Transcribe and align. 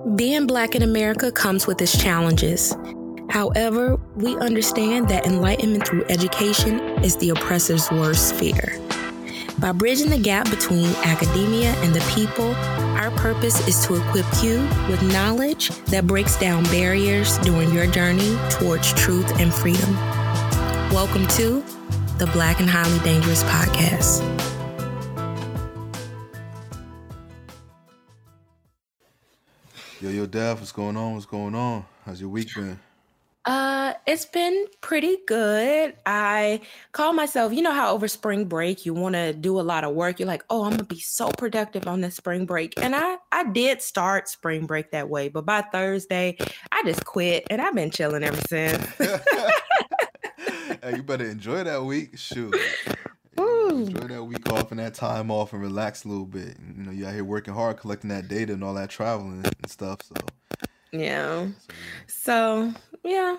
Being 0.00 0.46
Black 0.46 0.74
in 0.74 0.82
America 0.82 1.30
comes 1.30 1.66
with 1.66 1.82
its 1.82 1.96
challenges. 1.96 2.74
However, 3.28 3.96
we 4.16 4.34
understand 4.38 5.10
that 5.10 5.26
enlightenment 5.26 5.86
through 5.86 6.06
education 6.06 6.80
is 7.04 7.18
the 7.18 7.28
oppressor's 7.28 7.90
worst 7.90 8.34
fear. 8.34 8.78
By 9.58 9.72
bridging 9.72 10.08
the 10.08 10.18
gap 10.18 10.48
between 10.48 10.86
academia 11.04 11.74
and 11.82 11.94
the 11.94 12.00
people, 12.14 12.54
our 12.96 13.10
purpose 13.10 13.68
is 13.68 13.86
to 13.86 13.96
equip 13.96 14.24
you 14.42 14.60
with 14.88 15.02
knowledge 15.02 15.68
that 15.88 16.06
breaks 16.06 16.38
down 16.38 16.64
barriers 16.64 17.36
during 17.38 17.70
your 17.70 17.86
journey 17.86 18.38
towards 18.48 18.94
truth 18.94 19.38
and 19.38 19.52
freedom. 19.52 19.94
Welcome 20.94 21.26
to 21.36 21.62
the 22.16 22.30
Black 22.32 22.58
and 22.60 22.70
Highly 22.70 22.98
Dangerous 23.00 23.42
Podcast. 23.42 24.39
Yo, 30.00 30.08
yo, 30.08 30.24
Daph, 30.24 30.60
what's 30.60 30.72
going 30.72 30.96
on? 30.96 31.12
What's 31.12 31.26
going 31.26 31.54
on? 31.54 31.84
How's 32.06 32.22
your 32.22 32.30
week 32.30 32.54
been? 32.54 32.80
Uh, 33.44 33.92
it's 34.06 34.24
been 34.24 34.64
pretty 34.80 35.18
good. 35.26 35.94
I 36.06 36.62
call 36.92 37.12
myself, 37.12 37.52
you 37.52 37.60
know 37.60 37.74
how 37.74 37.92
over 37.92 38.08
spring 38.08 38.46
break 38.46 38.86
you 38.86 38.94
want 38.94 39.14
to 39.14 39.34
do 39.34 39.60
a 39.60 39.62
lot 39.62 39.84
of 39.84 39.94
work. 39.94 40.18
You're 40.18 40.26
like, 40.26 40.42
"Oh, 40.48 40.62
I'm 40.62 40.70
going 40.70 40.78
to 40.78 40.84
be 40.84 41.00
so 41.00 41.30
productive 41.32 41.86
on 41.86 42.00
this 42.00 42.16
spring 42.16 42.46
break." 42.46 42.72
And 42.82 42.96
I 42.96 43.18
I 43.30 43.44
did 43.44 43.82
start 43.82 44.26
spring 44.30 44.64
break 44.64 44.90
that 44.92 45.10
way, 45.10 45.28
but 45.28 45.44
by 45.44 45.60
Thursday, 45.60 46.38
I 46.72 46.82
just 46.86 47.04
quit 47.04 47.46
and 47.50 47.60
I've 47.60 47.74
been 47.74 47.90
chilling 47.90 48.24
ever 48.24 48.40
since. 48.48 48.82
hey, 48.98 50.96
you 50.96 51.02
better 51.02 51.26
enjoy 51.26 51.62
that 51.62 51.84
week. 51.84 52.16
Shoot. 52.16 52.56
Enjoy 53.70 54.06
that 54.08 54.24
week 54.24 54.50
off 54.52 54.70
and 54.70 54.80
that 54.80 54.94
time 54.94 55.30
off 55.30 55.52
and 55.52 55.62
relax 55.62 56.04
a 56.04 56.08
little 56.08 56.26
bit. 56.26 56.56
You 56.76 56.84
know, 56.84 56.90
you 56.90 57.06
out 57.06 57.14
here 57.14 57.24
working 57.24 57.54
hard, 57.54 57.76
collecting 57.78 58.10
that 58.10 58.28
data 58.28 58.52
and 58.52 58.64
all 58.64 58.74
that 58.74 58.90
traveling 58.90 59.44
and 59.44 59.70
stuff. 59.70 59.98
So 60.02 60.14
yeah. 60.92 61.48
So 62.06 62.72
yeah, 63.04 63.36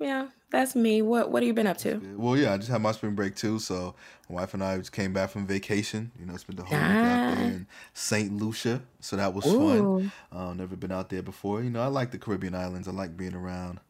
yeah, 0.00 0.28
that's 0.50 0.76
me. 0.76 1.02
What 1.02 1.30
What 1.30 1.42
have 1.42 1.46
you 1.48 1.54
been 1.54 1.66
up 1.66 1.78
to? 1.78 2.00
Well, 2.16 2.36
yeah, 2.36 2.54
I 2.54 2.58
just 2.58 2.70
had 2.70 2.80
my 2.80 2.92
spring 2.92 3.14
break 3.14 3.34
too. 3.34 3.58
So 3.58 3.94
my 4.28 4.36
wife 4.36 4.54
and 4.54 4.62
I 4.62 4.78
just 4.78 4.92
came 4.92 5.12
back 5.12 5.30
from 5.30 5.46
vacation. 5.46 6.12
You 6.18 6.26
know, 6.26 6.36
spent 6.36 6.58
the 6.58 6.64
whole 6.64 6.78
ah. 6.78 6.88
week 6.88 6.96
out 6.96 7.36
there 7.36 7.46
in 7.46 7.66
Saint 7.92 8.32
Lucia. 8.32 8.82
So 9.00 9.16
that 9.16 9.34
was 9.34 9.46
Ooh. 9.46 9.58
fun. 10.00 10.12
Uh, 10.32 10.54
never 10.54 10.76
been 10.76 10.92
out 10.92 11.08
there 11.08 11.22
before. 11.22 11.62
You 11.62 11.70
know, 11.70 11.82
I 11.82 11.88
like 11.88 12.10
the 12.10 12.18
Caribbean 12.18 12.54
islands. 12.54 12.88
I 12.88 12.92
like 12.92 13.16
being 13.16 13.34
around 13.34 13.80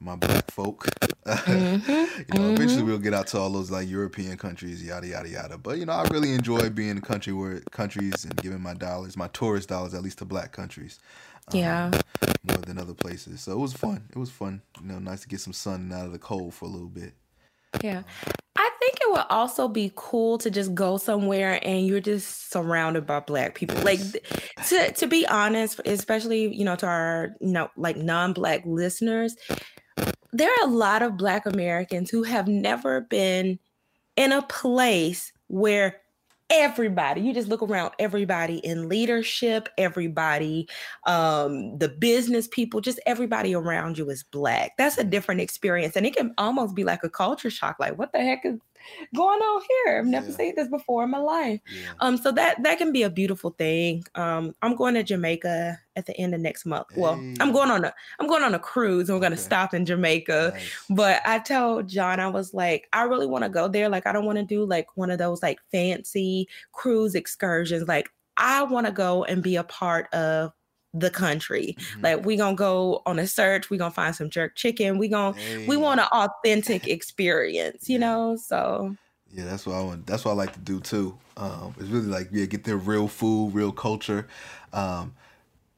my 0.00 0.16
black 0.16 0.50
folk. 0.50 0.86
Mm-hmm. 1.26 1.90
you 1.90 1.96
know, 1.96 2.46
mm-hmm. 2.46 2.54
eventually 2.54 2.82
we'll 2.82 2.98
get 2.98 3.14
out 3.14 3.26
to 3.28 3.38
all 3.38 3.50
those 3.50 3.70
like 3.70 3.88
European 3.88 4.36
countries, 4.36 4.82
yada 4.82 5.06
yada 5.06 5.28
yada. 5.28 5.58
But 5.58 5.78
you 5.78 5.86
know, 5.86 5.92
I 5.92 6.04
really 6.10 6.32
enjoy 6.32 6.70
being 6.70 6.90
in 6.90 7.00
country 7.00 7.32
where 7.32 7.60
countries 7.70 8.24
and 8.24 8.36
giving 8.36 8.60
my 8.60 8.74
dollars, 8.74 9.16
my 9.16 9.28
tourist 9.28 9.68
dollars, 9.68 9.94
at 9.94 10.02
least 10.02 10.18
to 10.18 10.24
black 10.24 10.52
countries. 10.52 10.98
Um, 11.52 11.58
yeah. 11.58 11.90
More 12.44 12.58
than 12.58 12.78
other 12.78 12.94
places. 12.94 13.40
So 13.40 13.52
it 13.52 13.58
was 13.58 13.72
fun. 13.72 14.04
It 14.10 14.18
was 14.18 14.30
fun. 14.30 14.62
You 14.80 14.88
know, 14.88 14.98
nice 14.98 15.20
to 15.22 15.28
get 15.28 15.40
some 15.40 15.52
sun 15.52 15.92
out 15.92 16.06
of 16.06 16.12
the 16.12 16.18
cold 16.18 16.54
for 16.54 16.64
a 16.64 16.68
little 16.68 16.88
bit. 16.88 17.12
Yeah. 17.82 18.02
I 18.58 18.70
think 18.80 18.98
it 19.00 19.10
would 19.10 19.26
also 19.30 19.68
be 19.68 19.92
cool 19.94 20.38
to 20.38 20.50
just 20.50 20.74
go 20.74 20.96
somewhere 20.96 21.60
and 21.62 21.86
you're 21.86 22.00
just 22.00 22.50
surrounded 22.50 23.06
by 23.06 23.20
black 23.20 23.54
people. 23.54 23.76
Like 23.82 24.00
to 24.68 24.92
to 24.92 25.06
be 25.06 25.26
honest, 25.26 25.80
especially, 25.84 26.54
you 26.54 26.64
know, 26.64 26.76
to 26.76 26.86
our 26.86 27.34
you 27.40 27.52
know, 27.52 27.70
like 27.76 27.96
non-black 27.96 28.62
listeners, 28.64 29.36
there 30.36 30.50
are 30.50 30.68
a 30.68 30.70
lot 30.70 31.02
of 31.02 31.16
Black 31.16 31.46
Americans 31.46 32.10
who 32.10 32.22
have 32.22 32.48
never 32.48 33.02
been 33.02 33.58
in 34.16 34.32
a 34.32 34.42
place 34.42 35.32
where 35.48 36.00
everybody 36.48 37.20
you 37.20 37.34
just 37.34 37.48
look 37.48 37.60
around 37.60 37.92
everybody 37.98 38.58
in 38.58 38.88
leadership 38.88 39.68
everybody 39.78 40.68
um 41.04 41.76
the 41.78 41.88
business 41.88 42.46
people 42.46 42.80
just 42.80 43.00
everybody 43.04 43.52
around 43.52 43.98
you 43.98 44.08
is 44.08 44.22
black. 44.22 44.70
That's 44.78 44.96
a 44.96 45.02
different 45.02 45.40
experience 45.40 45.96
and 45.96 46.06
it 46.06 46.14
can 46.14 46.32
almost 46.38 46.76
be 46.76 46.84
like 46.84 47.02
a 47.02 47.10
culture 47.10 47.50
shock 47.50 47.76
like 47.80 47.98
what 47.98 48.12
the 48.12 48.20
heck 48.20 48.44
is 48.44 48.60
going 49.14 49.40
on 49.40 49.62
here. 49.68 49.98
I've 49.98 50.06
never 50.06 50.28
yeah. 50.28 50.36
seen 50.36 50.54
this 50.56 50.68
before 50.68 51.04
in 51.04 51.10
my 51.10 51.18
life. 51.18 51.60
Yeah. 51.72 51.92
Um, 52.00 52.16
so 52.16 52.32
that 52.32 52.62
that 52.62 52.78
can 52.78 52.92
be 52.92 53.02
a 53.02 53.10
beautiful 53.10 53.50
thing. 53.50 54.04
Um, 54.14 54.54
I'm 54.62 54.76
going 54.76 54.94
to 54.94 55.02
Jamaica 55.02 55.78
at 55.96 56.06
the 56.06 56.16
end 56.18 56.34
of 56.34 56.40
next 56.40 56.66
month. 56.66 56.86
Hey. 56.92 57.00
Well, 57.00 57.14
I'm 57.40 57.52
going 57.52 57.70
on 57.70 57.84
a 57.84 57.94
I'm 58.20 58.26
going 58.26 58.42
on 58.42 58.54
a 58.54 58.58
cruise 58.58 59.08
and 59.08 59.16
we're 59.16 59.22
gonna 59.22 59.34
okay. 59.34 59.42
stop 59.42 59.74
in 59.74 59.86
Jamaica. 59.86 60.52
Nice. 60.54 60.70
But 60.90 61.22
I 61.24 61.38
told 61.38 61.88
John, 61.88 62.20
I 62.20 62.28
was 62.28 62.54
like, 62.54 62.88
I 62.92 63.02
really 63.04 63.26
want 63.26 63.44
to 63.44 63.50
go 63.50 63.68
there. 63.68 63.88
Like, 63.88 64.06
I 64.06 64.12
don't 64.12 64.26
want 64.26 64.38
to 64.38 64.44
do 64.44 64.64
like 64.64 64.96
one 64.96 65.10
of 65.10 65.18
those 65.18 65.42
like 65.42 65.58
fancy 65.72 66.48
cruise 66.72 67.14
excursions. 67.14 67.88
Like, 67.88 68.10
I 68.36 68.62
want 68.64 68.86
to 68.86 68.92
go 68.92 69.24
and 69.24 69.42
be 69.42 69.56
a 69.56 69.64
part 69.64 70.12
of 70.12 70.52
the 70.98 71.10
country. 71.10 71.76
Mm-hmm. 71.78 72.00
Like 72.02 72.26
we 72.26 72.36
gonna 72.36 72.56
go 72.56 73.02
on 73.06 73.18
a 73.18 73.26
search, 73.26 73.70
we 73.70 73.78
gonna 73.78 73.90
find 73.90 74.14
some 74.14 74.30
jerk 74.30 74.54
chicken. 74.54 74.98
We 74.98 75.08
gonna 75.08 75.36
hey. 75.36 75.66
we 75.66 75.76
want 75.76 76.00
an 76.00 76.06
authentic 76.12 76.88
experience, 76.88 77.88
you 77.88 77.98
yeah. 77.98 78.06
know. 78.06 78.36
So 78.36 78.96
yeah, 79.32 79.44
that's 79.44 79.66
what 79.66 79.76
I 79.76 79.82
want. 79.82 80.06
That's 80.06 80.24
what 80.24 80.32
I 80.32 80.34
like 80.34 80.52
to 80.54 80.60
do 80.60 80.80
too. 80.80 81.18
Um, 81.36 81.74
it's 81.78 81.88
really 81.88 82.06
like 82.06 82.28
yeah, 82.32 82.46
get 82.46 82.64
their 82.64 82.76
real 82.76 83.08
food, 83.08 83.54
real 83.54 83.72
culture. 83.72 84.26
Um, 84.72 85.14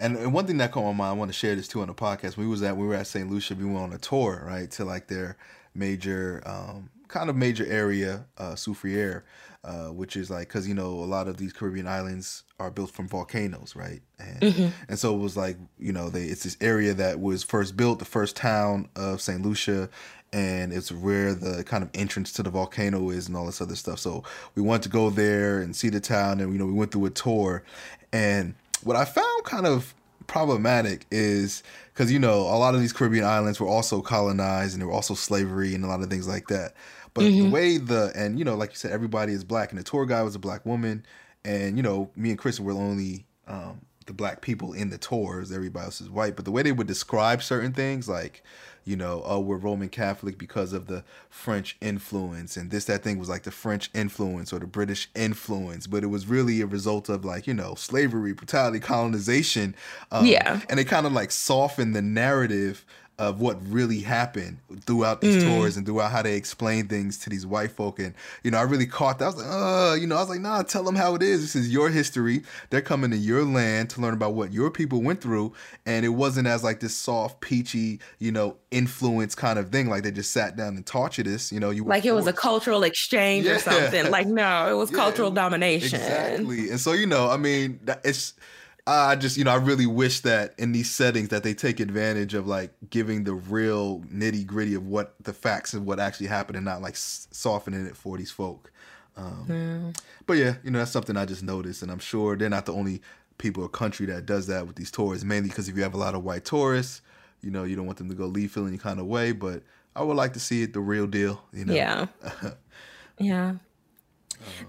and, 0.01 0.17
and 0.17 0.33
one 0.33 0.47
thing 0.47 0.59
that 0.59 0.71
caught 0.71 0.85
my 0.85 0.93
mind, 0.93 1.11
I 1.11 1.13
want 1.13 1.31
to 1.31 1.37
share 1.37 1.57
this 1.57 1.67
too 1.67 1.81
on 1.81 1.89
the 1.89 1.95
podcast. 1.95 2.37
We 2.37 2.47
was 2.47 2.63
at 2.63 2.77
we 2.77 2.87
were 2.87 2.95
at 2.95 3.07
St. 3.07 3.29
Lucia. 3.29 3.55
We 3.55 3.65
went 3.65 3.79
on 3.79 3.93
a 3.93 3.99
tour 3.99 4.45
right 4.47 4.71
to 4.73 4.85
like 4.85 5.09
their 5.09 5.37
major 5.75 6.43
um, 6.47 6.91
kind 7.09 7.31
of 7.31 7.37
major 7.37 7.67
area, 7.67 8.27
uh, 8.37 8.53
Soufriere, 8.53 9.23
uh, 9.65 9.89
which 9.89 10.17
is 10.17 10.31
like 10.31 10.49
because 10.49 10.69
you 10.69 10.75
know 10.75 10.91
a 10.91 11.05
lot 11.05 11.29
of 11.29 11.37
these 11.37 11.53
Caribbean 11.53 11.87
islands 11.87 12.45
are 12.61 12.71
built 12.71 12.91
from 12.91 13.09
volcanoes, 13.09 13.75
right? 13.75 14.01
And 14.19 14.41
mm-hmm. 14.41 14.69
and 14.89 14.99
so 14.99 15.15
it 15.15 15.19
was 15.19 15.37
like 15.37 15.57
you 15.79 15.93
know 15.93 16.11
they 16.11 16.25
it's 16.25 16.45
this 16.45 16.57
area 16.61 16.95
that 16.95 17.21
was 17.21 17.43
first 17.43 17.77
built, 17.77 17.99
the 17.99 18.05
first 18.05 18.37
town 18.37 18.89
of 18.95 19.21
Saint 19.21 19.43
Lucia, 19.43 19.89
and 20.33 20.73
it's 20.73 20.93
where 20.93 21.35
the 21.35 21.65
kind 21.65 21.83
of 21.83 21.91
entrance 21.95 22.33
to 22.33 22.43
the 22.43 22.51
volcano 22.51 23.11
is 23.11 23.27
and 23.27 23.37
all 23.37 23.47
this 23.47 23.61
other 23.61 23.77
stuff. 23.77 23.99
So 23.99 24.23
we 24.55 24.63
wanted 24.63 24.85
to 24.85 24.89
go 24.91 25.11
there 25.11 25.61
and 25.61 25.75
see 25.75 25.89
the 25.89 26.01
town, 26.01 26.41
and 26.41 26.53
you 26.53 26.59
know 26.59 26.67
we 26.67 26.73
went 26.73 26.93
through 26.93 27.07
a 27.07 27.11
tour, 27.11 27.65
and 28.13 28.55
what 28.85 28.97
I 28.97 29.05
found 29.05 29.45
kind 29.45 29.67
of 29.67 29.95
problematic 30.29 31.07
is 31.11 31.63
because 31.93 32.13
you 32.13 32.19
know 32.19 32.43
a 32.43 32.59
lot 32.59 32.75
of 32.75 32.81
these 32.81 32.93
Caribbean 32.93 33.25
islands 33.25 33.59
were 33.59 33.67
also 33.67 34.01
colonized 34.01 34.75
and 34.75 34.81
there 34.81 34.87
were 34.87 34.95
also 34.95 35.15
slavery 35.15 35.75
and 35.75 35.85
a 35.85 35.89
lot 35.89 36.01
of 36.01 36.09
things 36.09 36.29
like 36.29 36.47
that. 36.49 36.75
But 37.19 37.27
mm-hmm. 37.27 37.45
the 37.45 37.51
way 37.51 37.79
the 37.79 38.13
and 38.15 38.39
you 38.39 38.45
know, 38.45 38.55
like 38.55 38.71
you 38.71 38.77
said, 38.77 38.93
everybody 38.93 39.33
is 39.33 39.45
black, 39.45 39.71
and 39.71 39.79
the 39.79 39.85
tour 39.85 40.07
guide 40.07 40.23
was 40.23 40.35
a 40.35 40.39
black 40.39 40.65
woman, 40.65 41.05
and 41.45 41.77
you 41.77 41.83
know, 41.83 42.11
me 42.15 42.31
and 42.31 42.39
Chris 42.39 42.61
were 42.61 42.73
only 42.73 43.27
um, 43.49 43.81
the 44.07 44.13
black 44.13 44.41
people 44.41 44.73
in 44.73 44.91
the 44.91 44.99
tours. 44.99 45.51
Everybody 45.51 45.85
else 45.85 46.01
is 46.01 46.09
white. 46.09 46.37
But 46.37 46.45
the 46.45 46.53
way 46.53 46.63
they 46.63 46.73
would 46.73 46.87
describe 46.87 47.43
certain 47.43 47.73
things, 47.73 48.09
like 48.09 48.45
you 48.85 48.97
know, 48.97 49.23
oh, 49.27 49.41
we're 49.41 49.59
Roman 49.59 49.89
Catholic 49.89 50.39
because 50.39 50.73
of 50.73 50.87
the 50.87 51.05
French 51.29 51.77
influence, 51.81 52.57
and 52.57 52.71
this 52.71 52.85
that 52.85 53.03
thing 53.03 53.19
was 53.19 53.29
like 53.29 53.43
the 53.43 53.51
French 53.51 53.91
influence 53.95 54.53
or 54.53 54.61
the 54.61 54.67
British 54.67 55.11
influence, 55.15 55.87
but 55.87 56.05
it 56.05 56.07
was 56.07 56.27
really 56.27 56.61
a 56.61 56.67
result 56.67 57.09
of 57.09 57.25
like 57.25 57.47
you 57.47 57.55
know 57.55 57.75
slavery, 57.75 58.33
brutality, 58.33 58.81
colonization. 58.81 59.75
Um, 60.13 60.25
yeah, 60.25 60.61
and 60.71 60.79
they 60.79 60.85
kind 60.85 61.07
of 61.07 61.13
like 61.13 61.31
soften 61.31 61.93
the 61.93 62.03
narrative 62.03 62.87
of 63.19 63.41
what 63.41 63.59
really 63.69 64.01
happened 64.01 64.59
throughout 64.87 65.21
these 65.21 65.43
mm. 65.43 65.49
tours 65.49 65.77
and 65.77 65.85
throughout 65.85 66.13
how 66.13 66.23
they 66.23 66.37
explain 66.37 66.87
things 66.87 67.19
to 67.19 67.29
these 67.29 67.45
white 67.45 67.73
folk. 67.73 67.99
And, 67.99 68.15
you 68.45 68.53
know, 68.53 68.59
I 68.59 68.63
really 68.63 68.87
caught 68.87 69.19
that. 69.19 69.25
I 69.25 69.29
was 69.29 69.37
like, 69.37 69.47
uh, 69.49 69.97
you 70.01 70.07
know, 70.07 70.17
I 70.17 70.21
was 70.21 70.29
like, 70.29 70.41
nah, 70.41 70.63
tell 70.63 70.85
them 70.85 70.95
how 70.95 71.17
it 71.17 71.23
is. 71.23 71.41
This 71.41 71.57
is 71.57 71.73
your 71.73 71.91
history. 71.91 72.43
They're 72.71 72.81
coming 72.81 73.11
to 73.11 73.17
your 73.17 73.45
land 73.45 73.91
to 73.91 74.01
learn 74.01 74.15
about 74.15 74.35
what 74.35 74.53
your 74.53 74.71
people 74.71 75.03
went 75.03 75.21
through. 75.21 75.53
And 75.85 76.07
it 76.07 76.11
wasn't 76.11 76.47
as 76.47 76.63
like 76.63 76.79
this 76.79 76.95
soft, 76.95 77.41
peachy, 77.41 77.99
you 78.21 78.31
know, 78.31 78.57
influence 78.71 79.35
kind 79.35 79.59
of 79.59 79.71
thing. 79.71 79.89
Like 79.89 80.05
they 80.05 80.13
just 80.13 80.31
sat 80.31 80.57
down 80.57 80.77
and 80.77 80.87
taught 80.87 81.19
you 81.19 81.25
this, 81.25 81.51
you 81.51 81.59
know, 81.59 81.71
you 81.71 81.85
like 81.85 82.05
it 82.05 82.13
was 82.13 82.29
a 82.29 82.33
cultural 82.33 82.85
exchange 82.85 83.47
yeah. 83.47 83.57
or 83.57 83.59
something. 83.59 84.13
Like, 84.13 84.29
no, 84.29 84.71
it 84.71 84.77
was 84.77 84.91
yeah, 84.93 84.97
cultural 84.97 85.33
domination. 85.33 85.99
Exactly. 86.01 86.71
And 86.71 86.79
so, 86.79 86.93
you 86.93 87.07
know, 87.07 87.29
I 87.29 87.37
mean, 87.37 87.81
it's, 88.05 88.35
I 88.89 89.17
just, 89.17 89.37
you 89.37 89.45
know, 89.45 89.51
I 89.51 89.57
really 89.57 89.87
wish 89.87 90.21
that 90.21 90.55
in 90.59 90.73
these 90.73 90.91
settings 90.91 91.29
that 91.29 91.43
they 91.43 91.53
take 91.53 91.79
advantage 91.79 92.33
of 92.33 92.47
like 92.47 92.73
giving 92.89 93.25
the 93.25 93.35
real 93.35 94.01
nitty 94.01 94.47
gritty 94.47 94.75
of 94.75 94.87
what 94.87 95.15
the 95.23 95.33
facts 95.33 95.75
and 95.75 95.85
what 95.85 96.01
actually 96.01 96.29
happened 96.29 96.57
and 96.57 96.65
not 96.65 96.81
like 96.81 96.97
softening 96.97 97.87
it 97.87 97.97
for 97.97 98.17
these 98.17 98.31
folk. 98.31 98.73
Um, 99.17 99.47
mm. 99.47 100.01
But 100.27 100.35
yeah, 100.35 100.55
you 100.65 100.71
know, 100.71 100.79
that's 100.79 100.91
something 100.91 101.17
I 101.17 101.27
just 101.27 101.43
noticed. 101.43 101.83
And 101.83 101.91
I'm 101.91 101.99
sure 101.99 102.37
they're 102.37 102.49
not 102.49 102.67
the 102.67 102.73
only 102.73 103.03
people 103.37 103.63
or 103.63 103.69
country 103.69 104.07
that 104.07 104.25
does 104.25 104.47
that 104.47 104.67
with 104.67 104.77
these 104.77 104.91
tourists, 104.91 105.25
mainly 105.25 105.51
because 105.51 105.69
if 105.69 105.77
you 105.77 105.83
have 105.83 105.95
a 105.95 105.99
lot 105.99 106.15
of 106.15 106.25
white 106.25 106.45
tourists, 106.45 107.03
you 107.43 107.51
know, 107.51 107.65
you 107.65 107.77
don't 107.77 107.87
want 107.87 107.99
them 107.99 108.09
to 108.09 108.15
go 108.15 108.27
leave 108.27 108.53
feeling 108.53 108.71
any 108.71 108.79
kind 108.79 109.01
of 109.01 109.07
way. 109.07 109.33
But 109.33 109.63
I 109.95 110.03
would 110.03 110.17
like 110.17 110.33
to 110.33 110.41
see 110.41 110.63
it 110.63 110.73
the 110.73 110.81
real 110.81 111.07
deal, 111.07 111.43
you 111.53 111.65
know? 111.65 111.75
Yeah. 111.75 112.07
yeah. 113.19 113.49
Um, 113.49 113.61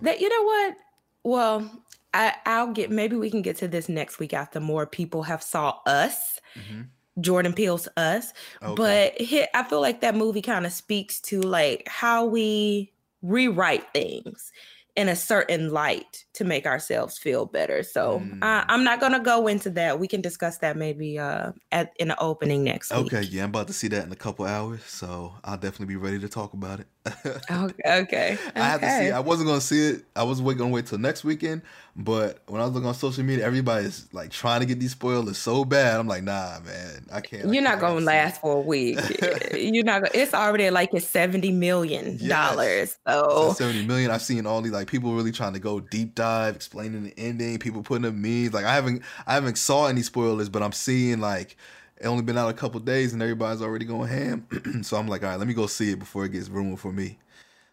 that, 0.01 0.19
you 0.19 0.29
know 0.29 0.43
what? 0.43 0.77
Well, 1.23 1.83
I, 2.13 2.33
I'll 2.45 2.71
get 2.73 2.89
maybe 2.91 3.15
we 3.15 3.29
can 3.29 3.41
get 3.41 3.57
to 3.57 3.67
this 3.67 3.87
next 3.89 4.19
week 4.19 4.33
after 4.33 4.59
more 4.59 4.85
people 4.85 5.23
have 5.23 5.43
saw 5.43 5.79
us. 5.85 6.39
Mm-hmm. 6.55 6.81
Jordan 7.21 7.51
Peele's 7.53 7.87
Us. 7.97 8.33
Okay. 8.63 8.75
But 8.75 9.47
I 9.53 9.63
feel 9.63 9.81
like 9.81 9.99
that 10.01 10.15
movie 10.15 10.41
kind 10.41 10.65
of 10.65 10.71
speaks 10.71 11.19
to 11.21 11.41
like 11.41 11.85
how 11.87 12.25
we 12.25 12.93
rewrite 13.21 13.91
things. 13.93 14.51
in 14.95 15.07
a 15.07 15.15
certain 15.15 15.69
light 15.69 16.25
to 16.33 16.43
make 16.43 16.65
ourselves 16.65 17.17
feel 17.17 17.45
better. 17.45 17.83
So 17.83 18.19
Mm. 18.19 18.43
uh, 18.43 18.65
I'm 18.67 18.83
not 18.83 18.99
gonna 18.99 19.21
go 19.21 19.47
into 19.47 19.69
that. 19.69 19.97
We 19.97 20.09
can 20.09 20.19
discuss 20.19 20.57
that 20.57 20.75
maybe 20.75 21.17
uh, 21.17 21.53
at 21.71 21.93
in 21.97 22.09
the 22.09 22.19
opening 22.19 22.65
next 22.65 22.91
week. 22.91 23.13
Okay, 23.13 23.21
yeah, 23.21 23.43
I'm 23.43 23.49
about 23.49 23.67
to 23.67 23.73
see 23.73 23.87
that 23.89 24.05
in 24.05 24.11
a 24.11 24.15
couple 24.17 24.45
hours, 24.45 24.83
so 24.83 25.35
I'll 25.45 25.57
definitely 25.57 25.85
be 25.85 25.95
ready 25.95 26.19
to 26.19 26.27
talk 26.27 26.51
about 26.53 26.81
it. 26.81 26.87
Oh, 27.49 27.65
okay. 27.65 28.01
Okay. 28.01 28.37
I 28.55 28.59
have 28.59 28.81
to 28.81 28.89
see. 28.89 29.11
I 29.11 29.19
wasn't 29.19 29.47
gonna 29.47 29.61
see 29.61 29.89
it. 29.89 30.05
I 30.15 30.23
was 30.23 30.41
wait, 30.41 30.57
gonna 30.57 30.69
wait 30.69 30.85
till 30.85 30.97
next 30.97 31.23
weekend. 31.23 31.61
But 31.95 32.39
when 32.47 32.61
I 32.61 32.65
was 32.65 32.73
looking 32.73 32.87
on 32.87 32.93
social 32.93 33.23
media, 33.23 33.45
everybody's 33.45 34.07
like 34.13 34.31
trying 34.31 34.61
to 34.61 34.65
get 34.65 34.79
these 34.79 34.91
spoilers 34.91 35.37
so 35.37 35.65
bad. 35.65 35.99
I'm 35.99 36.07
like, 36.07 36.23
nah, 36.23 36.59
man, 36.65 37.05
I 37.11 37.21
can't. 37.21 37.53
You're 37.53 37.63
not 37.63 37.79
can't 37.79 37.81
gonna 37.81 37.95
see 37.97 38.03
it. 38.03 38.05
last 38.05 38.41
for 38.41 38.57
a 38.57 38.61
week. 38.61 38.99
You're 39.57 39.83
not. 39.83 40.03
Gonna, 40.03 40.11
it's 40.13 40.33
already 40.33 40.69
like 40.69 40.93
it's 40.93 41.07
seventy 41.07 41.51
million 41.51 42.17
dollars. 42.27 42.97
So 43.07 43.53
So 43.57 43.65
70 43.65 43.85
million. 43.85 44.11
I've 44.11 44.21
seen 44.21 44.45
all 44.45 44.61
these 44.61 44.71
like 44.71 44.87
people 44.87 45.13
really 45.15 45.31
trying 45.31 45.53
to 45.53 45.59
go 45.59 45.79
deep 45.79 46.15
dive, 46.15 46.55
explaining 46.55 47.03
the 47.05 47.13
ending. 47.17 47.59
People 47.59 47.81
putting 47.81 48.05
up 48.05 48.13
memes. 48.13 48.53
Like 48.53 48.65
I 48.65 48.73
haven't, 48.73 49.03
I 49.25 49.33
haven't 49.33 49.57
saw 49.57 49.87
any 49.87 50.01
spoilers, 50.01 50.49
but 50.49 50.61
I'm 50.61 50.73
seeing 50.73 51.19
like 51.19 51.57
it 51.99 52.07
only 52.07 52.23
been 52.23 52.37
out 52.37 52.49
a 52.49 52.53
couple 52.53 52.79
days 52.79 53.13
and 53.13 53.21
everybody's 53.21 53.61
already 53.61 53.85
going 53.85 54.09
ham. 54.09 54.47
so 54.83 54.97
I'm 54.97 55.07
like, 55.07 55.23
all 55.23 55.29
right, 55.29 55.39
let 55.39 55.47
me 55.47 55.53
go 55.53 55.67
see 55.67 55.91
it 55.91 55.99
before 55.99 56.25
it 56.25 56.29
gets 56.31 56.49
ruined 56.49 56.79
for 56.79 56.91
me. 56.91 57.17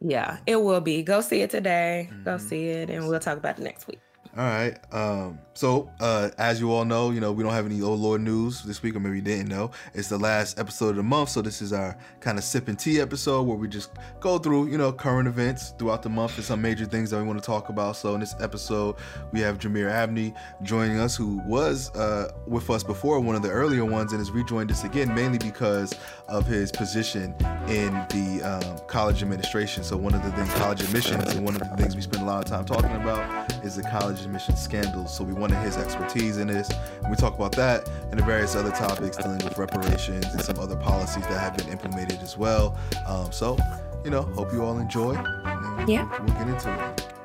yeah, 0.01 0.39
it 0.47 0.57
will 0.57 0.81
be. 0.81 1.03
Go 1.03 1.21
see 1.21 1.41
it 1.43 1.51
today. 1.51 2.11
Go 2.25 2.33
Mhm. 2.33 2.41
see 2.41 2.65
it, 2.69 2.91
and 2.91 3.09
we'll 3.09 3.19
talk 3.21 3.39
about 3.39 3.59
it 3.59 3.63
next 3.63 3.87
week. 3.89 4.01
All 4.37 4.45
right. 4.45 4.77
Um, 4.93 5.39
so, 5.55 5.91
uh, 5.99 6.29
as 6.37 6.61
you 6.61 6.71
all 6.71 6.85
know, 6.85 7.11
you 7.11 7.21
know, 7.21 7.33
we 7.33 7.43
don't 7.43 7.55
have 7.55 7.65
any 7.65 7.81
old 7.81 7.99
Lord 7.99 8.21
news 8.21 8.63
this 8.65 8.83
week, 8.83 8.95
or 8.95 9.01
maybe 9.01 9.17
you 9.17 9.23
didn't 9.23 9.49
know. 9.49 9.71
It's 9.95 10.11
the 10.11 10.19
last 10.19 10.59
episode 10.59 10.91
of 10.91 10.97
the 10.97 11.03
month. 11.03 11.31
So, 11.31 11.41
this 11.41 11.63
is 11.63 11.73
our 11.73 11.97
kind 12.21 12.37
of 12.37 12.45
sip 12.45 12.69
and 12.69 12.79
tea 12.79 13.01
episode 13.01 13.45
where 13.45 13.57
we 13.57 13.67
just 13.67 13.93
go 14.21 14.37
through, 14.39 14.67
you 14.67 14.77
know, 14.77 14.93
current 14.93 15.27
events 15.27 15.73
throughout 15.79 16.03
the 16.03 16.11
month 16.11 16.37
and 16.37 16.45
some 16.45 16.61
major 16.61 16.85
things 16.85 17.09
that 17.11 17.19
we 17.19 17.27
want 17.27 17.39
to 17.39 17.47
talk 17.47 17.71
about. 17.71 17.97
So, 17.97 18.13
in 18.13 18.21
this 18.21 18.35
episode, 18.39 18.97
we 19.33 19.41
have 19.41 19.57
Jamiere 19.59 19.91
Abney 19.91 20.35
joining 20.61 20.99
us, 20.99 21.17
who 21.17 21.41
was 21.47 21.91
uh, 21.97 22.31
with 22.47 22.69
us 22.69 22.83
before, 22.83 23.19
one 23.21 23.37
of 23.37 23.43
the 23.43 23.51
earlier 23.51 23.87
ones, 23.87 24.13
and 24.13 24.21
has 24.21 24.31
rejoined 24.31 24.71
us 24.71 24.85
again, 24.85 25.15
mainly 25.15 25.39
because 25.39 25.95
of 26.29 26.47
his 26.47 26.71
position 26.71 27.35
in 27.69 27.95
the 28.11 28.43
um, 28.45 28.87
college 28.87 29.23
administration. 29.23 29.83
So, 29.83 29.97
one 29.97 30.13
of 30.13 30.23
the 30.23 30.31
things, 30.33 30.53
college 30.55 30.83
admissions, 30.83 31.33
and 31.33 31.43
one 31.43 31.55
of 31.55 31.63
the 31.63 31.75
things 31.79 31.97
we 31.97 32.03
spend 32.03 32.23
a 32.23 32.27
lot 32.27 32.45
of 32.45 32.51
time 32.51 32.67
talking 32.67 32.93
about 33.01 33.56
is 33.67 33.77
the 33.77 33.83
college 33.83 34.23
admission 34.23 34.57
scandal. 34.57 35.07
So 35.07 35.25
we 35.25 35.33
wanted 35.33 35.57
his 35.57 35.77
expertise 35.77 36.39
in 36.39 36.47
this. 36.47 36.71
And 37.03 37.11
we 37.11 37.17
talk 37.17 37.35
about 37.35 37.53
that 37.57 37.89
and 38.11 38.19
the 38.19 38.25
various 38.25 38.55
other 38.55 38.71
topics 38.71 39.17
dealing 39.17 39.39
with 39.39 39.59
reparations 39.59 40.25
and 40.27 40.41
some 40.41 40.59
other 40.59 40.77
policies 40.77 41.25
that 41.25 41.39
have 41.39 41.57
been 41.57 41.69
implemented 41.69 42.21
as 42.23 42.39
well. 42.39 42.79
Um, 43.07 43.31
so, 43.33 43.59
you 44.05 44.11
know, 44.11 44.23
hope 44.23 44.53
you 44.53 44.63
all 44.63 44.79
enjoy. 44.79 45.15
And 45.17 45.89
Yeah. 45.89 46.09
We'll 46.25 46.35
get 46.35 46.49
into 46.49 46.91
it. 46.91 47.16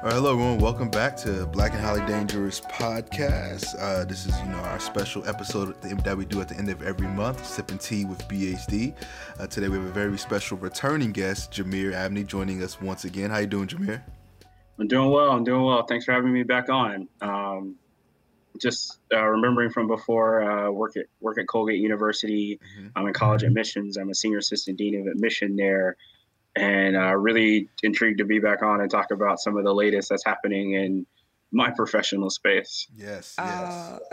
All 0.00 0.04
right, 0.04 0.12
hello 0.14 0.32
everyone. 0.32 0.58
Welcome 0.58 0.90
back 0.90 1.16
to 1.18 1.46
Black 1.46 1.72
and 1.72 1.80
Highly 1.80 2.06
Dangerous 2.06 2.60
podcast. 2.60 3.74
Uh, 3.80 4.04
this 4.04 4.26
is, 4.26 4.38
you 4.40 4.46
know, 4.46 4.58
our 4.58 4.78
special 4.78 5.26
episode 5.26 5.74
that 5.82 6.16
we 6.16 6.24
do 6.24 6.40
at 6.40 6.48
the 6.48 6.56
end 6.56 6.68
of 6.68 6.82
every 6.82 7.08
month, 7.08 7.44
sipping 7.44 7.78
tea 7.78 8.04
with 8.04 8.20
BHD. 8.28 8.94
Uh, 9.40 9.46
today 9.48 9.68
we 9.68 9.76
have 9.76 9.86
a 9.86 9.90
very 9.90 10.16
special 10.16 10.56
returning 10.58 11.10
guest, 11.10 11.50
Jamiere 11.52 11.94
Abney, 11.94 12.22
joining 12.22 12.62
us 12.62 12.80
once 12.80 13.04
again. 13.04 13.30
How 13.30 13.38
you 13.38 13.48
doing, 13.48 13.66
Jamiere? 13.66 14.02
I'm 14.78 14.86
doing 14.86 15.10
well. 15.10 15.30
I'm 15.32 15.42
doing 15.42 15.62
well. 15.64 15.84
Thanks 15.84 16.04
for 16.04 16.12
having 16.12 16.32
me 16.32 16.44
back 16.44 16.68
on. 16.68 17.08
Um, 17.20 17.74
just 18.60 19.00
uh, 19.12 19.24
remembering 19.24 19.70
from 19.70 19.88
before, 19.88 20.42
uh, 20.42 20.70
work 20.70 20.96
at 20.96 21.06
work 21.20 21.38
at 21.38 21.48
Colgate 21.48 21.80
University. 21.80 22.60
Mhm. 22.78 22.90
I'm 22.94 23.06
in 23.08 23.12
college 23.12 23.42
admissions. 23.42 23.96
I'm 23.96 24.10
a 24.10 24.14
senior 24.14 24.38
assistant 24.38 24.78
dean 24.78 25.00
of 25.00 25.06
admission 25.08 25.56
there, 25.56 25.96
and 26.58 26.96
uh, 26.96 27.14
really 27.14 27.68
intrigued 27.82 28.18
to 28.18 28.24
be 28.24 28.40
back 28.40 28.62
on 28.62 28.80
and 28.80 28.90
talk 28.90 29.10
about 29.10 29.40
some 29.40 29.56
of 29.56 29.64
the 29.64 29.74
latest 29.74 30.08
that's 30.08 30.24
happening 30.24 30.74
in 30.74 31.06
my 31.50 31.70
professional 31.70 32.30
space. 32.30 32.86
Yes, 32.94 33.34
Uh, 33.38 33.98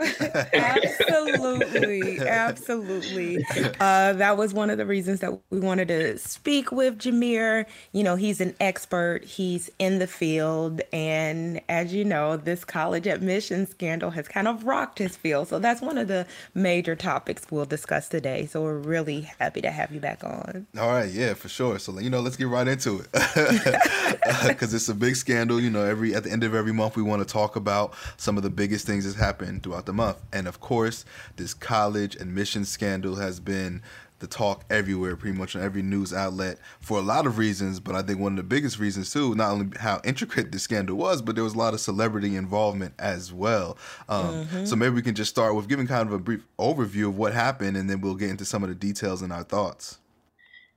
absolutely, 0.54 2.18
absolutely. 2.26 3.44
Uh, 3.80 4.12
that 4.14 4.36
was 4.36 4.54
one 4.54 4.70
of 4.70 4.78
the 4.78 4.86
reasons 4.86 5.20
that 5.20 5.38
we 5.50 5.60
wanted 5.60 5.88
to 5.88 6.18
speak 6.18 6.72
with 6.72 6.98
Jamiere. 6.98 7.66
You 7.92 8.04
know, 8.04 8.16
he's 8.16 8.40
an 8.40 8.54
expert, 8.60 9.24
he's 9.24 9.70
in 9.78 9.98
the 9.98 10.06
field, 10.06 10.80
and 10.92 11.60
as 11.68 11.92
you 11.92 12.04
know, 12.04 12.36
this 12.36 12.64
college 12.64 13.06
admission 13.06 13.66
scandal 13.66 14.10
has 14.10 14.28
kind 14.28 14.48
of 14.48 14.64
rocked 14.64 14.98
his 14.98 15.16
field. 15.16 15.48
So 15.48 15.58
that's 15.58 15.80
one 15.80 15.98
of 15.98 16.08
the 16.08 16.26
major 16.54 16.96
topics 16.96 17.46
we'll 17.50 17.64
discuss 17.66 18.08
today. 18.08 18.46
So 18.46 18.62
we're 18.62 18.78
really 18.78 19.22
happy 19.38 19.60
to 19.60 19.70
have 19.70 19.92
you 19.92 20.00
back 20.00 20.24
on. 20.24 20.66
All 20.78 20.88
right, 20.88 21.10
yeah, 21.10 21.34
for 21.34 21.48
sure. 21.48 21.78
So 21.78 21.98
you 21.98 22.10
know, 22.10 22.20
let's 22.20 22.36
get 22.36 22.48
right 22.48 22.66
into 22.66 23.00
it 23.00 23.12
because 24.48 24.72
it's 24.74 24.88
a 24.88 24.94
big 24.94 25.16
scandal. 25.16 25.60
You 25.60 25.70
know, 25.70 25.82
every 25.84 26.14
at 26.14 26.24
the 26.24 26.30
end 26.30 26.44
of 26.44 26.54
every 26.54 26.72
month, 26.72 26.96
we 26.96 27.02
want 27.02 27.20
to 27.20 27.25
talk 27.26 27.56
about 27.56 27.94
some 28.16 28.36
of 28.36 28.42
the 28.42 28.50
biggest 28.50 28.86
things 28.86 29.04
that's 29.04 29.16
happened 29.18 29.62
throughout 29.62 29.86
the 29.86 29.92
month, 29.92 30.18
and 30.32 30.46
of 30.46 30.60
course, 30.60 31.04
this 31.36 31.54
college 31.54 32.16
admission 32.16 32.64
scandal 32.64 33.16
has 33.16 33.40
been 33.40 33.82
the 34.18 34.26
talk 34.26 34.64
everywhere, 34.70 35.14
pretty 35.14 35.36
much 35.36 35.54
on 35.54 35.60
every 35.60 35.82
news 35.82 36.14
outlet 36.14 36.58
for 36.80 36.96
a 36.98 37.02
lot 37.02 37.26
of 37.26 37.36
reasons. 37.36 37.80
But 37.80 37.94
I 37.94 38.00
think 38.00 38.18
one 38.18 38.32
of 38.32 38.36
the 38.36 38.42
biggest 38.44 38.78
reasons 38.78 39.12
too, 39.12 39.34
not 39.34 39.50
only 39.50 39.76
how 39.78 40.00
intricate 40.04 40.52
the 40.52 40.58
scandal 40.58 40.96
was, 40.96 41.20
but 41.20 41.34
there 41.34 41.44
was 41.44 41.52
a 41.54 41.58
lot 41.58 41.74
of 41.74 41.80
celebrity 41.80 42.34
involvement 42.34 42.94
as 42.98 43.30
well. 43.30 43.76
Um, 44.08 44.48
So 44.64 44.74
maybe 44.74 44.94
we 44.94 45.02
can 45.02 45.14
just 45.14 45.30
start 45.30 45.54
with 45.54 45.68
giving 45.68 45.86
kind 45.86 46.08
of 46.08 46.14
a 46.14 46.18
brief 46.18 46.46
overview 46.58 47.08
of 47.08 47.18
what 47.18 47.34
happened, 47.34 47.76
and 47.76 47.90
then 47.90 48.00
we'll 48.00 48.14
get 48.14 48.30
into 48.30 48.46
some 48.46 48.62
of 48.62 48.70
the 48.70 48.74
details 48.74 49.20
and 49.20 49.30
our 49.32 49.42
thoughts. 49.44 49.98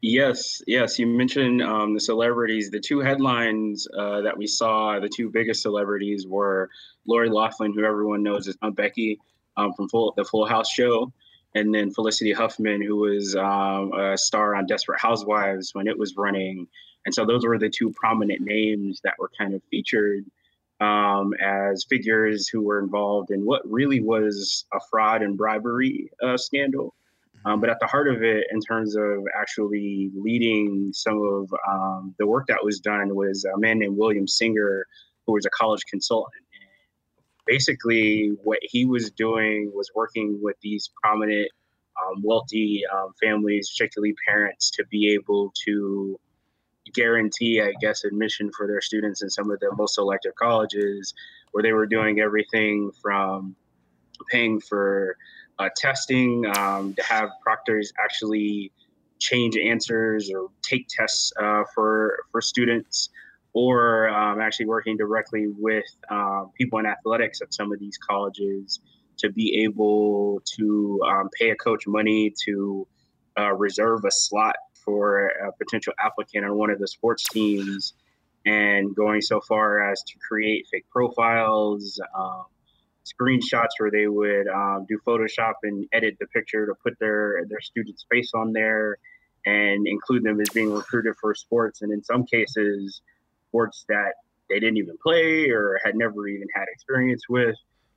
Yes, 0.02 0.62
yes. 0.66 0.98
You 0.98 1.08
mentioned 1.08 1.62
um, 1.62 1.94
the 1.94 2.00
celebrities. 2.00 2.72
The 2.72 2.80
two 2.80 3.00
headlines 3.00 3.86
uh, 3.98 4.22
that 4.22 4.38
we 4.38 4.48
saw, 4.48 5.00
the 5.00 5.10
two 5.10 5.30
biggest 5.30 5.62
celebrities 5.62 6.26
were 6.26 6.70
Lori 7.06 7.30
Laughlin, 7.30 7.74
who 7.74 7.84
everyone 7.84 8.24
knows 8.24 8.48
as 8.48 8.58
Aunt 8.62 8.78
Becky 8.78 9.20
um, 9.58 9.74
from 9.74 9.90
Full, 9.90 10.14
the 10.16 10.24
Full 10.24 10.46
House 10.46 10.72
show, 10.72 11.12
and 11.54 11.76
then 11.76 11.92
Felicity 11.92 12.32
Huffman, 12.32 12.82
who 12.82 12.96
was 12.96 13.36
um, 13.36 13.92
a 13.94 14.18
star 14.18 14.56
on 14.56 14.68
Desperate 14.68 15.02
Housewives 15.02 15.76
when 15.76 15.88
it 15.88 15.98
was 15.98 16.16
running. 16.16 16.68
And 17.06 17.14
so 17.14 17.26
those 17.26 17.46
were 17.46 17.58
the 17.58 17.70
two 17.70 17.92
prominent 17.92 18.40
names 18.40 19.02
that 19.04 19.16
were 19.20 19.32
kind 19.38 19.54
of 19.54 19.62
featured 19.70 20.26
um, 20.80 21.34
as 21.34 21.84
figures 21.90 22.48
who 22.48 22.62
were 22.62 22.80
involved 22.80 23.32
in 23.32 23.46
what 23.46 23.70
really 23.70 24.00
was 24.00 24.66
a 24.74 24.80
fraud 24.90 25.22
and 25.24 25.38
bribery 25.38 26.10
uh, 26.24 26.38
scandal. 26.38 26.94
Um, 27.46 27.62
but 27.62 27.70
at 27.70 27.80
the 27.80 27.88
heart 27.88 28.08
of 28.10 28.22
it, 28.22 28.48
in 28.52 28.60
terms 28.60 28.96
of 28.96 29.26
actually 29.40 30.12
leading 30.16 30.92
some 30.94 31.22
of 31.22 31.54
um, 31.70 32.16
the 32.20 32.28
work 32.28 32.48
that 32.48 32.64
was 32.64 32.80
done, 32.80 33.16
was 33.16 33.46
a 33.46 33.58
man 33.58 33.80
named 33.80 33.98
William 33.98 34.28
Singer, 34.28 34.86
who 35.26 35.34
was 35.34 35.46
a 35.46 35.50
college 35.50 35.84
consultant. 35.90 36.44
And 36.54 37.26
basically, 37.48 38.34
what 38.44 38.60
he 38.62 38.86
was 38.86 39.12
doing 39.12 39.72
was 39.74 39.90
working 39.96 40.40
with 40.42 40.58
these 40.62 40.90
prominent, 41.02 41.50
um, 42.06 42.22
wealthy 42.24 42.84
um, 42.94 43.14
families, 43.22 43.72
particularly 43.78 44.16
parents, 44.28 44.72
to 44.72 44.86
be 44.90 45.14
able 45.14 45.54
to 45.66 46.20
guarantee, 46.94 47.62
I 47.62 47.74
guess, 47.80 48.04
admission 48.04 48.52
for 48.56 48.68
their 48.68 48.82
students 48.82 49.22
in 49.22 49.30
some 49.30 49.52
of 49.52 49.60
the 49.60 49.74
most 49.76 49.96
selective 49.96 50.36
colleges, 50.36 51.14
where 51.52 51.64
they 51.64 51.74
were 51.74 51.86
doing 51.86 52.20
everything 52.20 52.92
from 53.02 53.56
paying 54.32 54.60
for 54.60 55.16
uh, 55.60 55.70
testing, 55.76 56.46
um, 56.58 56.94
to 56.96 57.04
have 57.04 57.30
proctors 57.44 57.92
actually 58.04 58.72
change 59.20 59.58
answers 59.58 60.32
or 60.34 60.48
take 60.62 60.88
tests 60.88 61.34
uh, 61.42 61.64
for 61.76 62.20
for 62.32 62.42
students, 62.42 63.10
or 63.54 64.10
um, 64.10 64.40
actually 64.40 64.66
working 64.66 64.96
directly 64.98 65.48
with 65.48 65.86
um, 66.10 66.52
people 66.58 66.80
in 66.80 66.86
athletics 66.86 67.42
at 67.42 67.54
some 67.54 67.72
of 67.74 67.80
these 67.80 67.98
colleges 67.98 68.80
to 69.18 69.30
be 69.30 69.64
able 69.64 70.42
to 70.46 71.02
um, 71.06 71.30
pay 71.38 71.50
a 71.50 71.56
coach 71.56 71.86
money 71.86 72.34
to 72.46 72.88
uh, 73.38 73.54
reserve 73.54 74.06
a 74.06 74.12
slot 74.12 74.56
for 74.74 75.28
a 75.28 75.52
potential 75.62 75.94
applicant 76.00 76.46
on 76.46 76.56
one 76.56 76.70
of 76.70 76.80
the 76.80 76.88
sports 76.88 77.28
teams, 77.28 77.94
and 78.46 78.96
going 78.96 79.22
so 79.22 79.42
far 79.42 79.92
as 79.92 80.02
to 80.04 80.14
create 80.26 80.66
fake 80.72 80.86
profiles. 80.90 82.00
Screenshots 83.06 83.70
where 83.78 83.92
they 83.92 84.08
would 84.08 84.48
um, 84.48 84.86
do 84.88 85.00
Photoshop 85.06 85.54
and 85.64 85.88
edit 85.92 86.18
the 86.20 86.28
picture 86.28 86.66
to 86.68 86.74
put 86.84 86.98
their 87.00 87.46
their 87.50 87.62
student's 87.62 88.06
face 88.10 88.32
on 88.34 88.54
there 88.54 88.98
and 89.46 89.88
include 89.88 90.24
them 90.24 90.40
as 90.42 90.50
being 90.50 90.72
recruited 90.72 91.16
for 91.20 91.34
sports, 91.34 91.82
and 91.82 91.92
in 91.92 92.04
some 92.04 92.26
cases, 92.26 93.02
sports 93.48 93.86
that 93.88 94.14
they 94.50 94.60
didn't 94.60 94.78
even 94.78 94.98
play 95.02 95.50
or 95.50 95.80
had 95.84 95.96
never 95.96 96.28
even 96.28 96.48
had 96.54 96.66
experience 96.72 97.24
with, 97.30 97.56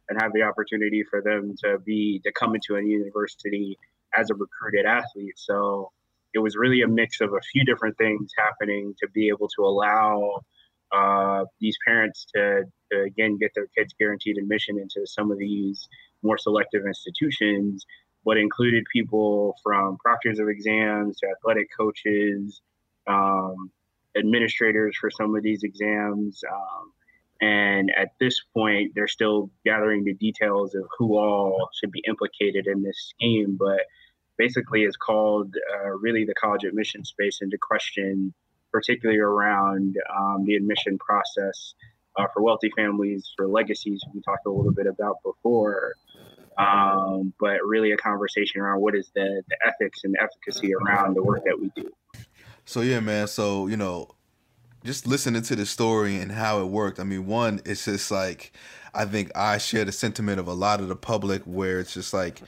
and 0.08 0.20
have 0.20 0.32
the 0.32 0.42
opportunity 0.42 1.02
for 1.02 1.20
them 1.20 1.54
to 1.64 1.78
be 1.80 2.20
to 2.24 2.32
come 2.32 2.54
into 2.54 2.76
a 2.76 2.82
university 2.82 3.78
as 4.16 4.30
a 4.30 4.34
recruited 4.34 4.86
athlete. 4.86 5.34
So 5.36 5.90
it 6.34 6.38
was 6.38 6.56
really 6.56 6.82
a 6.82 6.88
mix 6.88 7.20
of 7.20 7.32
a 7.32 7.40
few 7.52 7.64
different 7.64 7.98
things 7.98 8.30
happening 8.36 8.94
to 9.00 9.08
be 9.08 9.28
able 9.28 9.48
to 9.56 9.62
allow 9.64 10.42
uh, 10.92 11.44
these 11.60 11.76
parents 11.86 12.26
to, 12.34 12.64
to 12.90 13.02
again 13.02 13.38
get 13.38 13.52
their 13.54 13.66
kids 13.76 13.94
guaranteed 13.98 14.38
admission 14.38 14.78
into 14.78 15.06
some 15.06 15.30
of 15.30 15.38
these 15.38 15.88
more 16.22 16.38
selective 16.38 16.86
institutions, 16.86 17.86
but 18.24 18.36
included 18.36 18.84
people 18.92 19.56
from 19.62 19.96
proctors 19.98 20.38
of 20.38 20.48
exams 20.48 21.18
to 21.18 21.26
athletic 21.28 21.68
coaches, 21.76 22.60
um, 23.06 23.70
administrators 24.16 24.96
for 25.00 25.10
some 25.10 25.34
of 25.34 25.42
these 25.42 25.62
exams. 25.62 26.42
Um, 26.50 26.92
and 27.40 27.90
at 27.96 28.10
this 28.20 28.40
point, 28.54 28.92
they're 28.94 29.08
still 29.08 29.50
gathering 29.64 30.04
the 30.04 30.14
details 30.14 30.74
of 30.76 30.84
who 30.96 31.18
all 31.18 31.70
should 31.74 31.90
be 31.90 32.02
implicated 32.06 32.68
in 32.68 32.82
this 32.82 33.10
scheme. 33.10 33.56
But 33.58 33.80
basically, 34.38 34.82
it's 34.82 34.96
called 34.96 35.54
uh, 35.74 35.90
really 35.90 36.24
the 36.24 36.34
college 36.34 36.62
admission 36.64 37.04
space 37.04 37.40
into 37.42 37.58
question, 37.60 38.32
particularly 38.72 39.20
around 39.20 39.96
um, 40.16 40.44
the 40.44 40.54
admission 40.54 40.98
process 40.98 41.74
uh, 42.16 42.26
for 42.32 42.42
wealthy 42.42 42.70
families, 42.76 43.32
for 43.36 43.48
legacies, 43.48 44.02
we 44.14 44.20
talked 44.22 44.46
a 44.46 44.50
little 44.50 44.72
bit 44.72 44.86
about 44.86 45.16
before. 45.24 45.94
Um, 46.58 47.32
but 47.40 47.64
really, 47.64 47.92
a 47.92 47.96
conversation 47.96 48.60
around 48.60 48.80
what 48.80 48.94
is 48.94 49.10
the, 49.14 49.42
the 49.48 49.56
ethics 49.66 50.00
and 50.04 50.14
efficacy 50.20 50.72
around 50.74 51.14
the 51.14 51.22
work 51.22 51.44
that 51.46 51.58
we 51.58 51.70
do. 51.74 51.90
So, 52.66 52.82
yeah, 52.82 53.00
man. 53.00 53.26
So, 53.26 53.66
you 53.68 53.76
know, 53.78 54.14
just 54.84 55.06
listening 55.06 55.42
to 55.42 55.56
the 55.56 55.64
story 55.64 56.16
and 56.16 56.32
how 56.32 56.60
it 56.60 56.66
worked. 56.66 57.00
I 57.00 57.04
mean, 57.04 57.26
one, 57.26 57.60
it's 57.64 57.84
just 57.86 58.10
like 58.10 58.52
I 58.94 59.04
think 59.04 59.30
I 59.34 59.58
share 59.58 59.84
the 59.84 59.92
sentiment 59.92 60.40
of 60.40 60.46
a 60.48 60.52
lot 60.52 60.80
of 60.80 60.88
the 60.88 60.96
public 60.96 61.42
where 61.42 61.80
it's 61.80 61.94
just 61.94 62.12
like 62.12 62.42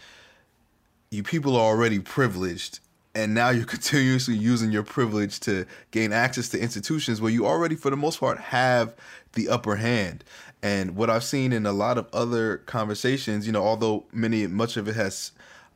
you 1.11 1.23
people 1.23 1.57
are 1.57 1.62
already 1.62 1.99
privileged 2.00 2.81
and 3.14 3.35
now 3.35 3.50
you're 3.50 3.64
continuously 3.76 4.35
using 4.35 4.71
your 4.71 4.83
privilege 4.83 5.40
to 5.40 5.66
gain 5.90 6.12
access 6.12 6.49
to 6.50 6.61
institutions 6.61 7.21
where 7.21 7.30
you 7.30 7.47
already 7.47 7.76
for 7.76 7.90
the 7.90 7.97
most 7.97 8.21
part 8.21 8.38
have 8.38 8.94
the 9.35 9.49
upper 9.49 9.76
hand 9.76 10.25
and 10.62 10.97
what 10.97 11.11
i've 11.11 11.25
seen 11.25 11.52
in 11.52 11.66
a 11.66 11.73
lot 11.73 11.99
of 11.99 12.06
other 12.12 12.59
conversations 12.59 13.47
you 13.47 13.52
know 13.52 13.64
although 13.64 14.04
many 14.12 14.47
much 14.47 14.76
of 14.76 14.88
it 14.88 14.94
has 14.94 15.33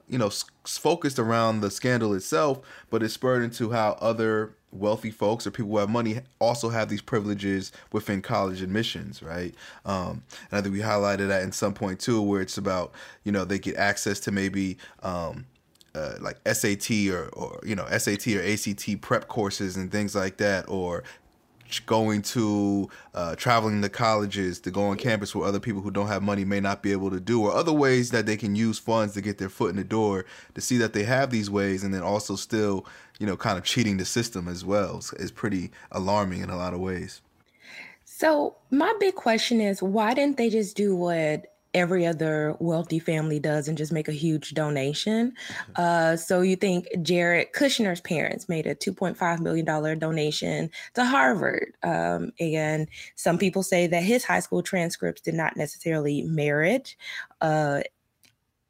you 0.08 0.18
know 0.18 0.30
focused 0.64 1.18
around 1.18 1.60
the 1.60 1.70
scandal 1.70 2.14
itself 2.14 2.60
but 2.90 3.02
it 3.02 3.08
spurred 3.08 3.42
into 3.42 3.70
how 3.70 3.96
other 4.00 4.54
wealthy 4.70 5.10
folks 5.10 5.46
or 5.46 5.50
people 5.50 5.70
who 5.70 5.78
have 5.78 5.88
money 5.88 6.20
also 6.38 6.68
have 6.68 6.88
these 6.88 7.00
privileges 7.00 7.72
within 7.92 8.20
college 8.20 8.62
admissions, 8.62 9.22
right? 9.22 9.54
Um, 9.84 10.22
and 10.50 10.58
I 10.58 10.60
think 10.60 10.74
we 10.74 10.80
highlighted 10.80 11.28
that 11.28 11.42
in 11.42 11.52
some 11.52 11.74
point 11.74 12.00
too, 12.00 12.20
where 12.20 12.40
it's 12.40 12.58
about 12.58 12.92
you 13.24 13.32
know 13.32 13.44
they 13.44 13.58
get 13.58 13.76
access 13.76 14.20
to 14.20 14.32
maybe 14.32 14.76
um, 15.02 15.46
uh, 15.98 16.18
like 16.20 16.38
SAT 16.46 16.90
or 17.10 17.28
or 17.30 17.60
you 17.64 17.74
know 17.74 17.86
SAT 17.86 18.28
or 18.28 18.42
ACT 18.42 19.00
prep 19.00 19.28
courses 19.28 19.76
and 19.76 19.90
things 19.90 20.14
like 20.14 20.36
that, 20.38 20.68
or 20.68 21.02
going 21.86 22.22
to 22.22 22.88
uh, 23.14 23.34
traveling 23.36 23.82
to 23.82 23.88
colleges 23.88 24.58
to 24.60 24.70
go 24.70 24.84
on 24.84 24.96
campus 24.96 25.34
where 25.34 25.46
other 25.46 25.60
people 25.60 25.82
who 25.82 25.90
don't 25.90 26.06
have 26.06 26.22
money 26.22 26.44
may 26.44 26.60
not 26.60 26.82
be 26.82 26.92
able 26.92 27.10
to 27.10 27.20
do 27.20 27.42
or 27.42 27.52
other 27.52 27.72
ways 27.72 28.10
that 28.10 28.26
they 28.26 28.36
can 28.36 28.56
use 28.56 28.78
funds 28.78 29.14
to 29.14 29.20
get 29.20 29.38
their 29.38 29.48
foot 29.48 29.70
in 29.70 29.76
the 29.76 29.84
door 29.84 30.24
to 30.54 30.60
see 30.60 30.78
that 30.78 30.92
they 30.92 31.04
have 31.04 31.30
these 31.30 31.50
ways 31.50 31.84
and 31.84 31.92
then 31.92 32.02
also 32.02 32.36
still 32.36 32.86
you 33.18 33.26
know 33.26 33.36
kind 33.36 33.58
of 33.58 33.64
cheating 33.64 33.98
the 33.98 34.04
system 34.04 34.48
as 34.48 34.64
well 34.64 35.02
is 35.18 35.30
pretty 35.30 35.70
alarming 35.92 36.40
in 36.40 36.50
a 36.50 36.56
lot 36.56 36.72
of 36.72 36.80
ways. 36.80 37.20
So 38.04 38.56
my 38.70 38.94
big 38.98 39.14
question 39.14 39.60
is 39.60 39.82
why 39.82 40.14
didn't 40.14 40.38
they 40.38 40.50
just 40.50 40.76
do 40.76 40.96
what 40.96 41.46
every 41.78 42.04
other 42.06 42.56
wealthy 42.58 42.98
family 42.98 43.38
does 43.38 43.68
and 43.68 43.78
just 43.78 43.92
make 43.92 44.08
a 44.08 44.12
huge 44.12 44.54
donation. 44.54 45.32
Mm-hmm. 45.32 45.72
Uh, 45.76 46.16
so 46.16 46.40
you 46.40 46.56
think 46.56 46.86
Jared 47.02 47.52
Kushner's 47.52 48.00
parents 48.00 48.48
made 48.48 48.66
a 48.66 48.74
$2.5 48.74 49.40
million 49.40 49.98
donation 49.98 50.70
to 50.94 51.04
Harvard. 51.04 51.72
Um, 51.82 52.32
and 52.40 52.88
some 53.14 53.38
people 53.38 53.62
say 53.62 53.86
that 53.86 54.02
his 54.02 54.24
high 54.24 54.40
school 54.40 54.62
transcripts 54.62 55.22
did 55.22 55.34
not 55.34 55.56
necessarily 55.56 56.22
merit 56.22 56.96
uh, 57.40 57.82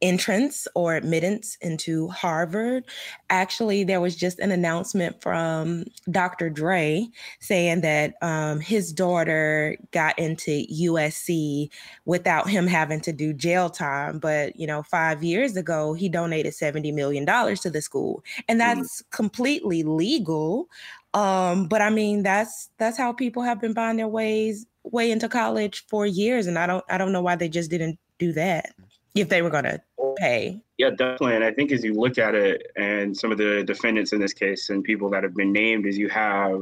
entrance 0.01 0.69
or 0.75 0.95
admittance 0.95 1.57
into 1.61 2.09
Harvard. 2.09 2.85
Actually, 3.31 3.85
there 3.85 4.01
was 4.01 4.15
just 4.15 4.39
an 4.39 4.53
announcement 4.53 5.21
from 5.21 5.85
Dr. 6.11 6.51
Dre 6.51 7.07
saying 7.41 7.81
that 7.81 8.15
um, 8.23 8.61
his 8.61 8.93
daughter 8.93 9.77
got 9.91 10.19
into 10.19 10.65
USC 10.73 11.71
without 12.05 12.49
him 12.49 12.67
having 12.67 13.01
to 13.01 13.13
do 13.13 13.33
jail 13.33 13.71
time. 13.71 14.19
But, 14.19 14.59
you 14.59 14.67
know, 14.67 14.83
five 14.83 15.23
years 15.23 15.57
ago, 15.57 15.95
he 15.95 16.09
donated 16.09 16.53
$70 16.53 16.95
million 16.95 17.27
to 17.27 17.71
the 17.71 17.83
school, 17.83 18.23
and 18.49 18.61
mm-hmm. 18.61 18.81
that's 18.81 19.03
mm-hmm. 19.03 19.17
completely 19.17 19.83
legal. 19.83 20.69
Um, 21.15 21.67
but 21.67 21.81
I 21.81 21.91
mean, 21.91 22.23
that's 22.23 22.69
that's 22.79 22.99
how 22.99 23.13
people 23.13 23.43
have 23.43 23.61
been 23.61 23.73
buying 23.73 23.97
their 23.97 24.09
ways 24.09 24.67
way 24.85 25.11
into 25.11 25.29
college 25.29 25.85
for 25.89 26.07
years, 26.07 26.47
and 26.47 26.59
I 26.59 26.67
don't 26.67 26.85
I 26.91 26.99
don't 26.99 27.13
know 27.13 27.23
why 27.23 27.35
they 27.35 27.49
just 27.49 27.71
didn't 27.71 27.99
do 28.19 28.33
that 28.33 28.75
if 29.21 29.29
they 29.29 29.43
were 29.43 29.51
going 29.51 29.65
to 29.65 29.81
pay. 30.17 30.61
Yeah, 30.77 30.91
definitely. 30.91 31.37
And 31.37 31.45
I 31.45 31.53
think 31.53 31.73
as 31.73 31.85
you 31.85 31.95
look 31.95 32.19
at 32.19 32.35
it, 32.35 32.71
and 32.77 33.17
some 33.17 33.33
of 33.33 33.39
the 33.39 33.65
defendants 33.65 34.13
in 34.13 34.21
this 34.21 34.33
case 34.33 34.71
and 34.71 34.83
people 34.85 35.11
that 35.11 35.23
have 35.23 35.35
been 35.35 35.53
named, 35.53 35.87
is 35.87 35.97
you 35.97 36.09
have 36.09 36.61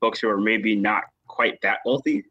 folks 0.00 0.20
who 0.20 0.28
are 0.28 0.40
maybe 0.40 0.76
not 0.76 1.04
quite 1.26 1.60
that 1.62 1.78
wealthy, 1.84 2.24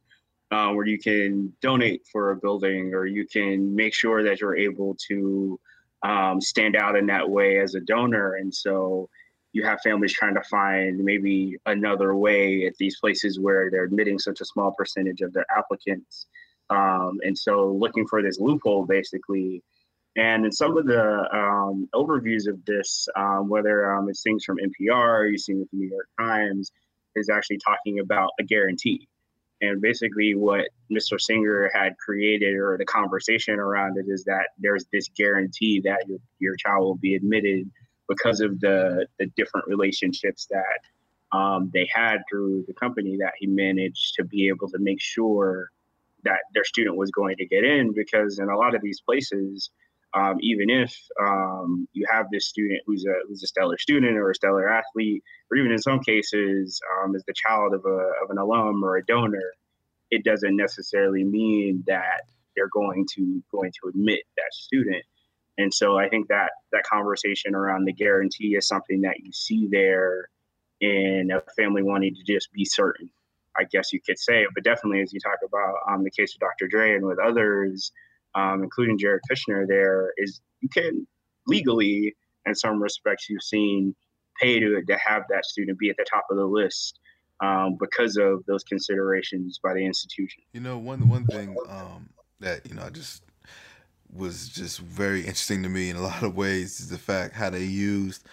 uh, 0.52 0.72
where 0.72 0.86
you 0.86 0.98
can 0.98 1.52
donate 1.62 2.02
for 2.12 2.32
a 2.32 2.36
building 2.36 2.94
or 2.94 3.06
you 3.06 3.26
can 3.26 3.76
make 3.76 3.94
sure 3.94 4.24
that 4.24 4.40
you're 4.40 4.56
able 4.56 4.96
to 5.08 5.60
um, 6.04 6.40
stand 6.40 6.76
out 6.76 6.96
in 6.96 7.06
that 7.08 7.30
way 7.30 7.60
as 7.60 7.76
a 7.76 7.82
donor. 7.82 8.36
And 8.36 8.54
so 8.54 9.10
you 9.54 9.64
have 9.64 9.80
families 9.82 10.14
trying 10.14 10.36
to 10.36 10.44
find 10.44 11.04
maybe 11.04 11.56
another 11.66 12.16
way 12.16 12.66
at 12.66 12.76
these 12.78 13.00
places 13.00 13.40
where 13.40 13.72
they're 13.72 13.86
admitting 13.86 14.20
such 14.20 14.42
a 14.42 14.46
small 14.46 14.74
percentage 14.78 15.22
of 15.22 15.34
their 15.34 15.46
applicants. 15.56 16.28
Um, 16.70 17.20
and 17.24 17.38
so 17.38 17.72
looking 17.72 18.08
for 18.08 18.22
this 18.22 18.40
loophole 18.40 18.86
basically. 18.86 19.64
And 20.18 20.46
in 20.46 20.52
some 20.52 20.78
of 20.78 20.86
the 20.86 21.28
um, 21.34 21.90
overviews 21.94 22.48
of 22.48 22.64
this, 22.66 23.08
um, 23.18 23.50
whether 23.50 23.94
um, 23.94 24.10
it's 24.10 24.24
things 24.24 24.46
from 24.46 24.58
NPR, 24.58 25.30
you've 25.30 25.42
seen 25.42 25.60
with 25.60 25.70
the 25.72 25.78
New 25.78 25.90
York 25.90 26.08
Times, 26.18 26.72
is 27.16 27.30
actually 27.30 27.58
talking 27.58 28.00
about 28.00 28.32
a 28.40 28.44
guarantee. 28.44 29.08
And 29.62 29.82
basically, 29.82 30.36
what 30.36 30.70
Mr. 30.92 31.20
Singer 31.20 31.70
had 31.74 31.98
created, 31.98 32.56
or 32.56 32.78
the 32.78 32.86
conversation 32.86 33.60
around 33.60 33.98
it, 33.98 34.06
is 34.08 34.24
that 34.26 34.50
there's 34.58 34.86
this 34.92 35.10
guarantee 35.10 35.82
that 35.82 36.08
your, 36.08 36.20
your 36.40 36.56
child 36.56 36.84
will 36.84 36.96
be 36.96 37.16
admitted 37.16 37.70
because 38.08 38.42
of 38.42 38.60
the, 38.60 39.08
the 39.18 39.26
different 39.38 39.68
relationships 39.68 40.48
that 40.50 41.38
um, 41.38 41.72
they 41.74 41.90
had 41.94 42.18
through 42.30 42.64
the 42.68 42.74
company 42.74 43.18
that 43.18 43.34
he 43.38 43.48
managed 43.48 44.16
to 44.16 44.24
be 44.24 44.48
able 44.48 44.70
to 44.70 44.78
make 44.80 45.02
sure 45.02 45.72
that 46.26 46.40
their 46.54 46.64
student 46.64 46.98
was 46.98 47.12
going 47.12 47.38
to 47.38 47.46
get 47.46 47.64
in 47.64 47.94
because 47.94 48.40
in 48.40 48.50
a 48.50 48.58
lot 48.58 48.76
of 48.76 48.82
these 48.82 49.02
places, 49.02 49.70
um, 50.14 50.38
even 50.42 50.70
if 50.70 50.96
um, 51.22 51.88
you 51.94 52.06
have 52.10 52.28
this 52.32 52.48
student 52.48 52.82
who's 52.86 53.06
a 53.06 53.14
who's 53.28 53.44
a 53.44 53.48
stellar 53.48 53.78
student 53.78 54.18
or 54.18 54.30
a 54.30 54.36
stellar 54.36 54.70
athlete, 54.70 55.24
or 55.52 55.58
even 55.58 55.72
in 55.72 55.80
some 55.80 56.00
cases 56.00 56.82
um, 57.04 57.16
is 57.16 57.24
the 57.28 57.34
child 57.34 57.74
of 57.74 57.84
a 57.86 58.00
of 58.24 58.30
an 58.30 58.38
alum 58.38 58.84
or 58.84 58.98
a 58.98 59.06
donor, 59.06 59.54
it 60.12 60.24
doesn't 60.24 60.56
necessarily 60.56 61.24
mean 61.24 61.84
that 61.88 62.22
they're 62.56 62.70
going 62.70 63.06
to 63.16 63.44
going 63.52 63.72
to 63.72 63.90
admit 63.90 64.22
that 64.38 64.54
student. 64.54 65.04
And 65.58 65.74
so 65.74 65.98
I 65.98 66.10
think 66.10 66.28
that 66.30 66.52
that 66.72 66.84
conversation 66.84 67.56
around 67.56 67.86
the 67.86 67.94
guarantee 67.94 68.56
is 68.56 68.68
something 68.68 69.02
that 69.02 69.20
you 69.22 69.32
see 69.32 69.68
there 69.70 70.30
in 70.82 71.30
a 71.32 71.42
family 71.56 71.82
wanting 71.82 72.14
to 72.16 72.34
just 72.34 72.52
be 72.52 72.66
certain 72.66 73.10
I 73.58 73.64
guess 73.64 73.94
you 73.94 74.00
could 74.02 74.20
say. 74.20 74.46
But 74.54 74.64
definitely, 74.64 75.02
as 75.02 75.14
you 75.14 75.20
talk 75.20 75.40
about 75.46 75.76
um, 75.90 76.04
the 76.04 76.12
case 76.12 76.34
of 76.34 76.40
Dr. 76.40 76.68
Dre 76.68 76.96
and 76.96 77.06
with 77.06 77.20
others, 77.20 77.92
um, 78.36 78.64
including 78.64 78.98
Jared 78.98 79.22
Kushner, 79.30 79.68
there 79.68 80.14
is 80.18 80.42
you 80.62 80.70
can 80.70 81.08
legally, 81.48 82.16
in 82.46 82.56
some 82.56 82.82
respects, 82.82 83.30
you've 83.30 83.44
seen 83.44 83.96
pay 84.40 84.60
to 84.60 84.82
to 84.84 84.98
have 84.98 85.24
that 85.30 85.46
student 85.46 85.80
be 85.80 85.90
at 85.90 85.98
the 85.98 86.06
top 86.10 86.26
of 86.30 86.38
the 86.38 86.46
list 86.46 87.00
um, 87.42 87.78
because 87.80 88.18
of 88.18 88.46
those 88.46 88.64
considerations 88.64 89.60
by 89.64 89.74
the 89.74 89.86
institution. 89.86 90.44
You 90.54 90.62
know, 90.62 90.78
one 90.78 91.08
one 91.08 91.26
thing 91.26 91.56
um, 91.70 92.10
that 92.40 92.66
you 92.68 92.76
know 92.76 92.84
I 92.84 92.90
just 92.90 93.24
was 94.14 94.50
just 94.50 94.80
very 94.80 95.22
interesting 95.22 95.64
to 95.64 95.70
me 95.70 95.90
in 95.90 95.96
a 95.96 96.02
lot 96.02 96.24
of 96.24 96.36
ways 96.36 96.80
is 96.80 96.90
the 96.90 96.98
fact 96.98 97.36
how 97.36 97.50
they 97.50 97.64
used, 97.64 98.26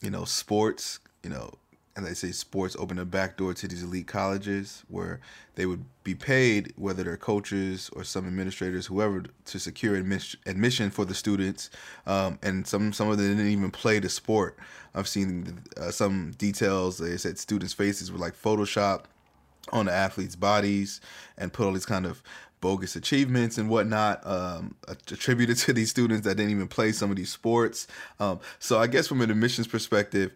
you 0.00 0.10
know, 0.10 0.24
sports, 0.24 1.00
you 1.22 1.30
know, 1.30 1.52
and 1.96 2.06
they 2.06 2.12
say 2.12 2.30
sports 2.30 2.76
open 2.78 2.98
a 2.98 3.06
back 3.06 3.38
door 3.38 3.54
to 3.54 3.66
these 3.66 3.82
elite 3.82 4.06
colleges 4.06 4.84
where 4.88 5.18
they 5.54 5.64
would 5.64 5.84
be 6.04 6.14
paid, 6.14 6.74
whether 6.76 7.02
they're 7.02 7.16
coaches 7.16 7.90
or 7.94 8.04
some 8.04 8.26
administrators, 8.26 8.86
whoever, 8.86 9.24
to 9.46 9.58
secure 9.58 9.96
admission, 9.96 10.38
admission 10.44 10.90
for 10.90 11.06
the 11.06 11.14
students. 11.14 11.70
Um, 12.06 12.38
and 12.42 12.66
some 12.66 12.92
some 12.92 13.08
of 13.08 13.16
them 13.16 13.36
didn't 13.36 13.50
even 13.50 13.70
play 13.70 13.98
the 13.98 14.10
sport. 14.10 14.58
I've 14.94 15.08
seen 15.08 15.58
uh, 15.78 15.90
some 15.90 16.32
details. 16.32 16.98
They 16.98 17.16
said 17.16 17.38
students' 17.38 17.72
faces 17.72 18.12
were 18.12 18.18
like 18.18 18.40
Photoshop 18.40 19.04
on 19.72 19.86
the 19.86 19.92
athletes' 19.92 20.36
bodies 20.36 21.00
and 21.38 21.52
put 21.52 21.66
all 21.66 21.72
these 21.72 21.86
kind 21.86 22.06
of 22.06 22.22
bogus 22.60 22.96
achievements 22.96 23.58
and 23.58 23.68
whatnot 23.68 24.26
um, 24.26 24.74
attributed 24.88 25.56
to 25.56 25.72
these 25.72 25.90
students 25.90 26.26
that 26.26 26.36
didn't 26.36 26.50
even 26.50 26.68
play 26.68 26.92
some 26.92 27.10
of 27.10 27.16
these 27.16 27.30
sports. 27.30 27.86
Um, 28.20 28.40
so 28.58 28.78
I 28.78 28.86
guess 28.86 29.06
from 29.06 29.20
an 29.20 29.30
admissions 29.30 29.66
perspective, 29.66 30.32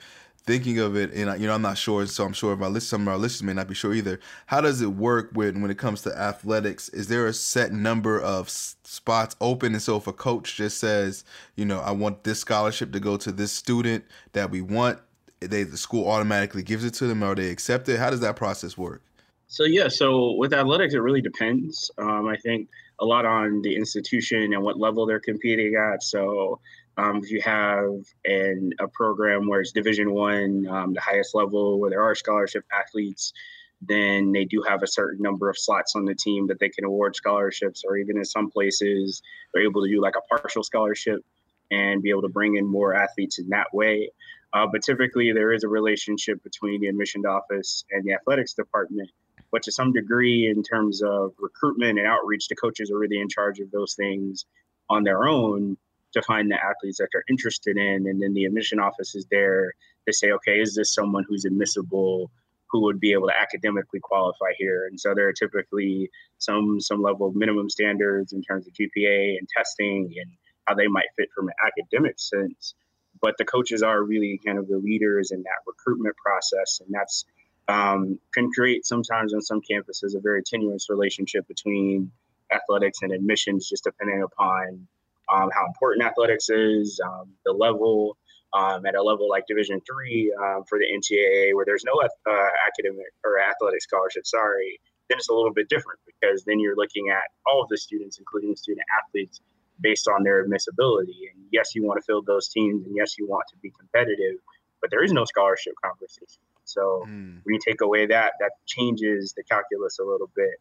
thinking 0.47 0.79
of 0.79 0.97
it, 0.97 1.13
and 1.13 1.41
you 1.41 1.47
know, 1.47 1.55
I'm 1.55 1.63
not 1.63 1.79
sure, 1.79 2.07
so 2.07 2.25
I'm 2.25 2.33
sure 2.33 2.53
if 2.53 2.61
I 2.61 2.69
my 2.69 2.79
some 2.79 3.03
of 3.03 3.09
our 3.09 3.19
listeners 3.19 3.47
may 3.47 3.53
not 3.53 3.69
be 3.69 3.75
sure 3.75 3.95
either. 3.95 4.21
How 4.47 4.61
does 4.61 4.81
it 4.81 4.89
work 4.89 5.31
when 5.33 5.63
when 5.63 5.71
it 5.71 5.79
comes 5.79 6.03
to 6.03 6.19
athletics? 6.19 6.89
Is 6.91 7.09
there 7.09 7.27
a 7.27 7.33
set 7.33 7.73
number 7.73 8.21
of 8.21 8.49
spots 8.51 9.37
open, 9.41 9.73
and 9.73 9.83
so 9.83 9.97
if 9.97 10.07
a 10.07 10.13
coach 10.13 10.57
just 10.57 10.79
says, 10.79 11.25
you 11.57 11.65
know, 11.65 11.81
I 11.81 11.93
want 11.93 12.25
this 12.25 12.41
scholarship 12.41 12.93
to 12.93 13.01
go 13.01 13.17
to 13.19 13.33
this 13.33 13.53
student 13.53 14.05
that 14.33 14.51
we 14.51 14.61
want, 14.61 14.99
they 15.41 15.63
the 15.63 15.77
school 15.77 16.09
automatically 16.09 16.63
gives 16.63 16.85
it 16.85 16.95
to 16.95 17.07
them 17.07 17.23
or 17.23 17.35
they 17.35 17.51
accept 17.51 17.89
it? 17.89 17.99
How 17.99 18.11
does 18.11 18.21
that 18.21 18.37
process 18.37 18.77
work? 18.77 19.03
So 19.49 19.65
yeah, 19.65 19.89
so 19.89 20.33
with 20.33 20.53
athletics, 20.53 20.95
it 20.95 20.99
really 20.99 21.21
depends. 21.21 21.91
Um, 21.99 22.29
I 22.29 22.37
think 22.37 22.69
a 23.01 23.05
lot 23.05 23.27
on 23.27 23.63
the 23.63 23.75
institution 23.75 24.53
and 24.53 24.63
what 24.63 24.79
level 24.79 25.07
they're 25.07 25.19
competing 25.19 25.75
at. 25.75 26.03
So 26.03 26.61
um, 27.01 27.17
if 27.23 27.31
you 27.31 27.41
have 27.41 27.89
an, 28.27 28.73
a 28.79 28.89
program 28.89 29.49
where 29.49 29.61
it's 29.61 29.73
Division 29.73 30.13
One, 30.13 30.67
um, 30.69 30.93
the 30.93 31.01
highest 31.01 31.35
level, 31.35 31.81
where 31.81 31.91
there 31.91 32.03
are 32.03 32.15
scholarship 32.15 32.65
athletes, 32.71 33.33
then 33.81 34.33
they 34.33 34.45
do 34.45 34.63
have 34.69 34.83
a 34.83 34.87
certain 34.87 35.23
number 35.23 35.49
of 35.49 35.59
slots 35.59 35.97
on 35.97 36.05
the 36.05 36.15
team 36.15 36.47
that 36.49 36.59
they 36.61 36.69
can 36.69 36.85
award 36.85 37.17
scholarships, 37.17 37.83
or 37.87 37.97
even 37.97 38.19
in 38.19 38.25
some 38.25 38.51
places, 38.51 39.23
they're 39.53 39.63
able 39.63 39.83
to 39.83 39.89
do 39.89 40.01
like 40.03 40.17
a 40.17 40.37
partial 40.37 40.63
scholarship 40.63 41.25
and 41.71 42.03
be 42.03 42.11
able 42.11 42.23
to 42.23 42.29
bring 42.29 42.57
in 42.57 42.67
more 42.67 42.95
athletes 42.95 43.39
in 43.39 43.49
that 43.49 43.69
way. 43.73 44.11
Uh, 44.53 44.67
but 44.71 44.83
typically, 44.83 45.33
there 45.33 45.53
is 45.53 45.65
a 45.65 45.69
relationship 45.69 46.43
between 46.43 46.83
the 46.83 46.89
admissions 46.89 47.25
office 47.25 47.85
and 47.93 48.05
the 48.05 48.13
athletics 48.13 48.53
department. 48.53 49.09
But 49.53 49.63
to 49.63 49.73
some 49.73 49.93
degree, 49.93 50.49
in 50.49 50.63
terms 50.63 51.03
of 51.03 51.33
recruitment 51.39 51.99
and 51.99 52.07
outreach, 52.07 52.49
the 52.49 52.57
coaches 52.57 52.91
are 52.91 52.99
really 52.99 53.21
in 53.21 53.29
charge 53.29 53.59
of 53.61 53.71
those 53.71 53.95
things 53.95 54.45
on 54.91 55.05
their 55.05 55.27
own 55.27 55.79
to 56.13 56.23
find 56.23 56.51
the 56.51 56.57
athletes 56.57 56.99
that 56.99 57.09
they're 57.13 57.25
interested 57.29 57.77
in. 57.77 58.07
And 58.09 58.23
then 58.23 58.35
the 58.35 58.45
admission 58.45 58.81
office 58.81 59.15
is 59.15 59.27
there 59.31 59.75
to 60.07 60.13
say, 60.13 60.33
okay, 60.33 60.61
is 60.61 60.75
this 60.75 60.93
someone 60.93 61.25
who's 61.29 61.45
admissible? 61.45 62.31
who 62.71 62.83
would 62.83 63.01
be 63.01 63.13
able 63.13 63.27
to 63.27 63.41
academically 63.41 64.01
qualify 64.01 64.53
here. 64.57 64.87
And 64.87 64.99
so 64.99 65.15
there 65.15 65.29
are 65.29 65.33
typically 65.33 66.11
some 66.39 66.81
some 66.81 67.03
level 67.03 67.27
of 67.27 67.35
minimum 67.35 67.69
standards 67.69 68.33
in 68.33 68.43
terms 68.43 68.67
of 68.67 68.73
GPA 68.73 69.39
and 69.39 69.49
testing 69.57 70.15
and 70.21 70.31
how 70.67 70.75
they 70.75 70.87
might 70.87 71.07
fit 71.17 71.29
from 71.35 71.49
an 71.49 71.55
academic 71.67 72.19
sense. 72.19 72.75
But 73.21 73.37
the 73.39 73.45
coaches 73.45 73.83
are 73.83 74.03
really 74.03 74.41
kind 74.45 74.59
of 74.59 74.69
the 74.69 74.79
leaders 74.79 75.31
in 75.33 75.43
that 75.43 75.63
recruitment 75.67 76.17
process, 76.17 76.81
and 76.81 76.95
that's 76.95 77.25
um, 77.69 78.19
can 78.35 78.51
create 78.53 78.87
sometimes 78.87 79.35
on 79.35 79.43
some 79.43 79.61
campuses 79.61 80.17
a 80.17 80.21
very 80.21 80.43
tenuous 80.43 80.89
relationship 80.89 81.47
between 81.47 82.11
athletics 82.53 82.99
and 83.03 83.13
admissions, 83.13 83.69
just 83.69 83.85
depending 83.85 84.23
upon 84.23 84.87
um, 85.33 85.51
how 85.53 85.67
important 85.67 86.05
athletics 86.05 86.49
is, 86.49 87.01
um, 87.05 87.33
the 87.45 87.53
level, 87.53 88.17
um, 88.53 88.85
at 88.85 88.95
a 88.95 89.03
level 89.03 89.29
like 89.29 89.47
Division 89.47 89.81
three 89.87 90.35
um, 90.39 90.65
for 90.69 90.79
the 90.79 90.87
NCAA, 90.87 91.55
where 91.55 91.65
there's 91.65 91.85
no 91.85 91.93
uh, 92.01 92.49
academic 92.67 93.07
or 93.25 93.39
athletic 93.41 93.83
scholarship. 93.83 94.27
Sorry, 94.27 94.81
then 95.09 95.19
it's 95.19 95.29
a 95.29 95.35
little 95.35 95.53
bit 95.53 95.69
different 95.69 96.01
because 96.07 96.45
then 96.45 96.59
you're 96.59 96.77
looking 96.77 97.11
at 97.11 97.25
all 97.47 97.63
of 97.63 97.69
the 97.69 97.79
students, 97.79 98.19
including 98.19 98.57
student 98.57 98.85
athletes, 98.99 99.41
based 99.81 100.09
on 100.09 100.25
their 100.25 100.43
admissibility. 100.43 101.31
And 101.33 101.45
yes, 101.53 101.75
you 101.75 101.85
want 101.85 102.01
to 102.01 102.05
fill 102.05 102.23
those 102.23 102.49
teams, 102.49 102.87
and 102.87 102.95
yes, 102.97 103.17
you 103.19 103.27
want 103.29 103.45
to 103.51 103.57
be 103.59 103.71
competitive, 103.79 104.37
but 104.81 104.91
there 104.91 105.05
is 105.05 105.13
no 105.13 105.25
scholarship 105.25 105.75
conversation. 105.85 106.43
So 106.65 107.05
mm. 107.07 107.41
when 107.43 107.55
you 107.55 107.61
take 107.65 107.81
away 107.81 108.07
that, 108.07 108.33
that 108.41 108.53
changes 108.67 109.33
the 109.37 109.43
calculus 109.45 109.99
a 109.99 110.05
little 110.05 110.31
bit 110.35 110.55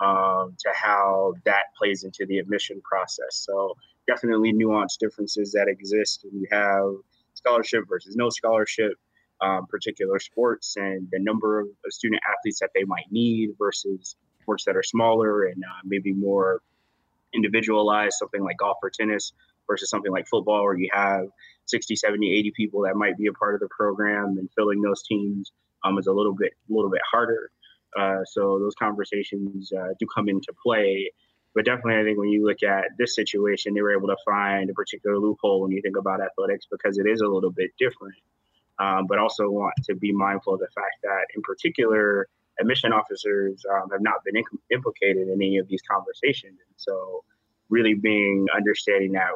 um, 0.00 0.56
to 0.58 0.70
how 0.74 1.34
that 1.44 1.64
plays 1.76 2.04
into 2.04 2.26
the 2.26 2.38
admission 2.38 2.80
process. 2.82 3.36
So 3.36 3.76
definitely 4.06 4.52
nuanced 4.52 4.98
differences 4.98 5.52
that 5.52 5.68
exist. 5.68 6.24
You 6.32 6.46
have 6.50 6.94
scholarship 7.34 7.84
versus 7.88 8.16
no 8.16 8.30
scholarship, 8.30 8.92
um, 9.40 9.66
particular 9.66 10.18
sports, 10.18 10.76
and 10.76 11.08
the 11.10 11.18
number 11.18 11.60
of 11.60 11.68
student 11.90 12.22
athletes 12.28 12.60
that 12.60 12.70
they 12.74 12.84
might 12.84 13.10
need 13.10 13.50
versus 13.58 14.16
sports 14.42 14.64
that 14.64 14.76
are 14.76 14.82
smaller 14.82 15.44
and 15.44 15.62
uh, 15.62 15.80
maybe 15.84 16.12
more 16.12 16.62
individualized, 17.34 18.14
something 18.18 18.42
like 18.42 18.56
golf 18.56 18.78
or 18.82 18.90
tennis 18.90 19.32
versus 19.66 19.90
something 19.90 20.10
like 20.10 20.26
football, 20.26 20.64
where 20.64 20.76
you 20.76 20.88
have 20.92 21.26
60, 21.66 21.96
70, 21.96 22.32
80 22.32 22.52
people 22.52 22.82
that 22.82 22.96
might 22.96 23.16
be 23.18 23.26
a 23.26 23.32
part 23.32 23.54
of 23.54 23.60
the 23.60 23.68
program, 23.68 24.38
and 24.38 24.48
filling 24.56 24.80
those 24.80 25.02
teams 25.02 25.52
um, 25.84 25.98
is 25.98 26.06
a 26.06 26.12
little 26.12 26.34
bit, 26.34 26.54
a 26.68 26.72
little 26.72 26.90
bit 26.90 27.02
harder. 27.08 27.50
Uh, 27.96 28.24
so 28.24 28.58
those 28.58 28.74
conversations 28.74 29.72
uh, 29.72 29.88
do 29.98 30.06
come 30.14 30.28
into 30.28 30.52
play 30.62 31.10
but 31.58 31.64
definitely, 31.64 32.00
I 32.00 32.04
think 32.04 32.18
when 32.18 32.28
you 32.28 32.46
look 32.46 32.62
at 32.62 32.84
this 32.98 33.16
situation, 33.16 33.74
they 33.74 33.80
were 33.80 33.92
able 33.92 34.06
to 34.06 34.16
find 34.24 34.70
a 34.70 34.74
particular 34.74 35.18
loophole 35.18 35.60
when 35.60 35.72
you 35.72 35.82
think 35.82 35.96
about 35.96 36.20
athletics 36.20 36.66
because 36.70 36.98
it 36.98 37.06
is 37.08 37.20
a 37.20 37.26
little 37.26 37.50
bit 37.50 37.72
different. 37.78 38.14
Um, 38.78 39.06
but 39.08 39.18
also 39.18 39.50
want 39.50 39.74
to 39.86 39.96
be 39.96 40.12
mindful 40.12 40.54
of 40.54 40.60
the 40.60 40.68
fact 40.72 41.02
that, 41.02 41.26
in 41.34 41.42
particular, 41.42 42.28
admission 42.60 42.92
officers 42.92 43.60
um, 43.74 43.90
have 43.90 44.00
not 44.00 44.22
been 44.24 44.40
implicated 44.70 45.26
in 45.26 45.32
any 45.32 45.58
of 45.58 45.66
these 45.66 45.82
conversations. 45.82 46.60
And 46.64 46.74
so, 46.76 47.24
really 47.70 47.94
being 47.94 48.46
understanding 48.54 49.10
that 49.12 49.30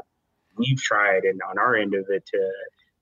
we've 0.56 0.80
tried 0.80 1.24
and 1.24 1.40
on 1.42 1.58
our 1.58 1.74
end 1.74 1.94
of 1.94 2.06
it 2.08 2.24
to 2.26 2.52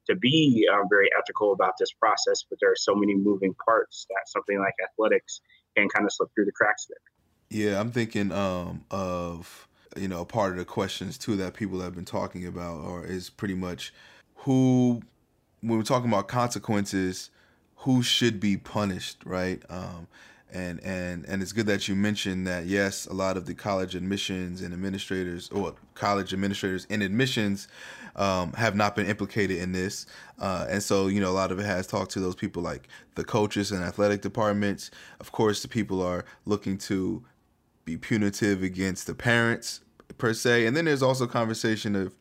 to 0.06 0.14
be 0.16 0.66
um, 0.72 0.84
very 0.90 1.08
ethical 1.18 1.52
about 1.52 1.74
this 1.78 1.92
process, 1.92 2.44
but 2.48 2.58
there 2.60 2.70
are 2.70 2.76
so 2.76 2.94
many 2.94 3.14
moving 3.14 3.54
parts 3.64 4.06
that 4.10 4.28
something 4.28 4.58
like 4.58 4.74
athletics 4.82 5.40
can 5.76 5.88
kind 5.88 6.04
of 6.04 6.12
slip 6.12 6.30
through 6.34 6.46
the 6.46 6.52
cracks 6.52 6.86
there. 6.88 6.96
Yeah, 7.50 7.80
I'm 7.80 7.90
thinking 7.90 8.32
um, 8.32 8.84
of 8.90 9.68
you 9.96 10.08
know 10.08 10.24
part 10.24 10.52
of 10.52 10.58
the 10.58 10.64
questions 10.64 11.18
too 11.18 11.36
that 11.36 11.54
people 11.54 11.80
have 11.80 11.94
been 11.94 12.04
talking 12.04 12.46
about, 12.46 12.80
or 12.80 13.04
is 13.04 13.30
pretty 13.30 13.54
much 13.54 13.92
who 14.36 15.02
when 15.60 15.76
we're 15.76 15.84
talking 15.84 16.08
about 16.08 16.28
consequences, 16.28 17.30
who 17.76 18.02
should 18.02 18.40
be 18.40 18.56
punished, 18.56 19.22
right? 19.24 19.62
Um, 19.68 20.06
and 20.52 20.80
and 20.80 21.24
and 21.26 21.42
it's 21.42 21.52
good 21.52 21.66
that 21.66 21.88
you 21.88 21.94
mentioned 21.94 22.46
that. 22.46 22.66
Yes, 22.66 23.06
a 23.06 23.12
lot 23.12 23.36
of 23.36 23.46
the 23.46 23.54
college 23.54 23.94
admissions 23.94 24.62
and 24.62 24.72
administrators, 24.72 25.48
or 25.50 25.74
college 25.94 26.32
administrators 26.32 26.86
and 26.90 27.02
admissions, 27.02 27.68
um, 28.16 28.52
have 28.54 28.74
not 28.74 28.96
been 28.96 29.06
implicated 29.06 29.58
in 29.58 29.72
this, 29.72 30.06
uh, 30.38 30.66
and 30.68 30.82
so 30.82 31.06
you 31.06 31.20
know 31.20 31.30
a 31.30 31.32
lot 31.32 31.52
of 31.52 31.58
it 31.58 31.66
has 31.66 31.86
talked 31.86 32.10
to 32.12 32.20
those 32.20 32.34
people 32.34 32.62
like 32.62 32.88
the 33.14 33.24
coaches 33.24 33.72
and 33.72 33.82
athletic 33.82 34.22
departments. 34.22 34.90
Of 35.20 35.32
course, 35.32 35.62
the 35.62 35.68
people 35.68 36.02
are 36.02 36.24
looking 36.44 36.78
to 36.78 37.24
be 37.84 37.96
punitive 37.96 38.62
against 38.62 39.06
the 39.06 39.14
parents 39.14 39.80
per 40.18 40.34
se, 40.34 40.66
and 40.66 40.76
then 40.76 40.84
there's 40.84 41.02
also 41.02 41.26
conversation 41.26 41.96
of 41.96 42.14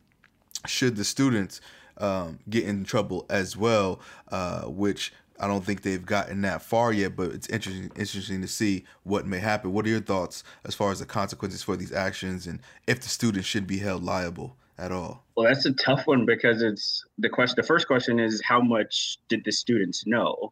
should 0.67 0.95
the 0.95 1.05
students 1.05 1.61
um, 1.97 2.39
get 2.49 2.65
in 2.65 2.83
trouble 2.83 3.25
as 3.29 3.55
well, 3.55 3.99
uh, 4.29 4.63
which 4.63 5.13
I 5.39 5.47
don't 5.47 5.63
think 5.63 5.81
they've 5.81 6.05
gotten 6.05 6.41
that 6.41 6.61
far 6.61 6.91
yet, 6.91 7.15
but 7.15 7.31
it's 7.31 7.47
interesting 7.49 7.91
interesting 7.95 8.41
to 8.41 8.47
see 8.47 8.83
what 9.03 9.25
may 9.25 9.39
happen. 9.39 9.73
What 9.73 9.85
are 9.85 9.89
your 9.89 10.01
thoughts 10.01 10.43
as 10.65 10.75
far 10.75 10.91
as 10.91 10.99
the 10.99 11.05
consequences 11.05 11.63
for 11.63 11.75
these 11.75 11.93
actions 11.93 12.45
and 12.47 12.59
if 12.87 12.99
the 13.01 13.09
students 13.09 13.47
should 13.47 13.67
be 13.67 13.79
held 13.79 14.03
liable 14.03 14.57
at 14.77 14.91
all? 14.91 15.23
Well, 15.35 15.47
that's 15.47 15.65
a 15.65 15.73
tough 15.73 16.07
one 16.07 16.25
because 16.25 16.61
it's 16.61 17.05
the 17.17 17.29
question. 17.29 17.55
The 17.57 17.67
first 17.67 17.87
question 17.87 18.19
is 18.19 18.41
how 18.43 18.61
much 18.61 19.17
did 19.29 19.43
the 19.45 19.51
students 19.51 20.05
know? 20.05 20.51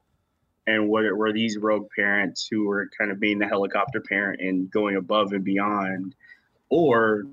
and 0.68 0.90
what 0.90 1.06
were 1.16 1.32
these 1.32 1.58
rogue 1.58 1.88
parents 1.96 2.48
who 2.52 2.68
were 2.68 2.90
kind 2.98 3.10
of 3.10 3.20
being 3.20 3.40
the 3.40 3.48
helicopter 3.48 4.02
parent 4.02 4.42
and 4.42 4.70
going 4.70 4.98
above 4.98 5.32
and 5.32 5.44
beyond 5.44 6.14
or 6.70 7.26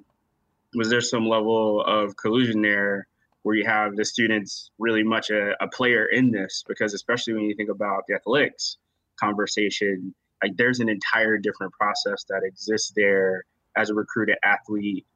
was 0.74 0.88
there 0.88 1.00
some 1.00 1.28
level 1.28 1.82
of 1.84 2.16
collusion 2.16 2.62
there 2.62 3.06
where 3.44 3.54
you 3.54 3.64
have 3.64 3.94
the 3.94 4.04
students 4.04 4.70
really 4.78 5.04
much 5.04 5.30
a, 5.30 5.52
a 5.62 5.68
player 5.68 6.06
in 6.06 6.32
this 6.32 6.64
because 6.66 6.92
especially 6.94 7.32
when 7.32 7.44
you 7.44 7.54
think 7.54 7.70
about 7.70 8.02
the 8.08 8.14
athletics 8.14 8.78
conversation 9.18 10.14
like 10.42 10.56
there's 10.56 10.80
an 10.80 10.88
entire 10.88 11.38
different 11.38 11.72
process 11.72 12.24
that 12.28 12.42
exists 12.44 12.92
there 12.96 13.44
as 13.76 13.90
a 13.90 13.94
recruited 13.94 14.36
athlete 14.44 15.06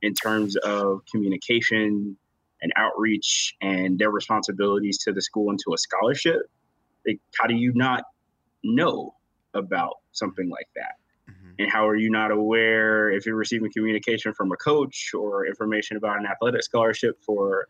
in 0.00 0.14
terms 0.14 0.56
of 0.56 1.02
communication 1.10 2.16
and 2.62 2.72
outreach 2.76 3.54
and 3.60 3.98
their 3.98 4.10
responsibilities 4.10 4.98
to 4.98 5.12
the 5.12 5.20
school 5.20 5.50
and 5.50 5.58
to 5.58 5.74
a 5.74 5.78
scholarship 5.78 6.42
like, 7.06 7.20
how 7.38 7.46
do 7.46 7.54
you 7.54 7.72
not 7.74 8.04
know 8.62 9.14
about 9.54 9.98
something 10.12 10.48
like 10.48 10.68
that? 10.76 10.96
And 11.58 11.70
how 11.70 11.86
are 11.86 11.96
you 11.96 12.10
not 12.10 12.30
aware 12.30 13.10
if 13.10 13.26
you're 13.26 13.36
receiving 13.36 13.70
communication 13.72 14.32
from 14.32 14.52
a 14.52 14.56
coach 14.56 15.10
or 15.14 15.46
information 15.46 15.96
about 15.96 16.18
an 16.18 16.26
athletic 16.26 16.62
scholarship 16.62 17.18
for 17.24 17.68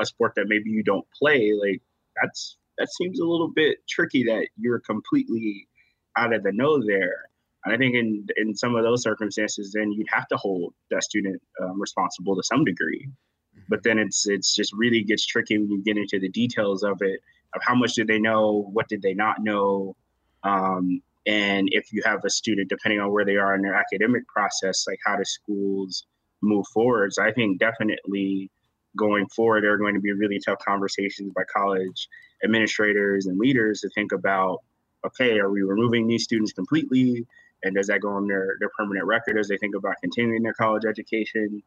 a 0.00 0.06
sport 0.06 0.32
that 0.36 0.46
maybe 0.48 0.70
you 0.70 0.82
don't 0.82 1.06
play? 1.18 1.52
Like 1.52 1.82
that's 2.20 2.56
that 2.78 2.88
seems 2.90 3.20
a 3.20 3.24
little 3.24 3.50
bit 3.50 3.78
tricky 3.88 4.24
that 4.24 4.48
you're 4.58 4.80
completely 4.80 5.68
out 6.16 6.32
of 6.32 6.42
the 6.42 6.52
know 6.52 6.84
there. 6.84 7.28
And 7.64 7.74
I 7.74 7.78
think 7.78 7.94
in 7.94 8.26
in 8.36 8.54
some 8.54 8.76
of 8.76 8.84
those 8.84 9.02
circumstances, 9.02 9.72
then 9.72 9.92
you'd 9.92 10.08
have 10.10 10.28
to 10.28 10.36
hold 10.36 10.74
that 10.90 11.04
student 11.04 11.40
um, 11.62 11.80
responsible 11.80 12.36
to 12.36 12.42
some 12.42 12.64
degree. 12.64 13.06
Mm-hmm. 13.06 13.60
But 13.68 13.82
then 13.82 13.98
it's 13.98 14.26
it's 14.28 14.54
just 14.54 14.72
really 14.72 15.02
gets 15.02 15.26
tricky 15.26 15.58
when 15.58 15.70
you 15.70 15.82
get 15.82 15.96
into 15.96 16.18
the 16.18 16.28
details 16.28 16.82
of 16.82 17.02
it 17.02 17.20
of 17.54 17.62
how 17.62 17.74
much 17.74 17.94
did 17.94 18.08
they 18.08 18.18
know, 18.18 18.68
what 18.72 18.88
did 18.88 19.00
they 19.00 19.14
not 19.14 19.42
know, 19.42 19.96
um, 20.42 21.00
and 21.26 21.68
if 21.72 21.92
you 21.92 22.02
have 22.04 22.24
a 22.24 22.30
student, 22.30 22.68
depending 22.68 23.00
on 23.00 23.12
where 23.12 23.24
they 23.24 23.36
are 23.36 23.54
in 23.54 23.62
their 23.62 23.74
academic 23.74 24.26
process, 24.28 24.84
like 24.86 24.98
how 25.04 25.16
do 25.16 25.24
schools 25.24 26.04
move 26.42 26.66
forward? 26.72 27.12
So 27.12 27.22
I 27.22 27.32
think 27.32 27.58
definitely 27.58 28.50
going 28.96 29.26
forward, 29.28 29.64
there 29.64 29.72
are 29.72 29.78
going 29.78 29.94
to 29.94 30.00
be 30.00 30.12
really 30.12 30.38
tough 30.38 30.58
conversations 30.66 31.32
by 31.34 31.42
college 31.44 32.08
administrators 32.44 33.26
and 33.26 33.38
leaders 33.38 33.80
to 33.80 33.88
think 33.94 34.12
about, 34.12 34.58
okay, 35.06 35.38
are 35.38 35.50
we 35.50 35.62
removing 35.62 36.06
these 36.06 36.24
students 36.24 36.52
completely? 36.52 37.26
And 37.62 37.74
does 37.74 37.86
that 37.86 38.00
go 38.00 38.10
on 38.10 38.26
their, 38.26 38.56
their 38.60 38.70
permanent 38.78 39.06
record 39.06 39.38
as 39.38 39.48
they 39.48 39.56
think 39.56 39.74
about 39.74 39.94
continuing 40.02 40.42
their 40.42 40.52
college 40.52 40.84
education? 40.84 41.62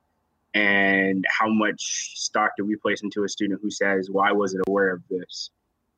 And 0.53 1.25
how 1.27 1.49
much 1.49 2.13
stock 2.15 2.51
do 2.57 2.65
we 2.65 2.75
place 2.75 3.01
into 3.01 3.23
a 3.23 3.29
student 3.29 3.59
who 3.61 3.71
says, 3.71 4.09
well, 4.11 4.35
wasn't 4.35 4.63
aware 4.67 4.93
of 4.93 5.01
this? 5.09 5.49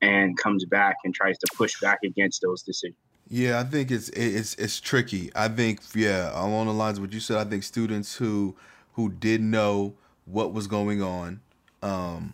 and 0.01 0.37
comes 0.37 0.65
back 0.65 0.95
and 1.03 1.13
tries 1.13 1.37
to 1.37 1.47
push 1.55 1.79
back 1.81 1.99
against 2.03 2.41
those 2.41 2.63
decisions. 2.63 2.95
Yeah, 3.29 3.59
I 3.59 3.63
think 3.63 3.91
it's 3.91 4.09
it's 4.09 4.55
it's 4.55 4.79
tricky. 4.79 5.31
I 5.35 5.47
think 5.49 5.81
yeah, 5.93 6.31
along 6.33 6.65
the 6.65 6.73
lines 6.73 6.97
of 6.97 7.03
what 7.03 7.13
you 7.13 7.19
said, 7.19 7.37
I 7.37 7.47
think 7.47 7.63
students 7.63 8.15
who 8.15 8.55
who 8.93 9.09
did 9.11 9.41
know 9.41 9.93
what 10.25 10.51
was 10.51 10.65
going 10.67 11.01
on, 11.03 11.41
um, 11.83 12.33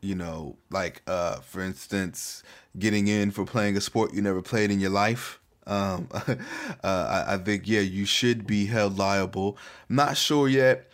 you 0.00 0.16
know, 0.16 0.56
like 0.70 1.02
uh, 1.06 1.36
for 1.36 1.60
instance, 1.62 2.42
getting 2.78 3.06
in 3.06 3.30
for 3.30 3.44
playing 3.44 3.76
a 3.76 3.80
sport 3.80 4.12
you 4.12 4.22
never 4.22 4.42
played 4.42 4.72
in 4.72 4.80
your 4.80 4.90
life. 4.90 5.38
Um, 5.68 6.08
uh, 6.12 6.34
I, 6.82 7.34
I 7.34 7.38
think 7.38 7.68
yeah, 7.68 7.80
you 7.80 8.04
should 8.04 8.44
be 8.44 8.66
held 8.66 8.98
liable. 8.98 9.56
I'm 9.88 9.96
not 9.96 10.16
sure 10.16 10.48
yet 10.48 10.90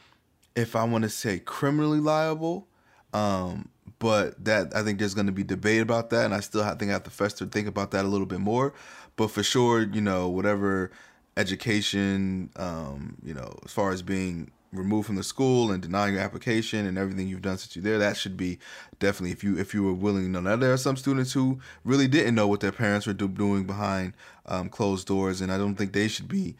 if 0.54 0.76
I 0.76 0.84
want 0.84 1.04
to 1.04 1.10
say 1.10 1.38
criminally 1.38 2.00
liable. 2.00 2.66
Um, 3.14 3.70
but 4.00 4.42
that 4.44 4.74
I 4.74 4.82
think 4.82 4.98
there's 4.98 5.14
going 5.14 5.26
to 5.26 5.32
be 5.32 5.44
debate 5.44 5.82
about 5.82 6.10
that, 6.10 6.24
and 6.24 6.34
I 6.34 6.40
still 6.40 6.62
have, 6.64 6.78
think 6.78 6.90
I 6.90 6.94
have 6.94 7.04
to 7.04 7.10
fester 7.10 7.46
think 7.46 7.68
about 7.68 7.92
that 7.92 8.04
a 8.04 8.08
little 8.08 8.26
bit 8.26 8.40
more. 8.40 8.72
But 9.20 9.30
for 9.32 9.42
sure, 9.42 9.82
you 9.82 10.00
know, 10.00 10.30
whatever 10.30 10.90
education, 11.36 12.48
um, 12.56 13.18
you 13.22 13.34
know, 13.34 13.54
as 13.66 13.70
far 13.70 13.90
as 13.90 14.00
being 14.00 14.50
removed 14.72 15.08
from 15.08 15.16
the 15.16 15.22
school 15.22 15.70
and 15.70 15.82
denying 15.82 16.14
your 16.14 16.22
application 16.22 16.86
and 16.86 16.96
everything 16.96 17.28
you've 17.28 17.42
done 17.42 17.58
since 17.58 17.76
you're 17.76 17.82
there, 17.82 17.98
that 17.98 18.16
should 18.16 18.38
be 18.38 18.58
definitely 18.98 19.32
if 19.32 19.44
you 19.44 19.58
if 19.58 19.74
you 19.74 19.82
were 19.82 19.92
willing 19.92 20.22
to 20.22 20.30
know. 20.30 20.40
Now 20.40 20.56
there 20.56 20.72
are 20.72 20.78
some 20.78 20.96
students 20.96 21.34
who 21.34 21.60
really 21.84 22.08
didn't 22.08 22.34
know 22.34 22.48
what 22.48 22.60
their 22.60 22.72
parents 22.72 23.06
were 23.06 23.12
do, 23.12 23.28
doing 23.28 23.64
behind 23.64 24.14
um, 24.46 24.70
closed 24.70 25.06
doors, 25.06 25.42
and 25.42 25.52
I 25.52 25.58
don't 25.58 25.74
think 25.74 25.92
they 25.92 26.08
should 26.08 26.26
be 26.26 26.56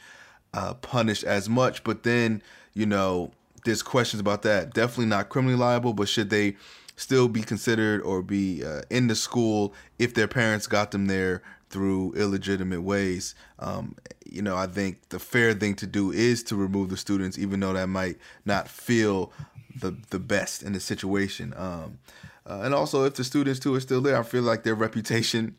uh, 0.53 0.75
punished 0.75 1.25
as 1.25 1.49
much. 1.49 1.83
But 1.83 2.03
then 2.03 2.43
you 2.75 2.85
know, 2.85 3.31
there's 3.65 3.83
questions 3.83 4.21
about 4.21 4.43
that. 4.43 4.75
Definitely 4.75 5.07
not 5.07 5.31
criminally 5.31 5.57
liable, 5.57 5.95
but 5.95 6.11
should 6.11 6.29
they 6.29 6.57
still 6.97 7.27
be 7.27 7.41
considered 7.41 8.03
or 8.03 8.21
be 8.21 8.63
uh, 8.63 8.83
in 8.91 9.07
the 9.07 9.15
school 9.15 9.73
if 9.99 10.13
their 10.13 10.29
parents 10.29 10.67
got 10.67 10.91
them 10.91 11.07
there 11.07 11.41
through 11.71 12.13
illegitimate 12.15 12.83
ways. 12.83 13.35
Um, 13.59 13.97
you 14.27 14.43
know, 14.43 14.57
I 14.57 14.67
think 14.67 15.09
the 15.09 15.19
fair 15.19 15.55
thing 15.55 15.75
to 15.77 15.87
do 15.87 16.11
is 16.11 16.43
to 16.45 16.57
remove 16.57 16.91
the 16.91 16.97
students, 16.97 17.39
even 17.39 17.61
though 17.61 17.73
that 17.73 17.89
might 17.89 18.19
not 18.45 18.69
feel 18.69 19.33
the 19.75 19.97
the 20.11 20.19
best 20.19 20.63
in 20.63 20.73
the 20.73 20.81
situation. 20.81 21.55
Um, 21.57 21.99
uh, 22.47 22.61
and 22.63 22.75
also, 22.75 23.05
if 23.05 23.15
the 23.15 23.25
students 23.25 23.61
too 23.61 23.75
are 23.75 23.81
still 23.81 24.01
there, 24.01 24.19
I 24.19 24.23
feel 24.23 24.43
like 24.43 24.65
their 24.65 24.75
reputation, 24.75 25.57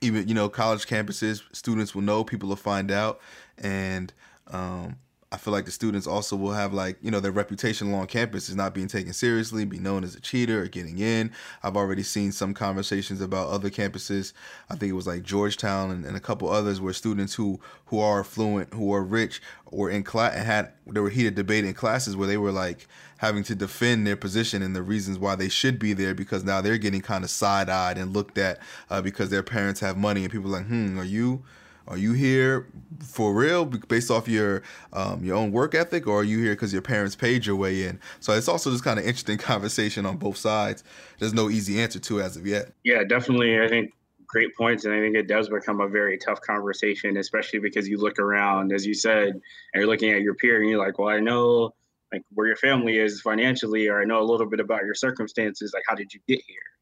even 0.00 0.26
you 0.26 0.34
know, 0.34 0.48
college 0.48 0.86
campuses, 0.86 1.42
students 1.52 1.94
will 1.94 2.02
know, 2.02 2.24
people 2.24 2.48
will 2.48 2.56
find 2.56 2.90
out, 2.90 3.20
and 3.58 4.12
um, 4.48 4.96
I 5.34 5.36
feel 5.36 5.52
like 5.52 5.64
the 5.64 5.72
students 5.72 6.06
also 6.06 6.36
will 6.36 6.52
have 6.52 6.72
like 6.72 6.96
you 7.02 7.10
know 7.10 7.18
their 7.18 7.32
reputation 7.32 7.90
along 7.90 8.06
campus 8.06 8.48
is 8.48 8.54
not 8.54 8.72
being 8.72 8.86
taken 8.86 9.12
seriously, 9.12 9.64
be 9.64 9.80
known 9.80 10.04
as 10.04 10.14
a 10.14 10.20
cheater 10.20 10.62
or 10.62 10.68
getting 10.68 10.98
in. 11.00 11.32
I've 11.60 11.76
already 11.76 12.04
seen 12.04 12.30
some 12.30 12.54
conversations 12.54 13.20
about 13.20 13.48
other 13.48 13.68
campuses. 13.68 14.32
I 14.70 14.76
think 14.76 14.90
it 14.90 14.94
was 14.94 15.08
like 15.08 15.24
Georgetown 15.24 15.90
and, 15.90 16.04
and 16.04 16.16
a 16.16 16.20
couple 16.20 16.48
others 16.48 16.80
where 16.80 16.92
students 16.92 17.34
who 17.34 17.58
who 17.86 17.98
are 17.98 18.20
affluent, 18.20 18.72
who 18.74 18.94
are 18.94 19.02
rich, 19.02 19.42
were 19.72 19.90
in 19.90 20.04
class 20.04 20.34
and 20.36 20.46
had 20.46 20.72
there 20.86 21.02
were 21.02 21.10
heated 21.10 21.34
debate 21.34 21.64
in 21.64 21.74
classes 21.74 22.16
where 22.16 22.28
they 22.28 22.36
were 22.36 22.52
like 22.52 22.86
having 23.18 23.42
to 23.42 23.56
defend 23.56 24.06
their 24.06 24.16
position 24.16 24.62
and 24.62 24.76
the 24.76 24.82
reasons 24.82 25.18
why 25.18 25.34
they 25.34 25.48
should 25.48 25.80
be 25.80 25.94
there 25.94 26.14
because 26.14 26.44
now 26.44 26.60
they're 26.60 26.78
getting 26.78 27.00
kind 27.00 27.24
of 27.24 27.30
side 27.30 27.68
eyed 27.68 27.98
and 27.98 28.12
looked 28.12 28.38
at 28.38 28.60
uh, 28.88 29.02
because 29.02 29.30
their 29.30 29.42
parents 29.42 29.80
have 29.80 29.96
money 29.96 30.22
and 30.22 30.30
people 30.30 30.50
like, 30.50 30.66
hmm, 30.66 30.96
are 30.96 31.04
you? 31.04 31.42
Are 31.86 31.98
you 31.98 32.12
here 32.12 32.66
for 33.00 33.34
real, 33.34 33.64
based 33.64 34.10
off 34.10 34.26
your 34.28 34.62
um, 34.92 35.22
your 35.24 35.36
own 35.36 35.52
work 35.52 35.74
ethic, 35.74 36.06
or 36.06 36.20
are 36.20 36.24
you 36.24 36.38
here 36.38 36.52
because 36.52 36.72
your 36.72 36.82
parents 36.82 37.14
paid 37.14 37.44
your 37.44 37.56
way 37.56 37.84
in? 37.84 38.00
So 38.20 38.32
it's 38.32 38.48
also 38.48 38.70
just 38.70 38.84
kind 38.84 38.98
of 38.98 39.04
interesting 39.04 39.38
conversation 39.52 40.06
on 40.06 40.16
both 40.16 40.36
sides. 40.36 40.82
There's 41.18 41.34
no 41.34 41.50
easy 41.50 41.80
answer 41.80 41.98
to 42.00 42.20
as 42.20 42.36
of 42.36 42.46
yet. 42.46 42.72
Yeah, 42.84 43.04
definitely. 43.04 43.60
I 43.60 43.68
think 43.68 43.92
great 44.26 44.54
points, 44.56 44.84
and 44.84 44.94
I 44.94 45.00
think 45.00 45.16
it 45.16 45.28
does 45.28 45.48
become 45.48 45.80
a 45.80 45.88
very 45.88 46.18
tough 46.18 46.40
conversation, 46.40 47.16
especially 47.18 47.58
because 47.58 47.86
you 47.88 47.98
look 47.98 48.18
around, 48.18 48.72
as 48.72 48.86
you 48.86 48.94
said, 48.94 49.28
and 49.28 49.42
you're 49.74 49.86
looking 49.86 50.10
at 50.10 50.22
your 50.22 50.34
peer, 50.34 50.60
and 50.60 50.70
you're 50.70 50.84
like, 50.84 50.98
well, 50.98 51.08
I 51.08 51.20
know 51.20 51.74
like 52.12 52.22
where 52.30 52.46
your 52.46 52.56
family 52.56 52.98
is 52.98 53.20
financially, 53.20 53.88
or 53.88 54.00
I 54.00 54.04
know 54.04 54.20
a 54.20 54.24
little 54.24 54.48
bit 54.48 54.60
about 54.60 54.84
your 54.84 54.94
circumstances. 54.94 55.72
Like, 55.74 55.84
how 55.86 55.94
did 55.94 56.14
you 56.14 56.20
get 56.26 56.40
here? 56.46 56.73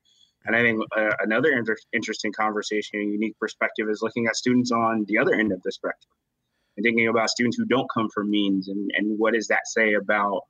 And 0.45 0.57
I 0.57 0.63
think 0.63 0.83
uh, 0.97 1.11
another 1.21 1.53
inter- 1.53 1.77
interesting 1.93 2.33
conversation, 2.33 3.01
a 3.01 3.05
unique 3.05 3.39
perspective, 3.39 3.89
is 3.89 4.03
looking 4.03 4.27
at 4.27 4.37
students 4.37 4.73
on 4.73 5.05
the 5.07 5.19
other 5.19 5.35
end 5.35 5.53
of 5.53 5.63
the 5.63 5.73
spectrum 5.73 6.13
and 6.77 6.85
thinking 6.85 7.09
about 7.09 7.31
students 7.31 7.57
who 7.57 7.65
don't 7.67 7.89
come 7.93 8.09
from 8.11 8.31
means 8.31 8.69
and, 8.69 8.91
and 8.97 9.19
what 9.19 9.35
does 9.35 9.47
that 9.49 9.67
say 9.67 9.95
about 9.95 10.43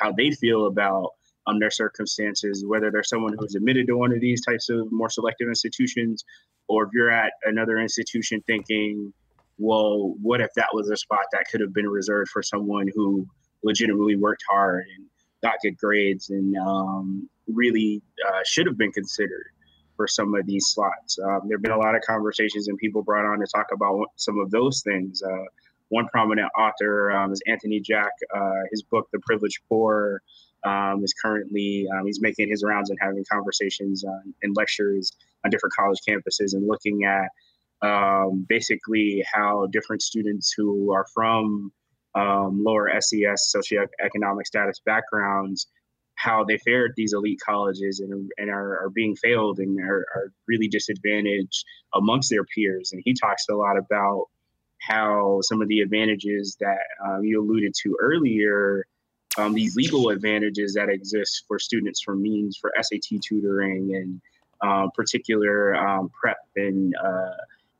how 0.00 0.12
they 0.12 0.30
feel 0.30 0.66
about 0.66 1.10
um, 1.46 1.58
their 1.58 1.70
circumstances, 1.70 2.64
whether 2.66 2.90
they're 2.90 3.02
someone 3.02 3.34
who's 3.38 3.54
admitted 3.54 3.86
to 3.86 3.96
one 3.96 4.12
of 4.12 4.20
these 4.20 4.44
types 4.44 4.68
of 4.68 4.90
more 4.92 5.08
selective 5.08 5.48
institutions, 5.48 6.24
or 6.68 6.84
if 6.84 6.90
you're 6.92 7.10
at 7.10 7.32
another 7.44 7.78
institution 7.78 8.42
thinking, 8.46 9.12
well, 9.56 10.14
what 10.20 10.40
if 10.40 10.52
that 10.54 10.68
was 10.72 10.90
a 10.90 10.96
spot 10.96 11.24
that 11.32 11.46
could 11.50 11.60
have 11.60 11.72
been 11.72 11.88
reserved 11.88 12.30
for 12.30 12.42
someone 12.42 12.86
who 12.94 13.26
legitimately 13.64 14.16
worked 14.16 14.42
hard 14.48 14.86
and 14.96 15.06
got 15.42 15.54
good 15.62 15.76
grades 15.78 16.30
and 16.30 16.56
um, 16.58 17.28
really 17.48 18.02
uh, 18.26 18.40
should 18.44 18.66
have 18.66 18.78
been 18.78 18.92
considered 18.92 19.46
for 19.96 20.06
some 20.06 20.34
of 20.34 20.46
these 20.46 20.66
slots. 20.68 21.18
Um, 21.18 21.40
there 21.48 21.56
have 21.56 21.62
been 21.62 21.72
a 21.72 21.78
lot 21.78 21.94
of 21.94 22.02
conversations 22.02 22.68
and 22.68 22.78
people 22.78 23.02
brought 23.02 23.26
on 23.26 23.40
to 23.40 23.46
talk 23.46 23.66
about 23.72 24.06
some 24.16 24.38
of 24.38 24.50
those 24.50 24.82
things. 24.82 25.22
Uh, 25.22 25.44
one 25.88 26.06
prominent 26.08 26.48
author 26.56 27.10
um, 27.10 27.32
is 27.32 27.42
Anthony 27.46 27.80
Jack. 27.80 28.12
Uh, 28.34 28.62
his 28.70 28.82
book, 28.82 29.08
The 29.12 29.18
Privileged 29.20 29.58
Poor, 29.68 30.22
um, 30.64 31.02
is 31.02 31.14
currently 31.14 31.86
um, 31.94 32.06
he's 32.06 32.20
making 32.20 32.48
his 32.48 32.62
rounds 32.62 32.90
and 32.90 32.98
having 33.00 33.24
conversations 33.30 34.04
and 34.42 34.56
lectures 34.56 35.12
on 35.44 35.50
different 35.50 35.72
college 35.74 35.98
campuses 36.08 36.52
and 36.54 36.66
looking 36.66 37.04
at 37.04 37.28
um, 37.82 38.44
basically 38.48 39.24
how 39.32 39.66
different 39.70 40.02
students 40.02 40.52
who 40.56 40.92
are 40.92 41.06
from 41.14 41.72
um, 42.14 42.62
lower 42.64 42.90
SES 43.00 43.54
socioeconomic 43.54 44.46
status 44.46 44.80
backgrounds 44.84 45.68
how 46.18 46.42
they 46.42 46.58
fare 46.58 46.86
at 46.86 46.96
these 46.96 47.12
elite 47.12 47.38
colleges 47.46 48.00
and, 48.00 48.28
and 48.38 48.50
are, 48.50 48.84
are 48.84 48.90
being 48.90 49.14
failed 49.14 49.60
and 49.60 49.78
are, 49.80 50.04
are 50.16 50.32
really 50.48 50.66
disadvantaged 50.66 51.64
amongst 51.94 52.28
their 52.28 52.44
peers. 52.44 52.90
And 52.90 53.00
he 53.04 53.14
talks 53.14 53.48
a 53.48 53.54
lot 53.54 53.78
about 53.78 54.26
how 54.80 55.38
some 55.42 55.62
of 55.62 55.68
the 55.68 55.78
advantages 55.78 56.56
that 56.58 56.80
um, 57.06 57.22
you 57.22 57.40
alluded 57.40 57.72
to 57.84 57.96
earlier, 58.00 58.84
um, 59.36 59.54
these 59.54 59.76
legal 59.76 60.08
advantages 60.08 60.74
that 60.74 60.88
exist 60.88 61.44
for 61.46 61.60
students 61.60 62.02
from 62.02 62.20
means 62.20 62.58
for 62.60 62.72
SAT 62.80 63.20
tutoring 63.22 63.94
and 63.94 64.20
uh, 64.60 64.88
particular 64.96 65.76
um, 65.76 66.10
prep 66.20 66.38
and 66.56 66.96
uh, 66.96 67.30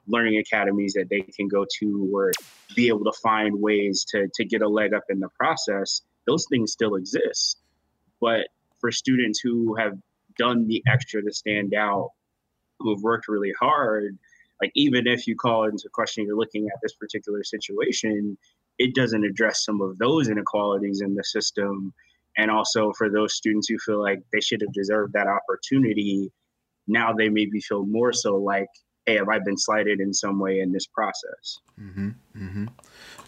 learning 0.06 0.38
academies 0.38 0.92
that 0.92 1.08
they 1.10 1.22
can 1.22 1.48
go 1.48 1.66
to 1.80 2.08
or 2.14 2.30
be 2.76 2.86
able 2.86 3.02
to 3.02 3.12
find 3.20 3.60
ways 3.60 4.06
to, 4.10 4.28
to 4.36 4.44
get 4.44 4.62
a 4.62 4.68
leg 4.68 4.94
up 4.94 5.04
in 5.08 5.18
the 5.18 5.28
process, 5.30 6.02
those 6.24 6.46
things 6.48 6.70
still 6.70 6.94
exist. 6.94 7.58
But 8.20 8.48
for 8.80 8.90
students 8.90 9.40
who 9.40 9.74
have 9.76 9.98
done 10.36 10.66
the 10.66 10.82
extra 10.86 11.22
to 11.22 11.32
stand 11.32 11.74
out, 11.74 12.10
who 12.78 12.94
have 12.94 13.02
worked 13.02 13.28
really 13.28 13.52
hard, 13.58 14.18
like 14.60 14.72
even 14.74 15.06
if 15.06 15.26
you 15.26 15.36
call 15.36 15.64
into 15.64 15.88
question 15.92 16.24
you're 16.24 16.36
looking 16.36 16.66
at 16.66 16.80
this 16.82 16.94
particular 16.94 17.44
situation, 17.44 18.36
it 18.78 18.94
doesn't 18.94 19.24
address 19.24 19.64
some 19.64 19.80
of 19.80 19.98
those 19.98 20.28
inequalities 20.28 21.00
in 21.00 21.14
the 21.14 21.24
system. 21.24 21.92
And 22.36 22.50
also 22.50 22.92
for 22.92 23.10
those 23.10 23.34
students 23.34 23.68
who 23.68 23.78
feel 23.78 24.00
like 24.00 24.20
they 24.32 24.40
should 24.40 24.60
have 24.60 24.72
deserved 24.72 25.12
that 25.14 25.26
opportunity, 25.26 26.30
now 26.86 27.12
they 27.12 27.28
maybe 27.28 27.60
feel 27.60 27.84
more 27.84 28.12
so 28.12 28.36
like, 28.36 28.68
hey, 29.06 29.16
have 29.16 29.28
I 29.28 29.38
been 29.40 29.56
slighted 29.56 30.00
in 30.00 30.14
some 30.14 30.38
way 30.38 30.60
in 30.60 30.70
this 30.70 30.86
process? 30.86 31.58
Mm-hmm. 31.80 32.10
Mm-hmm. 32.36 32.66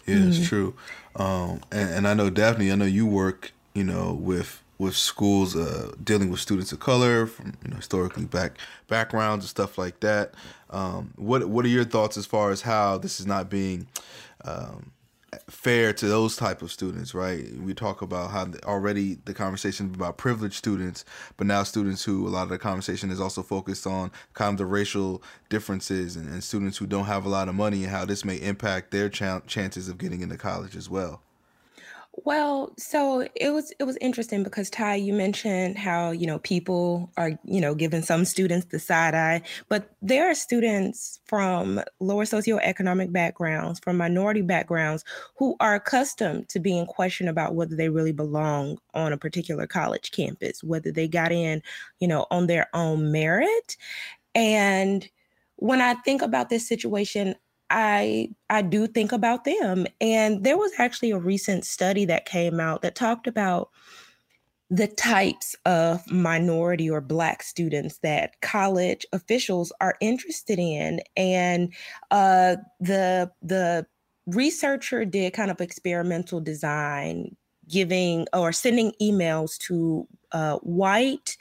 Yeah, 0.05 0.15
mm-hmm. 0.15 0.29
it's 0.29 0.47
true. 0.47 0.75
Um, 1.15 1.61
and, 1.71 1.89
and 1.89 2.07
I 2.07 2.13
know 2.13 2.29
Daphne, 2.29 2.71
I 2.71 2.75
know 2.75 2.85
you 2.85 3.05
work, 3.05 3.51
you 3.73 3.83
know, 3.83 4.13
with 4.13 4.63
with 4.81 4.95
schools 4.95 5.55
uh, 5.55 5.91
dealing 6.03 6.31
with 6.31 6.39
students 6.39 6.71
of 6.71 6.79
color 6.79 7.27
from 7.27 7.53
you 7.63 7.69
know 7.69 7.77
historically 7.77 8.25
back 8.25 8.57
backgrounds 8.87 9.45
and 9.45 9.49
stuff 9.49 9.77
like 9.77 9.99
that. 9.99 10.33
Um, 10.71 11.13
what 11.17 11.47
what 11.47 11.65
are 11.65 11.69
your 11.69 11.83
thoughts 11.83 12.17
as 12.17 12.25
far 12.25 12.49
as 12.49 12.61
how 12.61 12.97
this 12.97 13.19
is 13.19 13.27
not 13.27 13.47
being 13.47 13.85
um, 14.43 14.91
fair 15.47 15.93
to 15.93 16.07
those 16.07 16.35
type 16.35 16.63
of 16.63 16.71
students? 16.71 17.13
Right, 17.13 17.55
we 17.57 17.75
talk 17.75 18.01
about 18.01 18.31
how 18.31 18.47
already 18.63 19.19
the 19.25 19.35
conversation 19.35 19.93
about 19.93 20.17
privileged 20.17 20.55
students, 20.55 21.05
but 21.37 21.45
now 21.45 21.61
students 21.61 22.03
who 22.03 22.27
a 22.27 22.29
lot 22.29 22.43
of 22.43 22.49
the 22.49 22.57
conversation 22.57 23.11
is 23.11 23.21
also 23.21 23.43
focused 23.43 23.85
on 23.85 24.11
kind 24.33 24.55
of 24.55 24.57
the 24.57 24.65
racial 24.65 25.21
differences 25.49 26.15
and, 26.15 26.27
and 26.27 26.43
students 26.43 26.79
who 26.79 26.87
don't 26.87 27.05
have 27.05 27.23
a 27.23 27.29
lot 27.29 27.47
of 27.47 27.53
money 27.53 27.83
and 27.83 27.91
how 27.91 28.03
this 28.03 28.25
may 28.25 28.37
impact 28.37 28.89
their 28.89 29.09
ch- 29.09 29.45
chances 29.45 29.87
of 29.87 29.99
getting 29.99 30.21
into 30.21 30.37
college 30.37 30.75
as 30.75 30.89
well. 30.89 31.21
Well, 32.13 32.73
so 32.77 33.25
it 33.35 33.51
was 33.51 33.71
it 33.79 33.85
was 33.85 33.97
interesting 34.01 34.43
because 34.43 34.69
Ty, 34.69 34.95
you 34.95 35.13
mentioned 35.13 35.77
how, 35.77 36.11
you 36.11 36.27
know, 36.27 36.39
people 36.39 37.09
are, 37.15 37.31
you 37.45 37.61
know, 37.61 37.73
giving 37.73 38.01
some 38.01 38.25
students 38.25 38.67
the 38.67 38.79
side 38.79 39.15
eye, 39.15 39.41
but 39.69 39.89
there 40.01 40.29
are 40.29 40.35
students 40.35 41.21
from 41.25 41.81
lower 42.01 42.25
socioeconomic 42.25 43.13
backgrounds, 43.13 43.79
from 43.79 43.95
minority 43.95 44.41
backgrounds 44.41 45.05
who 45.37 45.55
are 45.61 45.73
accustomed 45.75 46.49
to 46.49 46.59
being 46.59 46.85
questioned 46.85 47.29
about 47.29 47.55
whether 47.55 47.75
they 47.77 47.87
really 47.89 48.11
belong 48.11 48.77
on 48.93 49.13
a 49.13 49.17
particular 49.17 49.65
college 49.65 50.11
campus, 50.11 50.61
whether 50.63 50.91
they 50.91 51.07
got 51.07 51.31
in, 51.31 51.63
you 51.99 52.07
know, 52.09 52.27
on 52.29 52.45
their 52.47 52.67
own 52.73 53.11
merit. 53.11 53.77
And 54.35 55.09
when 55.55 55.79
I 55.81 55.93
think 55.95 56.21
about 56.21 56.49
this 56.49 56.67
situation, 56.67 57.35
I 57.71 58.29
I 58.49 58.61
do 58.61 58.85
think 58.85 59.11
about 59.11 59.45
them. 59.45 59.87
And 59.99 60.43
there 60.43 60.57
was 60.57 60.71
actually 60.77 61.11
a 61.11 61.17
recent 61.17 61.65
study 61.65 62.05
that 62.05 62.25
came 62.25 62.59
out 62.59 62.81
that 62.81 62.95
talked 62.95 63.25
about 63.25 63.69
the 64.69 64.87
types 64.87 65.55
of 65.65 66.09
minority 66.09 66.89
or 66.89 67.01
black 67.01 67.43
students 67.43 67.97
that 67.99 68.39
college 68.41 69.05
officials 69.11 69.73
are 69.81 69.95
interested 69.99 70.59
in 70.59 71.01
and 71.17 71.73
uh, 72.09 72.55
the 72.79 73.29
the 73.41 73.85
researcher 74.27 75.03
did 75.03 75.33
kind 75.33 75.51
of 75.51 75.59
experimental 75.59 76.39
design 76.39 77.35
giving 77.67 78.25
or 78.33 78.53
sending 78.53 78.93
emails 79.01 79.57
to 79.57 80.07
uh, 80.31 80.57
white 80.59 81.35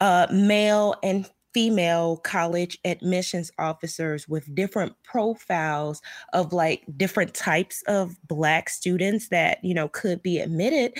uh, 0.00 0.26
male 0.32 0.94
and 1.02 1.28
female 1.52 2.16
college 2.18 2.78
admissions 2.84 3.50
officers 3.58 4.28
with 4.28 4.54
different 4.54 4.94
profiles 5.02 6.00
of 6.32 6.52
like 6.52 6.84
different 6.96 7.34
types 7.34 7.82
of 7.86 8.16
black 8.26 8.68
students 8.68 9.28
that 9.28 9.62
you 9.64 9.74
know 9.74 9.88
could 9.88 10.22
be 10.22 10.38
admitted. 10.38 10.96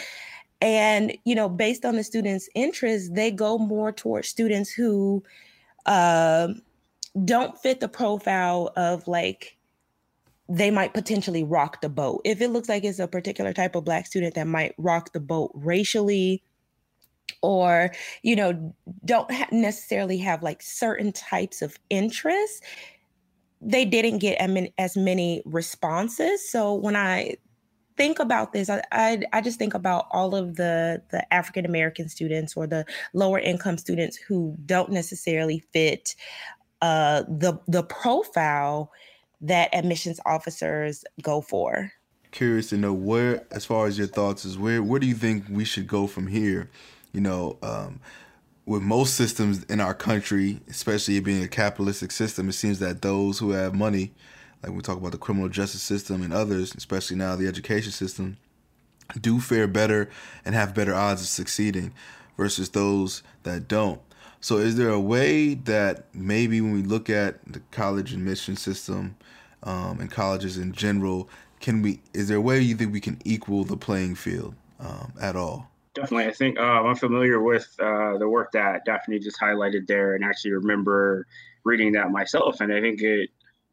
And 0.60 1.16
you 1.24 1.34
know 1.34 1.48
based 1.48 1.84
on 1.84 1.96
the 1.96 2.04
students 2.04 2.48
interests 2.54 3.10
they 3.12 3.30
go 3.30 3.58
more 3.58 3.92
towards 3.92 4.28
students 4.28 4.70
who 4.70 5.22
uh, 5.86 6.48
don't 7.24 7.58
fit 7.58 7.80
the 7.80 7.88
profile 7.88 8.72
of 8.76 9.06
like 9.08 9.56
they 10.48 10.70
might 10.70 10.92
potentially 10.92 11.44
rock 11.44 11.80
the 11.80 11.88
boat. 11.88 12.22
If 12.24 12.40
it 12.40 12.48
looks 12.48 12.68
like 12.68 12.82
it's 12.82 12.98
a 12.98 13.06
particular 13.06 13.52
type 13.52 13.76
of 13.76 13.84
black 13.84 14.06
student 14.06 14.34
that 14.34 14.48
might 14.48 14.74
rock 14.78 15.12
the 15.12 15.20
boat 15.20 15.52
racially 15.54 16.42
or 17.42 17.90
you 18.22 18.36
know 18.36 18.74
don't 19.04 19.30
necessarily 19.52 20.18
have 20.18 20.42
like 20.42 20.62
certain 20.62 21.12
types 21.12 21.62
of 21.62 21.76
interests 21.88 22.60
they 23.62 23.84
didn't 23.84 24.20
get 24.20 24.40
as 24.78 24.96
many 24.96 25.42
responses. 25.44 26.50
So 26.50 26.74
when 26.74 26.96
i 26.96 27.36
think 27.96 28.18
about 28.18 28.54
this 28.54 28.70
I, 28.70 28.82
I, 28.92 29.20
I 29.34 29.40
just 29.42 29.58
think 29.58 29.74
about 29.74 30.06
all 30.10 30.34
of 30.34 30.56
the 30.56 31.02
the 31.10 31.34
african 31.34 31.66
american 31.66 32.08
students 32.08 32.56
or 32.56 32.66
the 32.66 32.86
lower 33.12 33.38
income 33.38 33.76
students 33.76 34.16
who 34.16 34.56
don't 34.64 34.90
necessarily 34.90 35.62
fit 35.74 36.14
uh 36.80 37.24
the 37.28 37.60
the 37.68 37.82
profile 37.82 38.90
that 39.40 39.74
admissions 39.74 40.20
officers 40.26 41.04
go 41.22 41.40
for. 41.40 41.92
Curious 42.30 42.68
to 42.70 42.76
know 42.76 42.92
where 42.92 43.44
as 43.50 43.64
far 43.64 43.86
as 43.86 43.98
your 43.98 44.06
thoughts 44.06 44.44
is 44.44 44.56
where 44.56 44.82
where 44.82 45.00
do 45.00 45.06
you 45.06 45.14
think 45.14 45.44
we 45.48 45.64
should 45.64 45.86
go 45.86 46.06
from 46.06 46.28
here 46.28 46.70
you 47.12 47.20
know, 47.20 47.58
um, 47.62 48.00
with 48.66 48.82
most 48.82 49.14
systems 49.14 49.64
in 49.64 49.80
our 49.80 49.94
country, 49.94 50.60
especially 50.68 51.16
it 51.16 51.24
being 51.24 51.42
a 51.42 51.48
capitalistic 51.48 52.12
system, 52.12 52.48
it 52.48 52.52
seems 52.52 52.78
that 52.78 53.02
those 53.02 53.38
who 53.38 53.50
have 53.50 53.74
money, 53.74 54.12
like 54.62 54.72
we 54.72 54.80
talk 54.80 54.98
about 54.98 55.12
the 55.12 55.18
criminal 55.18 55.48
justice 55.48 55.82
system 55.82 56.22
and 56.22 56.32
others, 56.32 56.74
especially 56.74 57.16
now 57.16 57.34
the 57.34 57.48
education 57.48 57.90
system, 57.90 58.36
do 59.20 59.40
fare 59.40 59.66
better 59.66 60.08
and 60.44 60.54
have 60.54 60.74
better 60.74 60.94
odds 60.94 61.22
of 61.22 61.28
succeeding 61.28 61.92
versus 62.36 62.70
those 62.70 63.22
that 63.42 63.66
don't. 63.66 64.00
So, 64.40 64.58
is 64.58 64.76
there 64.76 64.88
a 64.88 65.00
way 65.00 65.54
that 65.54 66.04
maybe 66.14 66.60
when 66.60 66.72
we 66.72 66.82
look 66.82 67.10
at 67.10 67.44
the 67.46 67.60
college 67.70 68.14
admission 68.14 68.56
system 68.56 69.16
um, 69.62 70.00
and 70.00 70.10
colleges 70.10 70.56
in 70.56 70.72
general, 70.72 71.28
can 71.60 71.82
we? 71.82 72.00
Is 72.14 72.28
there 72.28 72.38
a 72.38 72.40
way 72.40 72.60
you 72.60 72.74
think 72.74 72.92
we 72.92 73.00
can 73.00 73.20
equal 73.24 73.64
the 73.64 73.76
playing 73.76 74.14
field 74.14 74.54
um, 74.78 75.12
at 75.20 75.36
all? 75.36 75.70
Definitely. 75.94 76.26
I 76.26 76.32
think 76.32 76.58
um, 76.60 76.86
I'm 76.86 76.94
familiar 76.94 77.42
with 77.42 77.68
uh, 77.80 78.16
the 78.18 78.28
work 78.28 78.52
that 78.52 78.84
Daphne 78.84 79.18
just 79.18 79.40
highlighted 79.40 79.86
there 79.88 80.14
and 80.14 80.24
actually 80.24 80.52
remember 80.52 81.26
reading 81.64 81.92
that 81.92 82.10
myself. 82.10 82.60
And 82.60 82.72
I 82.72 82.80
think 82.80 83.02
it 83.02 83.30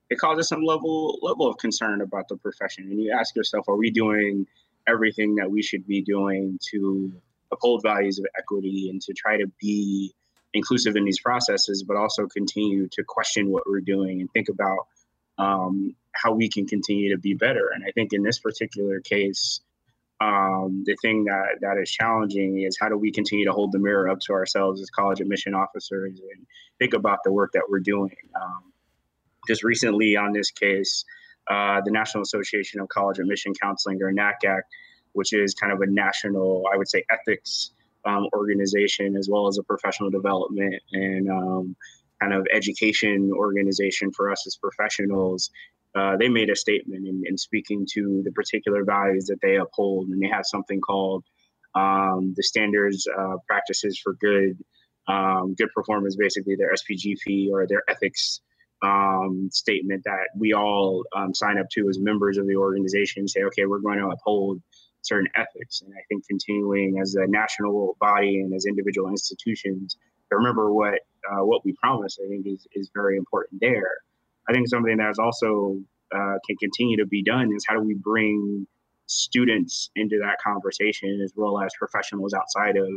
it 0.09 0.17
causes 0.17 0.47
some 0.47 0.63
level 0.63 1.19
level 1.21 1.47
of 1.47 1.57
concern 1.57 2.01
about 2.01 2.27
the 2.27 2.37
profession. 2.37 2.85
And 2.85 2.99
you 3.01 3.11
ask 3.11 3.35
yourself, 3.35 3.67
are 3.67 3.75
we 3.75 3.91
doing 3.91 4.47
everything 4.87 5.35
that 5.35 5.51
we 5.51 5.61
should 5.61 5.85
be 5.85 6.01
doing 6.01 6.57
to 6.71 7.13
uphold 7.51 7.83
values 7.83 8.17
of 8.19 8.25
equity 8.37 8.89
and 8.89 9.01
to 9.01 9.13
try 9.13 9.37
to 9.37 9.47
be 9.59 10.13
inclusive 10.53 10.95
in 10.95 11.05
these 11.05 11.19
processes, 11.19 11.83
but 11.83 11.97
also 11.97 12.25
continue 12.27 12.87
to 12.87 13.03
question 13.03 13.49
what 13.49 13.63
we're 13.67 13.81
doing 13.81 14.21
and 14.21 14.31
think 14.31 14.49
about 14.49 14.87
um, 15.37 15.95
how 16.13 16.33
we 16.33 16.49
can 16.49 16.65
continue 16.65 17.13
to 17.13 17.19
be 17.19 17.33
better. 17.33 17.69
And 17.73 17.83
I 17.85 17.91
think 17.91 18.13
in 18.13 18.23
this 18.23 18.39
particular 18.39 19.01
case, 19.01 19.61
um, 20.19 20.83
the 20.85 20.95
thing 21.01 21.25
that 21.25 21.59
that 21.61 21.77
is 21.77 21.91
challenging 21.91 22.61
is 22.61 22.77
how 22.79 22.89
do 22.89 22.97
we 22.97 23.11
continue 23.11 23.45
to 23.45 23.51
hold 23.51 23.71
the 23.71 23.79
mirror 23.79 24.09
up 24.09 24.19
to 24.21 24.33
ourselves 24.33 24.81
as 24.81 24.89
college 24.89 25.21
admission 25.21 25.53
officers 25.53 26.19
and 26.19 26.47
think 26.79 26.93
about 26.93 27.19
the 27.23 27.31
work 27.31 27.51
that 27.53 27.63
we're 27.69 27.79
doing. 27.79 28.15
Um, 28.35 28.73
just 29.47 29.63
recently 29.63 30.15
on 30.15 30.33
this 30.33 30.49
case, 30.51 31.05
uh, 31.49 31.81
the 31.85 31.91
National 31.91 32.23
Association 32.23 32.81
of 32.81 32.89
College 32.89 33.19
Admission 33.19 33.53
Counseling, 33.61 34.01
or 34.01 34.11
NACAC, 34.11 34.61
which 35.13 35.33
is 35.33 35.53
kind 35.53 35.71
of 35.71 35.81
a 35.81 35.87
national, 35.87 36.63
I 36.73 36.77
would 36.77 36.89
say, 36.89 37.03
ethics 37.11 37.71
um, 38.05 38.27
organization 38.33 39.15
as 39.15 39.29
well 39.29 39.47
as 39.47 39.57
a 39.57 39.63
professional 39.63 40.09
development 40.09 40.75
and 40.93 41.29
um, 41.29 41.75
kind 42.21 42.33
of 42.33 42.47
education 42.51 43.31
organization 43.33 44.11
for 44.11 44.31
us 44.31 44.47
as 44.47 44.55
professionals 44.55 45.51
uh, 45.95 46.17
they 46.17 46.29
made 46.29 46.49
a 46.49 46.55
statement 46.55 47.07
in, 47.07 47.23
in, 47.25 47.37
speaking 47.37 47.85
to 47.93 48.21
the 48.23 48.31
particular 48.31 48.83
values 48.83 49.25
that 49.25 49.39
they 49.41 49.55
uphold, 49.57 50.09
and 50.09 50.21
they 50.21 50.27
have 50.27 50.45
something 50.45 50.79
called 50.81 51.23
um, 51.75 52.33
the 52.35 52.43
standards 52.43 53.07
uh, 53.07 53.35
practices 53.47 53.99
for 54.03 54.13
good 54.15 54.57
um, 55.07 55.55
good 55.55 55.69
performance, 55.73 56.15
basically 56.17 56.55
their 56.55 56.73
SPGP 56.73 57.49
or 57.49 57.65
their 57.65 57.83
ethics 57.87 58.41
um, 58.83 59.49
statement 59.51 60.03
that 60.03 60.27
we 60.37 60.53
all 60.53 61.03
um, 61.15 61.33
sign 61.33 61.57
up 61.57 61.67
to 61.71 61.87
as 61.89 61.97
members 61.97 62.37
of 62.37 62.45
the 62.47 62.55
organization. 62.55 63.27
Say, 63.27 63.43
okay, 63.43 63.65
we're 63.65 63.79
going 63.79 63.99
to 63.99 64.09
uphold 64.09 64.61
certain 65.01 65.29
ethics, 65.35 65.81
and 65.81 65.93
I 65.93 66.01
think 66.09 66.27
continuing 66.27 66.99
as 66.99 67.15
a 67.15 67.25
national 67.27 67.95
body 67.99 68.41
and 68.41 68.53
as 68.53 68.65
individual 68.65 69.09
institutions 69.09 69.97
to 70.29 70.35
remember 70.35 70.73
what 70.73 70.99
uh, 71.31 71.43
what 71.43 71.63
we 71.65 71.73
promise, 71.73 72.19
I 72.23 72.27
think 72.27 72.45
is 72.45 72.67
is 72.73 72.91
very 72.93 73.17
important 73.17 73.61
there. 73.61 73.99
I 74.49 74.53
think 74.53 74.67
something 74.67 74.97
that's 74.97 75.19
also 75.19 75.79
uh, 76.13 76.35
can 76.45 76.55
continue 76.57 76.97
to 76.97 77.05
be 77.05 77.21
done 77.23 77.53
is 77.55 77.65
how 77.67 77.75
do 77.75 77.81
we 77.81 77.95
bring 77.95 78.65
students 79.07 79.89
into 79.95 80.19
that 80.19 80.37
conversation 80.43 81.21
as 81.23 81.33
well 81.35 81.59
as 81.61 81.71
professionals 81.77 82.33
outside 82.33 82.77
of 82.77 82.87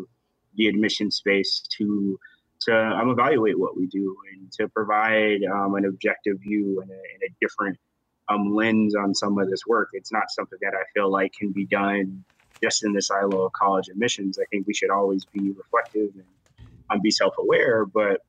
the 0.56 0.66
admission 0.66 1.10
space 1.10 1.62
to 1.78 2.18
to 2.60 2.76
um, 2.76 3.08
evaluate 3.08 3.58
what 3.58 3.74
we 3.76 3.86
do 3.86 4.14
and 4.32 4.52
to 4.52 4.68
provide 4.68 5.42
um, 5.50 5.76
an 5.76 5.86
objective 5.86 6.38
view 6.40 6.80
and 6.82 6.90
a, 6.90 6.94
and 6.94 7.22
a 7.24 7.34
different 7.40 7.78
um, 8.28 8.54
lens 8.54 8.94
on 8.94 9.14
some 9.14 9.38
of 9.38 9.48
this 9.48 9.66
work. 9.66 9.88
It's 9.94 10.12
not 10.12 10.30
something 10.30 10.58
that 10.60 10.74
I 10.74 10.84
feel 10.92 11.10
like 11.10 11.32
can 11.32 11.52
be 11.52 11.64
done 11.64 12.22
just 12.62 12.84
in 12.84 12.92
the 12.92 13.00
silo 13.00 13.46
of 13.46 13.52
college 13.52 13.88
admissions. 13.88 14.38
I 14.38 14.44
think 14.50 14.66
we 14.66 14.74
should 14.74 14.90
always 14.90 15.24
be 15.24 15.52
reflective 15.52 16.10
and 16.14 16.24
um, 16.90 17.00
be 17.02 17.10
self-aware, 17.10 17.86
but 17.86 18.20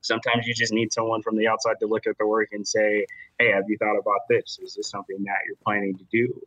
sometimes 0.00 0.46
you 0.46 0.54
just 0.54 0.72
need 0.72 0.92
someone 0.92 1.22
from 1.22 1.36
the 1.36 1.46
outside 1.46 1.76
to 1.80 1.86
look 1.86 2.06
at 2.06 2.16
the 2.18 2.26
work 2.26 2.48
and 2.52 2.66
say, 2.66 3.06
hey, 3.38 3.52
have 3.52 3.64
you 3.68 3.76
thought 3.78 3.98
about 3.98 4.20
this? 4.28 4.58
Is 4.62 4.74
this 4.74 4.88
something 4.88 5.22
that 5.24 5.38
you're 5.46 5.56
planning 5.64 5.96
to 5.96 6.04
do? 6.10 6.40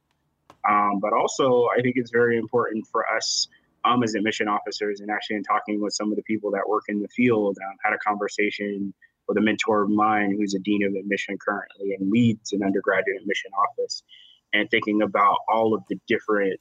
Um, 0.67 0.99
but 0.99 1.13
also, 1.13 1.67
I 1.77 1.81
think 1.81 1.95
it's 1.97 2.11
very 2.11 2.37
important 2.37 2.87
for 2.87 3.05
us 3.09 3.47
um, 3.85 4.03
as 4.03 4.15
admission 4.15 4.47
officers 4.47 5.01
and 5.01 5.11
actually 5.11 5.37
in 5.37 5.43
talking 5.43 5.81
with 5.81 5.93
some 5.93 6.09
of 6.11 6.15
the 6.15 6.23
people 6.23 6.51
that 6.51 6.67
work 6.67 6.83
in 6.87 7.01
the 7.01 7.07
field. 7.09 7.57
Um, 7.61 7.75
had 7.83 7.93
a 7.93 7.97
conversation 7.97 8.93
with 9.27 9.37
a 9.37 9.41
mentor 9.41 9.83
of 9.83 9.89
mine 9.89 10.35
who's 10.37 10.53
a 10.53 10.59
dean 10.59 10.83
of 10.85 10.95
admission 10.95 11.37
currently 11.37 11.93
and 11.93 12.09
leads 12.09 12.53
an 12.53 12.63
undergraduate 12.63 13.21
admission 13.21 13.51
office 13.57 14.03
and 14.53 14.69
thinking 14.69 15.01
about 15.01 15.37
all 15.49 15.73
of 15.73 15.83
the 15.89 15.99
different 16.07 16.59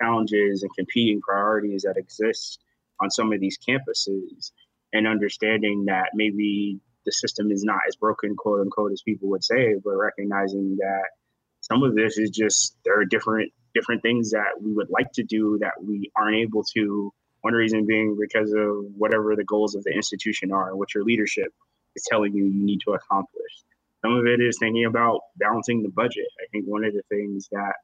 challenges 0.00 0.62
and 0.62 0.74
competing 0.74 1.20
priorities 1.20 1.82
that 1.82 1.96
exist 1.96 2.62
on 3.00 3.10
some 3.10 3.32
of 3.32 3.40
these 3.40 3.58
campuses 3.58 4.52
and 4.94 5.06
understanding 5.06 5.86
that 5.86 6.10
maybe 6.14 6.78
the 7.04 7.12
system 7.12 7.50
is 7.50 7.64
not 7.64 7.80
as 7.86 7.96
broken, 7.96 8.34
quote 8.36 8.60
unquote, 8.60 8.92
as 8.92 9.02
people 9.02 9.28
would 9.30 9.44
say, 9.44 9.74
but 9.84 9.96
recognizing 9.96 10.76
that 10.78 11.04
some 11.60 11.82
of 11.82 11.94
this 11.94 12.16
is 12.16 12.30
just 12.30 12.76
there 12.84 12.98
are 12.98 13.04
different 13.04 13.52
different 13.74 14.02
things 14.02 14.30
that 14.30 14.62
we 14.62 14.72
would 14.72 14.88
like 14.88 15.10
to 15.12 15.24
do 15.24 15.58
that 15.60 15.72
we 15.82 16.10
aren't 16.16 16.36
able 16.36 16.64
to. 16.74 17.12
One 17.40 17.54
reason 17.54 17.84
being 17.86 18.16
because 18.18 18.52
of 18.52 18.86
whatever 18.96 19.36
the 19.36 19.44
goals 19.44 19.74
of 19.74 19.84
the 19.84 19.90
institution 19.90 20.52
are 20.52 20.74
what 20.76 20.94
your 20.94 21.04
leadership 21.04 21.52
is 21.96 22.04
telling 22.08 22.34
you 22.34 22.46
you 22.46 22.64
need 22.64 22.80
to 22.86 22.92
accomplish. 22.92 23.52
Some 24.02 24.16
of 24.16 24.26
it 24.26 24.40
is 24.40 24.58
thinking 24.58 24.84
about 24.84 25.20
balancing 25.36 25.82
the 25.82 25.90
budget. 25.90 26.26
I 26.40 26.46
think 26.52 26.66
one 26.66 26.84
of 26.84 26.92
the 26.92 27.02
things 27.10 27.48
that 27.52 27.74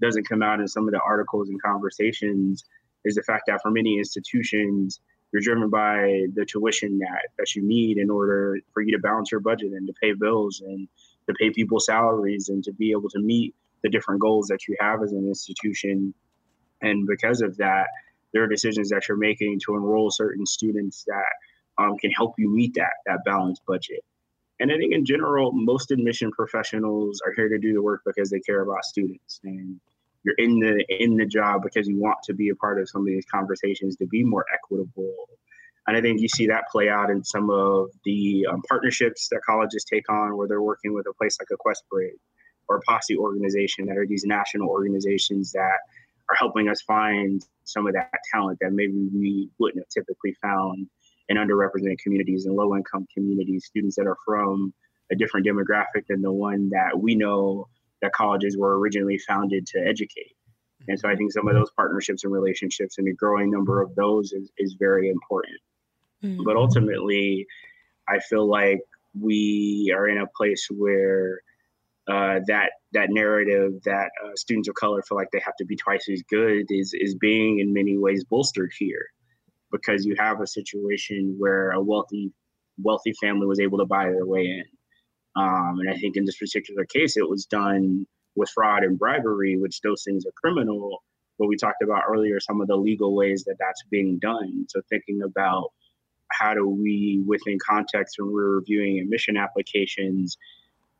doesn't 0.00 0.28
come 0.28 0.42
out 0.42 0.60
in 0.60 0.68
some 0.68 0.86
of 0.86 0.92
the 0.92 1.00
articles 1.00 1.48
and 1.48 1.62
conversations 1.62 2.64
is 3.04 3.14
the 3.14 3.22
fact 3.22 3.44
that 3.46 3.60
for 3.62 3.70
many 3.70 3.98
institutions, 3.98 5.00
you're 5.36 5.54
driven 5.54 5.68
by 5.68 6.24
the 6.34 6.46
tuition 6.46 6.98
that, 7.00 7.28
that 7.36 7.54
you 7.54 7.62
need 7.62 7.98
in 7.98 8.08
order 8.08 8.58
for 8.72 8.80
you 8.80 8.92
to 8.96 8.98
balance 8.98 9.30
your 9.30 9.40
budget 9.40 9.72
and 9.72 9.86
to 9.86 9.92
pay 10.00 10.14
bills 10.14 10.62
and 10.64 10.88
to 11.28 11.34
pay 11.38 11.50
people 11.50 11.78
salaries 11.78 12.48
and 12.48 12.64
to 12.64 12.72
be 12.72 12.92
able 12.92 13.10
to 13.10 13.18
meet 13.18 13.54
the 13.82 13.90
different 13.90 14.18
goals 14.18 14.46
that 14.46 14.66
you 14.66 14.74
have 14.80 15.02
as 15.02 15.12
an 15.12 15.28
institution. 15.28 16.14
And 16.80 17.06
because 17.06 17.42
of 17.42 17.58
that, 17.58 17.88
there 18.32 18.44
are 18.44 18.48
decisions 18.48 18.88
that 18.88 19.08
you're 19.08 19.18
making 19.18 19.60
to 19.66 19.74
enroll 19.74 20.10
certain 20.10 20.46
students 20.46 21.04
that 21.06 21.82
um, 21.82 21.98
can 21.98 22.10
help 22.12 22.34
you 22.38 22.48
meet 22.48 22.72
that 22.76 22.94
that 23.04 23.18
balanced 23.26 23.60
budget. 23.66 24.02
And 24.58 24.72
I 24.72 24.78
think 24.78 24.94
in 24.94 25.04
general, 25.04 25.52
most 25.52 25.90
admission 25.90 26.30
professionals 26.32 27.20
are 27.26 27.34
here 27.34 27.50
to 27.50 27.58
do 27.58 27.74
the 27.74 27.82
work 27.82 28.00
because 28.06 28.30
they 28.30 28.40
care 28.40 28.62
about 28.62 28.86
students, 28.86 29.38
and 29.44 29.80
you're 30.26 30.34
in 30.38 30.58
the 30.58 30.84
in 30.88 31.16
the 31.16 31.24
job 31.24 31.62
because 31.62 31.86
you 31.86 31.98
want 31.98 32.18
to 32.24 32.34
be 32.34 32.48
a 32.48 32.56
part 32.56 32.80
of 32.80 32.88
some 32.88 33.02
of 33.02 33.06
these 33.06 33.24
conversations 33.32 33.96
to 33.96 34.06
be 34.06 34.24
more 34.24 34.44
equitable. 34.52 35.14
And 35.86 35.96
I 35.96 36.00
think 36.00 36.20
you 36.20 36.28
see 36.28 36.48
that 36.48 36.64
play 36.70 36.88
out 36.88 37.10
in 37.10 37.22
some 37.22 37.48
of 37.48 37.90
the 38.04 38.44
um, 38.50 38.60
partnerships 38.68 39.28
that 39.30 39.40
colleges 39.46 39.84
take 39.84 40.10
on, 40.10 40.36
where 40.36 40.48
they're 40.48 40.60
working 40.60 40.92
with 40.92 41.06
a 41.08 41.14
place 41.14 41.38
like 41.40 41.46
a 41.52 41.68
QuestBridge 41.68 42.18
or 42.68 42.78
a 42.78 42.80
Posse 42.80 43.16
organization 43.16 43.86
that 43.86 43.96
are 43.96 44.06
these 44.06 44.24
national 44.24 44.68
organizations 44.68 45.52
that 45.52 45.78
are 46.28 46.34
helping 46.36 46.68
us 46.68 46.82
find 46.82 47.40
some 47.62 47.86
of 47.86 47.92
that 47.92 48.10
talent 48.34 48.58
that 48.60 48.72
maybe 48.72 49.08
we 49.14 49.48
wouldn't 49.60 49.80
have 49.80 49.88
typically 49.90 50.34
found 50.42 50.88
in 51.28 51.36
underrepresented 51.36 51.98
communities 52.02 52.46
and 52.46 52.56
low 52.56 52.74
income 52.74 53.06
communities, 53.14 53.66
students 53.66 53.94
that 53.94 54.08
are 54.08 54.16
from 54.26 54.74
a 55.12 55.14
different 55.14 55.46
demographic 55.46 56.04
than 56.08 56.20
the 56.20 56.32
one 56.32 56.68
that 56.70 56.98
we 56.98 57.14
know 57.14 57.68
that 58.02 58.12
colleges 58.12 58.56
were 58.56 58.78
originally 58.78 59.18
founded 59.18 59.66
to 59.68 59.78
educate. 59.78 60.34
And 60.88 60.98
so 60.98 61.08
I 61.08 61.16
think 61.16 61.32
some 61.32 61.48
of 61.48 61.54
those 61.54 61.70
partnerships 61.76 62.24
and 62.24 62.32
relationships 62.32 62.98
and 62.98 63.08
a 63.08 63.12
growing 63.12 63.50
number 63.50 63.82
of 63.82 63.94
those 63.94 64.32
is, 64.32 64.50
is 64.58 64.76
very 64.78 65.08
important. 65.08 65.58
Mm-hmm. 66.22 66.44
But 66.44 66.56
ultimately, 66.56 67.46
I 68.08 68.20
feel 68.20 68.48
like 68.48 68.80
we 69.18 69.92
are 69.96 70.08
in 70.08 70.18
a 70.18 70.26
place 70.36 70.68
where 70.70 71.40
uh, 72.08 72.40
that 72.46 72.70
that 72.92 73.10
narrative 73.10 73.72
that 73.84 74.10
uh, 74.24 74.30
students 74.36 74.68
of 74.68 74.74
color 74.76 75.02
feel 75.02 75.18
like 75.18 75.30
they 75.32 75.40
have 75.40 75.56
to 75.56 75.64
be 75.64 75.74
twice 75.74 76.08
as 76.08 76.22
good 76.30 76.66
is 76.70 76.94
is 76.94 77.16
being 77.16 77.58
in 77.58 77.72
many 77.72 77.96
ways 77.98 78.24
bolstered 78.24 78.72
here 78.78 79.06
because 79.72 80.04
you 80.04 80.14
have 80.16 80.40
a 80.40 80.46
situation 80.46 81.34
where 81.38 81.72
a 81.72 81.82
wealthy 81.82 82.30
wealthy 82.78 83.12
family 83.20 83.46
was 83.46 83.58
able 83.58 83.78
to 83.78 83.86
buy 83.86 84.04
their 84.04 84.26
way 84.26 84.44
in. 84.44 84.64
Um, 85.36 85.78
and 85.80 85.90
I 85.90 85.96
think 85.98 86.16
in 86.16 86.24
this 86.24 86.38
particular 86.38 86.84
case, 86.84 87.16
it 87.16 87.28
was 87.28 87.46
done 87.46 88.06
with 88.34 88.50
fraud 88.50 88.84
and 88.84 88.98
bribery, 88.98 89.56
which 89.56 89.80
those 89.80 90.02
things 90.04 90.24
are 90.26 90.32
criminal. 90.34 91.02
But 91.38 91.48
we 91.48 91.56
talked 91.56 91.82
about 91.82 92.04
earlier 92.08 92.40
some 92.40 92.60
of 92.60 92.68
the 92.68 92.76
legal 92.76 93.14
ways 93.14 93.44
that 93.44 93.56
that's 93.58 93.82
being 93.90 94.18
done. 94.18 94.66
So 94.68 94.80
thinking 94.88 95.20
about 95.22 95.72
how 96.30 96.54
do 96.54 96.66
we, 96.66 97.22
within 97.26 97.58
context, 97.64 98.16
when 98.18 98.32
we're 98.32 98.56
reviewing 98.56 98.98
admission 98.98 99.36
applications, 99.36 100.38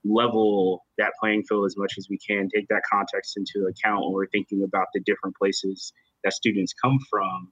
level 0.04 0.84
that 0.98 1.12
playing 1.18 1.44
field 1.44 1.66
as 1.66 1.76
much 1.76 1.94
as 1.98 2.08
we 2.08 2.18
can, 2.18 2.48
take 2.54 2.68
that 2.68 2.82
context 2.90 3.36
into 3.36 3.66
account 3.66 4.04
when 4.04 4.12
we're 4.12 4.28
thinking 4.28 4.62
about 4.62 4.86
the 4.94 5.00
different 5.00 5.34
places 5.36 5.92
that 6.22 6.32
students 6.32 6.74
come 6.74 6.98
from 7.10 7.50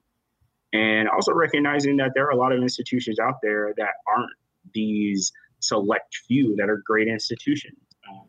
and 0.73 1.09
also 1.09 1.33
recognizing 1.33 1.97
that 1.97 2.11
there 2.15 2.25
are 2.25 2.31
a 2.31 2.37
lot 2.37 2.51
of 2.51 2.61
institutions 2.61 3.19
out 3.19 3.35
there 3.41 3.73
that 3.77 3.93
aren't 4.07 4.31
these 4.73 5.31
select 5.67 6.15
few 6.27 6.55
that 6.57 6.69
are 6.69 6.81
great 6.85 7.07
institutions. 7.07 7.77
Um, 8.09 8.25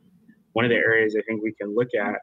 one 0.53 0.65
of 0.65 0.71
the 0.71 0.77
areas 0.77 1.17
I 1.19 1.23
think 1.23 1.43
we 1.43 1.53
can 1.53 1.75
look 1.75 1.89
at 1.99 2.21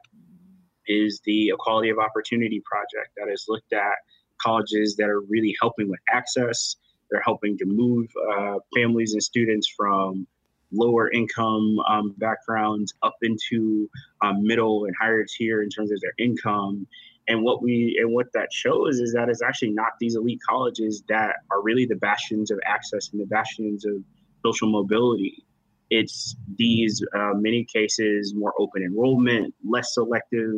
is 0.86 1.20
the 1.24 1.48
Equality 1.48 1.90
of 1.90 1.98
Opportunity 1.98 2.62
Project 2.64 3.12
that 3.16 3.28
has 3.28 3.46
looked 3.48 3.72
at 3.72 3.94
colleges 4.40 4.96
that 4.96 5.08
are 5.08 5.20
really 5.22 5.54
helping 5.60 5.88
with 5.88 6.00
access. 6.10 6.76
They're 7.10 7.22
helping 7.22 7.56
to 7.58 7.64
move 7.64 8.08
uh, 8.36 8.58
families 8.74 9.12
and 9.12 9.22
students 9.22 9.72
from 9.76 10.26
lower 10.72 11.10
income 11.10 11.78
um, 11.88 12.14
backgrounds 12.18 12.92
up 13.02 13.14
into 13.22 13.88
um, 14.22 14.42
middle 14.42 14.86
and 14.86 14.94
higher 15.00 15.24
tier 15.24 15.62
in 15.62 15.68
terms 15.68 15.92
of 15.92 16.00
their 16.00 16.14
income 16.18 16.86
and 17.28 17.42
what 17.42 17.62
we 17.62 17.98
and 18.00 18.12
what 18.12 18.26
that 18.34 18.52
shows 18.52 19.00
is 19.00 19.12
that 19.12 19.28
it's 19.28 19.42
actually 19.42 19.70
not 19.70 19.92
these 20.00 20.16
elite 20.16 20.40
colleges 20.46 21.02
that 21.08 21.36
are 21.50 21.62
really 21.62 21.86
the 21.86 21.96
bastions 21.96 22.50
of 22.50 22.60
access 22.64 23.10
and 23.12 23.20
the 23.20 23.26
bastions 23.26 23.84
of 23.84 23.96
social 24.44 24.70
mobility 24.70 25.44
it's 25.90 26.36
these 26.56 27.02
uh, 27.14 27.32
many 27.34 27.64
cases 27.64 28.34
more 28.34 28.54
open 28.58 28.82
enrollment 28.82 29.54
less 29.64 29.94
selective 29.94 30.54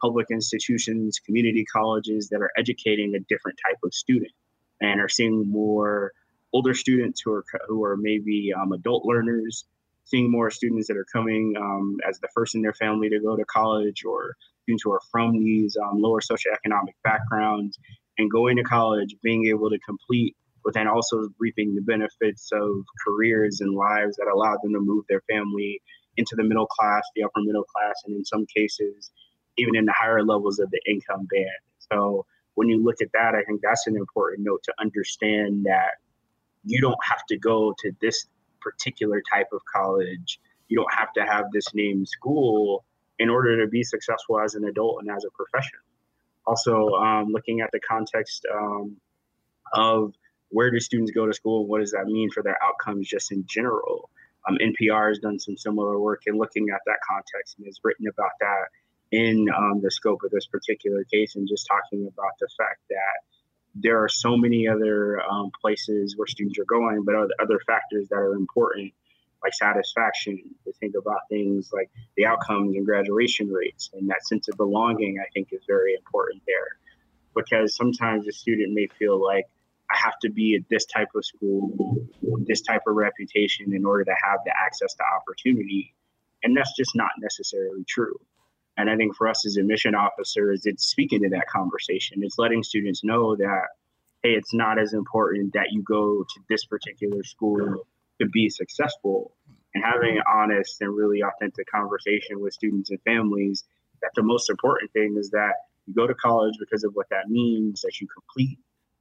public 0.00 0.26
institutions 0.30 1.18
community 1.24 1.64
colleges 1.64 2.28
that 2.28 2.40
are 2.40 2.50
educating 2.56 3.14
a 3.14 3.20
different 3.28 3.58
type 3.66 3.78
of 3.84 3.92
student 3.94 4.32
and 4.80 5.00
are 5.00 5.08
seeing 5.08 5.48
more 5.48 6.12
older 6.52 6.74
students 6.74 7.20
who 7.24 7.32
are 7.32 7.44
who 7.66 7.82
are 7.84 7.96
maybe 7.96 8.52
um, 8.52 8.72
adult 8.72 9.04
learners 9.04 9.64
seeing 10.04 10.30
more 10.30 10.50
students 10.50 10.86
that 10.86 10.96
are 10.96 11.06
coming 11.12 11.54
um, 11.58 11.96
as 12.08 12.18
the 12.20 12.28
first 12.32 12.54
in 12.54 12.62
their 12.62 12.72
family 12.74 13.08
to 13.08 13.18
go 13.18 13.36
to 13.36 13.44
college 13.46 14.04
or 14.04 14.36
students 14.62 14.82
who 14.84 14.92
are 14.92 15.00
from 15.10 15.32
these 15.32 15.76
um, 15.76 16.00
lower 16.00 16.20
socioeconomic 16.20 16.94
backgrounds 17.02 17.78
and 18.18 18.30
going 18.30 18.56
to 18.56 18.62
college, 18.62 19.14
being 19.22 19.46
able 19.46 19.68
to 19.68 19.78
complete, 19.80 20.36
but 20.66 20.74
then 20.74 20.88
also 20.88 21.28
reaping 21.38 21.76
the 21.76 21.80
benefits 21.80 22.50
of 22.52 22.84
careers 23.06 23.60
and 23.60 23.72
lives 23.72 24.16
that 24.16 24.26
allowed 24.26 24.58
them 24.64 24.72
to 24.72 24.80
move 24.80 25.04
their 25.08 25.22
family 25.30 25.80
into 26.16 26.34
the 26.34 26.42
middle 26.42 26.66
class, 26.66 27.02
the 27.14 27.22
upper 27.22 27.40
middle 27.40 27.62
class, 27.62 28.02
and 28.04 28.16
in 28.16 28.24
some 28.24 28.44
cases, 28.46 29.12
even 29.56 29.76
in 29.76 29.84
the 29.84 29.94
higher 29.96 30.24
levels 30.24 30.58
of 30.58 30.68
the 30.72 30.80
income 30.90 31.28
band. 31.30 31.46
So 31.92 32.26
when 32.54 32.68
you 32.68 32.82
look 32.82 32.96
at 33.00 33.12
that, 33.12 33.36
I 33.36 33.44
think 33.44 33.60
that's 33.62 33.86
an 33.86 33.96
important 33.96 34.44
note 34.44 34.64
to 34.64 34.74
understand 34.80 35.66
that 35.66 35.92
you 36.64 36.80
don't 36.80 36.98
have 37.00 37.24
to 37.28 37.38
go 37.38 37.72
to 37.78 37.92
this 38.00 38.26
particular 38.60 39.22
type 39.32 39.48
of 39.52 39.60
college. 39.72 40.40
You 40.66 40.78
don't 40.78 40.94
have 40.94 41.12
to 41.12 41.24
have 41.24 41.44
this 41.52 41.72
name 41.74 42.04
school 42.06 42.84
in 43.20 43.30
order 43.30 43.62
to 43.64 43.70
be 43.70 43.84
successful 43.84 44.40
as 44.40 44.56
an 44.56 44.64
adult 44.64 44.96
and 45.00 45.16
as 45.16 45.24
a 45.24 45.30
professional. 45.30 45.82
Also, 46.44 46.88
um, 46.96 47.28
looking 47.30 47.60
at 47.60 47.70
the 47.70 47.78
context 47.78 48.44
um, 48.52 48.96
of 49.72 50.12
where 50.56 50.70
do 50.70 50.80
students 50.80 51.10
go 51.10 51.26
to 51.26 51.34
school? 51.34 51.66
What 51.66 51.80
does 51.80 51.90
that 51.90 52.06
mean 52.06 52.30
for 52.30 52.42
their 52.42 52.56
outcomes 52.64 53.06
just 53.06 53.30
in 53.30 53.44
general? 53.46 54.08
Um, 54.48 54.56
NPR 54.56 55.08
has 55.08 55.18
done 55.18 55.38
some 55.38 55.58
similar 55.58 56.00
work 56.00 56.22
in 56.26 56.38
looking 56.38 56.70
at 56.70 56.80
that 56.86 56.96
context 57.06 57.56
and 57.58 57.66
has 57.66 57.78
written 57.84 58.06
about 58.08 58.30
that 58.40 58.68
in 59.12 59.48
um, 59.54 59.82
the 59.82 59.90
scope 59.90 60.22
of 60.24 60.30
this 60.30 60.46
particular 60.46 61.04
case 61.12 61.36
and 61.36 61.46
just 61.46 61.66
talking 61.66 62.08
about 62.10 62.32
the 62.40 62.48
fact 62.56 62.80
that 62.88 63.18
there 63.74 64.02
are 64.02 64.08
so 64.08 64.34
many 64.34 64.66
other 64.66 65.20
um, 65.30 65.50
places 65.60 66.16
where 66.16 66.26
students 66.26 66.58
are 66.58 66.64
going, 66.64 67.04
but 67.04 67.14
other, 67.14 67.34
other 67.38 67.60
factors 67.66 68.08
that 68.08 68.16
are 68.16 68.32
important 68.32 68.94
like 69.42 69.52
satisfaction, 69.52 70.42
to 70.64 70.72
think 70.80 70.94
about 70.98 71.20
things 71.28 71.70
like 71.70 71.90
the 72.16 72.24
outcomes 72.24 72.74
and 72.74 72.86
graduation 72.86 73.52
rates. 73.52 73.90
And 73.92 74.08
that 74.08 74.26
sense 74.26 74.48
of 74.48 74.56
belonging, 74.56 75.18
I 75.20 75.28
think, 75.34 75.48
is 75.52 75.60
very 75.66 75.94
important 75.94 76.42
there. 76.46 76.78
Because 77.34 77.76
sometimes 77.76 78.26
a 78.26 78.32
student 78.32 78.72
may 78.72 78.88
feel 78.98 79.22
like, 79.22 79.44
I 79.90 79.96
have 79.96 80.18
to 80.22 80.30
be 80.30 80.56
at 80.56 80.68
this 80.68 80.86
type 80.86 81.08
of 81.14 81.24
school, 81.24 82.06
this 82.46 82.62
type 82.62 82.82
of 82.86 82.96
reputation 82.96 83.74
in 83.74 83.84
order 83.84 84.04
to 84.04 84.14
have 84.22 84.40
the 84.44 84.52
access 84.56 84.94
to 84.94 85.02
opportunity. 85.16 85.94
And 86.42 86.56
that's 86.56 86.74
just 86.76 86.92
not 86.94 87.10
necessarily 87.20 87.84
true. 87.88 88.18
And 88.76 88.90
I 88.90 88.96
think 88.96 89.16
for 89.16 89.28
us 89.28 89.46
as 89.46 89.56
admission 89.56 89.94
officers, 89.94 90.66
it's 90.66 90.86
speaking 90.86 91.22
to 91.22 91.30
that 91.30 91.48
conversation. 91.48 92.22
It's 92.22 92.38
letting 92.38 92.62
students 92.62 93.02
know 93.04 93.36
that, 93.36 93.68
hey, 94.22 94.32
it's 94.32 94.52
not 94.52 94.78
as 94.78 94.92
important 94.92 95.54
that 95.54 95.68
you 95.70 95.82
go 95.82 96.22
to 96.22 96.40
this 96.48 96.64
particular 96.66 97.22
school 97.24 97.86
to 98.20 98.26
be 98.28 98.50
successful 98.50 99.32
and 99.74 99.84
having 99.84 100.16
an 100.16 100.24
honest 100.30 100.80
and 100.80 100.94
really 100.94 101.22
authentic 101.22 101.70
conversation 101.70 102.40
with 102.40 102.52
students 102.52 102.90
and 102.90 103.00
families 103.02 103.64
that 104.02 104.10
the 104.14 104.22
most 104.22 104.50
important 104.50 104.92
thing 104.92 105.16
is 105.18 105.30
that 105.30 105.52
you 105.86 105.94
go 105.94 106.06
to 106.06 106.14
college 106.14 106.54
because 106.58 106.84
of 106.84 106.92
what 106.94 107.08
that 107.10 107.28
means 107.28 107.82
that 107.82 108.00
you 108.00 108.06
complete 108.08 108.58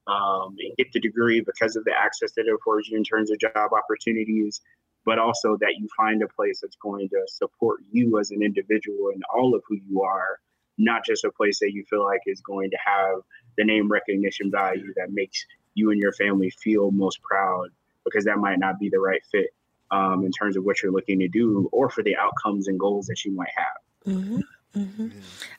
um, 0.08 0.56
and 0.60 0.76
get 0.78 0.91
the 0.94 1.00
degree 1.00 1.41
because 1.41 1.76
of 1.76 1.84
the 1.84 1.94
access 1.94 2.32
that 2.34 2.46
it 2.48 2.54
affords 2.54 2.88
you 2.88 2.98
in 2.98 3.04
terms 3.04 3.32
of 3.32 3.39
job 3.39 3.72
opportunities 3.74 4.62
but 5.06 5.20
also 5.20 5.56
that 5.58 5.76
you 5.78 5.88
find 5.96 6.24
a 6.24 6.28
place 6.28 6.62
that's 6.62 6.78
going 6.78 7.08
to 7.10 7.22
support 7.28 7.80
you 7.91 8.20
as 8.20 8.32
an 8.32 8.41
individual 8.41 9.12
and 9.13 9.24
all 9.34 9.54
of 9.54 9.62
who 9.68 9.76
you 9.88 10.02
are 10.02 10.39
not 10.78 11.06
just 11.06 11.24
a 11.24 11.32
place 11.32 11.60
that 11.60 11.72
you 11.72 11.84
feel 11.89 12.04
like 12.04 12.22
is 12.26 12.41
going 12.41 12.70
to 12.70 12.78
have 12.84 13.20
the 13.58 13.63
name 13.63 13.89
recognition 13.89 14.52
value 14.52 14.94
that 14.96 15.12
makes 15.12 15.46
you 15.74 15.91
and 15.91 16.00
your 16.00 16.12
family 16.13 16.50
feel 16.50 16.91
most 16.91 17.22
proud 17.22 17.70
because 18.04 18.26
that 18.26 18.38
might 18.38 18.60
not 18.60 18.80
be 18.80 18.89
the 18.89 19.00
right 19.00 19.22
fit 19.32 19.54
um, 19.91 20.26
in 20.26 20.32
terms 20.32 20.58
of 20.58 20.63
what 20.63 20.82
you're 20.82 20.91
looking 20.91 21.20
to 21.20 21.28
do 21.28 21.70
or 21.72 21.89
for 21.89 22.03
the 22.03 22.16
outcomes 22.18 22.68
and 22.68 22.80
goals 22.80 23.08
that 23.08 23.24
you 23.24 23.32
might 23.32 23.51
have. 23.56 24.14
Mm-hmm. 24.14 24.39
Mm-hmm. 24.76 25.07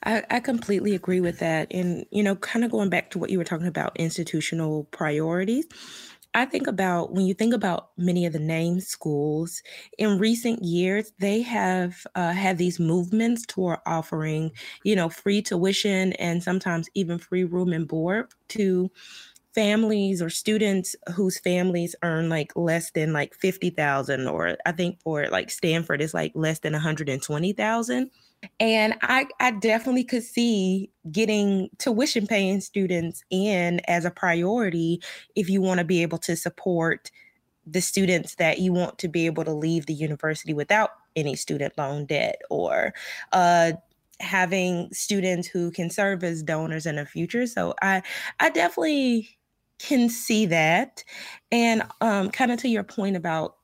I, 0.04 0.22
I 0.30 0.40
completely 0.40 0.94
agree 0.94 1.20
with 1.20 1.38
that. 1.38 1.68
And, 1.72 2.04
you 2.10 2.22
know, 2.22 2.36
kind 2.36 2.64
of 2.64 2.70
going 2.70 2.90
back 2.90 3.10
to 3.10 3.18
what 3.18 3.30
you 3.30 3.38
were 3.38 3.44
talking 3.44 3.66
about 3.66 3.96
institutional 3.96 4.84
priorities, 4.90 5.66
I 6.34 6.44
think 6.44 6.66
about 6.66 7.14
when 7.14 7.24
you 7.24 7.32
think 7.32 7.54
about 7.54 7.90
many 7.96 8.26
of 8.26 8.34
the 8.34 8.38
name 8.38 8.80
schools 8.80 9.62
in 9.96 10.18
recent 10.18 10.62
years, 10.62 11.12
they 11.18 11.40
have 11.42 12.06
uh, 12.14 12.32
had 12.32 12.58
these 12.58 12.78
movements 12.78 13.46
toward 13.46 13.78
offering, 13.86 14.52
you 14.84 14.94
know, 14.94 15.08
free 15.08 15.40
tuition 15.40 16.12
and 16.14 16.42
sometimes 16.42 16.90
even 16.94 17.18
free 17.18 17.44
room 17.44 17.72
and 17.72 17.88
board 17.88 18.26
to 18.50 18.90
families 19.54 20.20
or 20.20 20.28
students 20.28 20.94
whose 21.14 21.38
families 21.38 21.94
earn 22.02 22.28
like 22.28 22.52
less 22.56 22.90
than 22.90 23.12
like 23.12 23.34
50,000 23.34 24.26
or 24.26 24.56
I 24.66 24.72
think 24.72 25.00
for 25.00 25.26
like 25.28 25.50
Stanford 25.50 26.02
is 26.02 26.12
like 26.12 26.32
less 26.34 26.58
than 26.58 26.74
120,000 26.74 28.10
And 28.60 28.94
I, 29.02 29.26
I 29.40 29.50
definitely 29.52 30.04
could 30.04 30.22
see 30.22 30.90
getting 31.10 31.68
tuition 31.78 32.26
paying 32.26 32.60
students 32.60 33.22
in 33.30 33.80
as 33.88 34.04
a 34.04 34.10
priority 34.10 35.02
if 35.34 35.48
you 35.50 35.60
want 35.60 35.78
to 35.78 35.84
be 35.84 36.02
able 36.02 36.18
to 36.18 36.36
support 36.36 37.10
the 37.66 37.80
students 37.80 38.36
that 38.36 38.58
you 38.60 38.72
want 38.72 38.98
to 38.98 39.08
be 39.08 39.26
able 39.26 39.44
to 39.44 39.52
leave 39.52 39.86
the 39.86 39.94
university 39.94 40.54
without 40.54 40.90
any 41.16 41.34
student 41.34 41.76
loan 41.76 42.06
debt 42.06 42.36
or 42.48 42.94
uh, 43.32 43.72
having 44.20 44.88
students 44.92 45.48
who 45.48 45.70
can 45.70 45.90
serve 45.90 46.22
as 46.22 46.42
donors 46.42 46.86
in 46.86 46.96
the 46.96 47.04
future. 47.06 47.46
So 47.46 47.74
I 47.82 48.02
I 48.38 48.50
definitely 48.50 49.36
can 49.78 50.08
see 50.08 50.46
that. 50.46 51.04
And 51.50 51.82
um, 52.00 52.30
kind 52.30 52.52
of 52.52 52.60
to 52.60 52.68
your 52.68 52.84
point 52.84 53.16
about 53.16 53.55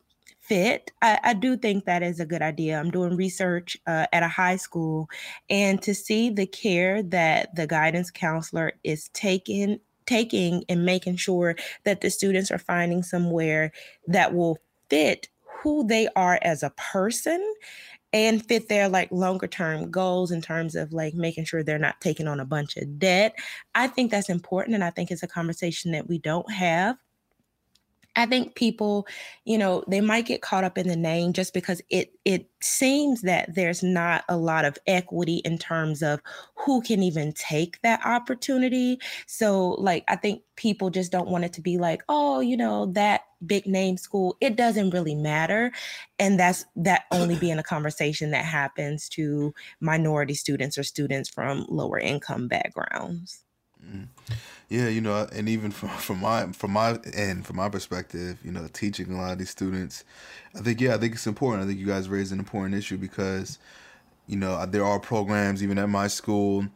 fit, 0.53 0.91
I, 1.01 1.19
I, 1.25 1.33
do 1.33 1.57
think 1.57 1.87
that 1.87 2.03
is 2.03 2.21
a 2.21 2.27
good 2.27 2.43
idea. 2.43 2.79
I'm 2.79 2.91
doing 2.91 3.17
research 3.17 3.75
uh, 3.87 4.07
at 4.13 4.23
a 4.23 4.29
high 4.29 4.57
school, 4.57 5.09
and 5.49 5.81
to 5.81 5.95
see 5.95 6.29
the 6.29 6.45
care 6.45 7.03
that 7.05 7.55
the 7.57 7.67
guidance 7.67 8.11
counselor 8.11 8.75
is 8.85 9.09
taking 9.15 9.81
taking 10.05 10.63
and 10.69 10.85
making 10.85 11.17
sure 11.17 11.57
that 11.85 12.03
the 12.03 12.11
students 12.11 12.51
are 12.51 12.59
finding 12.59 13.03
somewhere 13.03 13.73
that 14.09 14.35
will 14.35 14.59
fit 14.91 15.29
who 15.63 15.87
they 15.87 16.07
are 16.17 16.39
as 16.43 16.63
a 16.63 16.75
person 16.93 17.55
and 18.13 18.45
fit 18.45 18.69
their 18.69 18.91
like 18.91 19.11
longer 19.11 19.47
term 19.47 19.91
goals 19.91 20.31
in 20.33 20.43
terms 20.43 20.75
of 20.75 20.93
like 20.93 21.15
making 21.15 21.47
sure 21.47 21.63
they're 21.63 21.79
not 21.79 21.99
taking 22.03 22.29
on 22.29 22.41
a 22.41 22.45
bunch 22.45 22.77
of 22.77 22.99
debt. 22.99 23.35
I 23.75 23.87
think 23.87 24.11
that's 24.11 24.29
important 24.29 24.75
and 24.75 24.85
I 24.85 24.91
think 24.91 25.11
it's 25.11 25.23
a 25.23 25.29
conversation 25.29 25.93
that 25.93 26.09
we 26.09 26.19
don't 26.19 26.51
have 26.53 26.99
I 28.15 28.27
think 28.27 28.55
people, 28.55 29.07
you 29.45 29.57
know, 29.57 29.85
they 29.89 30.01
might 30.03 30.27
get 30.27 30.43
caught 30.43 30.65
up 30.65 30.77
in 30.77 30.87
the 30.87 30.97
name 30.97 31.33
just 31.33 31.55
because 31.55 31.81
it 31.89 32.13
it 32.25 32.49
seems 32.61 33.23
that 33.23 33.55
there's 33.55 33.83
not 33.83 34.25
a 34.29 34.37
lot 34.37 34.65
of 34.65 34.77
equity 34.87 35.37
in 35.45 35.57
terms 35.59 36.03
of 36.03 36.21
who 36.55 36.83
can 36.83 37.03
even 37.03 37.33
take 37.33 37.81
that 37.83 38.05
opportunity. 38.05 38.99
So 39.27 39.71
like 39.71 40.05
I 40.09 40.17
think 40.17 40.43
people 40.57 40.91
just 40.91 41.11
don't 41.11 41.29
want 41.29 41.45
it 41.45 41.55
to 41.55 41.63
be 41.63 41.79
like, 41.79 42.03
oh, 42.09 42.41
you 42.41 42.57
know, 42.57 42.87
that 42.93 43.23
big 43.47 43.67
name 43.67 43.97
school, 43.97 44.37
it 44.41 44.57
doesn't 44.57 44.91
really 44.91 45.15
matter. 45.15 45.73
And 46.19 46.39
that's 46.39 46.65
that 46.77 47.05
only 47.11 47.37
being 47.37 47.59
a 47.59 47.63
conversation 47.63 48.31
that 48.33 48.45
happens 48.45 49.09
to 49.11 49.55
minority 49.81 50.35
students 50.35 50.77
or 50.79 50.83
students 50.83 51.29
from 51.29 51.67
lower 51.69 51.99
income 51.99 52.47
backgrounds. 52.49 53.45
Mm. 53.85 54.09
Yeah, 54.69 54.89
you 54.89 55.01
know, 55.01 55.27
and 55.33 55.49
even 55.49 55.71
from 55.71 55.91
from 55.91 56.21
my 56.21 56.47
from 56.53 56.73
my 56.73 56.99
end, 57.13 57.47
from 57.47 57.57
my 57.57 57.69
perspective, 57.69 58.39
you 58.45 58.53
know, 58.53 58.69
teaching 58.73 59.13
a 59.13 59.21
lot 59.21 59.33
of 59.33 59.39
these 59.39 59.51
students, 59.51 60.05
I 60.55 60.61
think 60.61 60.81
yeah, 60.81 60.95
I 60.95 60.99
think 60.99 61.15
it's 61.15 61.27
important. 61.27 61.65
I 61.65 61.67
think 61.67 61.79
you 61.79 61.87
guys 61.87 62.09
raised 62.09 62.33
an 62.33 62.39
important 62.39 62.75
issue 62.75 62.97
because, 62.97 63.59
you 64.27 64.37
know, 64.37 64.65
there 64.67 64.85
are 64.85 64.99
programs 64.99 65.63
even 65.63 65.79
at 65.79 65.89
my 65.89 66.07
school 66.07 66.67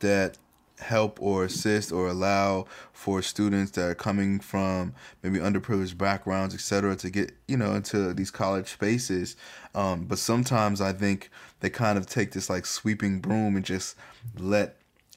that 0.00 0.38
help 0.80 1.20
or 1.22 1.44
assist 1.44 1.92
or 1.92 2.08
allow 2.08 2.66
for 2.92 3.22
students 3.22 3.70
that 3.72 3.88
are 3.88 3.94
coming 3.94 4.40
from 4.40 4.94
maybe 5.22 5.38
underprivileged 5.38 5.96
backgrounds, 5.96 6.54
etc., 6.54 6.96
to 6.96 7.10
get 7.10 7.32
you 7.46 7.56
know 7.56 7.74
into 7.74 8.12
these 8.14 8.30
college 8.30 8.68
spaces. 8.68 9.36
Um, 9.74 10.06
but 10.06 10.18
sometimes 10.18 10.80
I 10.80 10.92
think 10.92 11.30
they 11.60 11.70
kind 11.70 11.98
of 11.98 12.06
take 12.06 12.32
this 12.32 12.50
like 12.50 12.66
sweeping 12.66 13.20
broom 13.20 13.56
and 13.56 13.64
just 13.64 13.96
let 14.38 14.76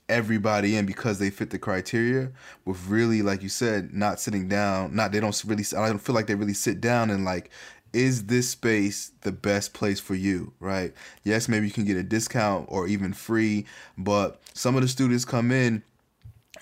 everybody 0.09 0.75
in 0.75 0.85
because 0.85 1.19
they 1.19 1.29
fit 1.29 1.49
the 1.49 1.59
criteria 1.59 2.31
with 2.65 2.87
really 2.87 3.21
like 3.21 3.43
you 3.43 3.49
said 3.49 3.93
not 3.93 4.19
sitting 4.19 4.47
down 4.47 4.95
not 4.95 5.11
they 5.11 5.19
don't 5.19 5.43
really 5.45 5.65
i 5.77 5.87
don't 5.87 5.99
feel 5.99 6.15
like 6.15 6.27
they 6.27 6.35
really 6.35 6.53
sit 6.53 6.79
down 6.79 7.09
and 7.09 7.25
like 7.25 7.49
is 7.93 8.25
this 8.25 8.49
space 8.49 9.11
the 9.21 9.31
best 9.31 9.73
place 9.73 9.99
for 9.99 10.15
you 10.15 10.53
right? 10.59 10.93
Yes 11.23 11.49
maybe 11.49 11.65
you 11.65 11.71
can 11.71 11.85
get 11.85 11.97
a 11.97 12.03
discount 12.03 12.67
or 12.69 12.87
even 12.87 13.13
free 13.13 13.65
but 13.97 14.41
some 14.53 14.75
of 14.75 14.81
the 14.81 14.87
students 14.87 15.25
come 15.25 15.51
in 15.51 15.83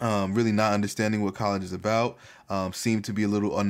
um, 0.02 0.34
really 0.34 0.52
not 0.52 0.74
understanding 0.74 1.22
what 1.24 1.36
college 1.36 1.64
is 1.64 1.74
about 1.74 2.18
um, 2.50 2.74
seem 2.74 3.02
to 3.04 3.14
be 3.14 3.24
a 3.24 3.28
little 3.28 3.58
uh, 3.58 3.64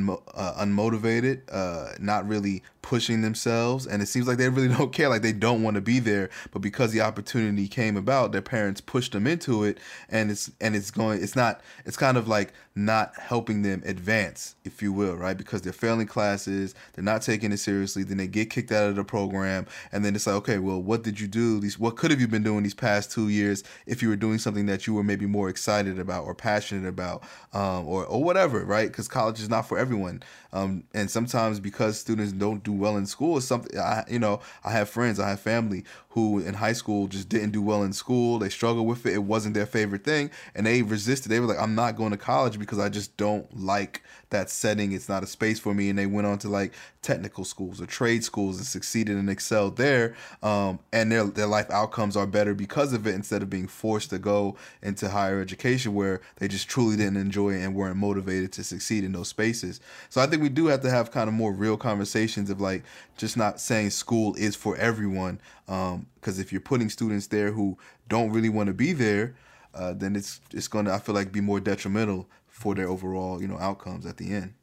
unmotivated, 0.64 1.42
uh, 1.52 1.94
not 2.00 2.28
really 2.28 2.64
pushing 2.82 3.22
themselves, 3.22 3.88
and 3.88 4.04
it 4.04 4.06
seems 4.06 4.28
like 4.28 4.38
they 4.38 4.50
really 4.50 4.68
don't 4.78 4.92
care, 4.92 5.10
like 5.10 5.22
they 5.22 5.34
don't 5.34 5.64
want 5.64 5.76
to 5.76 5.82
be 5.82 6.00
there. 6.00 6.30
But 6.52 6.60
because 6.60 6.92
the 6.92 7.02
opportunity 7.02 7.68
came 7.68 7.98
about, 7.98 8.32
their 8.32 8.42
parents 8.42 8.82
pushed 8.82 9.14
them 9.14 9.26
into 9.26 9.64
it, 9.64 9.78
and 10.10 10.30
it's 10.30 10.52
and 10.60 10.76
it's 10.76 10.92
going, 10.92 11.24
it's 11.24 11.36
not, 11.36 11.62
it's 11.86 11.98
kind 11.98 12.18
of 12.18 12.28
like 12.28 12.54
not 12.76 13.18
helping 13.18 13.62
them 13.62 13.82
advance, 13.86 14.56
if 14.66 14.82
you 14.82 14.92
will, 14.92 15.16
right? 15.16 15.38
Because 15.38 15.62
they're 15.62 15.72
failing 15.72 16.08
classes, 16.08 16.76
they're 16.94 17.04
not 17.04 17.22
taking 17.22 17.54
it 17.54 17.58
seriously, 17.58 18.04
then 18.04 18.18
they 18.18 18.28
get 18.28 18.50
kicked 18.50 18.72
out 18.72 18.90
of 18.90 18.98
the 18.98 19.04
program, 19.04 19.66
and 19.94 20.04
then 20.04 20.14
it's 20.14 20.28
like, 20.28 20.36
okay, 20.36 20.58
well, 20.58 20.82
what 20.82 21.02
did 21.02 21.20
you 21.20 21.28
do? 21.28 21.62
These, 21.62 21.80
what 21.80 21.96
could 21.96 22.12
have 22.12 22.20
you 22.20 22.28
been 22.28 22.44
doing 22.44 22.64
these 22.64 22.74
past 22.74 23.12
two 23.12 23.30
years 23.30 23.64
if 23.86 24.04
you 24.04 24.10
were 24.10 24.18
doing 24.18 24.38
something 24.38 24.66
that 24.66 24.86
you 24.86 24.94
were 24.94 25.04
maybe 25.04 25.26
more 25.26 25.48
excited 25.48 25.98
about 25.98 26.26
or 26.26 26.36
passionate 26.36 26.88
about, 26.88 27.24
um, 27.54 27.88
or 27.88 28.06
or 28.06 28.22
whatever 28.24 28.65
right? 28.66 28.88
Because 28.88 29.08
college 29.08 29.40
is 29.40 29.50
not 29.50 29.68
for 29.68 29.78
everyone. 29.78 30.24
Um, 30.54 30.84
and 30.94 31.10
sometimes 31.10 31.60
because 31.60 32.00
students 32.00 32.32
don't 32.32 32.64
do 32.64 32.72
well 32.72 32.98
in 32.98 33.06
school, 33.06 33.38
it's 33.38 33.46
something 33.46 33.78
I, 33.78 34.04
you 34.10 34.20
know, 34.20 34.42
I 34.64 34.72
have 34.72 34.90
friends, 34.90 35.20
I 35.20 35.30
have 35.30 35.40
family 35.40 35.84
who 36.10 36.40
in 36.40 36.54
high 36.54 36.74
school 36.74 37.08
just 37.08 37.28
didn't 37.28 37.52
do 37.52 37.62
well 37.62 37.84
in 37.84 37.92
school. 37.92 38.40
They 38.40 38.50
struggled 38.50 38.88
with 38.88 39.06
it. 39.06 39.14
It 39.14 39.24
wasn't 39.24 39.54
their 39.54 39.66
favorite 39.66 40.06
thing, 40.06 40.32
and 40.56 40.66
they 40.66 40.82
resisted. 40.82 41.30
They 41.32 41.42
were 41.42 41.48
like, 41.48 41.60
"I'm 41.60 41.76
not 41.76 41.98
going 41.98 42.12
to 42.12 42.18
college 42.18 42.58
because 42.58 42.80
I 42.80 42.88
just 42.88 43.18
don't 43.18 43.46
like 43.62 44.02
that 44.36 44.50
setting. 44.50 44.92
It's 44.92 45.10
not 45.10 45.24
a 45.24 45.28
space 45.28 45.60
for 45.60 45.74
me." 45.74 45.90
And 45.90 45.98
they 45.98 46.06
went 46.06 46.28
on 46.28 46.38
to 46.40 46.50
like 46.50 46.74
technical 47.02 47.46
schools 47.46 47.80
or 47.80 47.86
trade 47.86 48.24
schools 48.24 48.58
and 48.58 48.66
succeeded 48.66 49.16
and 49.16 49.30
excelled 49.30 49.78
there. 49.78 50.16
Um, 50.44 50.80
and 50.92 51.12
their 51.12 51.24
their 51.26 51.48
life 51.48 51.70
outcomes 51.70 52.18
are 52.18 52.28
better 52.28 52.54
because 52.54 52.94
of 52.94 53.08
it 53.08 53.16
instead 53.16 53.42
of 53.42 53.50
being 53.50 53.68
forced 53.68 54.10
to 54.10 54.20
go 54.20 54.58
into 54.82 55.10
higher 55.10 55.40
education 55.40 55.94
where 55.94 56.22
they 56.38 56.48
just 56.48 56.68
truly 56.68 56.98
didn't 56.98 57.18
enjoy 57.18 57.52
it 57.52 57.64
and 57.64 57.76
weren't 57.76 57.98
motivated 57.98 58.52
to 58.54 58.64
succeed 58.64 59.04
in 59.04 59.12
those 59.12 59.28
spaces. 59.28 59.80
So 60.10 60.20
I 60.22 60.28
think 60.28 60.42
we 60.42 60.50
do 60.50 60.68
have 60.68 60.82
to 60.82 60.90
have 60.90 61.12
kind 61.12 61.28
of 61.28 61.34
more 61.34 61.54
real 61.54 61.78
conversations 61.78 62.50
of 62.50 62.60
like 62.60 62.84
just 63.18 63.38
not 63.38 63.60
saying 63.60 63.92
school 63.92 64.36
is 64.36 64.56
for 64.56 64.76
everyone. 64.78 65.40
Because 65.66 65.96
um, 65.96 66.42
if 66.42 66.52
you're 66.52 66.62
putting 66.62 66.90
students 66.90 67.28
there 67.28 67.52
who 67.52 67.78
don't 68.08 68.32
really 68.32 68.50
want 68.50 68.68
to 68.68 68.74
be 68.74 68.94
there, 68.94 69.36
uh, 69.74 69.94
then 69.94 70.16
it's 70.16 70.40
it's 70.52 70.68
going 70.68 70.86
to 70.86 70.94
I 70.94 71.00
feel 71.00 71.14
like 71.14 71.32
be 71.32 71.42
more 71.42 71.60
detrimental 71.60 72.28
for 72.56 72.74
their 72.74 72.88
overall 72.88 73.42
you 73.42 73.48
know 73.48 73.60
outcomes 73.60 74.06
at 74.06 74.18
the 74.18 74.34
end. 74.34 74.54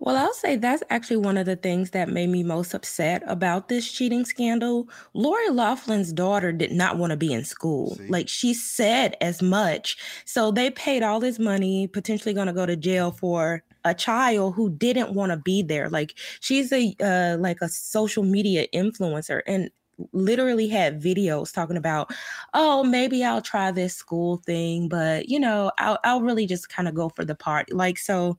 Well, 0.00 0.16
I'll 0.16 0.32
say 0.32 0.54
that's 0.54 0.84
actually 0.90 1.16
one 1.16 1.36
of 1.36 1.46
the 1.46 1.56
things 1.56 1.90
that 1.90 2.08
made 2.08 2.28
me 2.28 2.44
most 2.44 2.72
upset 2.72 3.24
about 3.26 3.68
this 3.68 3.90
cheating 3.90 4.24
scandal. 4.24 4.88
Lori 5.12 5.48
Loughlin's 5.50 6.12
daughter 6.12 6.52
did 6.52 6.70
not 6.70 6.98
want 6.98 7.10
to 7.10 7.16
be 7.16 7.32
in 7.32 7.44
school. 7.44 7.96
See? 7.96 8.06
Like 8.06 8.28
she 8.28 8.54
said 8.54 9.16
as 9.20 9.42
much. 9.42 9.98
So 10.24 10.52
they 10.52 10.70
paid 10.70 11.02
all 11.02 11.18
this 11.18 11.40
money, 11.40 11.88
potentially 11.88 12.32
going 12.32 12.46
to 12.46 12.52
go 12.52 12.64
to 12.64 12.76
jail 12.76 13.10
for 13.10 13.64
a 13.84 13.92
child 13.92 14.54
who 14.54 14.70
didn't 14.70 15.14
want 15.14 15.32
to 15.32 15.36
be 15.36 15.62
there. 15.62 15.90
Like 15.90 16.16
she's 16.38 16.72
a 16.72 16.94
uh, 17.00 17.36
like 17.40 17.58
a 17.60 17.68
social 17.68 18.22
media 18.22 18.66
influencer 18.72 19.40
and 19.48 19.68
literally 20.12 20.68
had 20.68 21.02
videos 21.02 21.52
talking 21.52 21.76
about, 21.76 22.12
oh, 22.54 22.84
maybe 22.84 23.24
I'll 23.24 23.42
try 23.42 23.70
this 23.70 23.94
school 23.94 24.38
thing, 24.38 24.88
but 24.88 25.28
you 25.28 25.40
know, 25.40 25.70
I'll 25.78 25.98
I'll 26.04 26.20
really 26.22 26.46
just 26.46 26.68
kind 26.68 26.88
of 26.88 26.94
go 26.94 27.08
for 27.08 27.24
the 27.24 27.34
part. 27.34 27.72
Like 27.72 27.98
so 27.98 28.38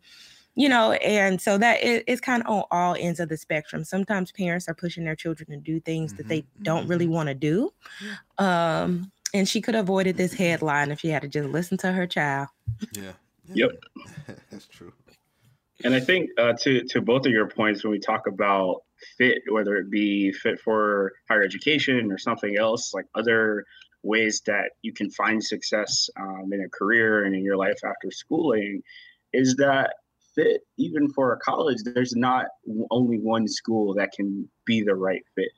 you 0.55 0.68
know, 0.68 0.91
and 0.91 1.39
so 1.39 1.57
that 1.57 1.82
it, 1.82 2.03
it's 2.05 2.20
kind 2.20 2.43
of 2.43 2.49
on 2.49 2.64
all 2.70 2.95
ends 2.99 3.22
of 3.22 3.30
the 3.30 3.38
spectrum. 3.38 3.86
Sometimes 3.86 4.32
parents 4.34 4.68
are 4.68 4.74
pushing 4.74 5.05
their 5.05 5.16
children 5.16 5.49
to 5.51 5.57
do 5.57 5.80
things 5.80 6.12
mm-hmm. 6.12 6.18
that 6.18 6.28
they 6.28 6.43
don't 6.64 6.86
really 6.88 7.05
mm-hmm. 7.05 7.14
want 7.14 7.30
to 7.30 7.36
do. 7.36 7.72
Um, 8.38 9.10
and 9.34 9.47
she 9.47 9.62
could 9.62 9.76
have 9.76 9.86
avoided 9.86 10.18
this 10.18 10.34
headline 10.34 10.91
if 10.91 10.99
she 10.99 11.07
had 11.07 11.22
to 11.22 11.30
just 11.30 11.47
listen 11.47 11.78
to 11.78 11.91
her 11.93 12.05
child. 12.05 12.49
Yeah. 12.93 13.12
Yep. 13.53 13.72
That's 14.51 14.68
true. 14.68 14.91
And 15.84 15.94
I 15.96 16.00
think 16.00 16.32
uh, 16.38 16.54
to 16.62 16.84
to 16.90 17.02
both 17.02 17.26
of 17.26 17.32
your 17.32 17.48
points, 17.48 17.84
when 17.84 17.92
we 17.92 18.00
talk 18.00 18.28
about 18.28 18.84
fit, 19.18 19.44
whether 19.50 19.78
it 19.78 19.90
be 19.90 20.32
fit 20.32 20.60
for 20.60 21.14
higher 21.30 21.44
education 21.44 22.12
or 22.12 22.18
something 22.18 22.58
else, 22.58 22.94
like 22.94 23.06
other 23.16 23.66
ways 24.04 24.42
that 24.46 24.72
you 24.82 24.94
can 24.94 25.10
find 25.10 25.44
success 25.44 26.10
um, 26.20 26.50
in 26.52 26.62
a 26.62 26.70
career 26.70 27.26
and 27.26 27.36
in 27.36 27.44
your 27.44 27.58
life 27.58 27.80
after 27.86 28.12
schooling, 28.12 28.82
is 29.34 29.56
that 29.56 29.96
fit, 30.36 30.62
even 30.78 31.10
for 31.10 31.34
a 31.34 31.40
college, 31.40 31.78
there's 31.84 32.16
not 32.16 32.46
only 32.92 33.18
one 33.18 33.48
school 33.48 33.96
that 33.96 34.12
can 34.12 34.50
be 34.66 34.82
the 34.82 34.96
right 34.96 35.24
fit. 35.36 35.52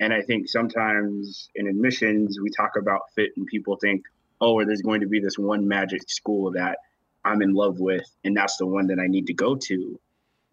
And 0.00 0.12
I 0.12 0.22
think 0.22 0.48
sometimes 0.48 1.48
in 1.54 1.66
admissions, 1.66 2.38
we 2.40 2.50
talk 2.50 2.72
about 2.76 3.02
fit 3.14 3.30
and 3.36 3.46
people 3.46 3.76
think, 3.76 4.02
oh, 4.40 4.64
there's 4.64 4.82
going 4.82 5.00
to 5.00 5.08
be 5.08 5.20
this 5.20 5.38
one 5.38 5.66
magic 5.66 6.08
school 6.08 6.52
that 6.52 6.78
I'm 7.24 7.42
in 7.42 7.54
love 7.54 7.80
with, 7.80 8.08
and 8.24 8.36
that's 8.36 8.56
the 8.56 8.66
one 8.66 8.86
that 8.88 8.98
I 8.98 9.06
need 9.06 9.26
to 9.26 9.34
go 9.34 9.56
to. 9.56 10.00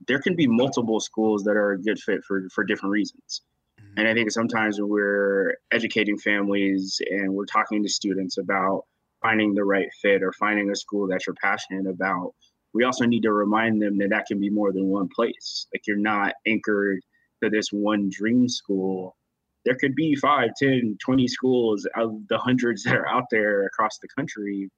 There 0.07 0.20
can 0.20 0.36
be 0.36 0.47
multiple 0.47 0.99
schools 0.99 1.43
that 1.43 1.55
are 1.55 1.72
a 1.72 1.82
good 1.82 1.99
fit 1.99 2.24
for, 2.24 2.47
for 2.49 2.63
different 2.63 2.91
reasons. 2.91 3.41
Mm-hmm. 3.80 3.99
And 3.99 4.07
I 4.07 4.13
think 4.13 4.32
sometimes 4.32 4.80
when 4.80 4.89
we're 4.89 5.55
educating 5.72 6.18
families 6.18 7.01
and 7.09 7.34
we're 7.34 7.45
talking 7.45 7.84
to 7.84 7.89
students 7.89 8.38
about 8.38 8.86
finding 9.22 9.53
the 9.53 9.63
right 9.63 9.88
fit 10.01 10.22
or 10.22 10.34
finding 10.34 10.70
a 10.70 10.76
school 10.76 11.07
that 11.07 11.26
you're 11.26 11.36
passionate 11.41 11.88
about, 11.88 12.34
we 12.74 12.84
also 12.84 13.05
need 13.05 13.24
to 13.24 13.32
remind 13.32 13.82
them 13.82 13.97
that 13.97 14.09
that 14.09 14.26
can 14.26 14.39
be 14.39 14.49
more 14.49 14.74
than 14.74 14.88
one 14.88 15.07
place. 15.16 15.68
Like 15.74 15.88
you're 15.88 15.97
not 15.97 16.34
anchored 16.45 16.99
to 17.41 17.49
this 17.49 17.70
one 17.72 18.09
dream 18.09 18.49
school. 18.49 19.16
there 19.63 19.76
could 19.76 19.95
be 19.95 20.16
5 20.16 20.49
10 20.57 20.97
20 21.03 21.28
schools 21.28 21.88
out 21.95 22.05
of 22.05 22.28
the 22.28 22.38
hundreds 22.38 22.84
that 22.84 22.95
are 22.95 23.07
out 23.07 23.26
there 23.32 23.66
across 23.66 23.97
the 23.99 24.07
country 24.16 24.70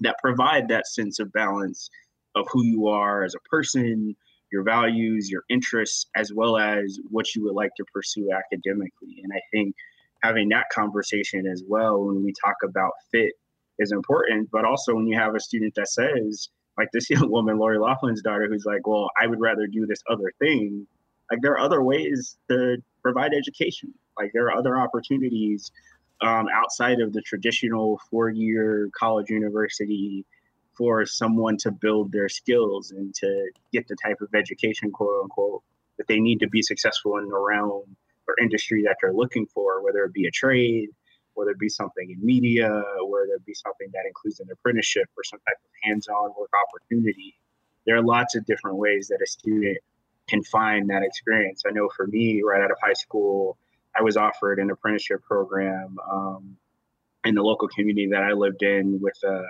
that 0.00 0.16
provide 0.22 0.68
that 0.68 0.86
sense 0.86 1.18
of 1.18 1.32
balance 1.32 1.88
of 2.34 2.46
who 2.50 2.64
you 2.64 2.86
are 2.86 3.24
as 3.24 3.34
a 3.34 3.48
person 3.48 4.14
your 4.52 4.62
values 4.62 5.30
your 5.30 5.42
interests 5.50 6.06
as 6.14 6.32
well 6.32 6.56
as 6.56 6.98
what 7.10 7.34
you 7.34 7.42
would 7.42 7.54
like 7.54 7.72
to 7.76 7.84
pursue 7.92 8.30
academically. 8.32 9.20
And 9.22 9.32
i 9.34 9.40
think 9.52 9.74
having 10.22 10.48
that 10.50 10.66
conversation 10.72 11.46
as 11.46 11.62
well 11.66 12.04
when 12.04 12.22
we 12.22 12.32
talk 12.44 12.56
about 12.64 12.92
fit 13.10 13.32
is 13.78 13.92
important. 13.92 14.48
But 14.50 14.64
also 14.64 14.94
when 14.94 15.06
you 15.06 15.16
have 15.16 15.34
a 15.34 15.40
student 15.40 15.74
that 15.76 15.88
says 15.88 16.48
like 16.78 16.88
this 16.92 17.10
young 17.14 17.30
woman 17.30 17.58
lori 17.58 17.78
Loughlin's 17.78 18.22
daughter 18.22 18.46
who's 18.48 18.64
like 18.64 18.86
well 18.86 19.10
i 19.20 19.26
would 19.26 19.40
rather 19.40 19.66
do 19.66 19.86
this 19.86 20.02
other 20.08 20.32
thing 20.38 20.86
like 21.30 21.40
there 21.42 21.52
are 21.52 21.60
other 21.60 21.82
ways 21.82 22.36
to 22.48 22.76
provide 23.02 23.32
education. 23.34 23.92
Like 24.18 24.30
there 24.32 24.46
are 24.46 24.56
other 24.56 24.78
opportunities 24.78 25.70
um, 26.20 26.46
outside 26.52 27.00
of 27.00 27.12
the 27.12 27.20
traditional 27.22 28.00
four-year 28.10 28.90
college 28.98 29.28
university 29.30 30.24
for 30.76 31.06
someone 31.06 31.56
to 31.56 31.70
build 31.70 32.12
their 32.12 32.28
skills 32.28 32.90
and 32.90 33.14
to 33.14 33.50
get 33.72 33.88
the 33.88 33.96
type 34.02 34.20
of 34.20 34.34
education, 34.34 34.90
quote 34.90 35.22
unquote, 35.22 35.62
that 35.96 36.06
they 36.06 36.20
need 36.20 36.40
to 36.40 36.48
be 36.48 36.62
successful 36.62 37.16
in 37.18 37.28
the 37.28 37.38
realm 37.38 37.96
or 38.28 38.34
industry 38.40 38.82
that 38.82 38.96
they're 39.00 39.14
looking 39.14 39.46
for, 39.46 39.82
whether 39.82 40.04
it 40.04 40.12
be 40.12 40.26
a 40.26 40.30
trade, 40.30 40.90
whether 41.34 41.50
it 41.50 41.58
be 41.58 41.68
something 41.68 42.10
in 42.10 42.24
media, 42.24 42.68
whether 43.02 43.34
it 43.34 43.46
be 43.46 43.54
something 43.54 43.88
that 43.92 44.04
includes 44.06 44.40
an 44.40 44.48
apprenticeship 44.50 45.08
or 45.16 45.24
some 45.24 45.38
type 45.40 45.56
of 45.64 45.70
hands-on 45.82 46.32
work 46.38 46.50
opportunity. 46.68 47.38
There 47.86 47.96
are 47.96 48.02
lots 48.02 48.34
of 48.34 48.44
different 48.46 48.78
ways 48.78 49.08
that 49.08 49.20
a 49.22 49.26
student 49.26 49.78
can 50.28 50.42
find 50.42 50.90
that 50.90 51.02
experience. 51.02 51.62
I 51.66 51.70
know 51.70 51.88
for 51.96 52.06
me, 52.06 52.42
right 52.42 52.62
out 52.62 52.70
of 52.70 52.78
high 52.82 52.94
school, 52.94 53.58
I 53.98 54.02
was 54.02 54.16
offered 54.16 54.58
an 54.58 54.70
apprenticeship 54.70 55.22
program 55.22 55.96
um, 56.10 56.56
in 57.24 57.34
the 57.34 57.42
local 57.42 57.68
community 57.68 58.08
that 58.08 58.22
I 58.22 58.32
lived 58.32 58.62
in 58.62 59.00
with 59.00 59.18
uh, 59.26 59.42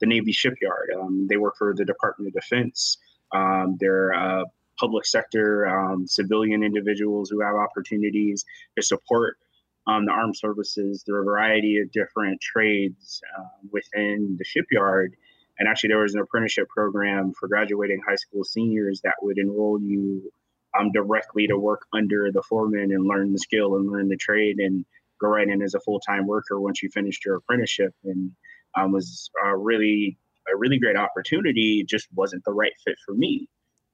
the 0.00 0.06
Navy 0.06 0.32
shipyard. 0.32 0.90
Um, 1.00 1.26
they 1.28 1.36
work 1.36 1.56
for 1.56 1.74
the 1.74 1.84
Department 1.84 2.28
of 2.28 2.34
Defense. 2.40 2.98
Um, 3.32 3.76
they're 3.80 4.12
uh, 4.14 4.44
public 4.78 5.06
sector 5.06 5.66
um, 5.66 6.06
civilian 6.06 6.62
individuals 6.62 7.30
who 7.30 7.40
have 7.40 7.54
opportunities 7.54 8.44
to 8.76 8.82
support 8.82 9.38
um, 9.86 10.04
the 10.04 10.12
armed 10.12 10.36
services 10.36 11.02
through 11.04 11.22
a 11.22 11.24
variety 11.24 11.78
of 11.78 11.90
different 11.92 12.40
trades 12.40 13.22
uh, 13.38 13.44
within 13.70 14.36
the 14.38 14.44
shipyard. 14.44 15.14
And 15.58 15.68
actually, 15.68 15.88
there 15.88 15.98
was 15.98 16.14
an 16.14 16.20
apprenticeship 16.20 16.68
program 16.68 17.32
for 17.32 17.48
graduating 17.48 18.02
high 18.06 18.16
school 18.16 18.44
seniors 18.44 19.00
that 19.02 19.14
would 19.22 19.38
enroll 19.38 19.80
you 19.80 20.30
um, 20.78 20.92
directly 20.92 21.46
to 21.46 21.58
work 21.58 21.86
under 21.92 22.30
the 22.32 22.42
foreman 22.42 22.92
and 22.92 23.06
learn 23.06 23.32
the 23.32 23.38
skill 23.38 23.76
and 23.76 23.90
learn 23.90 24.08
the 24.08 24.16
trade 24.16 24.58
and 24.58 24.84
go 25.20 25.28
right 25.28 25.48
in 25.48 25.62
as 25.62 25.74
a 25.74 25.80
full 25.80 26.00
time 26.00 26.26
worker 26.26 26.60
once 26.60 26.82
you 26.82 26.90
finished 26.90 27.24
your 27.24 27.36
apprenticeship. 27.36 27.94
And 28.04 28.32
um, 28.76 28.92
was 28.92 29.30
a 29.44 29.56
really 29.56 30.18
a 30.52 30.56
really 30.56 30.78
great 30.78 30.96
opportunity. 30.96 31.84
Just 31.88 32.08
wasn't 32.14 32.44
the 32.44 32.52
right 32.52 32.72
fit 32.84 32.96
for 33.04 33.14
me, 33.14 33.48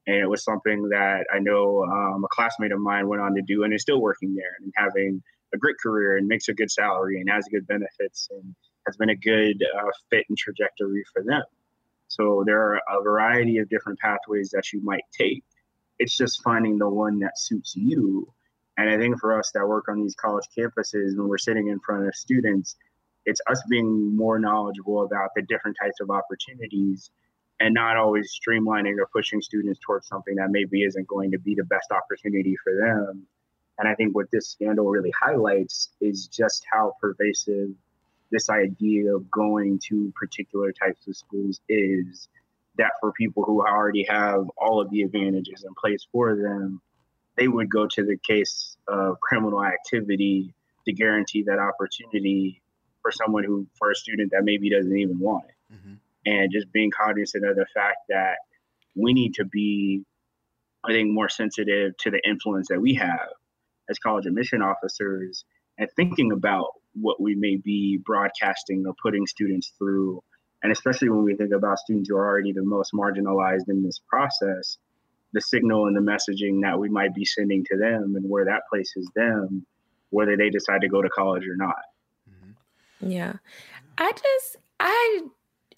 and 0.06 0.16
it 0.16 0.28
was 0.28 0.44
something 0.44 0.88
that 0.90 1.26
I 1.32 1.38
know 1.38 1.84
um, 1.84 2.24
a 2.24 2.28
classmate 2.28 2.72
of 2.72 2.80
mine 2.80 3.08
went 3.08 3.22
on 3.22 3.34
to 3.34 3.42
do 3.42 3.62
and 3.62 3.72
is 3.72 3.82
still 3.82 4.00
working 4.00 4.34
there 4.34 4.56
and 4.60 4.72
having 4.76 5.22
a 5.54 5.58
great 5.58 5.76
career 5.82 6.16
and 6.16 6.26
makes 6.26 6.48
a 6.48 6.54
good 6.54 6.70
salary 6.70 7.20
and 7.20 7.30
has 7.30 7.46
good 7.50 7.66
benefits 7.66 8.28
and 8.30 8.54
has 8.86 8.96
been 8.96 9.10
a 9.10 9.16
good 9.16 9.62
uh, 9.78 9.90
fit 10.10 10.24
and 10.28 10.36
trajectory 10.36 11.04
for 11.12 11.22
them. 11.22 11.42
So 12.08 12.42
there 12.44 12.60
are 12.60 12.80
a 12.90 13.02
variety 13.02 13.58
of 13.58 13.68
different 13.68 13.98
pathways 13.98 14.50
that 14.50 14.72
you 14.72 14.82
might 14.82 15.04
take. 15.16 15.44
It's 16.02 16.16
just 16.16 16.42
finding 16.42 16.78
the 16.78 16.88
one 16.88 17.20
that 17.20 17.38
suits 17.38 17.76
you. 17.76 18.26
And 18.76 18.90
I 18.90 18.98
think 18.98 19.20
for 19.20 19.38
us 19.38 19.52
that 19.54 19.64
work 19.64 19.88
on 19.88 20.02
these 20.02 20.16
college 20.16 20.46
campuses, 20.58 21.16
when 21.16 21.28
we're 21.28 21.38
sitting 21.38 21.68
in 21.68 21.78
front 21.78 22.08
of 22.08 22.14
students, 22.16 22.74
it's 23.24 23.40
us 23.48 23.62
being 23.70 24.16
more 24.16 24.40
knowledgeable 24.40 25.04
about 25.04 25.30
the 25.36 25.42
different 25.42 25.76
types 25.80 26.00
of 26.00 26.10
opportunities 26.10 27.12
and 27.60 27.72
not 27.72 27.96
always 27.96 28.36
streamlining 28.36 28.98
or 28.98 29.06
pushing 29.12 29.40
students 29.40 29.78
towards 29.78 30.08
something 30.08 30.34
that 30.34 30.50
maybe 30.50 30.82
isn't 30.82 31.06
going 31.06 31.30
to 31.30 31.38
be 31.38 31.54
the 31.54 31.62
best 31.62 31.92
opportunity 31.92 32.56
for 32.64 32.74
them. 32.74 33.24
And 33.78 33.88
I 33.88 33.94
think 33.94 34.12
what 34.12 34.28
this 34.32 34.48
scandal 34.48 34.86
really 34.86 35.12
highlights 35.16 35.90
is 36.00 36.26
just 36.26 36.66
how 36.68 36.94
pervasive 37.00 37.68
this 38.32 38.50
idea 38.50 39.14
of 39.14 39.30
going 39.30 39.78
to 39.88 40.12
particular 40.16 40.72
types 40.72 41.06
of 41.06 41.16
schools 41.16 41.60
is 41.68 42.28
that 42.78 42.92
for 43.00 43.12
people 43.12 43.44
who 43.44 43.60
already 43.60 44.04
have 44.08 44.44
all 44.56 44.80
of 44.80 44.90
the 44.90 45.02
advantages 45.02 45.64
in 45.64 45.74
place 45.74 46.06
for 46.10 46.34
them, 46.36 46.80
they 47.36 47.48
would 47.48 47.70
go 47.70 47.86
to 47.86 48.04
the 48.04 48.16
case 48.16 48.76
of 48.88 49.20
criminal 49.20 49.64
activity 49.64 50.54
to 50.84 50.92
guarantee 50.92 51.42
that 51.42 51.58
opportunity 51.58 52.60
for 53.02 53.12
someone 53.12 53.44
who 53.44 53.66
for 53.78 53.90
a 53.90 53.94
student 53.94 54.30
that 54.30 54.44
maybe 54.44 54.70
doesn't 54.70 54.96
even 54.96 55.18
want 55.18 55.44
it 55.46 55.74
mm-hmm. 55.74 55.94
and 56.26 56.52
just 56.52 56.72
being 56.72 56.90
cognizant 56.90 57.44
of 57.44 57.56
the 57.56 57.66
fact 57.74 57.98
that 58.08 58.36
we 58.94 59.12
need 59.12 59.34
to 59.34 59.44
be 59.44 60.02
i 60.84 60.92
think 60.92 61.10
more 61.10 61.28
sensitive 61.28 61.96
to 61.98 62.10
the 62.10 62.20
influence 62.26 62.68
that 62.68 62.80
we 62.80 62.94
have 62.94 63.28
as 63.90 63.98
college 63.98 64.26
admission 64.26 64.62
officers 64.62 65.44
and 65.78 65.88
thinking 65.96 66.32
about 66.32 66.68
what 66.94 67.20
we 67.20 67.34
may 67.34 67.56
be 67.56 67.98
broadcasting 67.98 68.84
or 68.86 68.94
putting 69.02 69.26
students 69.26 69.72
through 69.78 70.22
and 70.62 70.72
especially 70.72 71.08
when 71.08 71.24
we 71.24 71.34
think 71.34 71.52
about 71.52 71.78
students 71.78 72.08
who 72.08 72.16
are 72.16 72.26
already 72.26 72.52
the 72.52 72.62
most 72.62 72.92
marginalized 72.92 73.68
in 73.68 73.82
this 73.82 74.00
process 74.08 74.78
the 75.34 75.40
signal 75.40 75.86
and 75.86 75.96
the 75.96 76.00
messaging 76.00 76.60
that 76.62 76.78
we 76.78 76.90
might 76.90 77.14
be 77.14 77.24
sending 77.24 77.64
to 77.64 77.76
them 77.76 78.14
and 78.16 78.28
where 78.28 78.44
that 78.44 78.62
places 78.68 79.10
them 79.14 79.64
whether 80.10 80.36
they 80.36 80.50
decide 80.50 80.80
to 80.80 80.88
go 80.88 81.00
to 81.00 81.08
college 81.08 81.46
or 81.46 81.56
not 81.56 81.76
mm-hmm. 82.28 83.10
yeah. 83.10 83.34
I 83.98 84.12
just 84.12 84.56
I 84.80 85.22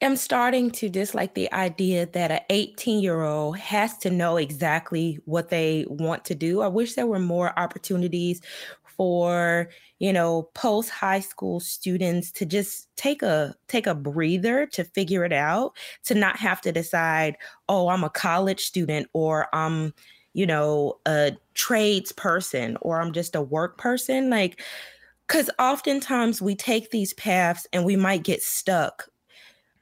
am 0.01 0.17
starting 0.17 0.71
to 0.71 0.89
dislike 0.89 1.35
the 1.35 1.53
idea 1.53 2.07
that 2.07 2.31
an 2.31 2.41
18 2.51 3.03
year 3.03 3.23
old 3.23 3.59
has 3.59 3.97
to 3.99 4.11
know 4.11 4.37
exactly 4.37 5.19
what 5.25 5.49
they 5.49 5.85
want 5.89 6.25
to 6.27 6.35
do. 6.35 6.63
I 6.63 6.69
wish 6.69 6.95
there 6.95 7.07
were 7.07 7.19
more 7.19 7.59
opportunities 7.59 8.41
for 8.97 9.69
you 9.99 10.13
know 10.13 10.51
post 10.55 10.91
high 10.91 11.21
school 11.21 11.61
students 11.61 12.31
to 12.33 12.47
just 12.47 12.89
take 12.97 13.23
a 13.23 13.55
take 13.69 13.87
a 13.87 13.95
breather 13.95 14.67
to 14.67 14.85
figure 14.85 15.25
it 15.25 15.33
out 15.33 15.73
to 16.05 16.15
not 16.15 16.37
have 16.37 16.61
to 16.61 16.73
decide 16.73 17.37
oh 17.69 17.89
i'm 17.89 18.05
a 18.05 18.11
college 18.11 18.61
student 18.61 19.09
or 19.13 19.49
i'm 19.55 19.93
you 20.35 20.47
know 20.47 20.99
a 21.07 21.33
trades 21.55 22.13
person 22.13 22.77
or 22.81 23.01
i'm 23.01 23.13
just 23.13 23.35
a 23.35 23.43
work 23.43 23.79
person. 23.79 24.31
Like 24.31 24.61
because 25.27 25.49
oftentimes 25.59 26.43
we 26.43 26.55
take 26.55 26.91
these 26.91 27.15
paths 27.15 27.67
and 27.73 27.85
we 27.85 27.97
might 27.97 28.25
get 28.25 28.43
stuck. 28.43 29.09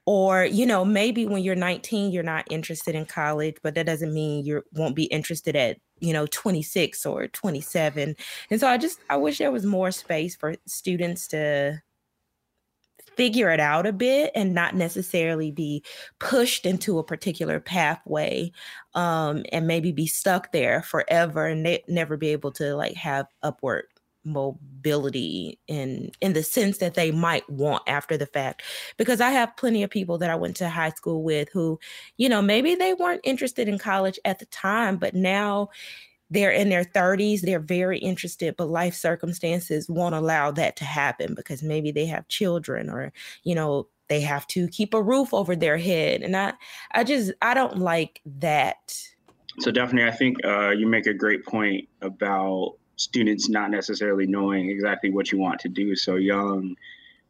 Or 0.05 0.45
you 0.45 0.67
know 0.67 0.85
maybe 0.85 1.27
when 1.27 1.45
you're 1.45 1.55
19 1.55 2.11
you're 2.11 2.25
not 2.25 2.45
interested 2.51 2.97
in 2.97 3.07
college 3.07 3.55
but 3.63 3.77
that 3.77 3.87
doesn't 3.87 4.13
mean 4.13 4.45
you 4.45 4.63
won't 4.73 4.97
be 4.97 5.05
interested 5.05 5.55
at 5.55 5.79
you 6.03 6.13
know 6.13 6.27
26 6.27 7.07
or 7.07 7.29
27 7.29 8.17
and 8.51 8.61
so 8.61 8.67
i 8.67 8.77
just 8.77 8.99
i 9.09 9.17
wish 9.17 9.39
there 9.39 9.53
was 9.53 9.65
more 9.65 9.91
space 9.91 10.37
for 10.37 10.55
students 10.67 11.29
to 11.29 11.81
figure 13.17 13.51
it 13.51 13.61
out 13.61 13.87
a 13.87 13.93
bit 13.93 14.33
and 14.35 14.55
not 14.55 14.75
necessarily 14.75 15.51
be 15.51 15.85
pushed 16.19 16.67
into 16.67 16.99
a 16.99 17.05
particular 17.05 17.61
pathway 17.61 18.51
um, 18.95 19.45
and 19.53 19.67
maybe 19.67 19.93
be 19.93 20.07
stuck 20.07 20.51
there 20.53 20.83
forever 20.83 21.47
and 21.47 21.63
ne- 21.63 21.85
never 21.89 22.17
be 22.17 22.29
able 22.29 22.51
to 22.51 22.75
like 22.75 22.95
have 22.95 23.27
upward 23.43 23.85
mobility 24.25 25.59
in 25.69 26.11
in 26.21 26.33
the 26.33 26.43
sense 26.43 26.79
that 26.79 26.95
they 26.95 27.11
might 27.11 27.49
want 27.49 27.83
after 27.87 28.17
the 28.17 28.27
fact. 28.27 28.63
Because 28.97 29.21
i 29.21 29.31
have 29.31 29.57
plenty 29.57 29.83
of 29.83 29.91
people 29.91 30.19
that 30.19 30.31
i 30.31 30.35
went 30.35 30.57
to 30.57 30.69
high 30.69 30.91
school 30.91 31.23
with 31.23 31.49
who 31.53 31.79
you 32.17 32.29
know 32.29 32.43
maybe 32.43 32.75
they 32.75 32.95
weren't 32.95 33.21
interested 33.25 33.69
in 33.69 33.79
college 33.79 34.19
at 34.25 34.39
the 34.39 34.47
time 34.47 34.97
but 34.97 35.15
now 35.15 35.69
they're 36.31 36.51
in 36.51 36.69
their 36.69 36.85
30s 36.85 37.41
they're 37.41 37.61
very 37.61 37.99
interested 37.99 38.57
but 38.57 38.69
life 38.69 38.95
circumstances 38.95 39.89
won't 39.89 40.15
allow 40.15 40.51
that 40.51 40.77
to 40.77 40.85
happen 40.85 41.35
because 41.35 41.63
maybe 41.63 41.91
they 41.91 42.07
have 42.07 42.27
children 42.29 42.89
or 42.89 43.13
you 43.45 43.55
know 43.55 43.87
they 44.13 44.21
have 44.21 44.47
to 44.47 44.69
keep 44.69 44.93
a 44.93 45.03
roof 45.03 45.33
over 45.33 45.57
their 45.57 45.79
head. 45.79 46.21
And 46.21 46.37
i 46.37 46.53
i 46.93 47.03
just 47.03 47.33
i 47.41 47.55
don't 47.55 47.79
like 47.79 48.21
that. 48.27 48.95
So 49.61 49.71
definitely 49.71 50.11
i 50.11 50.15
think 50.15 50.45
uh, 50.45 50.71
you 50.71 50.87
make 50.87 51.07
a 51.07 51.15
great 51.15 51.45
point 51.47 51.89
about 52.03 52.77
students 53.03 53.49
not 53.49 53.71
necessarily 53.71 54.27
knowing 54.27 54.71
exactly 54.71 55.11
what 55.11 55.33
you 55.33 55.39
want 55.39 55.61
to 55.61 55.69
do 55.69 55.97
so 55.97 56.17
young. 56.17 56.77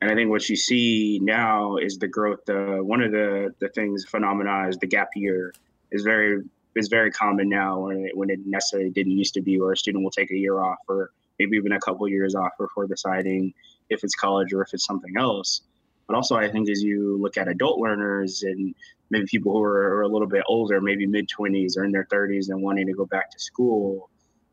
And 0.00 0.10
I 0.10 0.14
think 0.14 0.30
what 0.30 0.48
you 0.48 0.56
see 0.56 1.18
now 1.22 1.76
is 1.76 1.98
the 1.98 2.08
growth. 2.08 2.48
Uh, 2.48 2.78
one 2.78 3.02
of 3.02 3.12
the 3.12 3.54
the 3.60 3.68
things 3.70 4.04
phenomena 4.04 4.68
is 4.68 4.76
the 4.78 4.86
gap 4.86 5.10
year 5.14 5.54
is 5.90 6.02
very 6.02 6.42
is 6.74 6.88
very 6.88 7.10
common 7.10 7.48
now 7.48 7.80
when 7.80 8.06
it, 8.06 8.16
when 8.16 8.30
it 8.30 8.40
necessarily 8.46 8.90
didn't 8.90 9.12
used 9.12 9.34
to 9.34 9.42
be, 9.42 9.60
where 9.60 9.72
a 9.72 9.76
student 9.76 10.02
will 10.02 10.10
take 10.10 10.30
a 10.30 10.36
year 10.36 10.60
off 10.60 10.78
or 10.88 11.10
maybe 11.38 11.56
even 11.56 11.72
a 11.72 11.80
couple 11.80 12.08
years 12.08 12.34
off 12.34 12.52
before 12.58 12.86
deciding 12.86 13.52
if 13.90 14.04
it's 14.04 14.14
college 14.14 14.52
or 14.52 14.62
if 14.62 14.72
it's 14.72 14.84
something 14.84 15.14
else. 15.18 15.62
But 16.06 16.16
also, 16.16 16.36
I 16.36 16.50
think 16.50 16.68
as 16.68 16.82
you 16.82 17.18
look 17.20 17.36
at 17.36 17.48
adult 17.48 17.78
learners 17.78 18.42
and 18.42 18.74
maybe 19.10 19.26
people 19.26 19.52
who 19.52 19.62
are, 19.62 19.96
are 19.96 20.02
a 20.02 20.08
little 20.08 20.26
bit 20.26 20.42
older, 20.46 20.80
maybe 20.80 21.06
mid 21.06 21.28
20s 21.28 21.76
or 21.76 21.84
in 21.84 21.92
their 21.92 22.06
30s 22.06 22.48
and 22.48 22.60
wanting 22.62 22.86
to 22.86 22.92
go 22.92 23.06
back 23.06 23.30
to 23.30 23.38
school, 23.38 24.10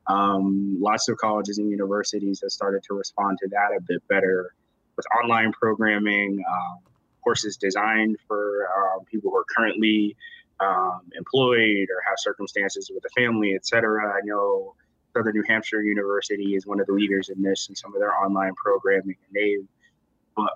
Um, 0.10 0.78
lots 0.82 1.08
of 1.08 1.18
colleges 1.18 1.60
and 1.60 1.70
universities 1.70 2.42
have 2.42 2.52
started 2.52 2.82
to 2.88 2.96
respond 2.96 3.38
to 3.42 3.48
that 3.50 3.70
a 3.78 3.82
bit 3.82 4.06
better 4.08 4.54
with 4.98 5.06
online 5.24 5.52
programming, 5.54 6.44
um, 6.52 6.80
courses 7.24 7.56
designed 7.56 8.18
for 8.28 8.68
um, 8.76 9.06
people 9.06 9.30
who 9.32 9.38
are 9.38 9.46
currently 9.56 10.16
um, 10.60 11.02
employed 11.16 11.88
or 11.90 12.02
have 12.08 12.18
circumstances 12.18 12.92
with 12.94 13.04
a 13.06 13.22
family, 13.22 13.54
et 13.54 13.66
cetera. 13.66 14.12
I 14.12 14.22
know 14.24 14.76
Southern 15.16 15.36
New 15.36 15.44
Hampshire 15.48 15.84
University 15.84 16.56
is 16.56 16.66
one 16.66 16.80
of 16.80 16.88
the 16.88 16.94
leaders 16.94 17.30
in 17.30 17.42
this 17.42 17.68
and 17.68 17.78
some 17.78 17.94
of 17.94 18.00
their 18.00 18.14
online 18.14 18.54
programming, 18.56 19.16
and 19.28 19.34
they've 19.34 19.68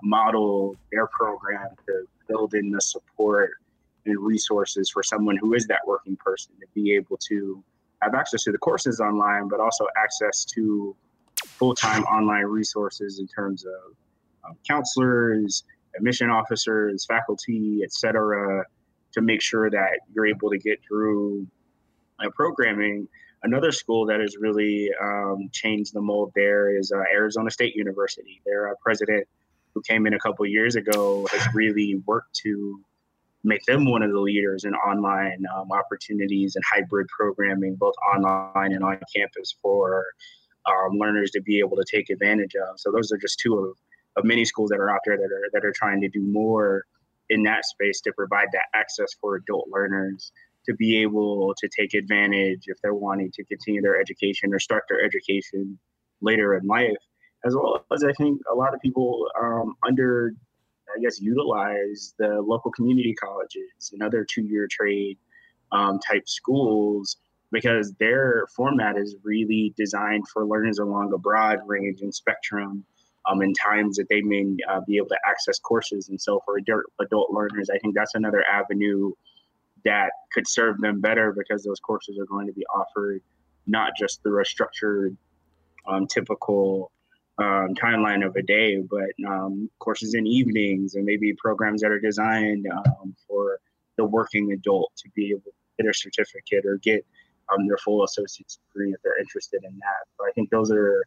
modeled 0.02 0.78
their 0.92 1.08
program 1.08 1.70
to 1.86 2.06
build 2.28 2.54
in 2.54 2.72
the 2.72 2.82
support 2.82 3.52
and 4.06 4.18
resources 4.20 4.90
for 4.90 5.04
someone 5.04 5.38
who 5.38 5.54
is 5.54 5.68
that 5.68 5.82
working 5.86 6.16
person 6.16 6.54
to 6.60 6.68
be 6.74 6.94
able 6.94 7.18
to 7.18 7.64
have 8.04 8.16
access 8.16 8.44
to 8.44 8.52
the 8.52 8.58
courses 8.58 9.00
online, 9.00 9.48
but 9.48 9.60
also 9.60 9.86
access 9.98 10.46
to 10.56 10.96
full-time 11.46 12.04
online 12.04 12.46
resources 12.46 13.20
in 13.20 13.28
terms 13.28 13.66
of 13.66 13.96
um, 14.46 14.56
counselors, 14.68 15.64
admission 15.96 16.30
officers, 16.30 17.06
faculty, 17.06 17.82
et 17.84 17.94
cetera, 17.94 18.64
to 19.14 19.22
make 19.22 19.42
sure 19.42 19.70
that 19.70 20.00
you're 20.14 20.26
able 20.26 20.50
to 20.50 20.58
get 20.58 20.80
through 20.88 21.46
uh, 22.20 22.30
programming. 22.36 23.08
Another 23.44 23.72
school 23.72 24.06
that 24.06 24.20
has 24.20 24.38
really 24.38 24.90
um, 25.02 25.50
changed 25.52 25.94
the 25.94 26.02
mold 26.02 26.32
there 26.36 26.78
is 26.78 26.92
uh, 26.92 27.00
Arizona 27.14 27.52
State 27.52 27.76
University. 27.76 28.42
Their 28.46 28.70
uh, 28.70 28.74
president, 28.82 29.28
who 29.74 29.82
came 29.82 30.08
in 30.08 30.14
a 30.14 30.20
couple 30.20 30.46
years 30.46 30.76
ago, 30.76 31.28
has 31.32 31.54
really 31.54 32.02
worked 32.06 32.34
to 32.44 32.80
make 33.44 33.64
them 33.66 33.86
one 33.86 34.04
of 34.04 34.12
the 34.12 34.20
leaders 34.20 34.64
in 34.64 34.74
online 34.74 35.44
um, 35.56 35.72
opportunities 35.72 36.56
and 36.56 36.64
hybrid 36.72 37.08
programming, 37.08 37.76
both 37.76 37.96
online 38.16 38.74
and 38.74 38.84
on 38.84 39.00
campus 39.14 39.56
for 39.62 40.06
um, 40.66 40.98
learners 40.98 41.32
to 41.32 41.42
be 41.42 41.60
able 41.60 41.76
to 41.76 41.84
take 41.90 42.10
advantage 42.10 42.56
of. 42.56 42.80
So 42.80 42.92
those 42.92 43.12
are 43.12 43.18
just 43.18 43.40
two 43.40 43.58
of, 43.60 43.78
of 44.16 44.26
many 44.26 44.46
schools 44.46 44.70
that 44.70 44.80
are 44.80 44.90
out 44.90 45.02
there 45.06 45.18
that 45.18 45.32
are 45.32 45.50
that 45.52 45.66
are 45.66 45.74
trying 45.74 46.02
to 46.02 46.10
do 46.10 46.22
more 46.22 46.86
in 47.30 47.44
that 47.44 47.66
space 47.66 48.00
to 48.02 48.14
provide 48.14 48.48
that 48.54 48.66
access 48.74 49.14
for 49.20 49.36
adult 49.36 49.68
learners 49.72 50.32
to 50.66 50.74
be 50.74 51.02
able 51.02 51.54
to 51.56 51.68
take 51.68 51.94
advantage 51.94 52.64
if 52.68 52.78
they're 52.82 52.94
wanting 52.94 53.32
to 53.32 53.44
continue 53.46 53.82
their 53.82 54.00
education 54.00 54.54
or 54.54 54.60
start 54.60 54.84
their 54.88 55.04
education 55.04 55.78
later 56.22 56.56
in 56.56 56.66
life, 56.66 56.96
as 57.46 57.54
well 57.54 57.86
as 57.94 58.04
I 58.04 58.14
think 58.14 58.42
a 58.50 58.56
lot 58.56 58.74
of 58.74 58.80
people 58.80 59.28
um, 59.42 59.76
under 59.86 60.34
I 60.96 61.02
guess, 61.02 61.22
utilize 61.22 62.14
the 62.18 62.42
local 62.42 62.72
community 62.72 63.14
colleges 63.14 63.92
and 63.92 64.02
other 64.02 64.26
two 64.30 64.44
year 64.44 64.68
trade 64.70 65.18
um, 65.72 66.00
type 66.00 66.28
schools 66.28 67.18
because 67.52 67.94
their 67.94 68.46
format 68.56 68.98
is 68.98 69.16
really 69.24 69.74
designed 69.78 70.28
for 70.28 70.46
learners 70.46 70.80
along 70.80 71.14
a 71.14 71.18
broad 71.18 71.60
range 71.66 72.02
and 72.02 72.14
spectrum 72.14 72.84
um, 73.26 73.42
in 73.42 73.54
times 73.54 73.96
that 73.98 74.10
they 74.10 74.22
may 74.22 74.56
uh, 74.70 74.82
be 74.88 74.98
able 74.98 75.08
to 75.08 75.20
access 75.28 75.60
courses. 75.60 76.10
And 76.10 76.20
so 76.20 76.42
for 76.46 76.58
adult, 76.58 76.84
adult 77.00 77.32
learners, 77.32 77.70
I 77.70 77.78
think 77.78 77.96
that's 77.96 78.16
another 78.16 78.44
avenue 78.44 79.12
that 79.86 80.12
could 80.34 80.48
serve 80.48 80.80
them 80.80 81.00
better 81.00 81.34
because 81.38 81.64
those 81.64 81.80
courses 81.80 82.18
are 82.18 82.26
going 82.26 82.48
to 82.48 82.54
be 82.54 82.66
offered 82.74 83.22
not 83.68 83.92
just 83.98 84.22
through 84.24 84.42
a 84.42 84.46
structured, 84.46 85.16
um, 85.88 86.08
typical 86.08 86.92
um, 87.40 87.74
timeline 87.76 88.26
of 88.26 88.36
a 88.36 88.42
day, 88.42 88.78
but 88.78 89.10
um, 89.28 89.70
courses 89.80 90.14
in 90.14 90.28
evenings 90.28 90.96
and 90.96 91.06
maybe 91.06 91.34
programs 91.34 91.82
that 91.82 91.92
are 91.92 92.00
designed 92.00 92.66
um, 92.72 93.16
for 93.28 93.60
the 93.98 94.06
working 94.06 94.52
adult 94.52 94.92
to 94.98 95.10
be 95.16 95.32
able 95.32 95.42
to 95.42 95.84
get 95.84 95.90
a 95.90 95.94
certificate 95.94 96.66
or 96.66 96.78
get 96.78 97.06
um, 97.52 97.68
their 97.68 97.78
full 97.78 98.04
associate's 98.04 98.60
degree 98.68 98.92
if 98.92 99.02
they're 99.04 99.20
interested 99.20 99.64
in 99.64 99.78
that. 99.80 100.08
So 100.18 100.28
I 100.28 100.32
think 100.34 100.50
those 100.50 100.72
are 100.72 101.04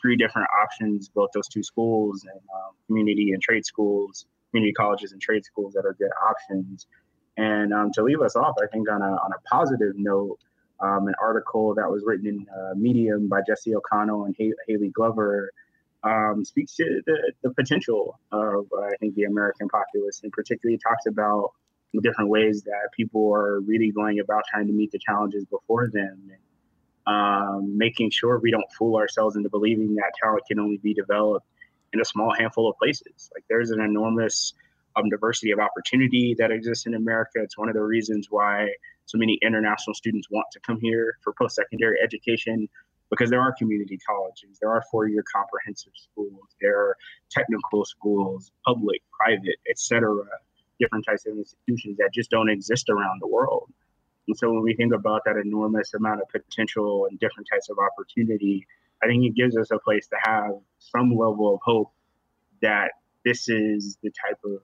three 0.00 0.16
different 0.16 0.48
options, 0.62 1.08
both 1.08 1.30
those 1.34 1.48
two 1.48 1.62
schools 1.62 2.24
and 2.24 2.40
um, 2.54 2.74
community 2.86 3.32
and 3.32 3.42
trade 3.42 3.66
schools, 3.66 4.26
community 4.50 4.72
colleges 4.72 5.12
and 5.12 5.20
trade 5.20 5.44
schools 5.44 5.74
that 5.74 5.84
are 5.84 5.94
good 5.94 6.10
options. 6.26 6.86
And 7.36 7.74
um, 7.74 7.90
to 7.94 8.02
leave 8.02 8.20
us 8.20 8.36
off, 8.36 8.54
I 8.62 8.66
think 8.68 8.88
on 8.88 9.02
a, 9.02 9.10
on 9.10 9.32
a 9.32 9.48
positive 9.48 9.94
note, 9.96 10.38
an 10.80 11.14
article 11.20 11.74
that 11.74 11.90
was 11.90 12.02
written 12.04 12.26
in 12.26 12.46
uh, 12.54 12.74
Medium 12.76 13.28
by 13.28 13.40
Jesse 13.46 13.74
O'Connell 13.74 14.24
and 14.24 14.36
Haley 14.68 14.88
Glover 14.88 15.50
um, 16.04 16.44
speaks 16.44 16.76
to 16.76 17.02
the, 17.06 17.32
the 17.42 17.50
potential 17.50 18.18
of, 18.30 18.66
uh, 18.76 18.82
I 18.82 18.96
think, 19.00 19.14
the 19.14 19.24
American 19.24 19.68
populace, 19.68 20.20
and 20.22 20.30
particularly 20.32 20.78
talks 20.78 21.06
about 21.06 21.52
the 21.92 22.00
different 22.00 22.30
ways 22.30 22.62
that 22.64 22.88
people 22.96 23.32
are 23.32 23.60
really 23.60 23.90
going 23.90 24.18
about 24.20 24.42
trying 24.50 24.66
to 24.66 24.72
meet 24.72 24.90
the 24.92 24.98
challenges 24.98 25.44
before 25.46 25.88
them, 25.92 26.30
and 26.30 26.42
um, 27.06 27.78
making 27.78 28.10
sure 28.10 28.38
we 28.38 28.50
don't 28.50 28.70
fool 28.76 28.96
ourselves 28.96 29.36
into 29.36 29.48
believing 29.48 29.94
that 29.94 30.12
talent 30.22 30.42
can 30.48 30.58
only 30.58 30.78
be 30.78 30.94
developed 30.94 31.46
in 31.92 32.00
a 32.00 32.04
small 32.04 32.34
handful 32.34 32.68
of 32.68 32.76
places. 32.76 33.30
Like 33.34 33.44
there's 33.48 33.70
an 33.70 33.80
enormous 33.80 34.54
um, 34.96 35.08
diversity 35.08 35.52
of 35.52 35.58
opportunity 35.58 36.34
that 36.38 36.50
exists 36.50 36.86
in 36.86 36.94
America. 36.94 37.36
It's 37.36 37.56
one 37.56 37.68
of 37.68 37.74
the 37.74 37.82
reasons 37.82 38.28
why 38.30 38.68
so 39.06 39.18
many 39.18 39.38
international 39.42 39.94
students 39.94 40.28
want 40.30 40.46
to 40.52 40.60
come 40.60 40.80
here 40.80 41.18
for 41.22 41.32
post-secondary 41.34 41.98
education 42.02 42.68
because 43.10 43.30
there 43.30 43.40
are 43.40 43.54
community 43.58 43.98
colleges, 44.06 44.58
there 44.60 44.70
are 44.70 44.82
four-year 44.90 45.22
comprehensive 45.32 45.92
schools, 45.94 46.48
there 46.60 46.78
are 46.78 46.96
technical 47.30 47.84
schools, 47.84 48.50
public, 48.66 49.02
private, 49.18 49.56
etc., 49.70 50.14
different 50.80 51.04
types 51.04 51.26
of 51.26 51.36
institutions 51.36 51.96
that 51.98 52.10
just 52.12 52.30
don't 52.30 52.50
exist 52.50 52.88
around 52.88 53.20
the 53.20 53.28
world. 53.28 53.70
And 54.26 54.36
so 54.36 54.50
when 54.50 54.62
we 54.62 54.74
think 54.74 54.92
about 54.92 55.22
that 55.26 55.36
enormous 55.36 55.94
amount 55.94 56.20
of 56.22 56.28
potential 56.28 57.06
and 57.08 57.18
different 57.20 57.48
types 57.52 57.68
of 57.68 57.78
opportunity, 57.78 58.66
I 59.02 59.06
think 59.06 59.24
it 59.24 59.34
gives 59.34 59.56
us 59.56 59.70
a 59.70 59.78
place 59.78 60.06
to 60.08 60.16
have 60.22 60.52
some 60.78 61.10
level 61.10 61.54
of 61.54 61.60
hope 61.62 61.92
that 62.62 62.92
this 63.24 63.48
is 63.48 63.98
the 64.02 64.10
type 64.10 64.38
of 64.44 64.62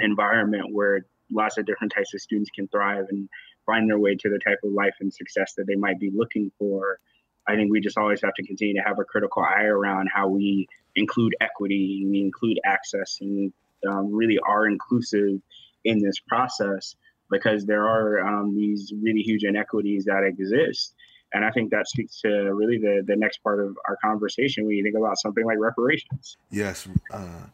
environment 0.00 0.66
where 0.72 1.06
lots 1.32 1.58
of 1.58 1.66
different 1.66 1.92
types 1.92 2.14
of 2.14 2.20
students 2.20 2.50
can 2.54 2.68
thrive 2.68 3.06
and 3.08 3.28
find 3.64 3.88
their 3.88 3.98
way 3.98 4.14
to 4.14 4.28
the 4.28 4.38
type 4.38 4.58
of 4.62 4.72
life 4.72 4.94
and 5.00 5.12
success 5.12 5.54
that 5.56 5.66
they 5.66 5.74
might 5.74 5.98
be 5.98 6.10
looking 6.14 6.52
for 6.58 7.00
I 7.48 7.54
think 7.54 7.70
we 7.70 7.80
just 7.80 7.96
always 7.98 8.20
have 8.22 8.34
to 8.34 8.42
continue 8.42 8.74
to 8.74 8.82
have 8.86 8.98
a 8.98 9.04
critical 9.04 9.42
eye 9.42 9.64
around 9.64 10.08
how 10.12 10.28
we 10.28 10.66
include 10.96 11.34
equity, 11.40 12.04
we 12.08 12.20
include 12.20 12.58
access, 12.64 13.18
and 13.20 13.52
um, 13.88 14.12
really 14.12 14.38
are 14.46 14.66
inclusive 14.66 15.40
in 15.84 15.98
this 16.02 16.18
process 16.26 16.96
because 17.30 17.66
there 17.66 17.86
are 17.86 18.20
um, 18.26 18.54
these 18.54 18.92
really 19.02 19.20
huge 19.20 19.44
inequities 19.44 20.04
that 20.04 20.22
exist. 20.24 20.94
And 21.32 21.44
I 21.44 21.50
think 21.50 21.70
that 21.70 21.88
speaks 21.88 22.20
to 22.22 22.28
really 22.28 22.78
the, 22.78 23.02
the 23.06 23.16
next 23.16 23.38
part 23.38 23.60
of 23.60 23.76
our 23.88 23.96
conversation 24.02 24.64
when 24.64 24.76
you 24.76 24.82
think 24.82 24.96
about 24.96 25.18
something 25.18 25.44
like 25.44 25.58
reparations. 25.58 26.36
Yes, 26.50 26.88
uh, 27.12 27.46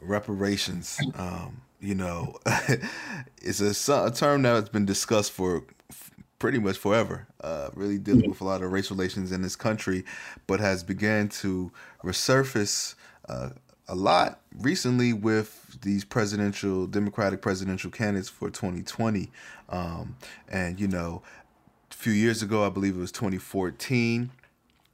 reparations. 0.00 0.98
Um, 1.14 1.62
you 1.80 1.94
know, 1.94 2.36
it's 3.42 3.88
a, 3.88 4.06
a 4.06 4.10
term 4.10 4.42
that 4.42 4.54
has 4.54 4.68
been 4.70 4.86
discussed 4.86 5.32
for 5.32 5.64
pretty 6.38 6.58
much 6.58 6.78
forever, 6.78 7.26
uh, 7.42 7.70
really 7.74 7.98
dealing 7.98 8.28
with 8.28 8.40
a 8.40 8.44
lot 8.44 8.62
of 8.62 8.70
race 8.70 8.90
relations 8.90 9.32
in 9.32 9.42
this 9.42 9.56
country, 9.56 10.04
but 10.46 10.60
has 10.60 10.82
began 10.82 11.28
to 11.28 11.70
resurface 12.04 12.94
uh, 13.28 13.50
a 13.88 13.94
lot 13.94 14.40
recently 14.56 15.12
with 15.12 15.78
these 15.82 16.04
presidential, 16.04 16.86
Democratic 16.86 17.40
presidential 17.40 17.90
candidates 17.90 18.28
for 18.28 18.50
2020. 18.50 19.30
Um, 19.68 20.16
and, 20.48 20.78
you 20.78 20.86
know, 20.86 21.22
a 21.90 21.94
few 21.94 22.12
years 22.12 22.42
ago, 22.42 22.64
I 22.64 22.68
believe 22.68 22.96
it 22.96 23.00
was 23.00 23.12
2014, 23.12 24.30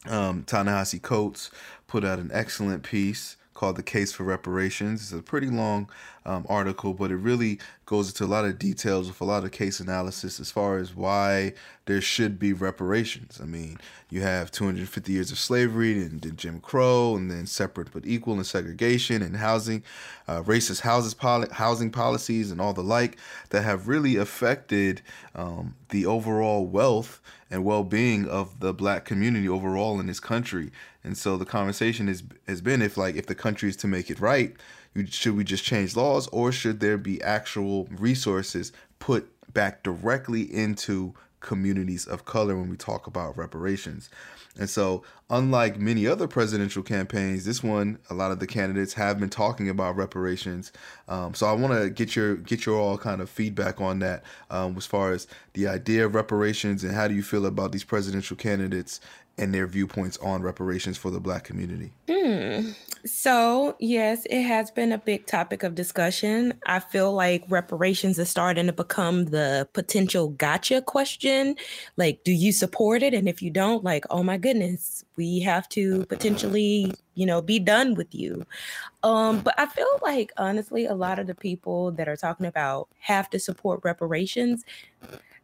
um, 0.06 0.44
Ta-Nehisi 0.44 1.00
Coates 1.00 1.50
put 1.86 2.04
out 2.04 2.18
an 2.18 2.30
excellent 2.32 2.82
piece 2.82 3.36
called 3.54 3.76
The 3.76 3.82
Case 3.82 4.12
for 4.12 4.24
Reparations. 4.24 5.00
It's 5.02 5.12
a 5.12 5.22
pretty 5.22 5.48
long 5.48 5.88
um, 6.26 6.44
article, 6.48 6.92
but 6.92 7.10
it 7.10 7.16
really 7.16 7.58
goes 7.86 8.08
into 8.08 8.24
a 8.24 8.26
lot 8.26 8.44
of 8.44 8.58
details 8.58 9.08
with 9.08 9.20
a 9.20 9.24
lot 9.24 9.44
of 9.44 9.52
case 9.52 9.78
analysis 9.78 10.40
as 10.40 10.50
far 10.50 10.78
as 10.78 10.94
why 10.94 11.52
there 11.86 12.00
should 12.00 12.38
be 12.38 12.52
reparations. 12.52 13.38
I 13.42 13.44
mean, 13.44 13.78
you 14.10 14.22
have 14.22 14.50
250 14.50 15.12
years 15.12 15.30
of 15.30 15.38
slavery 15.38 15.92
and, 16.02 16.36
Jim 16.36 16.60
Crow, 16.60 17.14
and 17.16 17.30
then 17.30 17.46
separate 17.46 17.92
but 17.92 18.06
equal 18.06 18.34
and 18.34 18.46
segregation 18.46 19.22
and 19.22 19.36
housing, 19.36 19.82
uh, 20.26 20.42
racist 20.42 20.80
houses 20.80 21.14
poli- 21.14 21.48
housing 21.52 21.90
policies, 21.90 22.50
and 22.50 22.60
all 22.60 22.72
the 22.72 22.82
like 22.82 23.18
that 23.50 23.62
have 23.62 23.86
really 23.86 24.16
affected 24.16 25.02
um, 25.34 25.74
the 25.90 26.06
overall 26.06 26.66
wealth 26.66 27.20
and 27.54 27.64
well-being 27.64 28.26
of 28.28 28.58
the 28.58 28.74
black 28.74 29.04
community 29.04 29.48
overall 29.48 30.00
in 30.00 30.06
this 30.08 30.18
country. 30.18 30.72
And 31.04 31.16
so 31.16 31.36
the 31.36 31.44
conversation 31.44 32.08
is 32.08 32.24
has 32.48 32.60
been 32.60 32.82
if 32.82 32.96
like 32.96 33.14
if 33.14 33.26
the 33.26 33.34
country 33.36 33.68
is 33.68 33.76
to 33.76 33.86
make 33.86 34.10
it 34.10 34.18
right, 34.18 34.56
should 35.08 35.36
we 35.36 35.44
just 35.44 35.62
change 35.62 35.94
laws 35.94 36.26
or 36.28 36.50
should 36.50 36.80
there 36.80 36.98
be 36.98 37.22
actual 37.22 37.86
resources 37.92 38.72
put 38.98 39.30
back 39.54 39.84
directly 39.84 40.42
into 40.42 41.14
communities 41.38 42.06
of 42.06 42.24
color 42.24 42.56
when 42.56 42.68
we 42.68 42.76
talk 42.76 43.06
about 43.06 43.38
reparations? 43.38 44.10
And 44.56 44.70
so, 44.70 45.02
unlike 45.30 45.80
many 45.80 46.06
other 46.06 46.28
presidential 46.28 46.82
campaigns, 46.82 47.44
this 47.44 47.62
one, 47.62 47.98
a 48.08 48.14
lot 48.14 48.30
of 48.30 48.38
the 48.38 48.46
candidates 48.46 48.92
have 48.94 49.18
been 49.18 49.30
talking 49.30 49.68
about 49.68 49.96
reparations. 49.96 50.70
Um, 51.08 51.34
so 51.34 51.46
I 51.46 51.52
want 51.52 51.74
to 51.74 51.90
get 51.90 52.14
your 52.14 52.36
get 52.36 52.64
your 52.64 52.78
all 52.78 52.96
kind 52.96 53.20
of 53.20 53.28
feedback 53.28 53.80
on 53.80 53.98
that, 53.98 54.22
um, 54.50 54.76
as 54.76 54.86
far 54.86 55.12
as 55.12 55.26
the 55.54 55.66
idea 55.66 56.06
of 56.06 56.14
reparations 56.14 56.84
and 56.84 56.94
how 56.94 57.08
do 57.08 57.14
you 57.14 57.22
feel 57.22 57.46
about 57.46 57.72
these 57.72 57.84
presidential 57.84 58.36
candidates 58.36 59.00
and 59.36 59.52
their 59.52 59.66
viewpoints 59.66 60.16
on 60.18 60.42
reparations 60.42 60.96
for 60.96 61.10
the 61.10 61.20
black 61.20 61.44
community? 61.44 61.92
Hmm. 62.08 62.70
So, 63.04 63.76
yes, 63.80 64.26
it 64.30 64.42
has 64.42 64.70
been 64.70 64.90
a 64.92 64.98
big 64.98 65.26
topic 65.26 65.62
of 65.62 65.74
discussion. 65.74 66.54
I 66.66 66.80
feel 66.80 67.12
like 67.12 67.44
reparations 67.48 68.18
is 68.18 68.30
starting 68.30 68.66
to 68.66 68.72
become 68.72 69.26
the 69.26 69.68
potential 69.74 70.28
gotcha 70.28 70.80
question. 70.80 71.56
Like, 71.96 72.24
do 72.24 72.32
you 72.32 72.50
support 72.50 73.02
it? 73.02 73.12
And 73.12 73.28
if 73.28 73.42
you 73.42 73.50
don't, 73.50 73.84
like, 73.84 74.04
oh 74.08 74.22
my 74.22 74.38
goodness, 74.38 75.04
we 75.16 75.40
have 75.40 75.68
to 75.70 76.06
potentially, 76.06 76.94
you 77.14 77.26
know, 77.26 77.42
be 77.42 77.58
done 77.58 77.94
with 77.94 78.14
you. 78.14 78.46
Um, 79.02 79.40
but 79.40 79.54
I 79.58 79.66
feel 79.66 79.98
like 80.00 80.32
honestly, 80.38 80.86
a 80.86 80.94
lot 80.94 81.18
of 81.18 81.26
the 81.26 81.34
people 81.34 81.90
that 81.92 82.08
are 82.08 82.16
talking 82.16 82.46
about 82.46 82.88
have 83.00 83.28
to 83.30 83.38
support 83.38 83.80
reparations. 83.84 84.64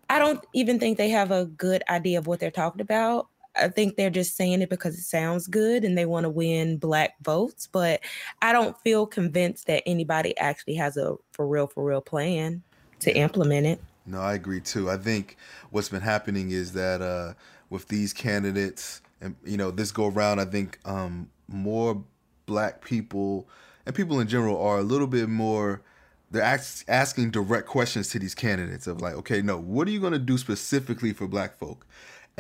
I 0.08 0.18
don't 0.18 0.42
even 0.54 0.78
think 0.80 0.96
they 0.96 1.10
have 1.10 1.30
a 1.30 1.44
good 1.44 1.82
idea 1.90 2.18
of 2.18 2.26
what 2.26 2.40
they're 2.40 2.50
talking 2.50 2.80
about. 2.80 3.28
I 3.56 3.68
think 3.68 3.96
they're 3.96 4.10
just 4.10 4.36
saying 4.36 4.62
it 4.62 4.70
because 4.70 4.96
it 4.96 5.02
sounds 5.02 5.46
good 5.46 5.84
and 5.84 5.96
they 5.96 6.06
want 6.06 6.24
to 6.24 6.30
win 6.30 6.76
black 6.76 7.14
votes. 7.22 7.66
But 7.66 8.00
I 8.42 8.52
don't 8.52 8.78
feel 8.80 9.06
convinced 9.06 9.66
that 9.66 9.82
anybody 9.86 10.36
actually 10.38 10.74
has 10.74 10.96
a 10.96 11.16
for 11.32 11.46
real, 11.46 11.66
for 11.66 11.84
real 11.84 12.00
plan 12.00 12.62
to 13.00 13.16
implement 13.16 13.66
it. 13.66 13.80
No, 14.06 14.20
I 14.20 14.34
agree 14.34 14.60
too. 14.60 14.90
I 14.90 14.96
think 14.96 15.36
what's 15.70 15.88
been 15.88 16.00
happening 16.00 16.50
is 16.50 16.72
that 16.72 17.02
uh, 17.02 17.34
with 17.68 17.88
these 17.88 18.12
candidates, 18.12 19.02
and 19.20 19.36
you 19.44 19.56
know, 19.56 19.70
this 19.70 19.92
go 19.92 20.06
around, 20.06 20.40
I 20.40 20.44
think 20.44 20.78
um, 20.84 21.30
more 21.48 22.02
black 22.46 22.84
people 22.84 23.48
and 23.86 23.94
people 23.94 24.20
in 24.20 24.28
general 24.28 24.60
are 24.60 24.78
a 24.78 24.82
little 24.82 25.06
bit 25.06 25.28
more 25.28 25.82
they're 26.30 26.42
ask, 26.42 26.84
asking 26.88 27.30
direct 27.30 27.66
questions 27.66 28.08
to 28.10 28.18
these 28.18 28.34
candidates 28.34 28.86
of 28.86 29.00
like 29.00 29.14
okay 29.14 29.40
no 29.42 29.56
what 29.58 29.86
are 29.86 29.90
you 29.90 30.00
going 30.00 30.12
to 30.12 30.18
do 30.18 30.36
specifically 30.36 31.12
for 31.12 31.26
black 31.26 31.56
folk 31.58 31.86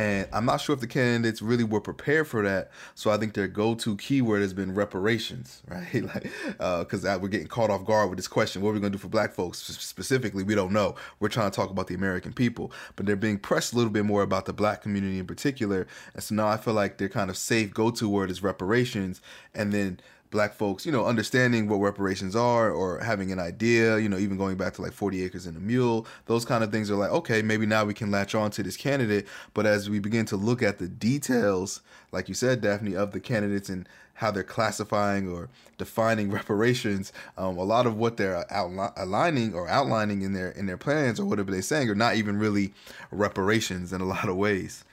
and 0.00 0.26
I'm 0.32 0.46
not 0.46 0.62
sure 0.62 0.72
if 0.72 0.80
the 0.80 0.86
candidates 0.86 1.42
really 1.42 1.62
were 1.62 1.80
prepared 1.82 2.26
for 2.26 2.42
that. 2.42 2.70
So 2.94 3.10
I 3.10 3.18
think 3.18 3.34
their 3.34 3.46
go-to 3.46 3.98
keyword 3.98 4.40
has 4.40 4.54
been 4.54 4.74
reparations, 4.74 5.62
right? 5.68 6.02
like, 6.02 6.30
because 6.56 7.04
uh, 7.04 7.18
we're 7.20 7.28
getting 7.28 7.48
caught 7.48 7.68
off 7.68 7.84
guard 7.84 8.08
with 8.08 8.16
this 8.16 8.26
question: 8.26 8.62
What 8.62 8.70
are 8.70 8.72
we 8.72 8.80
going 8.80 8.92
to 8.92 8.96
do 8.96 9.02
for 9.02 9.08
Black 9.08 9.34
folks 9.34 9.58
specifically? 9.58 10.42
We 10.42 10.54
don't 10.54 10.72
know. 10.72 10.94
We're 11.18 11.28
trying 11.28 11.50
to 11.50 11.54
talk 11.54 11.68
about 11.68 11.88
the 11.88 11.94
American 11.94 12.32
people, 12.32 12.72
but 12.96 13.04
they're 13.04 13.14
being 13.14 13.38
pressed 13.38 13.74
a 13.74 13.76
little 13.76 13.92
bit 13.92 14.06
more 14.06 14.22
about 14.22 14.46
the 14.46 14.54
Black 14.54 14.80
community 14.80 15.18
in 15.18 15.26
particular. 15.26 15.86
And 16.14 16.22
so 16.22 16.34
now 16.34 16.48
I 16.48 16.56
feel 16.56 16.72
like 16.72 16.96
their 16.96 17.10
kind 17.10 17.28
of 17.28 17.36
safe 17.36 17.74
go-to 17.74 18.08
word 18.08 18.30
is 18.30 18.42
reparations, 18.42 19.20
and 19.54 19.70
then 19.70 20.00
black 20.30 20.54
folks, 20.54 20.86
you 20.86 20.92
know, 20.92 21.04
understanding 21.06 21.68
what 21.68 21.76
reparations 21.76 22.36
are 22.36 22.70
or 22.70 23.00
having 23.00 23.32
an 23.32 23.38
idea, 23.38 23.98
you 23.98 24.08
know, 24.08 24.18
even 24.18 24.36
going 24.36 24.56
back 24.56 24.74
to 24.74 24.82
like 24.82 24.92
40 24.92 25.24
acres 25.24 25.46
and 25.46 25.56
a 25.56 25.60
mule, 25.60 26.06
those 26.26 26.44
kind 26.44 26.62
of 26.62 26.70
things 26.70 26.90
are 26.90 26.96
like, 26.96 27.10
okay, 27.10 27.42
maybe 27.42 27.66
now 27.66 27.84
we 27.84 27.94
can 27.94 28.10
latch 28.10 28.34
on 28.34 28.50
to 28.52 28.62
this 28.62 28.76
candidate. 28.76 29.26
But 29.54 29.66
as 29.66 29.90
we 29.90 29.98
begin 29.98 30.26
to 30.26 30.36
look 30.36 30.62
at 30.62 30.78
the 30.78 30.88
details, 30.88 31.80
like 32.12 32.28
you 32.28 32.34
said, 32.34 32.60
Daphne, 32.60 32.94
of 32.94 33.12
the 33.12 33.20
candidates 33.20 33.68
and 33.68 33.88
how 34.14 34.30
they're 34.30 34.44
classifying 34.44 35.28
or 35.28 35.48
defining 35.78 36.30
reparations, 36.40 37.12
um, 37.36 37.58
a 37.58 37.64
lot 37.64 37.86
of 37.86 37.96
what 37.96 38.16
they're 38.16 38.44
outli- 38.52 38.92
aligning 38.96 39.54
or 39.54 39.68
outlining 39.68 40.22
in 40.22 40.32
their 40.32 40.50
in 40.50 40.66
their 40.66 40.76
plans 40.76 41.18
or 41.18 41.24
whatever 41.24 41.50
they're 41.50 41.62
saying 41.62 41.88
are 41.88 41.94
not 41.94 42.16
even 42.16 42.38
really 42.38 42.72
reparations 43.10 43.92
in 43.92 44.00
a 44.00 44.04
lot 44.04 44.28
of 44.28 44.36
ways. 44.36 44.84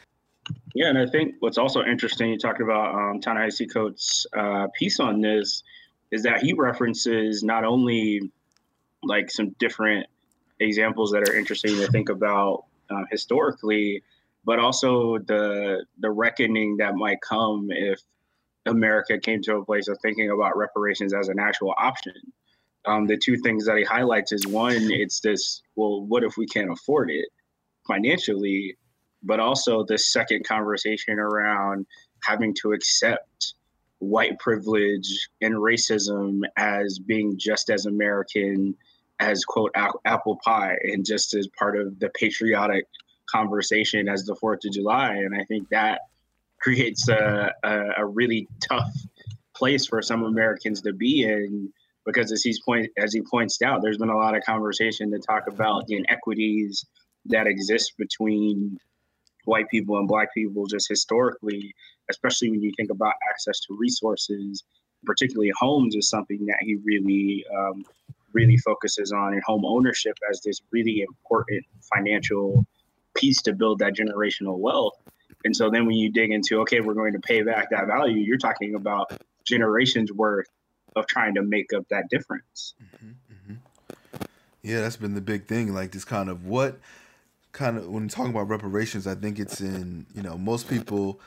Yeah, 0.78 0.90
and 0.90 0.98
I 1.00 1.08
think 1.08 1.38
what's 1.40 1.58
also 1.58 1.84
interesting, 1.84 2.30
you 2.30 2.38
talked 2.38 2.62
about 2.62 2.94
um, 2.94 3.20
Ta-Nehisi 3.20 3.68
Coates' 3.74 4.28
uh, 4.38 4.68
piece 4.78 5.00
on 5.00 5.22
this, 5.22 5.64
is 6.12 6.22
that 6.22 6.44
he 6.44 6.54
references 6.54 7.42
not 7.42 7.64
only 7.64 8.22
like 9.02 9.32
some 9.32 9.56
different 9.58 10.06
examples 10.60 11.10
that 11.14 11.28
are 11.28 11.34
interesting 11.34 11.76
to 11.78 11.88
think 11.88 12.10
about 12.10 12.66
uh, 12.92 13.06
historically, 13.10 14.04
but 14.46 14.60
also 14.60 15.18
the 15.18 15.84
the 15.98 16.12
reckoning 16.12 16.78
that 16.78 16.94
might 16.94 17.22
come 17.22 17.70
if 17.72 18.00
America 18.68 19.18
came 19.18 19.42
to 19.42 19.56
a 19.56 19.66
place 19.66 19.88
of 19.88 19.98
thinking 20.04 20.30
about 20.30 20.56
reparations 20.56 21.12
as 21.12 21.28
an 21.28 21.40
actual 21.40 21.74
option. 21.80 22.14
Um, 22.86 23.08
the 23.08 23.18
two 23.18 23.38
things 23.38 23.66
that 23.66 23.78
he 23.78 23.84
highlights 23.84 24.32
is 24.32 24.46
one, 24.46 24.92
it's 24.92 25.22
this: 25.22 25.60
well, 25.76 26.06
what 26.06 26.24
if 26.24 26.38
we 26.38 26.46
can't 26.46 26.72
afford 26.72 27.10
it 27.10 27.30
financially? 27.88 28.78
But 29.24 29.40
also 29.40 29.84
this 29.84 30.12
second 30.12 30.46
conversation 30.46 31.20
around 31.20 31.86
having 32.24 32.54
to 32.62 32.74
accept 32.74 33.54
white 34.00 34.38
privilege 34.40 35.30
and 35.42 35.56
racism 35.56 36.42
as 36.56 37.00
being 37.00 37.38
just 37.38 37.70
as 37.70 37.86
American 37.86 38.76
as 39.20 39.44
quote 39.44 39.72
apple 40.06 40.38
pie 40.44 40.76
and 40.84 41.04
just 41.04 41.34
as 41.34 41.48
part 41.58 41.78
of 41.80 41.98
the 42.00 42.10
patriotic 42.10 42.86
conversation 43.30 44.08
as 44.08 44.24
the 44.26 44.36
Fourth 44.36 44.64
of 44.66 44.72
July. 44.72 45.16
And 45.16 45.36
I 45.36 45.44
think 45.46 45.70
that 45.70 46.02
creates 46.60 47.08
a, 47.10 47.52
a, 47.64 47.80
a 47.98 48.06
really 48.06 48.48
tough 48.68 48.92
place 49.56 49.88
for 49.88 50.02
some 50.02 50.24
Americans 50.24 50.82
to 50.82 50.94
be 50.94 51.24
in 51.24 51.72
because 52.06 52.32
as 52.32 52.42
he's 52.42 52.60
point 52.60 52.90
as 52.98 53.14
he 53.14 53.22
points 53.22 53.62
out, 53.62 53.82
there's 53.82 53.98
been 53.98 54.10
a 54.10 54.18
lot 54.18 54.36
of 54.36 54.44
conversation 54.44 55.12
to 55.12 55.20
talk 55.20 55.48
about 55.48 55.88
the 55.88 55.96
inequities 55.96 56.86
that 57.26 57.48
exist 57.48 57.94
between 57.98 58.78
white 59.48 59.70
people 59.70 59.98
and 59.98 60.08
black 60.08 60.34
people 60.34 60.66
just 60.66 60.88
historically, 60.88 61.74
especially 62.10 62.52
when 62.52 62.62
you 62.62 62.72
think 62.78 62.92
about 62.92 63.14
access 63.32 63.60
to 63.62 63.76
resources, 63.78 64.64
particularly 65.06 65.52
homes 65.58 65.96
is 65.96 66.10
something 66.10 66.46
that 66.46 66.58
he 66.62 66.76
really 66.76 67.46
um, 67.56 67.84
really 68.34 68.58
focuses 68.58 69.12
on 69.12 69.34
and 69.34 69.42
home 69.44 69.66
ownership 69.66 70.16
as 70.30 70.42
this 70.42 70.62
really 70.72 71.02
important 71.02 71.64
financial 71.94 72.66
piece 73.16 73.42
to 73.42 73.54
build 73.54 73.80
that 73.80 73.94
generational 73.94 74.58
wealth. 74.60 74.94
And 75.46 75.56
so 75.56 75.70
then 75.70 75.86
when 75.86 75.96
you 75.96 76.12
dig 76.12 76.32
into, 76.32 76.60
okay, 76.62 76.82
we're 76.82 76.94
going 76.94 77.14
to 77.14 77.20
pay 77.20 77.42
back 77.42 77.70
that 77.72 77.88
value, 77.88 78.18
you're 78.18 78.38
talking 78.38 78.76
about 78.76 79.12
generations 79.46 80.12
worth 80.12 80.48
of 80.96 81.08
trying 81.08 81.36
to 81.36 81.42
make 81.42 81.74
up 81.74 81.88
that 81.90 82.10
difference. 82.10 82.74
Mm-hmm, 82.84 83.54
mm-hmm. 83.54 84.26
Yeah, 84.62 84.82
that's 84.82 84.98
been 84.98 85.14
the 85.14 85.22
big 85.22 85.46
thing. 85.46 85.74
Like 85.74 85.92
this 85.92 86.04
kind 86.04 86.30
of 86.30 86.46
what 86.46 86.80
kind 87.58 87.78
of 87.78 87.88
when 87.88 88.08
talking 88.08 88.32
about 88.32 88.48
reparations, 88.48 89.08
I 89.08 89.16
think 89.16 89.40
it's 89.40 89.60
in 89.60 90.06
you 90.14 90.22
know 90.22 90.38
most 90.38 90.70
people 90.70 91.20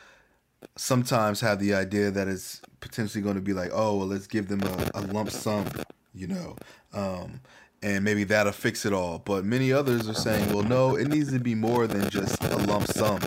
sometimes 0.76 1.41
have 1.41 1.59
the 1.59 1.74
idea 1.74 2.11
that 2.11 2.28
it's 2.28 2.61
potentially 2.81 3.22
going 3.22 3.35
to 3.35 3.41
be 3.41 3.53
like, 3.53 3.70
oh, 3.72 3.97
well, 3.97 4.07
let's 4.07 4.26
give 4.26 4.47
them 4.49 4.62
a, 4.62 4.91
a 4.95 5.01
lump 5.01 5.31
sum, 5.31 5.66
you 6.14 6.28
know, 6.28 6.57
um, 6.93 7.41
and 7.83 8.05
maybe 8.05 8.24
that'll 8.24 8.53
fix 8.53 8.85
it 8.85 8.93
all. 8.93 9.18
But 9.18 9.45
many 9.45 9.72
others 9.72 10.09
are 10.09 10.14
saying, 10.14 10.53
well, 10.53 10.64
no, 10.64 10.97
it 10.97 11.09
needs 11.09 11.33
to 11.33 11.39
be 11.39 11.55
more 11.55 11.87
than 11.87 12.09
just 12.11 12.43
a 12.45 12.57
lump 12.57 12.87
sum, 12.89 13.20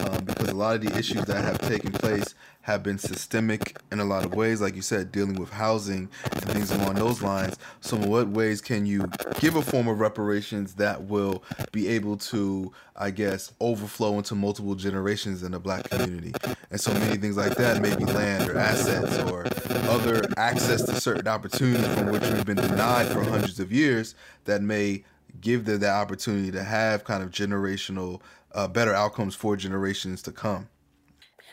um, 0.00 0.24
because 0.24 0.48
a 0.48 0.54
lot 0.54 0.76
of 0.76 0.82
the 0.82 0.98
issues 0.98 1.24
that 1.26 1.42
have 1.44 1.58
taken 1.58 1.92
place 1.92 2.34
have 2.62 2.82
been 2.82 2.98
systemic 2.98 3.78
in 3.90 4.00
a 4.00 4.04
lot 4.04 4.24
of 4.24 4.34
ways, 4.34 4.60
like 4.60 4.76
you 4.76 4.82
said, 4.82 5.10
dealing 5.10 5.34
with 5.34 5.50
housing 5.50 6.08
and 6.32 6.44
things 6.50 6.70
along 6.70 6.94
those 6.94 7.22
lines. 7.22 7.56
So, 7.80 7.96
in 7.96 8.08
what 8.08 8.28
ways 8.28 8.60
can 8.60 8.84
you 8.84 9.06
give 9.38 9.56
a 9.56 9.62
form 9.62 9.88
of 9.88 9.98
reparations 9.98 10.74
that 10.74 11.04
will 11.04 11.42
be 11.72 11.88
able 11.88 12.16
to, 12.18 12.70
I 12.96 13.10
guess, 13.10 13.52
overflow 13.60 14.18
into 14.18 14.34
multiple 14.34 14.74
generations 14.74 15.42
in 15.42 15.52
the 15.52 15.58
black 15.58 15.88
community? 15.88 16.32
And 16.70 16.80
so 16.80 16.92
many 16.92 17.16
things 17.16 17.36
like 17.36 17.54
that, 17.56 17.80
maybe 17.80 18.04
land 18.04 18.50
or 18.50 18.58
assets 18.58 19.18
or 19.30 19.46
other 19.88 20.22
access 20.36 20.82
to 20.82 21.00
certain 21.00 21.26
opportunities 21.26 21.86
from 21.94 22.12
which 22.12 22.22
we've 22.22 22.44
been 22.44 22.56
denied 22.56 23.08
for 23.08 23.22
hundreds 23.22 23.58
of 23.58 23.72
years 23.72 23.99
that 24.44 24.62
may 24.62 25.04
give 25.40 25.64
them 25.64 25.80
that 25.80 25.94
opportunity 25.94 26.50
to 26.50 26.62
have 26.62 27.04
kind 27.04 27.22
of 27.22 27.30
generational, 27.30 28.20
uh, 28.52 28.68
better 28.68 28.94
outcomes 28.94 29.34
for 29.34 29.56
generations 29.56 30.22
to 30.22 30.32
come. 30.32 30.68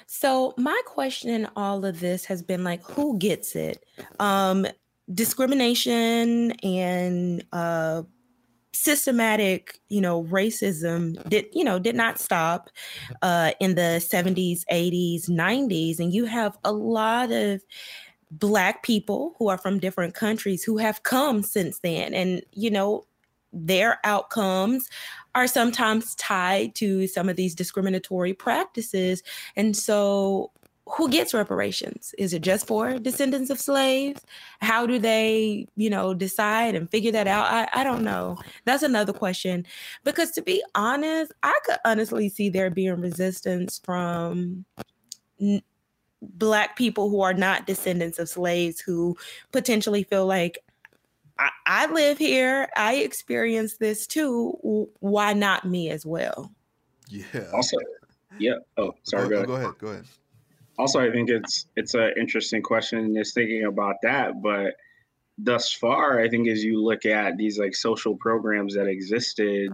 So 0.08 0.54
my 0.58 0.80
question 0.86 1.30
in 1.30 1.48
all 1.56 1.86
of 1.86 2.00
this 2.00 2.26
has 2.26 2.42
been 2.42 2.64
like, 2.64 2.82
who 2.84 3.18
gets 3.20 3.56
it? 3.56 3.84
Um, 4.20 4.66
discrimination 5.14 6.52
and 6.64 7.44
uh, 7.52 8.04
systematic, 8.74 9.80
you 9.90 10.00
know, 10.00 10.24
racism 10.24 11.22
did, 11.30 11.48
you 11.52 11.64
know, 11.64 11.80
did 11.80 11.96
not 11.96 12.20
stop 12.20 12.70
uh, 13.22 13.52
in 13.60 13.76
the 13.76 14.00
70s, 14.00 14.62
80s, 14.72 15.30
90s, 15.30 16.00
and 16.00 16.14
you 16.14 16.26
have 16.26 16.58
a 16.64 16.72
lot 16.72 17.32
of 17.32 17.62
black 18.32 18.84
people 18.84 19.36
who 19.38 19.48
are 19.48 19.58
from 19.58 19.80
different 19.80 20.14
countries 20.14 20.64
who 20.64 20.78
have 20.78 21.04
come 21.04 21.42
since 21.42 21.80
then 21.80 22.14
and 22.14 22.42
you 22.52 22.70
know 22.70 23.06
their 23.54 24.00
outcomes 24.04 24.90
are 25.36 25.48
sometimes 25.48 26.16
tied 26.16 26.76
to 26.76 27.08
some 27.08 27.30
of 27.30 27.36
these 27.36 27.56
discriminatory 27.56 28.34
practices. 28.34 29.24
And 29.56 29.76
so, 29.76 30.52
who 30.90 31.10
gets 31.10 31.34
reparations? 31.34 32.16
Is 32.18 32.34
it 32.34 32.42
just 32.42 32.66
for 32.66 32.98
descendants 32.98 33.50
of 33.50 33.60
slaves? 33.60 34.22
How 34.62 34.88
do 34.88 34.98
they, 35.00 35.68
you 35.76 35.90
know, 35.90 36.14
decide 36.14 36.76
and 36.76 36.90
figure 36.90 37.12
that 37.12 37.28
out? 37.28 37.46
I, 37.46 37.68
I 37.74 37.84
don't 37.84 38.06
know. 38.06 38.38
That's 38.64 38.84
another 38.84 39.12
question. 39.12 39.66
Because 40.06 40.32
to 40.32 40.42
be 40.42 40.64
honest, 40.76 41.34
I 41.44 41.58
could 41.66 41.78
honestly 41.84 42.30
see 42.30 42.48
there 42.48 42.70
being 42.70 43.02
resistance 43.02 43.82
from 43.84 44.64
black 46.22 46.76
people 46.76 47.10
who 47.10 47.22
are 47.22 47.34
not 47.34 47.68
descendants 47.68 48.20
of 48.20 48.30
slaves 48.30 48.80
who 48.80 49.18
potentially 49.52 50.04
feel 50.04 50.26
like 50.26 50.60
I, 51.40 51.50
I 51.66 51.92
live 51.92 52.18
here. 52.18 52.70
I 52.76 52.96
experience 52.96 53.78
this 53.78 54.08
too. 54.08 54.90
Why 55.00 55.34
not 55.34 55.66
me 55.66 55.90
as 55.90 56.06
well? 56.06 56.52
Yeah. 57.10 57.50
Also, 57.54 57.78
Yeah. 58.40 58.56
Oh, 58.78 58.96
sorry. 59.04 59.30
Go, 59.30 59.42
Go, 59.42 59.46
go 59.46 59.54
ahead. 59.54 59.78
Go 59.80 59.88
ahead. 59.90 60.06
Also, 60.78 61.00
I 61.00 61.12
think 61.12 61.30
it's 61.30 61.66
it's 61.76 61.96
an 61.96 62.12
interesting 62.20 62.62
question 62.62 63.18
is 63.18 63.34
thinking 63.34 63.66
about 63.66 63.96
that, 64.04 64.42
but 64.42 64.76
thus 65.38 65.74
far, 65.74 66.20
I 66.20 66.30
think 66.30 66.48
as 66.48 66.64
you 66.64 66.84
look 66.84 67.06
at 67.06 67.38
these 67.38 67.58
like 67.58 67.76
social 67.76 68.16
programs 68.16 68.76
that 68.76 68.88
existed, 68.88 69.74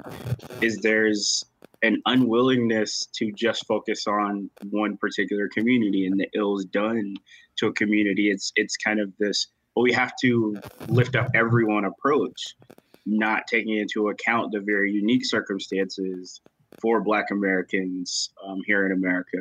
is 0.61 0.77
there's 0.77 1.45
an 1.83 2.01
unwillingness 2.05 3.07
to 3.13 3.31
just 3.33 3.67
focus 3.67 4.07
on 4.07 4.49
one 4.71 4.97
particular 4.97 5.49
community 5.49 6.07
and 6.07 6.19
the 6.19 6.27
ills 6.33 6.65
done 6.65 7.15
to 7.57 7.67
a 7.67 7.73
community. 7.73 8.31
It's 8.31 8.51
it's 8.55 8.77
kind 8.77 8.99
of 8.99 9.11
this 9.19 9.47
well, 9.75 9.83
we 9.83 9.93
have 9.93 10.13
to 10.21 10.55
lift 10.87 11.15
up 11.15 11.31
everyone 11.33 11.85
approach, 11.85 12.55
not 13.05 13.47
taking 13.47 13.77
into 13.77 14.09
account 14.09 14.51
the 14.51 14.59
very 14.59 14.91
unique 14.91 15.25
circumstances 15.25 16.41
for 16.79 17.01
Black 17.01 17.31
Americans 17.31 18.31
um, 18.45 18.61
here 18.65 18.85
in 18.85 18.91
America. 18.91 19.39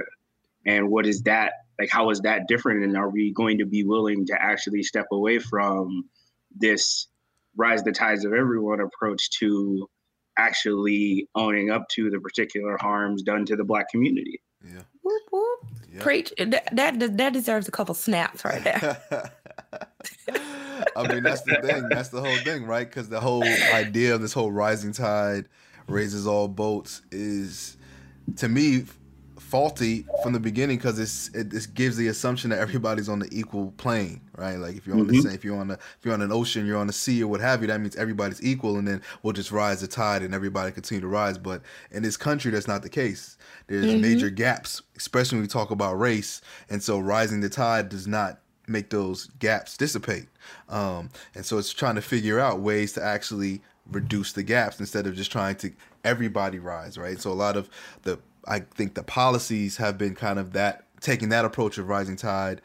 And 0.67 0.89
what 0.89 1.07
is 1.07 1.23
that 1.23 1.53
like? 1.79 1.91
How 1.91 2.11
is 2.11 2.21
that 2.21 2.49
different? 2.49 2.85
And 2.85 2.97
are 2.97 3.11
we 3.11 3.33
going 3.33 3.59
to 3.59 3.67
be 3.67 3.85
willing 3.85 4.27
to 4.27 4.43
actually 4.43 4.83
step 4.83 5.07
away 5.13 5.39
from 5.39 6.09
this 6.55 7.09
rise 7.57 7.83
the 7.83 7.93
tides 7.93 8.25
of 8.25 8.33
everyone 8.33 8.81
approach 8.81 9.31
to 9.39 9.89
actually 10.43 11.29
owning 11.35 11.71
up 11.71 11.89
to 11.91 12.11
the 12.11 12.21
particular 12.21 12.77
harms 12.81 13.23
done 13.23 13.45
to 13.47 13.57
the 13.57 13.65
black 13.65 13.89
community? 13.91 14.41
Yeah. 14.65 14.83
Whoop, 15.03 15.23
whoop. 15.31 15.59
Yeah. 15.93 16.03
Preach. 16.03 16.33
That, 16.39 16.69
that 16.73 17.17
that 17.17 17.33
deserves 17.33 17.69
a 17.69 17.71
couple 17.71 17.95
snaps 17.95 18.45
right 18.45 18.63
there. 18.63 19.03
I 20.97 21.09
mean, 21.09 21.23
that's 21.23 21.43
the 21.43 21.59
thing. 21.63 21.89
That's 21.89 22.09
the 22.09 22.21
whole 22.21 22.37
thing, 22.39 22.65
right? 22.67 22.89
Because 22.89 23.09
the 23.09 23.21
whole 23.21 23.45
idea 23.45 24.15
of 24.15 24.21
this 24.21 24.33
whole 24.33 24.53
rising 24.53 24.93
tide 24.93 25.49
raises 25.87 26.27
all 26.27 26.49
boats 26.49 27.03
is, 27.11 27.77
to 28.37 28.49
me, 28.49 28.85
faulty 29.53 30.07
from 30.23 30.33
the 30.33 30.41
beginning 30.41 30.79
because 30.79 30.99
it's 30.99 31.29
it, 31.35 31.53
it 31.53 31.67
gives 31.75 31.99
the 31.99 32.09
assumption 32.09 32.49
that 32.49 32.59
everybody's 32.59 33.07
on 33.07 33.19
the 33.19 33.29
equal 33.31 33.71
plane, 33.77 34.19
right? 34.39 34.57
Like 34.57 34.77
if 34.79 34.87
you're 34.87 34.97
on 34.99 35.07
the 35.07 35.13
Mhm. 35.13 35.23
same, 35.25 35.33
if 35.33 35.45
you're 35.45 35.59
on 35.61 35.69
the 35.69 35.75
if 35.75 35.99
you're 36.05 36.15
on 36.15 36.23
an 36.23 36.33
ocean, 36.33 36.67
you're 36.67 36.79
on 36.79 36.87
the 36.87 36.93
sea 36.95 37.23
or 37.23 37.29
what 37.29 37.43
have 37.43 37.61
you, 37.61 37.67
that 37.69 37.79
means 37.79 37.95
everybody's 37.97 38.43
equal, 38.43 38.79
and 38.79 38.89
then 38.89 39.03
we'll 39.23 39.35
just 39.35 39.53
rise 39.53 39.83
the 39.83 39.87
tide 39.87 40.23
and 40.23 40.35
everybody 40.35 40.73
continue 40.73 41.03
to 41.03 41.07
rise. 41.07 41.37
But 41.37 41.61
in 41.91 42.03
this 42.03 42.17
country, 42.17 42.51
that's 42.51 42.67
not 42.67 42.83
the 42.83 42.89
case. 42.89 43.37
There's 43.67 43.85
Mhm. 43.93 44.01
major 44.01 44.31
gaps, 44.31 44.81
especially 44.97 45.37
when 45.37 45.43
we 45.43 45.49
talk 45.49 45.71
about 45.71 45.99
race, 46.01 46.41
and 46.71 46.83
so 46.83 46.99
rising 46.99 47.43
the 47.43 47.51
tide 47.51 47.91
does 47.91 48.07
not 48.07 48.41
make 48.67 48.89
those 48.89 49.29
gaps 49.39 49.77
dissipate. 49.77 50.29
Um, 50.71 51.11
and 51.35 51.45
so 51.45 51.59
it's 51.59 51.75
trying 51.75 51.97
to 51.97 52.01
figure 52.03 52.41
out 52.41 52.61
ways 52.61 52.95
to 52.95 53.05
actually 53.05 53.61
reduce 53.91 54.33
the 54.33 54.43
gaps 54.45 54.81
instead 54.81 55.07
of 55.07 55.15
just 55.15 55.31
trying 55.31 55.57
to 55.57 55.73
everybody 56.05 56.59
rise, 56.59 56.97
right? 56.97 57.21
So 57.21 57.31
a 57.31 57.35
lot 57.35 57.57
of 57.59 57.69
the 58.05 58.19
I 58.47 58.61
think 58.61 58.95
the 58.95 59.03
policies 59.03 59.77
have 59.77 59.99
been 59.99 60.15
kind 60.15 60.39
of 60.39 60.53
that 60.53 60.85
taking 61.01 61.31
that 61.31 61.45
approach 61.45 61.79
of 61.79 61.89
rising 61.89 62.17
tide 62.17 62.61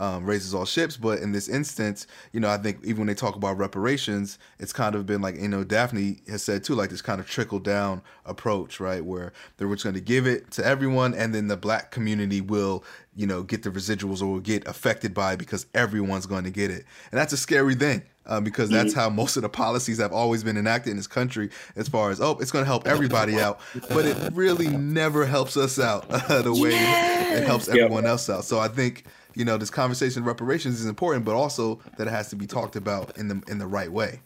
um, 0.00 0.24
raises 0.24 0.54
all 0.54 0.64
ships. 0.64 0.96
But 0.96 1.20
in 1.20 1.30
this 1.30 1.48
instance, 1.48 2.06
you 2.32 2.40
know, 2.40 2.48
I 2.48 2.56
think 2.56 2.78
even 2.82 3.00
when 3.00 3.06
they 3.06 3.14
talk 3.14 3.36
about 3.36 3.58
reparations, 3.58 4.38
it's 4.58 4.72
kind 4.72 4.94
of 4.94 5.06
been 5.06 5.20
like, 5.20 5.36
you 5.36 5.46
know, 5.46 5.62
Daphne 5.62 6.22
has 6.28 6.42
said 6.42 6.64
too, 6.64 6.74
like 6.74 6.90
this 6.90 7.02
kind 7.02 7.20
of 7.20 7.28
trickle 7.28 7.60
down 7.60 8.02
approach, 8.24 8.80
right? 8.80 9.04
Where 9.04 9.32
they're 9.58 9.68
just 9.68 9.84
going 9.84 9.94
to 9.94 10.00
give 10.00 10.26
it 10.26 10.50
to 10.52 10.66
everyone 10.66 11.14
and 11.14 11.34
then 11.34 11.48
the 11.48 11.56
black 11.56 11.90
community 11.90 12.40
will, 12.40 12.82
you 13.14 13.26
know, 13.26 13.42
get 13.42 13.62
the 13.62 13.70
residuals 13.70 14.22
or 14.22 14.26
will 14.26 14.40
get 14.40 14.66
affected 14.66 15.12
by 15.12 15.34
it 15.34 15.38
because 15.38 15.66
everyone's 15.74 16.26
going 16.26 16.44
to 16.44 16.50
get 16.50 16.70
it. 16.70 16.86
And 17.12 17.20
that's 17.20 17.34
a 17.34 17.38
scary 17.38 17.74
thing. 17.74 18.02
Uh, 18.26 18.40
because 18.40 18.70
that's 18.70 18.92
how 18.92 19.10
most 19.10 19.36
of 19.36 19.42
the 19.42 19.48
policies 19.48 19.98
have 19.98 20.12
always 20.12 20.44
been 20.44 20.56
enacted 20.56 20.90
in 20.90 20.96
this 20.96 21.08
country, 21.08 21.50
as 21.74 21.88
far 21.88 22.10
as 22.10 22.20
oh, 22.20 22.38
it's 22.38 22.52
going 22.52 22.62
to 22.62 22.66
help 22.66 22.86
everybody 22.86 23.40
out, 23.40 23.58
but 23.88 24.04
it 24.04 24.16
really 24.34 24.68
never 24.68 25.26
helps 25.26 25.56
us 25.56 25.80
out 25.80 26.04
uh, 26.08 26.40
the 26.42 26.52
way 26.52 26.70
it 26.70 27.44
helps 27.44 27.66
everyone 27.66 28.06
else 28.06 28.30
out. 28.30 28.44
So 28.44 28.60
I 28.60 28.68
think 28.68 29.04
you 29.34 29.44
know 29.44 29.56
this 29.56 29.70
conversation 29.70 30.22
of 30.22 30.26
reparations 30.26 30.80
is 30.80 30.86
important, 30.86 31.24
but 31.24 31.34
also 31.34 31.80
that 31.96 32.06
it 32.06 32.10
has 32.10 32.28
to 32.30 32.36
be 32.36 32.46
talked 32.46 32.76
about 32.76 33.16
in 33.16 33.28
the 33.28 33.42
in 33.48 33.58
the 33.58 33.66
right 33.66 33.90
way. 33.92 34.20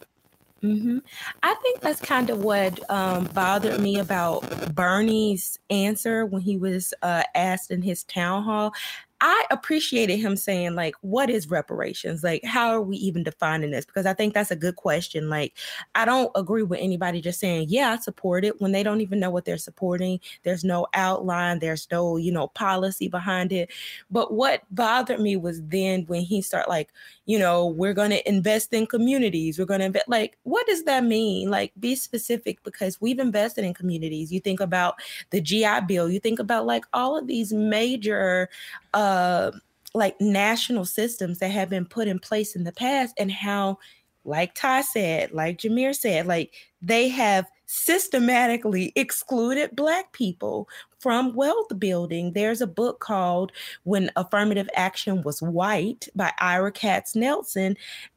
hmm 0.61 0.97
I 1.43 1.53
think 1.61 1.81
that's 1.81 2.01
kind 2.01 2.29
of 2.29 2.39
what 2.39 2.79
um, 2.89 3.25
bothered 3.33 3.79
me 3.79 3.99
about 3.99 4.73
Bernie's 4.73 5.59
answer 5.69 6.25
when 6.25 6.41
he 6.41 6.57
was 6.57 6.93
uh, 7.03 7.23
asked 7.35 7.71
in 7.71 7.81
his 7.81 8.03
town 8.03 8.43
hall. 8.43 8.73
I 9.21 9.45
appreciated 9.49 10.17
him 10.17 10.35
saying, 10.35 10.75
like, 10.75 10.95
what 11.01 11.29
is 11.29 11.49
reparations? 11.49 12.23
Like, 12.23 12.43
how 12.43 12.69
are 12.69 12.81
we 12.81 12.97
even 12.97 13.23
defining 13.23 13.71
this? 13.71 13.85
Because 13.85 14.05
I 14.05 14.13
think 14.13 14.33
that's 14.33 14.51
a 14.51 14.57
good 14.57 14.75
question. 14.75 15.29
Like, 15.29 15.53
I 15.95 16.03
don't 16.03 16.31
agree 16.35 16.63
with 16.63 16.81
anybody 16.81 17.21
just 17.21 17.39
saying, 17.39 17.67
yeah, 17.69 17.91
I 17.91 17.97
support 17.97 18.43
it 18.43 18.59
when 18.59 18.73
they 18.73 18.83
don't 18.83 18.99
even 18.99 19.19
know 19.19 19.29
what 19.29 19.45
they're 19.45 19.57
supporting. 19.57 20.19
There's 20.43 20.65
no 20.65 20.87
outline, 20.93 21.59
there's 21.59 21.87
no, 21.89 22.17
you 22.17 22.31
know, 22.31 22.47
policy 22.49 23.07
behind 23.07 23.53
it. 23.53 23.71
But 24.11 24.33
what 24.33 24.63
bothered 24.71 25.21
me 25.21 25.37
was 25.37 25.61
then 25.63 26.05
when 26.07 26.21
he 26.21 26.41
started, 26.41 26.69
like, 26.69 26.91
you 27.25 27.39
know, 27.39 27.65
we're 27.65 27.93
going 27.93 28.11
to 28.11 28.27
invest 28.27 28.73
in 28.73 28.85
communities. 28.85 29.57
We're 29.57 29.65
going 29.65 29.79
to 29.79 29.87
invest. 29.87 30.09
Like, 30.09 30.37
what 30.43 30.67
does 30.67 30.83
that 30.83 31.03
mean? 31.03 31.49
Like, 31.49 31.71
be 31.79 31.95
specific 31.95 32.61
because 32.63 33.01
we've 33.01 33.19
invested 33.19 33.63
in 33.63 33.73
communities. 33.73 34.31
You 34.31 34.39
think 34.39 34.59
about 34.59 34.95
the 35.31 35.41
GI 35.41 35.81
Bill, 35.87 36.09
you 36.09 36.19
think 36.19 36.39
about 36.39 36.65
like 36.65 36.85
all 36.93 37.17
of 37.17 37.27
these 37.27 37.53
major, 37.53 38.49
uh, 38.95 39.51
like 39.93 40.19
national 40.19 40.85
systems 40.85 41.39
that 41.39 41.51
have 41.51 41.69
been 41.69 41.85
put 41.85 42.07
in 42.07 42.17
place 42.17 42.55
in 42.55 42.63
the 42.63 42.71
past 42.71 43.13
and 43.17 43.31
how, 43.31 43.77
like 44.23 44.55
Ty 44.55 44.81
said, 44.81 45.31
like 45.31 45.59
Jamiere 45.59 45.95
said, 45.95 46.25
like 46.25 46.53
they 46.81 47.07
have 47.09 47.45
systematically 47.67 48.91
excluded 48.95 49.75
Black 49.75 50.11
people 50.11 50.67
from 50.99 51.33
wealth 51.35 51.67
building. 51.77 52.33
There's 52.33 52.61
a 52.61 52.67
book 52.67 52.99
called 52.99 53.51
When 53.83 54.11
Affirmative 54.15 54.69
Action 54.75 55.21
Was 55.23 55.41
White 55.41 56.07
by 56.15 56.31
Ira 56.39 56.71
Katznelson. 56.71 57.75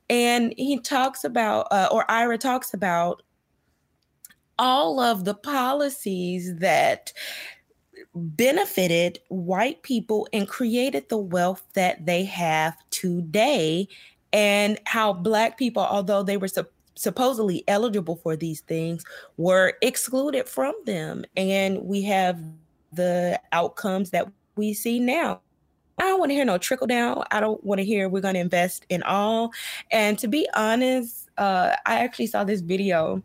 And 0.09 0.55
he 0.57 0.79
talks 0.81 1.24
about, 1.24 1.66
uh, 1.70 1.89
or 1.91 2.11
Ira 2.11 2.39
talks 2.39 2.72
about 2.72 3.22
all 4.59 5.01
of 5.01 5.24
the 5.24 5.35
policies 5.35 6.57
that 6.57 7.12
benefited 8.19 9.19
white 9.29 9.83
people 9.83 10.29
and 10.33 10.49
created 10.49 11.09
the 11.09 11.19
wealth 11.19 11.62
that 11.75 12.05
they 12.07 12.25
have 12.25 12.77
today 12.91 13.89
and 14.33 14.79
how 14.85 15.12
black 15.12 15.57
people 15.57 15.83
although 15.83 16.23
they 16.23 16.37
were 16.37 16.49
sup- 16.49 16.73
supposedly 16.95 17.64
eligible 17.69 18.16
for 18.16 18.37
these 18.37 18.61
things 18.62 19.05
were 19.37 19.75
excluded 19.83 20.49
from 20.49 20.75
them 20.85 21.25
and 21.37 21.83
we 21.83 22.03
have 22.03 22.41
the 22.93 23.41
outcomes 23.53 24.11
that 24.11 24.29
we 24.57 24.75
see 24.75 24.99
now 24.99 25.41
I 26.01 26.05
don't 26.05 26.21
want 26.21 26.31
to 26.31 26.35
hear 26.35 26.45
no 26.45 26.59
trickle 26.59 26.87
down. 26.87 27.25
I 27.33 27.41
don't 27.41 27.62
want 27.64 27.81
to 27.81 27.85
hear 27.85 28.09
we're 28.09 28.21
going 28.21 28.35
to 28.35 28.41
invest 28.41 28.87
in 28.89 29.03
all. 29.03 29.51
And 29.91 30.16
to 30.21 30.29
be 30.29 30.49
honest, 30.55 31.29
uh, 31.39 31.75
I 31.87 31.99
actually 31.99 32.29
saw 32.29 32.45
this 32.45 32.61
video 32.61 33.21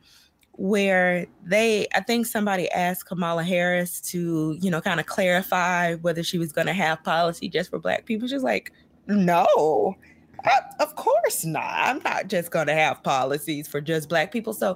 where 0.55 1.25
they 1.43 1.87
i 1.95 1.99
think 1.99 2.27
somebody 2.27 2.69
asked 2.71 3.07
kamala 3.07 3.43
harris 3.43 3.99
to 3.99 4.55
you 4.61 4.69
know 4.69 4.79
kind 4.79 4.99
of 4.99 5.07
clarify 5.07 5.95
whether 5.95 6.21
she 6.21 6.37
was 6.37 6.51
going 6.51 6.67
to 6.67 6.73
have 6.73 7.03
policy 7.03 7.49
just 7.49 7.69
for 7.71 7.79
black 7.79 8.05
people. 8.05 8.27
She's 8.27 8.43
like 8.43 8.71
no 9.07 9.97
I, 10.45 10.59
of 10.79 10.95
course 10.95 11.45
not. 11.45 11.73
I'm 11.73 12.01
not 12.03 12.27
just 12.27 12.51
going 12.51 12.67
to 12.67 12.73
have 12.73 13.01
policies 13.03 13.67
for 13.67 13.79
just 13.79 14.09
black 14.09 14.31
people. 14.31 14.53
So 14.53 14.75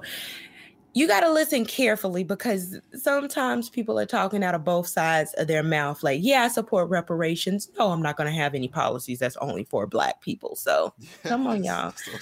you 0.98 1.06
got 1.06 1.20
to 1.20 1.32
listen 1.32 1.64
carefully 1.64 2.24
because 2.24 2.80
sometimes 2.92 3.68
people 3.68 3.98
are 3.98 4.06
talking 4.06 4.42
out 4.42 4.54
of 4.54 4.64
both 4.64 4.86
sides 4.86 5.32
of 5.34 5.46
their 5.46 5.62
mouth 5.62 6.02
like 6.02 6.18
yeah 6.22 6.42
i 6.42 6.48
support 6.48 6.88
reparations 6.90 7.70
no 7.78 7.92
i'm 7.92 8.02
not 8.02 8.16
going 8.16 8.28
to 8.28 8.36
have 8.36 8.54
any 8.54 8.68
policies 8.68 9.18
that's 9.18 9.36
only 9.36 9.64
for 9.64 9.86
black 9.86 10.20
people 10.20 10.56
so 10.56 10.92
Come 11.24 11.46
on, 11.46 11.64
y'all. 11.64 11.92
So, 11.92 12.12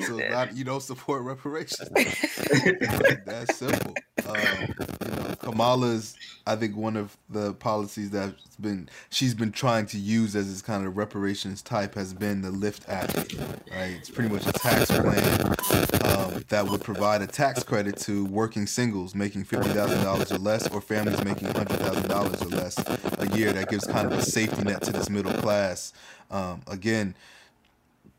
so 0.00 0.16
not, 0.16 0.56
you 0.56 0.64
don't 0.64 0.82
support 0.82 1.22
reparations. 1.22 1.88
That's 3.24 3.56
simple. 3.56 3.94
Um, 4.26 4.38
you 5.04 5.16
know, 5.16 5.34
Kamala's, 5.40 6.16
I 6.46 6.56
think, 6.56 6.76
one 6.76 6.96
of 6.96 7.16
the 7.30 7.54
policies 7.54 8.10
that's 8.10 8.56
been 8.56 8.88
she's 9.10 9.34
been 9.34 9.52
trying 9.52 9.86
to 9.86 9.98
use 9.98 10.34
as 10.34 10.50
this 10.50 10.62
kind 10.62 10.86
of 10.86 10.96
reparations 10.96 11.62
type 11.62 11.94
has 11.94 12.12
been 12.12 12.42
the 12.42 12.50
Lift 12.50 12.88
Act. 12.88 13.34
Right, 13.70 13.92
it's 13.96 14.10
pretty 14.10 14.32
much 14.32 14.46
a 14.46 14.52
tax 14.52 14.86
plan 14.86 15.54
um, 16.04 16.44
that 16.48 16.66
would 16.68 16.82
provide 16.82 17.22
a 17.22 17.26
tax 17.26 17.62
credit 17.62 17.96
to 17.98 18.17
working 18.24 18.66
singles 18.66 19.14
making 19.14 19.44
fifty 19.44 19.68
thousand 19.70 20.02
dollars 20.04 20.32
or 20.32 20.38
less, 20.38 20.68
or 20.68 20.80
families 20.80 21.22
making 21.24 21.48
hundred 21.48 21.78
thousand 21.78 22.08
dollars 22.08 22.40
or 22.42 22.48
less 22.48 22.78
a 23.18 23.28
year. 23.36 23.52
That 23.52 23.68
gives 23.70 23.86
kind 23.86 24.10
of 24.10 24.18
a 24.18 24.22
safety 24.22 24.62
net 24.62 24.82
to 24.82 24.92
this 24.92 25.10
middle 25.10 25.32
class. 25.34 25.92
Um, 26.30 26.62
again, 26.66 27.14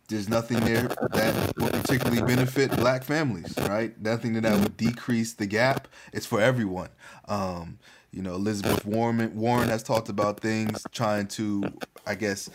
there's 0.07 0.27
nothing 0.27 0.59
there 0.61 0.87
that 0.87 1.53
would 1.57 1.71
particularly 1.71 2.21
benefit 2.21 2.75
black 2.77 3.03
families, 3.03 3.53
right? 3.59 3.99
Nothing 4.01 4.33
that 4.41 4.59
would 4.59 4.75
decrease 4.75 5.33
the 5.33 5.45
gap. 5.45 5.87
It's 6.11 6.25
for 6.25 6.41
everyone. 6.41 6.89
Um, 7.27 7.77
you 8.11 8.23
know, 8.23 8.33
Elizabeth 8.33 8.85
Warren 8.85 9.35
Warren 9.35 9.69
has 9.69 9.83
talked 9.83 10.09
about 10.09 10.39
things 10.39 10.85
trying 10.91 11.27
to, 11.27 11.63
I 12.07 12.15
guess, 12.15 12.49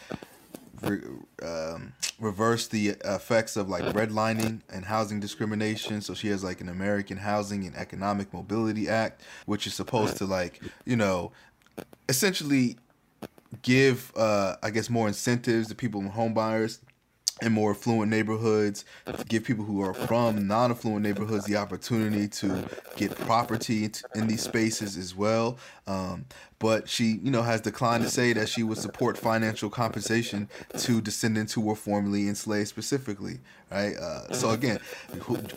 re, 0.83 1.01
um, 1.43 1.93
reverse 2.20 2.66
the 2.68 2.97
effects 3.05 3.57
of 3.57 3.68
like 3.68 3.85
redlining 3.95 4.61
and 4.72 4.85
housing 4.85 5.20
discrimination. 5.20 6.01
So 6.01 6.14
she 6.14 6.29
has 6.29 6.45
like 6.45 6.61
an 6.61 6.68
American 6.68 7.16
Housing 7.16 7.66
and 7.66 7.77
Economic 7.77 8.33
Mobility 8.33 8.89
Act, 8.89 9.22
which 9.47 9.66
is 9.66 9.75
supposed 9.75 10.16
to 10.18 10.27
like, 10.27 10.61
you 10.85 10.97
know, 10.97 11.33
essentially 12.09 12.77
give, 13.62 14.12
uh, 14.16 14.57
I 14.62 14.70
guess, 14.70 14.91
more 14.91 15.09
incentives 15.09 15.68
to 15.68 15.75
people 15.75 16.03
home 16.03 16.35
buyers 16.35 16.81
in 17.45 17.53
more 17.53 17.72
affluent 17.72 18.11
neighborhoods, 18.11 18.84
give 19.28 19.45
people 19.45 19.64
who 19.64 19.82
are 19.82 19.95
from 19.95 20.47
non-affluent 20.49 21.03
neighborhoods 21.03 21.45
the 21.45 21.57
opportunity 21.57 22.26
to 22.28 22.64
get 22.97 23.14
property 23.20 23.90
in 24.14 24.26
these 24.26 24.42
spaces 24.42 24.97
as 24.97 25.14
well. 25.14 25.59
Um, 25.86 26.24
but 26.59 26.88
she, 26.88 27.20
you 27.22 27.30
know, 27.30 27.42
has 27.42 27.61
declined 27.61 28.03
to 28.05 28.09
say 28.09 28.32
that 28.32 28.49
she 28.49 28.62
would 28.62 28.78
support 28.78 29.18
financial 29.18 29.68
compensation 29.68 30.49
to 30.78 31.03
descendants 31.03 31.53
who 31.53 31.61
were 31.61 31.74
formerly 31.74 32.26
enslaved 32.26 32.68
specifically, 32.68 33.40
right? 33.70 33.95
Uh, 33.97 34.32
so 34.32 34.51
again, 34.51 34.78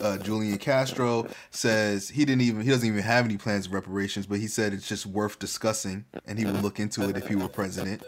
uh, 0.02 0.18
Julian 0.18 0.58
Castro 0.58 1.26
says 1.50 2.10
he 2.10 2.26
didn't 2.26 2.42
even 2.42 2.60
he 2.60 2.68
doesn't 2.68 2.86
even 2.86 3.02
have 3.02 3.24
any 3.24 3.38
plans 3.38 3.64
of 3.66 3.72
reparations, 3.72 4.26
but 4.26 4.38
he 4.38 4.46
said 4.46 4.74
it's 4.74 4.86
just 4.86 5.06
worth 5.06 5.38
discussing, 5.38 6.04
and 6.26 6.38
he 6.38 6.44
would 6.44 6.62
look 6.62 6.78
into 6.78 7.08
it 7.08 7.16
if 7.16 7.26
he 7.26 7.36
were 7.36 7.48
president. 7.48 8.02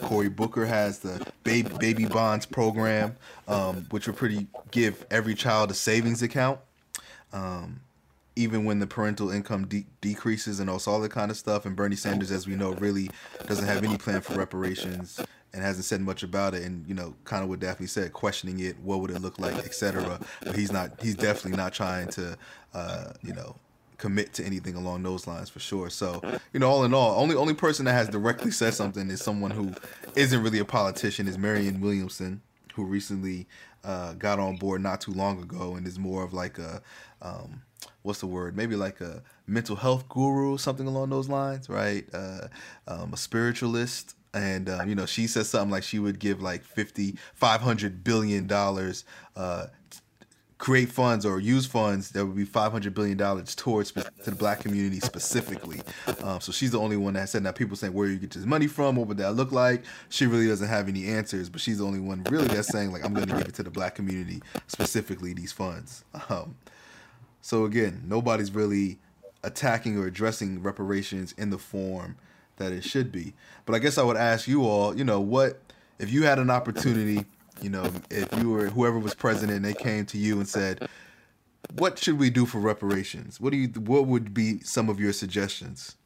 Cory 0.00 0.30
Booker 0.30 0.64
has 0.64 1.00
the 1.00 1.26
baby 1.44 1.70
baby 1.78 2.06
bonds 2.06 2.46
program, 2.46 3.14
um, 3.46 3.86
which 3.90 4.06
would 4.06 4.16
pretty 4.16 4.46
give 4.70 5.06
every 5.10 5.34
child 5.34 5.70
a 5.70 5.74
savings 5.74 6.22
account. 6.22 6.60
Um, 7.32 7.80
even 8.38 8.64
when 8.64 8.78
the 8.78 8.86
parental 8.86 9.30
income 9.30 9.66
de- 9.66 9.84
decreases 10.00 10.60
and 10.60 10.70
all 10.70 11.00
that 11.00 11.10
kind 11.10 11.28
of 11.28 11.36
stuff. 11.36 11.66
And 11.66 11.74
Bernie 11.74 11.96
Sanders, 11.96 12.30
as 12.30 12.46
we 12.46 12.54
know, 12.54 12.72
really 12.74 13.10
doesn't 13.48 13.66
have 13.66 13.82
any 13.82 13.98
plan 13.98 14.20
for 14.20 14.34
reparations 14.34 15.20
and 15.52 15.60
hasn't 15.60 15.84
said 15.84 16.00
much 16.00 16.22
about 16.22 16.54
it. 16.54 16.62
And 16.62 16.86
you 16.86 16.94
know, 16.94 17.14
kind 17.24 17.42
of 17.42 17.48
what 17.48 17.58
Daphne 17.58 17.88
said, 17.88 18.12
questioning 18.12 18.60
it, 18.60 18.78
what 18.78 19.00
would 19.00 19.10
it 19.10 19.20
look 19.20 19.40
like, 19.40 19.56
etc. 19.56 20.20
But 20.44 20.54
he's 20.54 20.70
not. 20.70 21.02
He's 21.02 21.16
definitely 21.16 21.56
not 21.56 21.72
trying 21.72 22.08
to, 22.10 22.38
uh, 22.74 23.12
you 23.22 23.34
know, 23.34 23.56
commit 23.96 24.32
to 24.34 24.44
anything 24.44 24.76
along 24.76 25.02
those 25.02 25.26
lines 25.26 25.50
for 25.50 25.58
sure. 25.58 25.90
So, 25.90 26.22
you 26.52 26.60
know, 26.60 26.70
all 26.70 26.84
in 26.84 26.94
all, 26.94 27.20
only 27.20 27.34
only 27.34 27.54
person 27.54 27.86
that 27.86 27.92
has 27.94 28.08
directly 28.08 28.52
said 28.52 28.72
something 28.74 29.10
is 29.10 29.20
someone 29.20 29.50
who 29.50 29.74
isn't 30.14 30.42
really 30.42 30.60
a 30.60 30.64
politician 30.64 31.26
is 31.26 31.36
Marianne 31.36 31.80
Williamson, 31.80 32.40
who 32.78 32.84
recently 32.84 33.46
uh, 33.84 34.14
got 34.14 34.38
on 34.38 34.56
board 34.56 34.80
not 34.80 35.00
too 35.00 35.12
long 35.12 35.42
ago 35.42 35.74
and 35.74 35.86
is 35.86 35.98
more 35.98 36.22
of 36.22 36.32
like 36.32 36.58
a 36.58 36.80
um, 37.20 37.62
what's 38.02 38.20
the 38.20 38.26
word? 38.26 38.56
Maybe 38.56 38.76
like 38.76 39.00
a 39.00 39.22
mental 39.46 39.76
health 39.76 40.08
guru, 40.08 40.56
something 40.58 40.86
along 40.86 41.10
those 41.10 41.28
lines, 41.28 41.68
right? 41.68 42.06
Uh, 42.12 42.48
um, 42.86 43.12
a 43.12 43.16
spiritualist. 43.16 44.14
And, 44.32 44.68
um, 44.68 44.88
you 44.88 44.94
know, 44.94 45.06
she 45.06 45.26
says 45.26 45.48
something 45.48 45.70
like 45.70 45.82
she 45.82 45.98
would 45.98 46.18
give 46.18 46.40
like 46.40 46.62
50, 46.62 47.16
500 47.34 48.04
billion 48.04 48.46
dollars, 48.46 49.04
uh, 49.36 49.66
create 50.58 50.90
funds 50.90 51.24
or 51.24 51.38
use 51.38 51.66
funds 51.66 52.10
that 52.10 52.26
would 52.26 52.36
be 52.36 52.44
500 52.44 52.92
billion 52.92 53.16
dollars 53.16 53.54
towards 53.54 53.92
to 53.92 54.10
the 54.24 54.34
black 54.34 54.60
community 54.60 54.98
specifically. 55.00 55.80
Um, 56.22 56.40
so 56.40 56.50
she's 56.50 56.72
the 56.72 56.80
only 56.80 56.96
one 56.96 57.14
that 57.14 57.28
said 57.28 57.44
now 57.44 57.52
people 57.52 57.76
saying 57.76 57.92
where 57.92 58.08
you 58.08 58.18
get 58.18 58.32
this 58.32 58.44
money 58.44 58.66
from 58.66 58.96
what 58.96 59.06
would 59.06 59.18
that 59.18 59.34
look 59.34 59.52
like? 59.52 59.84
She 60.08 60.26
really 60.26 60.48
doesn't 60.48 60.68
have 60.68 60.88
any 60.88 61.06
answers 61.06 61.48
but 61.48 61.60
she's 61.60 61.78
the 61.78 61.84
only 61.84 62.00
one 62.00 62.24
really 62.28 62.48
that's 62.48 62.68
saying 62.68 62.92
like 62.92 63.04
i'm 63.04 63.14
going 63.14 63.28
to 63.28 63.36
give 63.36 63.48
it 63.48 63.54
to 63.54 63.62
the 63.62 63.70
black 63.70 63.94
community 63.94 64.42
specifically 64.66 65.32
these 65.32 65.52
funds. 65.52 66.04
Um, 66.28 66.56
so 67.40 67.64
again, 67.64 68.02
nobody's 68.06 68.50
really 68.50 68.98
attacking 69.42 69.96
or 69.96 70.06
addressing 70.06 70.62
reparations 70.62 71.32
in 71.38 71.50
the 71.50 71.58
form 71.58 72.16
that 72.56 72.72
it 72.72 72.84
should 72.84 73.10
be. 73.12 73.32
But 73.64 73.74
I 73.74 73.78
guess 73.78 73.96
I 73.96 74.02
would 74.02 74.16
ask 74.16 74.48
you 74.48 74.64
all, 74.64 74.96
you 74.96 75.04
know, 75.04 75.20
what 75.20 75.60
if 75.98 76.12
you 76.12 76.24
had 76.24 76.38
an 76.38 76.50
opportunity, 76.50 77.24
you 77.62 77.70
know, 77.70 77.90
if 78.10 78.28
you 78.38 78.50
were 78.50 78.68
whoever 78.68 78.98
was 78.98 79.14
president 79.14 79.56
and 79.56 79.64
they 79.64 79.74
came 79.74 80.06
to 80.06 80.18
you 80.18 80.38
and 80.38 80.48
said, 80.48 80.88
"What 81.74 81.98
should 81.98 82.18
we 82.18 82.30
do 82.30 82.46
for 82.46 82.58
reparations?" 82.58 83.40
What 83.40 83.50
do 83.52 83.58
you 83.58 83.68
what 83.68 84.06
would 84.06 84.34
be 84.34 84.60
some 84.60 84.88
of 84.88 85.00
your 85.00 85.12
suggestions? 85.12 85.96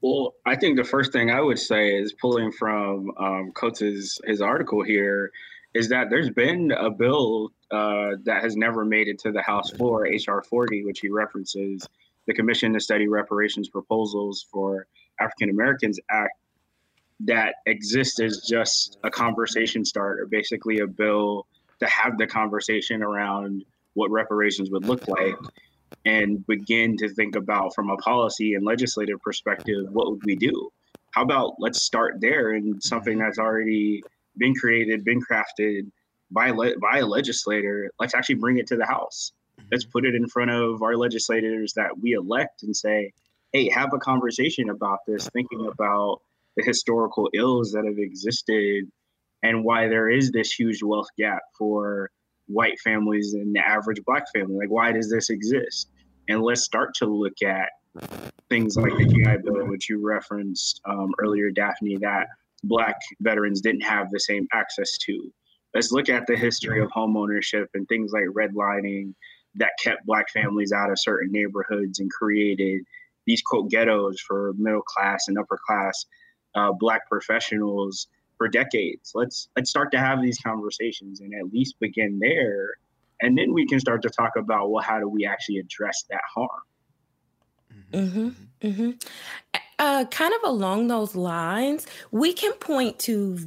Well, 0.00 0.34
I 0.44 0.56
think 0.56 0.76
the 0.76 0.84
first 0.84 1.12
thing 1.12 1.30
I 1.30 1.40
would 1.40 1.58
say 1.58 1.96
is 1.96 2.12
pulling 2.12 2.52
from 2.52 3.10
um, 3.18 3.52
Coates' 3.52 4.20
his 4.24 4.40
article 4.40 4.82
here 4.82 5.32
is 5.74 5.88
that 5.88 6.10
there's 6.10 6.30
been 6.30 6.72
a 6.72 6.90
bill 6.90 7.50
uh, 7.70 8.12
that 8.24 8.42
has 8.42 8.56
never 8.56 8.84
made 8.84 9.08
it 9.08 9.18
to 9.20 9.32
the 9.32 9.42
House 9.42 9.70
floor, 9.70 10.02
HR 10.02 10.42
40, 10.42 10.84
which 10.84 11.00
he 11.00 11.08
references, 11.08 11.86
the 12.26 12.34
Commission 12.34 12.72
to 12.72 12.80
Study 12.80 13.08
Reparations 13.08 13.68
Proposals 13.68 14.46
for 14.50 14.86
African 15.20 15.50
Americans 15.50 15.98
Act, 16.10 16.32
that 17.20 17.56
exists 17.66 18.20
as 18.20 18.42
just 18.46 18.98
a 19.04 19.10
conversation 19.10 19.84
starter, 19.84 20.26
basically 20.26 20.80
a 20.80 20.86
bill 20.86 21.46
to 21.80 21.86
have 21.86 22.18
the 22.18 22.26
conversation 22.26 23.02
around 23.02 23.64
what 23.94 24.10
reparations 24.10 24.70
would 24.70 24.84
look 24.84 25.08
like 25.08 25.36
and 26.04 26.46
begin 26.46 26.96
to 26.96 27.08
think 27.08 27.36
about 27.36 27.74
from 27.74 27.90
a 27.90 27.96
policy 27.98 28.54
and 28.54 28.64
legislative 28.64 29.20
perspective 29.22 29.86
what 29.92 30.10
would 30.10 30.20
we 30.24 30.34
do 30.34 30.70
how 31.12 31.22
about 31.22 31.54
let's 31.58 31.82
start 31.82 32.16
there 32.20 32.52
and 32.52 32.82
something 32.82 33.18
that's 33.18 33.38
already 33.38 34.02
been 34.36 34.54
created 34.54 35.04
been 35.04 35.20
crafted 35.22 35.86
by 36.30 36.50
le- 36.50 36.78
by 36.78 36.98
a 36.98 37.06
legislator, 37.06 37.90
let's 38.00 38.14
actually 38.14 38.36
bring 38.36 38.58
it 38.58 38.66
to 38.68 38.76
the 38.76 38.86
House. 38.86 39.32
Mm-hmm. 39.58 39.68
Let's 39.72 39.84
put 39.84 40.04
it 40.04 40.14
in 40.14 40.28
front 40.28 40.50
of 40.50 40.82
our 40.82 40.96
legislators 40.96 41.72
that 41.74 41.98
we 42.00 42.12
elect 42.12 42.62
and 42.62 42.76
say, 42.76 43.12
"Hey, 43.52 43.68
have 43.68 43.92
a 43.92 43.98
conversation 43.98 44.70
about 44.70 45.00
this, 45.06 45.28
thinking 45.30 45.66
about 45.66 46.20
the 46.56 46.64
historical 46.64 47.28
ills 47.34 47.72
that 47.72 47.84
have 47.84 47.98
existed 47.98 48.84
and 49.42 49.64
why 49.64 49.88
there 49.88 50.08
is 50.08 50.30
this 50.30 50.52
huge 50.52 50.82
wealth 50.82 51.08
gap 51.18 51.42
for 51.58 52.10
white 52.46 52.78
families 52.80 53.34
and 53.34 53.54
the 53.54 53.60
average 53.60 54.00
black 54.06 54.24
family. 54.34 54.56
Like, 54.56 54.70
why 54.70 54.92
does 54.92 55.10
this 55.10 55.30
exist? 55.30 55.88
And 56.28 56.42
let's 56.42 56.62
start 56.62 56.94
to 56.96 57.06
look 57.06 57.42
at 57.44 57.68
things 58.48 58.76
like 58.76 58.96
the 58.96 59.04
GI 59.04 59.42
Bill, 59.44 59.66
which 59.68 59.88
you 59.88 60.04
referenced 60.04 60.80
um, 60.88 61.12
earlier, 61.18 61.50
Daphne, 61.50 61.96
that 62.00 62.26
black 62.64 62.96
veterans 63.20 63.60
didn't 63.60 63.82
have 63.82 64.10
the 64.10 64.20
same 64.20 64.46
access 64.52 64.98
to 64.98 65.32
let's 65.76 65.92
look 65.92 66.08
at 66.08 66.26
the 66.26 66.36
history 66.36 66.80
of 66.80 66.90
home 66.90 67.16
ownership 67.18 67.68
and 67.74 67.86
things 67.86 68.10
like 68.12 68.24
redlining 68.34 69.12
that 69.56 69.70
kept 69.78 70.06
black 70.06 70.30
families 70.30 70.72
out 70.72 70.90
of 70.90 70.98
certain 70.98 71.30
neighborhoods 71.30 72.00
and 72.00 72.10
created 72.10 72.80
these 73.26 73.42
quote 73.42 73.70
ghettos 73.70 74.18
for 74.20 74.54
middle 74.56 74.82
class 74.82 75.24
and 75.28 75.38
upper 75.38 75.58
class 75.66 76.06
uh, 76.56 76.72
black 76.72 77.08
professionals 77.08 78.08
for 78.36 78.48
decades. 78.48 79.12
Let's 79.14 79.48
let's 79.56 79.70
start 79.70 79.92
to 79.92 79.98
have 79.98 80.22
these 80.22 80.38
conversations 80.38 81.20
and 81.20 81.32
at 81.34 81.52
least 81.52 81.76
begin 81.78 82.18
there, 82.18 82.70
and 83.20 83.38
then 83.38 83.52
we 83.52 83.66
can 83.66 83.78
start 83.78 84.02
to 84.02 84.10
talk 84.10 84.32
about 84.36 84.70
well, 84.70 84.82
how 84.82 84.98
do 84.98 85.08
we 85.08 85.24
actually 85.24 85.58
address 85.58 86.04
that 86.10 86.22
harm? 86.34 86.48
Mm-hmm. 87.92 88.28
Mm-hmm. 88.62 88.90
Uh, 89.78 90.04
kind 90.06 90.34
of 90.34 90.50
along 90.50 90.88
those 90.88 91.14
lines, 91.14 91.86
we 92.10 92.32
can 92.32 92.52
point 92.54 92.98
to 93.00 93.38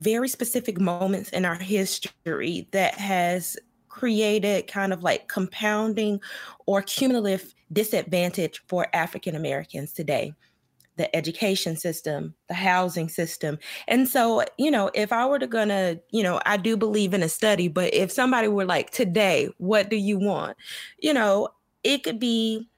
very 0.00 0.28
specific 0.28 0.80
moments 0.80 1.30
in 1.30 1.44
our 1.44 1.56
history 1.56 2.68
that 2.70 2.94
has 2.94 3.56
created 3.88 4.66
kind 4.66 4.92
of 4.92 5.02
like 5.02 5.28
compounding 5.28 6.20
or 6.66 6.82
cumulative 6.82 7.54
disadvantage 7.72 8.62
for 8.66 8.86
African 8.92 9.36
Americans 9.36 9.92
today 9.92 10.34
the 10.96 11.14
education 11.16 11.76
system, 11.76 12.34
the 12.48 12.54
housing 12.54 13.08
system. 13.08 13.58
And 13.88 14.08
so, 14.08 14.44
you 14.58 14.70
know, 14.70 14.90
if 14.94 15.12
I 15.12 15.26
were 15.26 15.38
to 15.38 15.46
gonna, 15.46 15.98
you 16.10 16.22
know, 16.22 16.40
I 16.44 16.56
do 16.56 16.76
believe 16.76 17.14
in 17.14 17.22
a 17.22 17.28
study, 17.28 17.68
but 17.68 17.92
if 17.94 18.12
somebody 18.12 18.48
were 18.48 18.66
like, 18.66 18.90
today, 18.90 19.48
what 19.58 19.88
do 19.88 19.96
you 19.96 20.18
want? 20.18 20.56
You 20.98 21.14
know, 21.14 21.48
it 21.82 22.02
could 22.02 22.18
be 22.18 22.68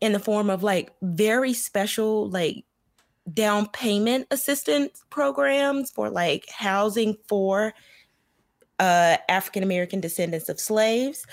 in 0.00 0.12
the 0.12 0.18
form 0.18 0.48
of 0.48 0.62
like 0.62 0.92
very 1.02 1.52
special, 1.52 2.30
like 2.30 2.64
down 3.32 3.68
payment 3.68 4.26
assistance 4.30 5.04
programs 5.10 5.90
for 5.90 6.08
like 6.08 6.46
housing 6.48 7.16
for 7.28 7.74
uh, 8.78 9.16
African 9.28 9.62
American 9.62 10.00
descendants 10.00 10.48
of 10.48 10.60
slaves. 10.60 11.26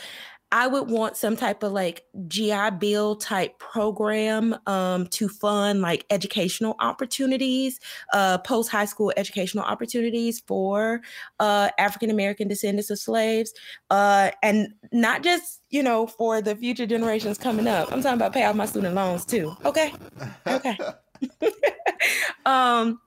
I 0.56 0.68
would 0.68 0.90
want 0.90 1.18
some 1.18 1.36
type 1.36 1.64
of 1.64 1.74
like 1.74 2.06
GI 2.30 2.70
Bill 2.80 3.18
type 3.18 3.60
program 3.60 4.56
um, 4.68 5.06
to 5.08 5.28
fund 5.28 5.82
like 5.82 6.06
educational 6.10 6.78
opportunities, 6.80 7.78
uh, 8.14 8.38
post 8.38 8.72
high 8.72 8.86
school 8.86 9.12
educational 9.18 9.66
opportunities 9.66 10.42
for 10.48 11.02
uh, 11.42 11.72
African 11.78 12.10
American 12.10 12.48
descendants 12.48 12.90
of 12.90 12.98
slaves, 12.98 13.54
uh, 13.90 14.32
and 14.42 14.70
not 14.94 15.24
just 15.24 15.60
you 15.72 15.84
know 15.84 16.08
for 16.08 16.42
the 16.42 16.56
future 16.56 16.86
generations 16.86 17.38
coming 17.38 17.68
up. 17.68 17.92
I'm 17.92 18.02
talking 18.02 18.16
about 18.16 18.32
pay 18.32 18.46
off 18.46 18.56
my 18.56 18.66
student 18.66 18.96
loans 18.96 19.26
too. 19.26 19.54
Okay, 19.66 19.92
okay. 20.48 20.78
um 22.46 23.02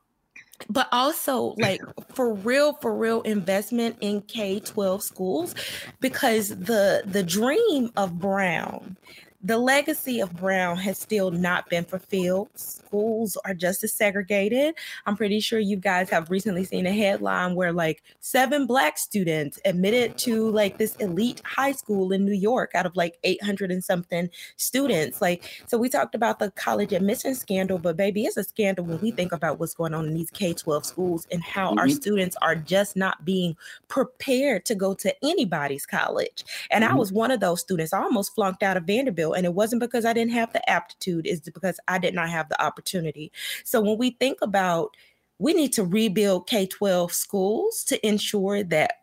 but 0.69 0.89
also 0.93 1.55
like 1.59 1.81
for 2.15 2.35
real 2.35 2.75
for 2.75 2.95
real 2.95 3.23
investment 3.23 3.97
in 4.01 4.23
K-12 4.23 5.03
schools 5.03 5.55
because 6.01 6.49
the 6.49 7.03
the 7.07 7.23
dream 7.23 7.91
of 7.97 8.19
Brown 8.19 8.97
the 9.41 9.57
legacy 9.57 10.19
of 10.19 10.35
Brown 10.35 10.77
has 10.79 10.99
still 10.99 11.31
not 11.31 11.71
been 11.71 11.85
fulfilled. 11.85 12.49
Schools 12.57 13.37
are 13.45 13.55
just 13.55 13.85
as 13.85 13.93
segregated. 13.93 14.75
I'm 15.07 15.17
pretty 15.17 15.39
sure 15.39 15.61
you 15.61 15.77
guys 15.77 16.11
have 16.11 16.29
recently 16.29 16.65
seen 16.65 16.87
a 16.87 16.93
headline 16.93 17.55
where 17.55 17.73
like 17.73 18.03
seven 18.19 18.67
black 18.67 18.99
students 18.99 19.61
admitted 19.65 20.19
to 20.19 20.51
like 20.51 20.79
this 20.79 20.97
elite 20.97 21.41
high 21.45 21.71
school 21.71 22.11
in 22.11 22.25
New 22.25 22.35
York 22.35 22.73
out 22.75 22.85
of 22.85 22.97
like 22.97 23.17
800 23.23 23.71
and 23.71 23.85
something 23.85 24.29
students. 24.57 25.23
Like, 25.23 25.63
so 25.69 25.79
we 25.79 25.89
talked 25.89 26.17
about 26.17 26.41
the 26.41 26.51
college 26.53 26.93
admission 26.93 27.37
scandal, 27.37 27.79
but 27.79 27.97
baby, 27.97 28.25
it's 28.25 28.37
a 28.37 28.43
scandal 28.43 28.87
when 28.87 29.01
we 29.01 29.13
think 29.13 29.31
about 29.31 29.61
what's 29.61 29.75
going 29.75 29.95
on 29.95 30.07
in 30.07 30.15
these 30.15 30.31
K 30.31 30.53
12 30.53 30.85
schools 30.85 31.29
and 31.31 31.45
how 31.45 31.71
mm-hmm. 31.71 31.79
our 31.79 31.89
students 31.89 32.37
are 32.43 32.57
just 32.57 32.97
not 32.97 33.25
being 33.25 33.57
prepared 33.87 34.65
to 34.65 34.75
go 34.75 34.95
to 34.95 35.15
anybody's 35.25 35.87
college. 35.87 36.45
And 36.73 36.83
mm-hmm. 36.83 36.95
I 36.95 36.97
was 36.97 37.13
one 37.13 37.31
of 37.31 37.39
those 37.39 37.61
students. 37.61 37.93
I 37.93 38.03
almost 38.03 38.35
flunked 38.35 38.65
out 38.65 38.77
of 38.77 38.83
Vanderbilt 38.83 39.28
and 39.33 39.47
it 39.47 39.55
wasn't 39.55 39.81
because 39.81 40.05
I 40.05 40.13
didn't 40.13 40.33
have 40.33 40.53
the 40.53 40.69
aptitude, 40.71 41.27
it's 41.27 41.41
because 41.41 41.79
I 41.89 41.99
did 41.99 42.15
not 42.15 42.29
have 42.29 42.49
the 42.49 42.63
opportunity. 42.63 43.33
So 43.65 43.81
when 43.81 43.99
we 43.99 44.11
think 44.11 44.39
about 44.43 44.97
we 45.39 45.55
need 45.55 45.73
to 45.75 45.85
rebuild 45.85 46.49
K 46.49 46.67
12 46.67 47.13
schools 47.13 47.85
to 47.85 48.07
ensure 48.07 48.65
that 48.65 48.95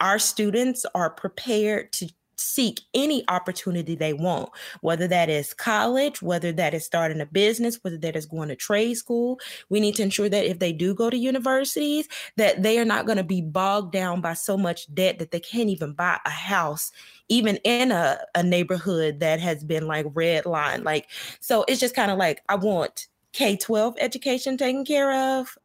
our 0.00 0.18
students 0.18 0.84
are 0.94 1.10
prepared 1.10 1.92
to 1.92 2.08
seek 2.42 2.80
any 2.94 3.24
opportunity 3.28 3.94
they 3.94 4.12
want, 4.12 4.50
whether 4.80 5.06
that 5.08 5.28
is 5.28 5.54
college, 5.54 6.20
whether 6.20 6.52
that 6.52 6.74
is 6.74 6.84
starting 6.84 7.20
a 7.20 7.26
business, 7.26 7.78
whether 7.82 7.98
that 7.98 8.16
is 8.16 8.26
going 8.26 8.48
to 8.48 8.56
trade 8.56 8.94
school. 8.94 9.38
We 9.68 9.80
need 9.80 9.94
to 9.96 10.02
ensure 10.02 10.28
that 10.28 10.44
if 10.44 10.58
they 10.58 10.72
do 10.72 10.94
go 10.94 11.10
to 11.10 11.16
universities, 11.16 12.08
that 12.36 12.62
they 12.62 12.78
are 12.78 12.84
not 12.84 13.06
going 13.06 13.18
to 13.18 13.24
be 13.24 13.40
bogged 13.40 13.92
down 13.92 14.20
by 14.20 14.34
so 14.34 14.56
much 14.56 14.92
debt 14.94 15.18
that 15.18 15.30
they 15.30 15.40
can't 15.40 15.70
even 15.70 15.92
buy 15.92 16.18
a 16.24 16.30
house, 16.30 16.92
even 17.28 17.56
in 17.64 17.92
a, 17.92 18.18
a 18.34 18.42
neighborhood 18.42 19.20
that 19.20 19.40
has 19.40 19.64
been 19.64 19.86
like 19.86 20.06
red 20.14 20.46
line. 20.46 20.84
Like, 20.84 21.08
so 21.40 21.64
it's 21.68 21.80
just 21.80 21.94
kind 21.94 22.10
of 22.10 22.18
like, 22.18 22.42
I 22.48 22.56
want 22.56 23.08
K 23.32 23.56
12 23.56 23.96
education 23.98 24.56
taken 24.56 24.84
care 24.84 25.38
of. 25.38 25.56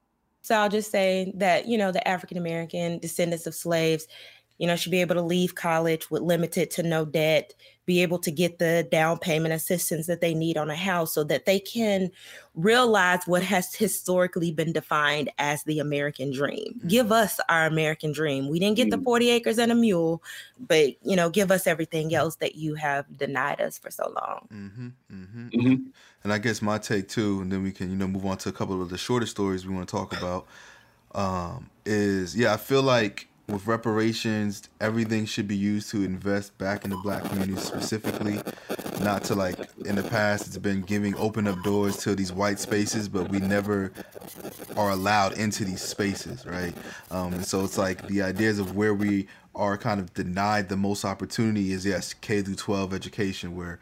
So 0.41 0.55
I'll 0.55 0.69
just 0.69 0.91
say 0.91 1.33
that, 1.35 1.67
you 1.67 1.77
know, 1.77 1.91
the 1.91 2.07
African 2.07 2.37
American 2.37 2.99
descendants 2.99 3.47
of 3.47 3.53
slaves 3.53 4.07
you 4.57 4.67
know, 4.67 4.75
should 4.75 4.91
be 4.91 5.01
able 5.01 5.15
to 5.15 5.21
leave 5.21 5.55
college 5.55 6.09
with 6.09 6.21
limited 6.21 6.71
to 6.71 6.83
no 6.83 7.05
debt, 7.05 7.53
be 7.85 8.01
able 8.01 8.19
to 8.19 8.31
get 8.31 8.59
the 8.59 8.87
down 8.91 9.17
payment 9.17 9.53
assistance 9.53 10.07
that 10.07 10.19
they 10.19 10.33
need 10.33 10.57
on 10.57 10.69
a 10.69 10.75
house 10.75 11.13
so 11.13 11.23
that 11.23 11.45
they 11.45 11.59
can 11.59 12.11
realize 12.53 13.21
what 13.27 13.43
has 13.43 13.73
historically 13.73 14.51
been 14.51 14.73
defined 14.73 15.31
as 15.37 15.63
the 15.63 15.79
American 15.79 16.31
dream. 16.31 16.73
Mm-hmm. 16.77 16.87
Give 16.87 17.11
us 17.11 17.39
our 17.47 17.65
American 17.65 18.11
dream. 18.11 18.49
We 18.49 18.59
didn't 18.59 18.75
get 18.75 18.89
mm-hmm. 18.89 18.99
the 18.99 19.05
40 19.05 19.29
acres 19.29 19.57
and 19.57 19.71
a 19.71 19.75
mule, 19.75 20.21
but 20.59 20.95
you 21.01 21.15
know, 21.15 21.29
give 21.29 21.49
us 21.49 21.65
everything 21.65 22.13
else 22.13 22.35
that 22.37 22.55
you 22.55 22.75
have 22.75 23.05
denied 23.17 23.61
us 23.61 23.77
for 23.77 23.89
so 23.89 24.11
long. 24.21 24.47
Mm-hmm, 24.51 24.87
mm-hmm. 25.13 25.47
mm-hmm. 25.47 25.83
and 26.23 26.33
I 26.33 26.39
guess 26.39 26.61
my 26.61 26.77
take 26.79 27.07
too, 27.07 27.39
and 27.41 27.51
then 27.51 27.63
we 27.63 27.71
can, 27.71 27.89
you 27.89 27.95
know, 27.95 28.07
move 28.07 28.25
on 28.25 28.37
to 28.39 28.49
a 28.49 28.53
couple 28.53 28.81
of 28.81 28.89
the 28.89 28.97
shorter 28.97 29.25
stories 29.25 29.65
we 29.65 29.73
want 29.73 29.87
to 29.87 29.95
talk 29.95 30.17
about. 30.17 30.45
Um, 31.15 31.69
is 31.85 32.35
yeah, 32.35 32.53
I 32.53 32.57
feel 32.57 32.83
like 32.83 33.27
with 33.47 33.65
reparations, 33.65 34.67
everything 34.81 35.25
should 35.25 35.47
be 35.47 35.55
used 35.55 35.89
to 35.91 36.03
invest 36.03 36.57
back 36.57 36.83
in 36.83 36.89
the 36.89 36.97
black 36.97 37.23
community 37.23 37.55
specifically, 37.55 38.41
not 39.01 39.23
to 39.23 39.35
like 39.35 39.57
in 39.85 39.95
the 39.95 40.03
past 40.03 40.47
it's 40.47 40.57
been 40.57 40.81
giving 40.81 41.15
open 41.15 41.47
up 41.47 41.61
doors 41.63 41.97
to 41.97 42.13
these 42.13 42.33
white 42.33 42.59
spaces, 42.59 43.07
but 43.07 43.29
we 43.29 43.39
never 43.39 43.93
are 44.75 44.91
allowed 44.91 45.37
into 45.37 45.63
these 45.63 45.81
spaces, 45.81 46.45
right? 46.45 46.75
Um, 47.09 47.33
and 47.33 47.45
so 47.45 47.63
it's 47.63 47.77
like 47.77 48.05
the 48.07 48.21
ideas 48.21 48.59
of 48.59 48.75
where 48.75 48.93
we 48.93 49.27
are 49.55 49.77
kind 49.77 49.99
of 50.01 50.13
denied 50.13 50.67
the 50.67 50.77
most 50.77 51.05
opportunity 51.05 51.71
is 51.71 51.85
yes, 51.85 52.13
K 52.13 52.41
through 52.41 52.55
12 52.55 52.93
education, 52.93 53.55
where 53.55 53.79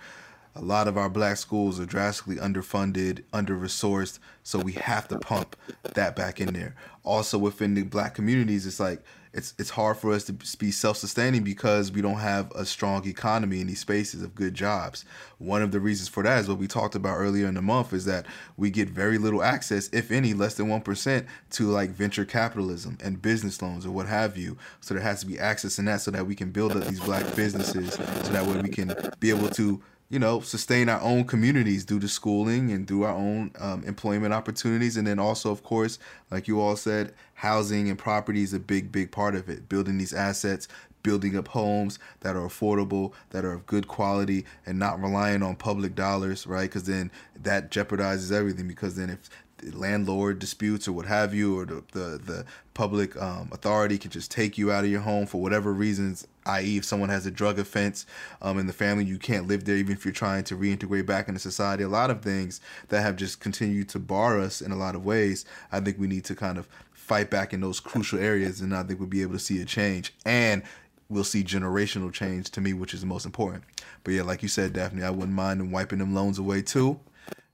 a 0.55 0.61
lot 0.61 0.87
of 0.87 0.97
our 0.97 1.09
black 1.09 1.35
schools 1.37 1.79
are 1.79 1.85
drastically 1.85 2.37
underfunded, 2.37 3.23
under 3.33 3.57
resourced, 3.57 4.19
so 4.43 4.57
we 4.59 4.71
have 4.73 5.07
to 5.09 5.19
pump 5.19 5.55
that 5.83 6.15
back 6.15 6.39
in 6.39 6.53
there. 6.53 6.75
Also 7.03 7.37
within 7.37 7.73
the 7.73 7.83
black 7.83 8.13
communities, 8.13 8.65
it's 8.65 8.79
like 8.79 9.03
it's 9.35 9.53
it's 9.59 9.69
hard 9.69 9.97
for 9.97 10.13
us 10.13 10.23
to 10.23 10.33
be 10.57 10.71
self-sustaining 10.71 11.43
because 11.43 11.91
we 11.91 12.01
don't 12.01 12.19
have 12.19 12.51
a 12.55 12.65
strong 12.65 13.05
economy 13.07 13.61
in 13.61 13.67
these 13.67 13.81
spaces 13.81 14.23
of 14.23 14.33
good 14.33 14.53
jobs. 14.53 15.05
One 15.37 15.61
of 15.61 15.71
the 15.71 15.79
reasons 15.79 16.07
for 16.07 16.23
that 16.23 16.39
is 16.39 16.47
what 16.47 16.57
we 16.57 16.67
talked 16.67 16.95
about 16.95 17.17
earlier 17.17 17.47
in 17.47 17.53
the 17.53 17.61
month 17.61 17.93
is 17.93 18.05
that 18.05 18.25
we 18.55 18.71
get 18.71 18.89
very 18.89 19.17
little 19.17 19.43
access, 19.43 19.89
if 19.91 20.09
any, 20.09 20.33
less 20.33 20.55
than 20.55 20.69
one 20.69 20.81
percent, 20.81 21.27
to 21.51 21.65
like 21.65 21.89
venture 21.91 22.25
capitalism 22.25 22.97
and 23.03 23.21
business 23.21 23.61
loans 23.61 23.85
or 23.85 23.91
what 23.91 24.07
have 24.07 24.37
you. 24.37 24.57
So 24.79 24.93
there 24.93 25.03
has 25.03 25.19
to 25.19 25.25
be 25.25 25.37
access 25.37 25.77
in 25.77 25.85
that 25.85 26.01
so 26.01 26.11
that 26.11 26.25
we 26.25 26.35
can 26.35 26.51
build 26.51 26.71
up 26.71 26.85
these 26.85 27.01
black 27.01 27.35
businesses, 27.35 27.93
so 27.93 28.31
that 28.31 28.45
way 28.45 28.61
we 28.61 28.69
can 28.69 28.95
be 29.19 29.29
able 29.29 29.49
to 29.49 29.81
you 30.09 30.19
know, 30.19 30.39
sustain 30.39 30.87
our 30.87 31.01
own 31.01 31.25
communities 31.25 31.83
due 31.83 31.99
to 31.99 32.07
schooling 32.07 32.71
and 32.71 32.87
through 32.87 33.03
our 33.03 33.15
own 33.15 33.51
um, 33.59 33.83
employment 33.85 34.33
opportunities. 34.33 34.97
And 34.97 35.07
then 35.07 35.17
also, 35.17 35.51
of 35.51 35.63
course, 35.63 35.97
like 36.29 36.47
you 36.47 36.61
all 36.61 36.75
said, 36.75 37.13
housing 37.33 37.89
and 37.89 37.97
property 37.97 38.43
is 38.43 38.53
a 38.53 38.59
big, 38.59 38.91
big 38.91 39.11
part 39.11 39.35
of 39.35 39.49
it. 39.49 39.67
Building 39.67 39.97
these 39.97 40.13
assets, 40.13 40.67
building 41.01 41.35
up 41.35 41.47
homes 41.49 41.97
that 42.21 42.35
are 42.35 42.47
affordable, 42.47 43.13
that 43.31 43.45
are 43.45 43.53
of 43.53 43.65
good 43.65 43.87
quality, 43.87 44.45
and 44.65 44.77
not 44.77 45.01
relying 45.01 45.41
on 45.41 45.55
public 45.55 45.95
dollars, 45.95 46.45
right? 46.45 46.69
Because 46.69 46.83
then 46.83 47.11
that 47.41 47.71
jeopardizes 47.71 48.31
everything. 48.31 48.67
Because 48.67 48.95
then 48.95 49.09
if 49.09 49.29
landlord 49.73 50.39
disputes 50.39 50.87
or 50.87 50.93
what 50.93 51.05
have 51.05 51.33
you, 51.33 51.59
or 51.59 51.65
the 51.65 51.83
the, 51.91 52.21
the 52.23 52.45
public 52.73 53.19
um, 53.21 53.49
authority 53.51 53.97
can 53.97 54.11
just 54.11 54.29
take 54.29 54.57
you 54.57 54.71
out 54.71 54.83
of 54.83 54.89
your 54.89 55.01
home 55.01 55.25
for 55.25 55.41
whatever 55.41 55.73
reasons, 55.73 56.27
i.e., 56.45 56.77
if 56.77 56.85
someone 56.85 57.09
has 57.09 57.25
a 57.25 57.31
drug 57.31 57.57
offense 57.57 58.05
um, 58.41 58.59
in 58.59 58.67
the 58.67 58.73
family, 58.73 59.05
you 59.05 59.17
can't 59.17 59.47
live 59.47 59.65
there 59.65 59.77
even 59.77 59.93
if 59.93 60.05
you're 60.05 60.13
trying 60.13 60.43
to 60.43 60.55
reintegrate 60.55 61.05
back 61.05 61.27
into 61.27 61.39
society. 61.39 61.83
A 61.83 61.89
lot 61.89 62.09
of 62.09 62.21
things 62.21 62.61
that 62.89 63.01
have 63.01 63.15
just 63.15 63.39
continued 63.39 63.89
to 63.89 63.99
bar 63.99 64.39
us 64.39 64.61
in 64.61 64.71
a 64.71 64.75
lot 64.75 64.95
of 64.95 65.05
ways. 65.05 65.45
I 65.71 65.79
think 65.79 65.97
we 65.97 66.07
need 66.07 66.25
to 66.25 66.35
kind 66.35 66.57
of 66.57 66.67
fight 66.93 67.29
back 67.29 67.53
in 67.53 67.61
those 67.61 67.79
crucial 67.79 68.19
areas, 68.19 68.61
and 68.61 68.75
I 68.75 68.83
think 68.83 68.99
we'll 68.99 69.09
be 69.09 69.21
able 69.21 69.33
to 69.33 69.39
see 69.39 69.61
a 69.61 69.65
change. 69.65 70.13
And 70.25 70.63
we'll 71.07 71.23
see 71.23 71.43
generational 71.43 72.11
change 72.11 72.49
to 72.51 72.61
me, 72.61 72.73
which 72.73 72.93
is 72.93 73.01
the 73.01 73.07
most 73.07 73.25
important. 73.25 73.63
But 74.03 74.15
yeah, 74.15 74.23
like 74.23 74.41
you 74.41 74.49
said, 74.49 74.73
Daphne, 74.73 75.03
I 75.03 75.11
wouldn't 75.11 75.33
mind 75.33 75.59
them 75.59 75.71
wiping 75.71 75.99
them 75.99 76.13
loans 76.13 76.39
away 76.39 76.61
too 76.61 76.99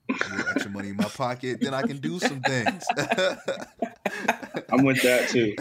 extra 0.09 0.71
money 0.71 0.89
in 0.89 0.97
my 0.97 1.05
pocket, 1.05 1.61
then 1.61 1.73
I 1.73 1.81
can 1.83 1.97
do 1.97 2.19
some 2.19 2.41
things. 2.41 2.85
I'm 4.71 4.83
with 4.83 5.01
that 5.01 5.27
too. 5.29 5.55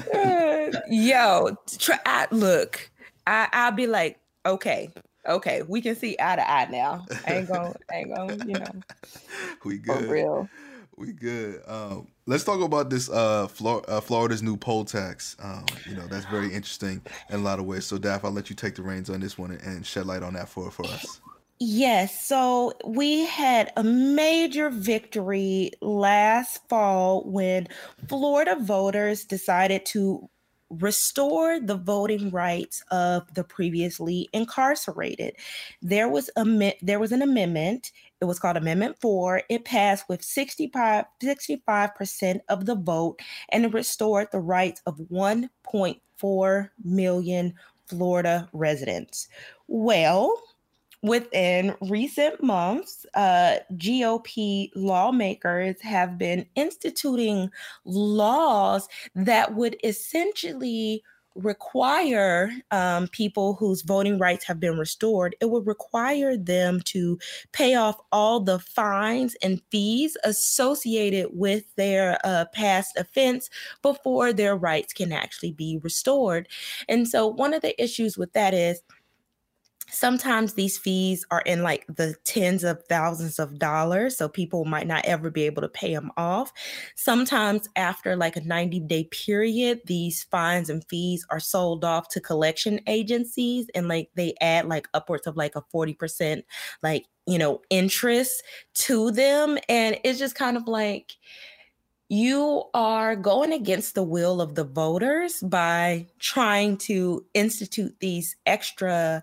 yo, 0.89 1.57
try, 1.79 2.27
look, 2.31 2.91
I, 3.27 3.49
I'll 3.53 3.73
be 3.73 3.87
like, 3.87 4.19
okay, 4.47 4.91
okay, 5.27 5.63
we 5.63 5.81
can 5.81 5.97
see 5.97 6.17
eye 6.21 6.37
to 6.37 6.51
eye 6.51 6.69
now. 6.71 7.07
I 7.27 7.35
ain't 7.35 7.49
gonna, 7.49 7.73
I 7.91 7.97
ain't 7.97 8.15
gonna, 8.15 8.37
you 8.47 8.59
know. 8.59 8.73
We 9.65 9.79
good. 9.79 10.07
For 10.07 10.13
real. 10.13 10.49
We 10.97 11.13
good. 11.13 11.63
Um, 11.67 12.09
let's 12.27 12.45
talk 12.45 12.61
about 12.61 12.91
this 12.91 13.09
uh, 13.09 13.47
Flor- 13.49 13.85
uh, 13.89 14.01
Florida's 14.01 14.43
new 14.43 14.57
poll 14.57 14.85
tax. 14.85 15.37
Um, 15.41 15.65
you 15.87 15.95
know, 15.95 16.07
that's 16.07 16.25
very 16.27 16.53
interesting 16.53 17.03
in 17.29 17.37
a 17.37 17.43
lot 17.43 17.59
of 17.59 17.67
ways. 17.67 17.87
So, 17.87 17.99
Daph, 17.99 18.25
I'll 18.25 18.31
let 18.31 18.51
you 18.51 18.57
take 18.57 18.75
the 18.75 18.83
reins 18.83 19.09
on 19.11 19.21
this 19.21 19.39
one 19.39 19.51
and, 19.51 19.61
and 19.63 19.87
shed 19.87 20.07
light 20.07 20.23
on 20.23 20.35
that 20.35 20.49
for 20.49 20.71
for 20.71 20.85
us. 20.87 21.21
Yes, 21.63 22.19
so 22.27 22.73
we 22.87 23.27
had 23.27 23.71
a 23.77 23.85
major 23.85 24.71
victory 24.71 25.73
last 25.83 26.67
fall 26.69 27.23
when 27.25 27.69
Florida 28.09 28.57
voters 28.59 29.25
decided 29.25 29.85
to 29.87 30.31
restore 30.71 31.61
the 31.61 31.75
voting 31.77 32.31
rights 32.31 32.83
of 32.91 33.35
the 33.35 33.45
previously 33.45 34.29
incarcerated. 34.33 35.35
There 35.83 36.09
was 36.09 36.31
a 36.37 36.75
there 36.81 36.99
was 36.99 37.13
an 37.13 37.21
amendment. 37.21 37.93
It 38.23 38.25
was 38.25 38.39
called 38.39 38.57
Amendment 38.57 38.97
4. 39.01 39.43
It 39.51 39.65
passed 39.67 40.09
with 40.09 40.23
65 40.25 41.05
65% 41.23 42.41
of 42.49 42.65
the 42.65 42.75
vote 42.77 43.21
and 43.51 43.67
it 43.67 43.75
restored 43.75 44.29
the 44.33 44.41
rights 44.41 44.81
of 44.87 44.97
1.4 45.11 46.71
million 46.85 47.55
Florida 47.87 48.49
residents. 48.55 49.29
Well, 49.67 50.41
Within 51.03 51.75
recent 51.81 52.43
months, 52.43 53.07
uh, 53.15 53.57
GOP 53.75 54.71
lawmakers 54.75 55.81
have 55.81 56.19
been 56.19 56.47
instituting 56.57 57.51
laws 57.85 58.87
that 59.15 59.55
would 59.55 59.77
essentially 59.83 61.03
require 61.35 62.51
um, 62.71 63.09
people 63.09 63.55
whose 63.55 63.83
voting 63.83 64.19
rights 64.19 64.45
have 64.45 64.61
been 64.61 64.77
restored, 64.79 65.37
it 65.41 65.51
would 65.51 65.67
require 65.67 66.37
them 66.37 66.81
to 66.81 67.19
pay 67.53 67.75
off 67.75 67.97
all 68.13 68.41
the 68.41 68.59
fines 68.59 69.37
and 69.43 69.63
fees 69.71 70.17
associated 70.25 71.29
with 71.33 71.75
their 71.77 72.19
uh, 72.25 72.45
past 72.53 72.97
offense 72.97 73.49
before 73.83 74.33
their 74.33 74.57
rights 74.57 74.93
can 74.93 75.13
actually 75.13 75.53
be 75.53 75.79
restored. 75.83 76.49
And 76.89 77.09
so, 77.09 77.27
one 77.27 77.55
of 77.55 77.63
the 77.63 77.81
issues 77.83 78.19
with 78.19 78.33
that 78.33 78.55
is 78.55 78.83
sometimes 79.91 80.55
these 80.55 80.79
fees 80.79 81.25
are 81.31 81.43
in 81.43 81.63
like 81.63 81.87
the 81.89 82.15
tens 82.25 82.65
of 82.65 82.83
thousands 82.89 83.39
of 83.39 83.59
dollars 83.59 84.17
so 84.17 84.29
people 84.29 84.65
might 84.65 84.87
not 84.87 85.05
ever 85.05 85.31
be 85.31 85.43
able 85.45 85.63
to 85.63 85.69
pay 85.69 85.95
them 85.95 86.11
off 86.17 86.53
sometimes 86.97 87.69
after 87.77 88.17
like 88.17 88.37
a 88.37 88.41
90 88.41 88.81
day 88.81 89.05
period 89.05 89.81
these 89.87 90.25
fines 90.25 90.71
and 90.71 90.85
fees 90.89 91.27
are 91.31 91.41
sold 91.41 91.85
off 91.85 92.09
to 92.09 92.21
collection 92.21 92.81
agencies 92.87 93.67
and 93.75 93.89
like 93.89 94.11
they 94.15 94.35
add 94.41 94.67
like 94.67 94.89
upwards 94.95 95.27
of 95.27 95.37
like 95.37 95.57
a 95.57 95.63
40% 95.75 96.43
like 96.83 97.07
you 97.27 97.39
know, 97.39 97.61
interest 97.71 98.43
to 98.75 99.13
them. 99.13 99.57
And 99.69 99.99
it's 100.03 100.19
just 100.19 100.35
kind 100.35 100.57
of 100.57 100.67
like, 100.67 101.17
you 102.09 102.65
are 102.75 103.15
going 103.15 103.53
against 103.53 103.95
the 103.95 104.03
will 104.03 104.41
of 104.41 104.57
the 104.57 104.65
voters 104.65 105.39
by 105.45 106.09
trying 106.19 106.77
to 106.77 107.25
institute 107.35 107.95
these 108.01 108.35
extra 108.47 109.23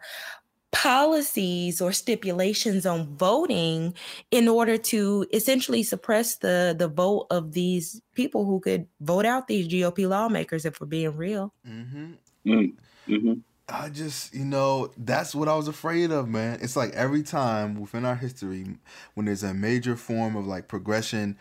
policies 0.72 1.81
or 1.81 1.91
stipulations 1.91 2.85
on 2.85 3.15
voting 3.15 3.94
in 4.31 4.48
order 4.48 4.77
to 4.77 5.26
essentially 5.31 5.81
suppress 5.81 6.35
the 6.35 6.76
the 6.77 6.88
vote 6.88 7.27
of 7.30 7.53
these 7.53 8.02
people 8.14 8.45
who 8.45 8.60
could 8.60 8.88
vote 8.99 9.26
out 9.26 9.48
these 9.48 9.68
GOP 9.68 10.07
lawmakers 10.07 10.65
if 10.65 10.80
we're 10.81 10.88
being 10.88 11.15
real. 11.15 11.53
Mm-hmm. 11.68 12.14
Mm-hmm. 12.45 13.34
I 13.69 13.89
just, 13.89 14.34
you 14.34 14.45
know, 14.45 14.91
that's 14.98 15.35
what 15.35 15.49
I 15.49 15.56
was 15.56 15.68
afraid 15.68 16.11
of, 16.11 16.30
man. 16.30 16.60
It's 16.61 16.77
like 16.77 16.94
every 16.94 17.23
time 17.23 17.80
within 17.80 18.06
our 18.06 18.15
history, 18.15 18.65
when 19.14 19.26
there's 19.26 19.44
a 19.44 19.53
major 19.53 19.98
form 19.98 20.38
of 20.38 20.48
like 20.48 20.69
progression, 20.69 21.38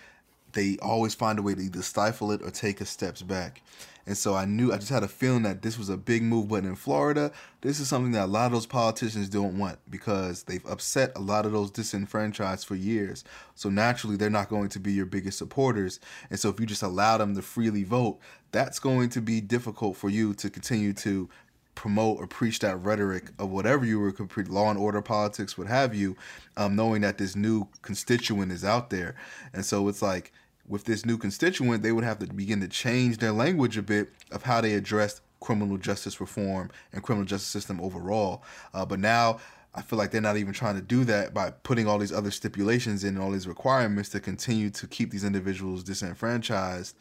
they 0.52 0.76
always 0.82 1.14
find 1.14 1.38
a 1.38 1.42
way 1.42 1.54
to 1.54 1.62
either 1.62 1.82
stifle 1.82 2.32
it 2.32 2.42
or 2.42 2.50
take 2.50 2.80
a 2.80 2.84
steps 2.84 3.22
back. 3.22 3.62
And 4.06 4.16
so 4.16 4.34
I 4.34 4.44
knew, 4.44 4.72
I 4.72 4.76
just 4.76 4.90
had 4.90 5.02
a 5.02 5.08
feeling 5.08 5.42
that 5.42 5.62
this 5.62 5.76
was 5.76 5.88
a 5.88 5.96
big 5.96 6.22
move. 6.22 6.48
But 6.48 6.64
in 6.64 6.76
Florida, 6.76 7.32
this 7.60 7.80
is 7.80 7.88
something 7.88 8.12
that 8.12 8.26
a 8.26 8.26
lot 8.26 8.46
of 8.46 8.52
those 8.52 8.66
politicians 8.66 9.28
don't 9.28 9.58
want 9.58 9.78
because 9.90 10.44
they've 10.44 10.64
upset 10.66 11.12
a 11.16 11.20
lot 11.20 11.44
of 11.44 11.52
those 11.52 11.70
disenfranchised 11.72 12.66
for 12.66 12.76
years. 12.76 13.24
So 13.56 13.68
naturally, 13.68 14.16
they're 14.16 14.30
not 14.30 14.48
going 14.48 14.68
to 14.70 14.78
be 14.78 14.92
your 14.92 15.06
biggest 15.06 15.38
supporters. 15.38 15.98
And 16.30 16.38
so 16.38 16.48
if 16.50 16.60
you 16.60 16.66
just 16.66 16.82
allow 16.82 17.18
them 17.18 17.34
to 17.34 17.42
freely 17.42 17.82
vote, 17.82 18.18
that's 18.52 18.78
going 18.78 19.08
to 19.10 19.20
be 19.20 19.40
difficult 19.40 19.96
for 19.96 20.08
you 20.08 20.34
to 20.34 20.50
continue 20.50 20.92
to 20.94 21.28
promote 21.74 22.18
or 22.18 22.26
preach 22.26 22.60
that 22.60 22.76
rhetoric 22.76 23.30
of 23.38 23.50
whatever 23.50 23.84
you 23.84 24.00
were 24.00 24.10
complete 24.10 24.48
law 24.48 24.70
and 24.70 24.78
order 24.78 25.02
politics 25.02 25.58
what 25.58 25.66
have 25.66 25.94
you 25.94 26.16
um, 26.56 26.74
knowing 26.74 27.02
that 27.02 27.18
this 27.18 27.36
new 27.36 27.68
constituent 27.82 28.50
is 28.50 28.64
out 28.64 28.88
there 28.88 29.14
and 29.52 29.62
so 29.62 29.86
it's 29.86 30.00
like 30.00 30.32
with 30.68 30.84
this 30.84 31.06
new 31.06 31.16
constituent, 31.16 31.82
they 31.82 31.92
would 31.92 32.04
have 32.04 32.18
to 32.18 32.26
begin 32.26 32.60
to 32.60 32.68
change 32.68 33.18
their 33.18 33.32
language 33.32 33.76
a 33.76 33.82
bit 33.82 34.10
of 34.32 34.42
how 34.42 34.60
they 34.60 34.74
address 34.74 35.20
criminal 35.40 35.76
justice 35.76 36.20
reform 36.20 36.70
and 36.92 37.02
criminal 37.02 37.26
justice 37.26 37.48
system 37.48 37.80
overall. 37.80 38.42
Uh, 38.74 38.84
but 38.84 38.98
now 38.98 39.38
I 39.74 39.82
feel 39.82 39.98
like 39.98 40.10
they're 40.10 40.20
not 40.20 40.38
even 40.38 40.54
trying 40.54 40.76
to 40.76 40.82
do 40.82 41.04
that 41.04 41.34
by 41.34 41.50
putting 41.50 41.86
all 41.86 41.98
these 41.98 42.12
other 42.12 42.30
stipulations 42.30 43.04
in 43.04 43.14
and 43.14 43.22
all 43.22 43.30
these 43.30 43.46
requirements 43.46 44.08
to 44.10 44.20
continue 44.20 44.70
to 44.70 44.86
keep 44.86 45.10
these 45.10 45.24
individuals 45.24 45.84
disenfranchised. 45.84 46.96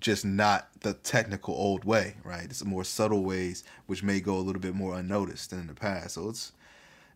Just 0.00 0.24
not 0.24 0.68
the 0.80 0.94
technical 0.94 1.54
old 1.54 1.84
way, 1.84 2.16
right? 2.24 2.44
It's 2.44 2.64
more 2.64 2.84
subtle 2.84 3.22
ways 3.22 3.64
which 3.86 4.02
may 4.02 4.18
go 4.18 4.36
a 4.36 4.40
little 4.40 4.60
bit 4.60 4.74
more 4.74 4.98
unnoticed 4.98 5.50
than 5.50 5.60
in 5.60 5.66
the 5.66 5.74
past. 5.74 6.14
So 6.14 6.30
it's, 6.30 6.52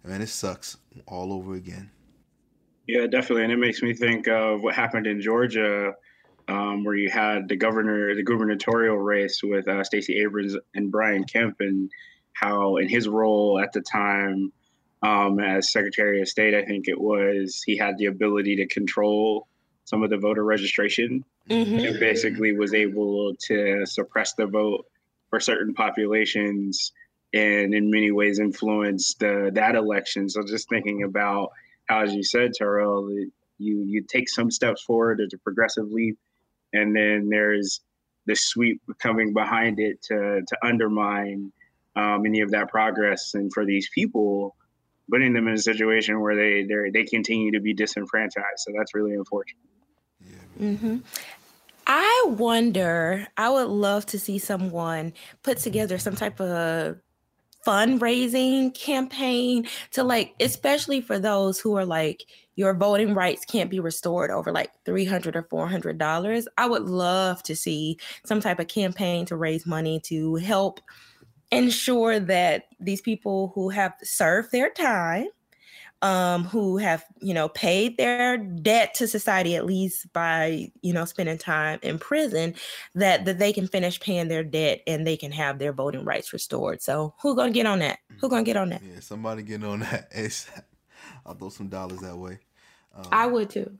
I 0.04 0.08
mean, 0.08 0.20
it 0.20 0.28
sucks 0.28 0.76
all 1.06 1.32
over 1.32 1.54
again. 1.54 1.90
Yeah, 2.86 3.06
definitely, 3.06 3.44
and 3.44 3.52
it 3.52 3.58
makes 3.58 3.82
me 3.82 3.94
think 3.94 4.28
of 4.28 4.62
what 4.62 4.74
happened 4.74 5.06
in 5.06 5.20
Georgia, 5.20 5.94
um, 6.48 6.84
where 6.84 6.94
you 6.94 7.08
had 7.10 7.48
the 7.48 7.56
governor, 7.56 8.14
the 8.14 8.22
gubernatorial 8.22 8.98
race 8.98 9.42
with 9.42 9.66
uh, 9.66 9.82
Stacey 9.84 10.20
Abrams 10.20 10.56
and 10.74 10.92
Brian 10.92 11.24
Kemp, 11.24 11.56
and 11.60 11.90
how 12.34 12.76
in 12.76 12.88
his 12.88 13.08
role 13.08 13.58
at 13.58 13.72
the 13.72 13.80
time 13.80 14.52
um, 15.02 15.38
as 15.40 15.72
Secretary 15.72 16.20
of 16.20 16.28
State, 16.28 16.54
I 16.54 16.64
think 16.64 16.88
it 16.88 17.00
was, 17.00 17.62
he 17.64 17.76
had 17.76 17.96
the 17.98 18.06
ability 18.06 18.56
to 18.56 18.66
control 18.66 19.46
some 19.84 20.02
of 20.02 20.10
the 20.10 20.16
voter 20.16 20.44
registration, 20.44 21.24
mm-hmm. 21.48 21.78
and 21.78 22.00
basically 22.00 22.52
was 22.52 22.74
able 22.74 23.34
to 23.46 23.84
suppress 23.86 24.34
the 24.34 24.46
vote 24.46 24.86
for 25.30 25.40
certain 25.40 25.74
populations, 25.74 26.92
and 27.32 27.74
in 27.74 27.90
many 27.90 28.10
ways 28.10 28.38
influence 28.38 29.14
the 29.14 29.50
that 29.54 29.74
election. 29.74 30.28
So 30.28 30.42
just 30.42 30.68
thinking 30.68 31.02
about 31.02 31.50
as 31.88 32.14
you 32.14 32.22
said, 32.22 32.52
Terrell, 32.54 33.10
you 33.58 33.82
you 33.82 34.02
take 34.02 34.28
some 34.28 34.50
steps 34.50 34.82
forward. 34.82 35.18
There's 35.18 35.34
a 35.34 35.38
progressive 35.38 35.90
leap, 35.90 36.18
and 36.72 36.94
then 36.94 37.28
there's 37.28 37.80
the 38.26 38.34
sweep 38.34 38.80
coming 38.98 39.32
behind 39.32 39.78
it 39.80 40.02
to 40.02 40.42
to 40.46 40.66
undermine 40.66 41.52
um, 41.96 42.24
any 42.26 42.40
of 42.40 42.50
that 42.52 42.68
progress. 42.68 43.34
And 43.34 43.52
for 43.52 43.64
these 43.64 43.88
people, 43.94 44.56
putting 45.10 45.32
them 45.32 45.48
in 45.48 45.54
a 45.54 45.58
situation 45.58 46.20
where 46.20 46.36
they 46.36 46.66
they 46.92 47.04
continue 47.04 47.52
to 47.52 47.60
be 47.60 47.74
disenfranchised. 47.74 48.58
So 48.58 48.72
that's 48.76 48.94
really 48.94 49.14
unfortunate. 49.14 49.62
Mm-hmm. 50.60 50.98
I 51.86 52.24
wonder. 52.28 53.26
I 53.36 53.50
would 53.50 53.68
love 53.68 54.06
to 54.06 54.18
see 54.18 54.38
someone 54.38 55.12
put 55.42 55.58
together 55.58 55.98
some 55.98 56.16
type 56.16 56.40
of 56.40 56.98
fundraising 57.66 58.74
campaign 58.74 59.66
to 59.92 60.04
like 60.04 60.34
especially 60.40 61.00
for 61.00 61.18
those 61.18 61.58
who 61.60 61.76
are 61.76 61.86
like 61.86 62.24
your 62.56 62.74
voting 62.74 63.14
rights 63.14 63.44
can't 63.44 63.70
be 63.70 63.80
restored 63.80 64.30
over 64.30 64.52
like 64.52 64.70
300 64.84 65.34
or 65.34 65.42
400 65.42 65.98
dollars. 65.98 66.46
I 66.56 66.66
would 66.66 66.84
love 66.84 67.42
to 67.44 67.56
see 67.56 67.98
some 68.24 68.40
type 68.40 68.60
of 68.60 68.68
campaign 68.68 69.26
to 69.26 69.36
raise 69.36 69.66
money 69.66 70.00
to 70.04 70.36
help 70.36 70.80
ensure 71.50 72.20
that 72.20 72.64
these 72.80 73.00
people 73.00 73.52
who 73.54 73.70
have 73.70 73.94
served 74.02 74.52
their 74.52 74.70
time 74.70 75.26
um, 76.04 76.44
who 76.44 76.76
have 76.76 77.02
you 77.20 77.32
know 77.32 77.48
paid 77.48 77.96
their 77.96 78.36
debt 78.36 78.94
to 78.94 79.08
society 79.08 79.56
at 79.56 79.64
least 79.64 80.12
by 80.12 80.70
you 80.82 80.92
know 80.92 81.06
spending 81.06 81.38
time 81.38 81.78
in 81.82 81.98
prison 81.98 82.54
that 82.94 83.24
that 83.24 83.38
they 83.38 83.52
can 83.52 83.66
finish 83.66 83.98
paying 83.98 84.28
their 84.28 84.44
debt 84.44 84.82
and 84.86 85.06
they 85.06 85.16
can 85.16 85.32
have 85.32 85.58
their 85.58 85.72
voting 85.72 86.04
rights 86.04 86.32
restored. 86.32 86.82
So 86.82 87.14
who 87.22 87.34
gonna 87.34 87.52
get 87.52 87.66
on 87.66 87.78
that? 87.78 87.98
Who 88.20 88.28
gonna 88.28 88.42
get 88.42 88.58
on 88.58 88.68
that? 88.68 88.82
Yeah 88.82 89.00
somebody 89.00 89.42
getting 89.42 89.66
on 89.66 89.80
that 89.80 90.08
i'll 91.26 91.34
throw 91.34 91.48
some 91.48 91.68
dollars 91.68 92.00
that 92.00 92.16
way. 92.16 92.38
Um, 92.94 93.04
i 93.10 93.26
would 93.26 93.50
too. 93.50 93.70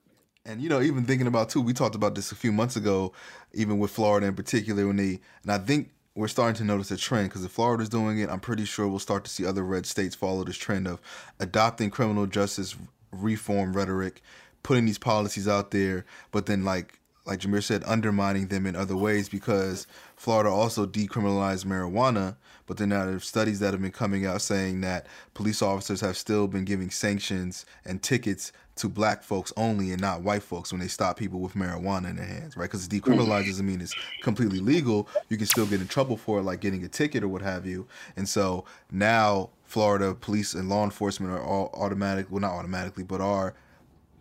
and 0.44 0.60
you 0.60 0.68
know 0.68 0.80
even 0.80 1.04
thinking 1.04 1.26
about 1.26 1.48
too 1.50 1.60
we 1.60 1.72
talked 1.72 1.94
about 1.94 2.14
this 2.14 2.32
a 2.32 2.34
few 2.34 2.52
months 2.52 2.76
ago 2.76 3.12
even 3.52 3.78
with 3.78 3.90
florida 3.90 4.26
in 4.26 4.34
particular 4.34 4.86
when 4.86 4.96
they 4.96 5.20
and 5.42 5.52
i 5.52 5.58
think 5.58 5.90
we're 6.14 6.28
starting 6.28 6.56
to 6.56 6.64
notice 6.64 6.90
a 6.90 6.96
trend 6.96 7.28
because 7.28 7.44
if 7.44 7.50
Florida's 7.50 7.88
doing 7.88 8.18
it, 8.18 8.30
I'm 8.30 8.40
pretty 8.40 8.64
sure 8.64 8.86
we'll 8.86 9.00
start 9.00 9.24
to 9.24 9.30
see 9.30 9.44
other 9.44 9.64
red 9.64 9.84
states 9.84 10.14
follow 10.14 10.44
this 10.44 10.56
trend 10.56 10.86
of 10.86 11.00
adopting 11.40 11.90
criminal 11.90 12.26
justice 12.26 12.76
reform 13.10 13.72
rhetoric, 13.76 14.22
putting 14.62 14.86
these 14.86 14.98
policies 14.98 15.48
out 15.48 15.70
there, 15.70 16.04
but 16.30 16.46
then 16.46 16.64
like 16.64 17.00
like 17.26 17.40
Jamiere 17.40 17.62
said, 17.62 17.82
undermining 17.86 18.48
them 18.48 18.66
in 18.66 18.76
other 18.76 18.96
ways 18.96 19.30
because 19.30 19.86
Florida 20.14 20.50
also 20.50 20.86
decriminalized 20.86 21.64
marijuana, 21.64 22.36
but 22.66 22.76
then 22.76 22.88
now 22.90 23.04
there's 23.04 23.26
studies 23.26 23.60
that 23.60 23.72
have 23.72 23.82
been 23.82 23.90
coming 23.90 24.26
out 24.26 24.42
saying 24.42 24.80
that 24.82 25.06
police 25.34 25.62
officers 25.62 26.00
have 26.00 26.16
still 26.16 26.46
been 26.46 26.64
giving 26.64 26.90
sanctions 26.90 27.66
and 27.84 28.02
tickets 28.02 28.52
to 28.76 28.88
black 28.88 29.22
folks 29.22 29.52
only 29.56 29.92
and 29.92 30.00
not 30.00 30.22
white 30.22 30.42
folks 30.42 30.72
when 30.72 30.80
they 30.80 30.88
stop 30.88 31.16
people 31.16 31.40
with 31.40 31.54
marijuana 31.54 32.10
in 32.10 32.16
their 32.16 32.26
hands, 32.26 32.56
right? 32.56 32.64
Because 32.64 32.88
decriminalized 32.88 33.46
doesn't 33.46 33.66
mean 33.66 33.80
it's 33.80 33.94
completely 34.22 34.58
legal. 34.58 35.08
You 35.28 35.36
can 35.36 35.46
still 35.46 35.66
get 35.66 35.80
in 35.80 35.86
trouble 35.86 36.16
for 36.16 36.40
it, 36.40 36.42
like 36.42 36.60
getting 36.60 36.82
a 36.84 36.88
ticket 36.88 37.22
or 37.22 37.28
what 37.28 37.42
have 37.42 37.66
you. 37.66 37.86
And 38.16 38.28
so 38.28 38.64
now 38.90 39.50
Florida 39.64 40.14
police 40.14 40.54
and 40.54 40.68
law 40.68 40.84
enforcement 40.84 41.32
are 41.32 41.42
all 41.42 41.70
automatic, 41.74 42.30
well, 42.30 42.40
not 42.40 42.52
automatically, 42.52 43.04
but 43.04 43.20
are 43.20 43.54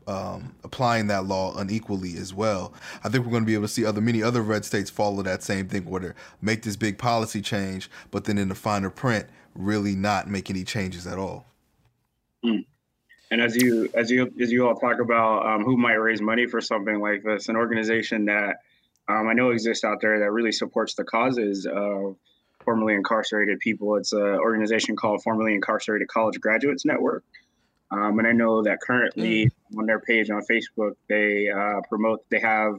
um, 0.08 0.56
applying 0.64 1.08
that 1.08 1.26
law 1.26 1.56
unequally 1.58 2.16
as 2.18 2.34
well. 2.34 2.74
I 3.04 3.10
think 3.10 3.26
we're 3.26 3.32
going 3.32 3.44
to 3.44 3.48
be 3.48 3.54
able 3.54 3.64
to 3.64 3.74
see 3.74 3.86
other 3.86 4.02
many 4.02 4.22
other 4.24 4.42
red 4.42 4.66
states 4.66 4.90
follow 4.90 5.22
that 5.24 5.44
same 5.44 5.68
thing, 5.68 5.86
where 5.86 6.02
they 6.02 6.12
make 6.42 6.64
this 6.64 6.76
big 6.76 6.98
policy 6.98 7.42
change, 7.42 7.90
but 8.12 8.26
then 8.26 8.38
in 8.38 8.50
the 8.50 8.56
finer 8.56 8.90
print, 8.90 9.28
really 9.56 9.96
not 9.96 10.28
make 10.28 10.50
any 10.50 10.64
changes 10.64 11.06
at 11.08 11.18
all. 11.18 11.46
Mm. 12.46 12.66
And 13.32 13.42
as 13.42 13.56
you 13.56 13.90
as 13.94 14.12
you 14.12 14.32
as 14.40 14.52
you 14.52 14.68
all 14.68 14.76
talk 14.76 15.00
about 15.00 15.46
um, 15.46 15.64
who 15.64 15.78
might 15.78 15.94
raise 15.94 16.22
money 16.22 16.46
for 16.46 16.62
something 16.62 17.00
like 17.00 17.24
this, 17.24 17.50
an 17.50 17.56
organization 17.56 18.26
that 18.26 18.58
um, 19.08 19.28
I 19.28 19.34
know 19.34 19.50
exists 19.50 19.84
out 19.84 20.02
there 20.02 20.20
that 20.20 20.32
really 20.32 20.52
supports 20.52 20.94
the 20.96 21.04
causes 21.04 21.66
of 21.66 22.16
formerly 22.64 22.94
incarcerated 22.94 23.60
people. 23.60 23.96
It's 23.98 24.14
an 24.14 24.22
organization 24.22 24.96
called 24.96 25.24
Formerly 25.24 25.54
Incarcerated 25.56 26.08
College 26.08 26.40
Graduates 26.40 26.86
Network. 26.86 27.24
Um, 27.92 28.18
and 28.20 28.28
I 28.28 28.32
know 28.32 28.64
that 28.64 28.80
currently 28.82 29.46
mm. 29.46 29.52
On 29.78 29.86
their 29.86 30.00
page 30.00 30.30
on 30.30 30.42
Facebook, 30.50 30.94
they 31.10 31.50
uh, 31.50 31.82
promote 31.90 32.24
they 32.30 32.40
have 32.40 32.76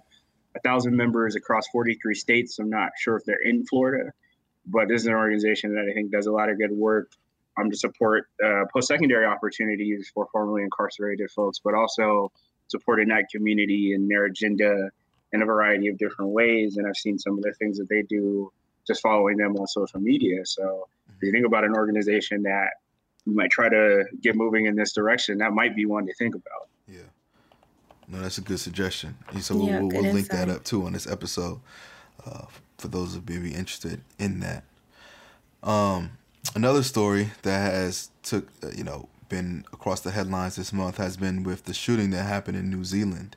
a 0.57 0.61
thousand 0.61 0.97
members 0.97 1.37
across 1.37 1.67
43 1.69 2.15
states. 2.15 2.59
I'm 2.59 2.71
not 2.71 2.91
sure 2.97 3.17
if 3.17 3.25
they're 3.25 3.43
in 3.43 3.67
Florida, 3.67 4.13
but 4.67 4.89
this 4.89 5.03
is 5.03 5.07
an 5.07 5.15
organization 5.15 5.75
that 5.75 5.87
I 5.91 5.93
think 5.93 6.11
does 6.11 6.27
a 6.27 6.33
lot 6.33 6.49
of 6.49 6.59
good 6.59 6.73
work 6.73 7.11
um, 7.59 7.71
to 7.71 7.77
support 7.77 8.29
uh, 8.45 8.65
post-secondary 8.73 9.27
opportunities 9.27 10.11
for 10.13 10.27
formerly 10.33 10.63
incarcerated 10.63 11.31
folks, 11.31 11.61
but 11.63 11.75
also 11.75 12.31
supporting 12.69 13.09
that 13.09 13.29
community 13.31 13.93
and 13.93 14.11
their 14.11 14.25
agenda 14.25 14.91
in 15.33 15.43
a 15.43 15.45
variety 15.45 15.89
of 15.89 15.99
different 15.99 16.31
ways. 16.31 16.77
And 16.77 16.87
I've 16.87 16.97
seen 16.97 17.19
some 17.19 17.37
of 17.37 17.43
the 17.43 17.53
things 17.55 17.79
that 17.79 17.89
they 17.89 18.03
do 18.03 18.53
just 18.87 19.03
following 19.03 19.37
them 19.37 19.57
on 19.57 19.67
social 19.67 20.01
media. 20.01 20.45
So 20.45 20.89
if 21.09 21.23
you 21.23 21.33
think 21.33 21.47
about 21.47 21.65
an 21.65 21.75
organization 21.75 22.43
that 22.43 22.71
might 23.27 23.51
try 23.51 23.69
to 23.69 24.05
get 24.21 24.37
moving 24.37 24.67
in 24.67 24.77
this 24.77 24.93
direction, 24.93 25.39
that 25.39 25.53
might 25.53 25.75
be 25.75 25.87
one 25.87 26.07
to 26.07 26.15
think 26.15 26.35
about. 26.35 26.69
Yeah. 26.89 27.01
No, 28.07 28.21
that's 28.21 28.39
a 28.39 28.43
good 28.43 28.61
suggestion. 28.61 29.17
So 29.41 29.57
we'll, 29.57 29.67
yeah, 29.67 29.81
we'll, 29.81 29.89
we'll 29.89 30.13
link 30.13 30.29
that 30.29 30.49
up 30.49 30.65
too 30.65 30.85
on 30.85 30.93
this 30.93 31.07
episode 31.07 31.61
uh, 32.27 32.47
for 32.79 32.89
those 32.89 33.17
of 33.17 33.25
be 33.25 33.55
interested 33.55 34.03
in 34.19 34.41
that. 34.41 34.65
Um, 35.63 36.19
another 36.55 36.83
story 36.83 37.31
that 37.43 37.73
has 37.73 38.11
took 38.23 38.49
uh, 38.63 38.71
you 38.77 38.85
know 38.85 39.09
been 39.31 39.65
across 39.73 40.01
the 40.01 40.11
headlines 40.11 40.57
this 40.57 40.73
month 40.73 40.99
has 40.99 41.17
been 41.17 41.43
with 41.43 41.65
the 41.65 41.73
shooting 41.73 42.11
that 42.11 42.25
happened 42.25 42.59
in 42.59 42.71
New 42.71 42.85
Zealand. 42.85 43.37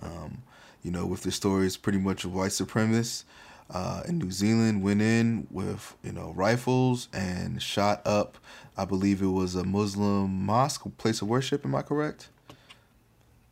Um, 0.00 0.42
you 0.82 0.92
know, 0.92 1.04
with 1.04 1.22
the 1.22 1.32
stories 1.32 1.76
pretty 1.76 1.98
much 1.98 2.24
of 2.24 2.32
white 2.32 2.52
supremacists 2.52 3.24
uh, 3.70 4.02
in 4.06 4.18
New 4.18 4.30
Zealand 4.30 4.82
went 4.82 5.02
in 5.02 5.48
with 5.50 5.96
you 6.04 6.12
know 6.12 6.32
rifles 6.36 7.08
and 7.12 7.60
shot 7.60 8.02
up. 8.06 8.38
I 8.76 8.84
believe 8.84 9.20
it 9.22 9.26
was 9.26 9.56
a 9.56 9.64
Muslim 9.64 10.44
mosque, 10.46 10.84
place 10.98 11.22
of 11.22 11.28
worship. 11.28 11.64
Am 11.64 11.74
I 11.74 11.82
correct? 11.82 12.28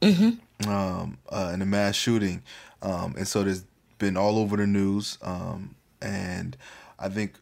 Mm-hmm. 0.05 0.71
Um, 0.71 1.19
uh, 1.31 1.51
in 1.55 1.63
a 1.63 1.67
mass 1.67 1.97
shooting, 1.97 2.43
um, 2.83 3.15
and 3.17 3.27
so 3.27 3.43
there's 3.43 3.65
been 3.99 4.17
all 4.17 4.39
over 4.39 4.57
the 4.57 4.67
news. 4.67 5.17
Um, 5.23 5.75
and 6.03 6.57
I 6.99 7.09
think 7.09 7.35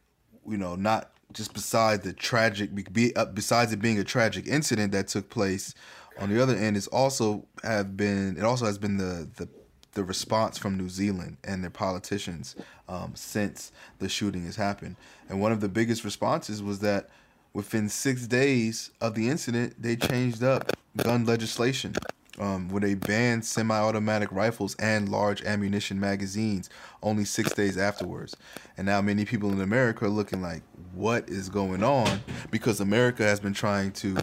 you 0.49 0.57
know 0.57 0.77
not 0.77 1.11
just 1.33 1.55
besides 1.55 2.05
the 2.05 2.13
tragic, 2.13 2.71
be, 2.93 3.15
uh, 3.17 3.25
besides 3.27 3.73
it 3.73 3.81
being 3.81 3.99
a 3.99 4.05
tragic 4.05 4.47
incident 4.47 4.93
that 4.93 5.09
took 5.09 5.29
place, 5.29 5.75
on 6.19 6.33
the 6.33 6.41
other 6.41 6.55
end, 6.55 6.77
it's 6.77 6.87
also 6.87 7.45
have 7.65 7.97
been 7.97 8.37
it 8.37 8.45
also 8.45 8.67
has 8.67 8.79
been 8.79 8.97
the 8.97 9.29
the 9.37 9.49
the 9.95 10.05
response 10.05 10.57
from 10.57 10.79
New 10.79 10.89
Zealand 10.89 11.39
and 11.45 11.63
their 11.63 11.71
politicians 11.71 12.55
um, 12.89 13.13
since 13.15 13.73
the 13.99 14.09
shooting 14.09 14.45
has 14.47 14.57
happened. 14.57 14.97
And 15.29 15.41
one 15.41 15.53
of 15.53 15.61
the 15.61 15.69
biggest 15.69 16.05
responses 16.05 16.63
was 16.63 16.79
that 16.79 17.11
within 17.53 17.89
six 17.89 18.27
days 18.27 18.91
of 19.01 19.15
the 19.15 19.29
incident, 19.29 19.75
they 19.83 19.97
changed 19.97 20.43
up 20.43 20.73
gun 20.97 21.27
legislation 21.27 21.95
um, 22.39 22.69
where 22.69 22.81
they 22.81 22.95
banned 22.95 23.45
semi 23.45 23.77
automatic 23.77 24.31
rifles 24.33 24.75
and 24.77 25.09
large 25.09 25.43
ammunition 25.43 26.01
magazines 26.01 26.71
only 27.03 27.25
six 27.25 27.53
days 27.53 27.77
afterwards. 27.77 28.37
And 28.77 28.87
now 28.87 29.01
many 29.03 29.25
people 29.25 29.53
in 29.53 29.61
America 29.61 30.07
are 30.07 30.11
looking 30.11 30.41
like, 30.41 30.63
what 30.95 31.29
is 31.29 31.49
going 31.49 31.83
on? 31.83 32.21
Because 32.51 32.81
America 32.81 33.23
has 33.23 33.41
been 33.41 33.53
trying 33.55 33.93
to 33.93 34.17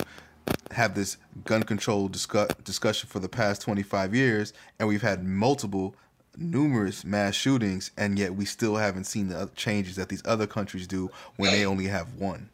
have 0.72 0.96
this 0.96 1.18
gun 1.46 1.64
control 1.64 2.08
discuss, 2.08 2.50
discussion 2.64 3.10
for 3.10 3.20
the 3.20 3.30
past 3.30 3.62
25 3.62 4.16
years, 4.16 4.54
and 4.80 4.88
we've 4.88 5.02
had 5.02 5.24
multiple, 5.24 5.96
numerous 6.38 7.04
mass 7.04 7.36
shootings, 7.36 7.92
and 7.98 8.18
yet 8.18 8.34
we 8.34 8.46
still 8.46 8.76
haven't 8.76 9.06
seen 9.06 9.30
the 9.30 9.50
changes 9.56 9.96
that 9.96 10.10
these 10.10 10.24
other 10.26 10.48
countries 10.48 10.88
do 10.88 11.10
when 11.38 11.52
they 11.52 11.66
only 11.66 11.86
have 11.86 12.14
one. 12.16 12.50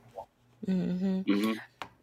Mm-hmm. 0.67 1.21
Mm-hmm. 1.21 1.53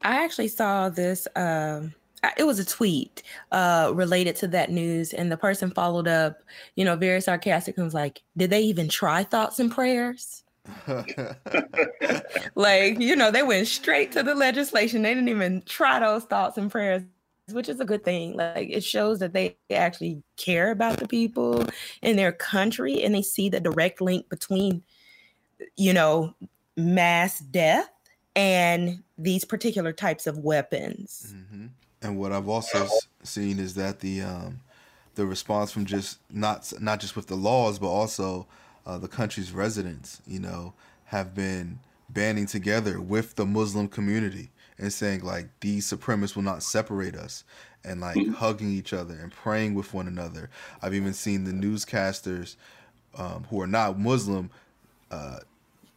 I 0.03 0.25
actually 0.25 0.49
saw 0.49 0.89
this. 0.89 1.27
Um, 1.37 1.95
it 2.37 2.45
was 2.45 2.59
a 2.59 2.65
tweet 2.65 3.23
uh, 3.51 3.93
related 3.95 4.37
to 4.37 4.49
that 4.49 4.71
news, 4.71 5.13
and 5.13 5.31
the 5.31 5.37
person 5.37 5.71
followed 5.71 6.09
up, 6.09 6.43
you 6.77 6.85
know, 6.85 6.97
very 6.97 7.21
sarcastic 7.21 7.77
and 7.77 7.85
was 7.85 7.95
like, 7.95 8.23
"Did 8.37 8.51
they 8.51 8.63
even 8.63 8.89
try 8.89 9.25
thoughts 9.25 9.59
and 9.59 9.71
prayers?" 9.71 10.43
like, 12.55 13.01
you 13.01 13.17
know, 13.17 13.31
they 13.31 13.43
went 13.43 13.67
straight 13.67 14.13
to 14.13 14.23
the 14.23 14.35
legislation. 14.35 15.03
They 15.03 15.15
didn't 15.15 15.29
even 15.29 15.63
try 15.63 15.99
those 15.99 16.25
thoughts 16.25 16.57
and 16.57 16.71
prayers, 16.71 17.03
which 17.51 17.69
is 17.69 17.81
a 17.81 17.85
good 17.85 18.05
thing. 18.05 18.37
Like, 18.37 18.69
it 18.71 18.85
shows 18.85 19.19
that 19.19 19.33
they 19.33 19.57
actually 19.71 20.23
care 20.37 20.71
about 20.71 20.99
the 20.99 21.09
people 21.09 21.67
in 22.01 22.17
their 22.17 22.33
country 22.33 23.03
and 23.03 23.15
they 23.15 23.23
see 23.23 23.49
the 23.49 23.61
direct 23.61 24.01
link 24.01 24.29
between, 24.29 24.83
you 25.77 25.93
know, 25.93 26.35
mass 26.77 27.41
death 27.41 27.91
and 28.37 29.03
these 29.19 29.45
particular 29.45 29.93
types 29.93 30.27
of 30.27 30.39
weapons. 30.39 31.35
Mm-hmm. 31.37 31.67
And 32.03 32.19
what 32.19 32.33
I've 32.33 32.49
also 32.49 32.89
seen 33.23 33.59
is 33.59 33.75
that 33.75 34.01
the 34.01 34.23
um, 34.23 34.61
the 35.15 35.27
response 35.27 35.71
from 35.71 35.85
just 35.85 36.19
not 36.31 36.73
not 36.81 37.01
just 37.01 37.17
with 37.17 37.27
the 37.27 37.37
laws, 37.37 37.79
but 37.79 37.89
also 37.89 38.47
uh, 38.87 38.99
the 38.99 39.09
country's 39.09 39.53
residents, 39.53 40.21
you 40.27 40.41
know, 40.41 40.75
have 41.07 41.35
been 41.35 41.79
banding 42.09 42.47
together 42.47 43.01
with 43.01 43.37
the 43.37 43.47
Muslim 43.47 43.89
community 43.89 44.51
and 44.79 44.93
saying 44.93 45.23
like 45.25 45.49
these 45.61 45.91
supremacists 45.91 46.37
will 46.37 46.43
not 46.43 46.63
separate 46.63 47.15
us 47.15 47.45
and 47.85 48.01
like 48.01 48.17
mm-hmm. 48.17 48.33
hugging 48.33 48.71
each 48.71 48.93
other 48.93 49.15
and 49.15 49.33
praying 49.33 49.75
with 49.75 49.95
one 49.95 50.09
another. 50.09 50.51
I've 50.83 50.95
even 50.95 51.13
seen 51.13 51.45
the 51.45 51.53
newscasters 51.53 52.57
um, 53.17 53.45
who 53.51 53.61
are 53.61 53.67
not 53.67 53.99
Muslim 53.99 54.51
uh, 55.11 55.39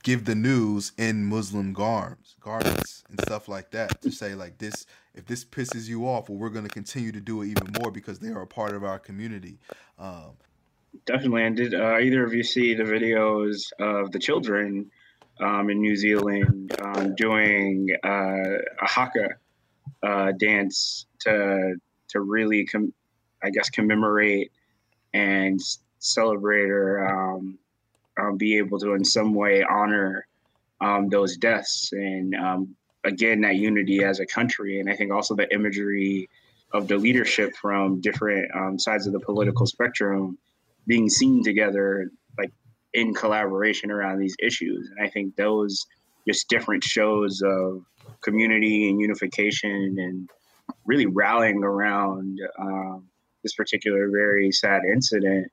give 0.04 0.26
the 0.26 0.36
news 0.36 0.92
in 0.98 1.26
Muslim 1.26 1.74
garbs, 1.74 2.36
garments 2.40 3.04
and 3.10 3.20
stuff 3.22 3.48
like 3.48 3.72
that 3.72 4.02
to 4.02 4.12
say 4.12 4.36
like 4.36 4.58
this 4.58 4.86
if 5.16 5.26
this 5.26 5.46
pisses 5.46 5.88
you 5.88 6.08
off, 6.08 6.30
well, 6.30 6.38
we're 6.38 6.50
going 6.50 6.66
to 6.66 6.72
continue 6.72 7.12
to 7.12 7.22
do 7.22 7.42
it 7.42 7.48
even 7.48 7.74
more 7.80 7.90
because 7.90 8.20
they 8.20 8.30
are 8.30 8.42
a 8.42 8.48
part 8.48 8.76
of 8.76 8.84
our 8.84 9.00
community. 9.00 9.58
Um, 9.98 10.32
Definitely. 11.06 11.44
And 11.44 11.56
did 11.56 11.74
uh, 11.74 11.98
either 12.00 12.24
of 12.24 12.34
you 12.34 12.44
see 12.44 12.74
the 12.74 12.84
videos 12.84 13.72
of 13.80 14.12
the 14.12 14.20
children 14.20 14.92
um, 15.40 15.70
in 15.70 15.82
New 15.82 15.96
Zealand 15.96 16.76
um, 16.80 17.16
doing 17.16 17.90
uh, 18.04 18.58
a 18.82 18.88
haka 18.88 19.30
uh, 20.04 20.32
dance 20.40 21.06
to 21.22 21.76
to 22.10 22.22
really, 22.22 22.66
com- 22.66 22.94
I 23.44 23.50
guess, 23.50 23.70
commemorate 23.70 24.52
and 25.14 25.60
celebrate 26.00 26.70
or 26.70 27.08
um, 27.08 27.58
um 28.18 28.38
be 28.38 28.58
able 28.58 28.80
to, 28.80 28.94
in 28.94 29.04
some 29.04 29.34
way, 29.34 29.64
honor 29.64 30.28
um, 30.80 31.10
those 31.10 31.36
deaths 31.38 31.90
and 31.92 32.36
again 33.06 33.42
that 33.42 33.56
unity 33.56 34.04
as 34.04 34.20
a 34.20 34.26
country. 34.26 34.80
And 34.80 34.90
I 34.90 34.96
think 34.96 35.12
also 35.12 35.36
the 35.36 35.52
imagery 35.54 36.30
of 36.74 36.88
the 36.88 36.98
leadership 36.98 37.56
from 37.56 38.02
different 38.02 38.52
sides 38.82 39.08
of 39.08 39.14
the 39.14 39.20
political 39.20 39.66
spectrum 39.66 40.38
being 40.88 41.10
seen 41.10 41.44
together 41.44 42.12
like 42.38 42.52
in 42.94 43.14
collaboration 43.14 43.92
around 43.92 44.20
these 44.20 44.36
issues 44.40 44.90
and 44.90 45.06
i 45.06 45.10
think 45.10 45.36
those 45.36 45.86
just 46.28 46.50
different 46.50 46.84
shows 46.84 47.42
of 47.44 47.84
community 48.22 48.90
and 48.90 49.00
unification 49.00 49.96
and 50.00 50.30
really 50.86 51.06
rallying 51.06 51.64
around 51.64 52.40
um, 52.60 53.08
this 53.44 53.54
particular 53.56 54.10
very 54.10 54.52
sad 54.52 54.82
incident 54.92 55.52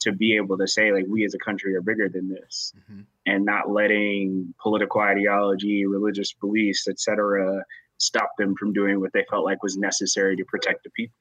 to 0.00 0.12
be 0.12 0.36
able 0.36 0.56
to 0.58 0.66
say 0.66 0.92
like 0.92 1.04
we 1.08 1.24
as 1.24 1.34
a 1.34 1.38
country 1.38 1.74
are 1.74 1.82
bigger 1.82 2.08
than 2.08 2.28
this 2.28 2.72
mm-hmm. 2.78 3.02
and 3.26 3.44
not 3.44 3.70
letting 3.70 4.54
political 4.60 5.00
ideology 5.00 5.86
religious 5.86 6.32
beliefs 6.32 6.88
etc 6.88 7.62
stop 7.98 8.30
them 8.38 8.54
from 8.56 8.72
doing 8.72 9.00
what 9.00 9.12
they 9.12 9.24
felt 9.30 9.44
like 9.44 9.62
was 9.62 9.76
necessary 9.76 10.36
to 10.36 10.44
protect 10.44 10.82
the 10.84 10.90
people 10.90 11.16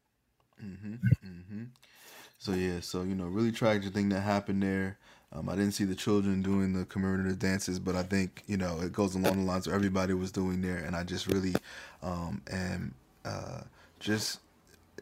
mm-hmm. 0.63 0.95
Mm-hmm. 1.25 1.63
So 2.39 2.53
yeah, 2.53 2.79
so 2.79 3.03
you 3.03 3.15
know, 3.15 3.25
really 3.25 3.51
tragic 3.51 3.93
thing 3.93 4.09
that 4.09 4.21
happened 4.21 4.63
there. 4.63 4.97
Um, 5.33 5.49
I 5.49 5.55
didn't 5.55 5.73
see 5.73 5.83
the 5.83 5.93
children 5.93 6.41
doing 6.41 6.73
the 6.73 6.85
commemorative 6.85 7.37
dances, 7.37 7.79
but 7.79 7.95
I 7.95 8.03
think 8.03 8.43
you 8.47 8.55
know 8.55 8.79
it 8.81 8.93
goes 8.93 9.13
along 9.13 9.39
the 9.39 9.43
lines 9.43 9.67
of 9.67 9.73
everybody 9.73 10.13
was 10.13 10.31
doing 10.31 10.61
there, 10.61 10.77
and 10.77 10.95
I 10.95 11.03
just 11.03 11.27
really 11.27 11.53
um, 12.01 12.41
am 12.49 12.95
uh, 13.25 13.61
just 13.99 14.39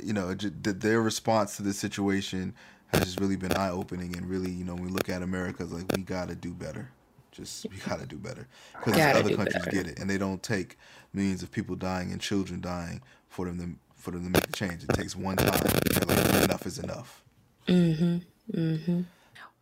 you 0.03 0.13
know 0.13 0.33
just, 0.33 0.55
their 0.63 0.99
response 0.99 1.57
to 1.57 1.63
the 1.63 1.73
situation 1.73 2.55
has 2.87 3.03
just 3.03 3.19
really 3.19 3.35
been 3.35 3.53
eye 3.53 3.69
opening, 3.69 4.15
and 4.15 4.29
really 4.29 4.51
you 4.51 4.63
know 4.63 4.73
when 4.75 4.85
we 4.85 4.89
look 4.89 5.09
at 5.09 5.21
America, 5.21 5.63
it's 5.63 5.71
like 5.71 5.85
we 5.95 6.03
got 6.03 6.29
to 6.29 6.35
do 6.35 6.53
better. 6.53 6.89
Just 7.31 7.67
we 7.69 7.77
got 7.77 7.99
to 7.99 8.05
do 8.05 8.17
better 8.17 8.47
because 8.73 8.97
other 8.97 9.35
countries 9.35 9.65
better. 9.65 9.71
get 9.71 9.87
it, 9.87 9.99
and 9.99 10.09
they 10.09 10.17
don't 10.17 10.41
take 10.41 10.77
millions 11.13 11.43
of 11.43 11.51
people 11.51 11.75
dying 11.75 12.11
and 12.11 12.21
children 12.21 12.61
dying 12.61 13.01
for 13.29 13.45
them 13.45 13.59
to 13.59 14.01
for 14.01 14.11
them 14.11 14.23
to 14.23 14.29
make 14.29 14.47
a 14.47 14.51
change. 14.51 14.83
It 14.83 14.89
takes 14.89 15.15
one 15.15 15.35
time. 15.37 15.59
Like, 16.07 16.43
enough 16.43 16.65
is 16.65 16.79
enough. 16.79 17.23
Mm-hmm. 17.67 18.17
Mm-hmm. 18.57 19.01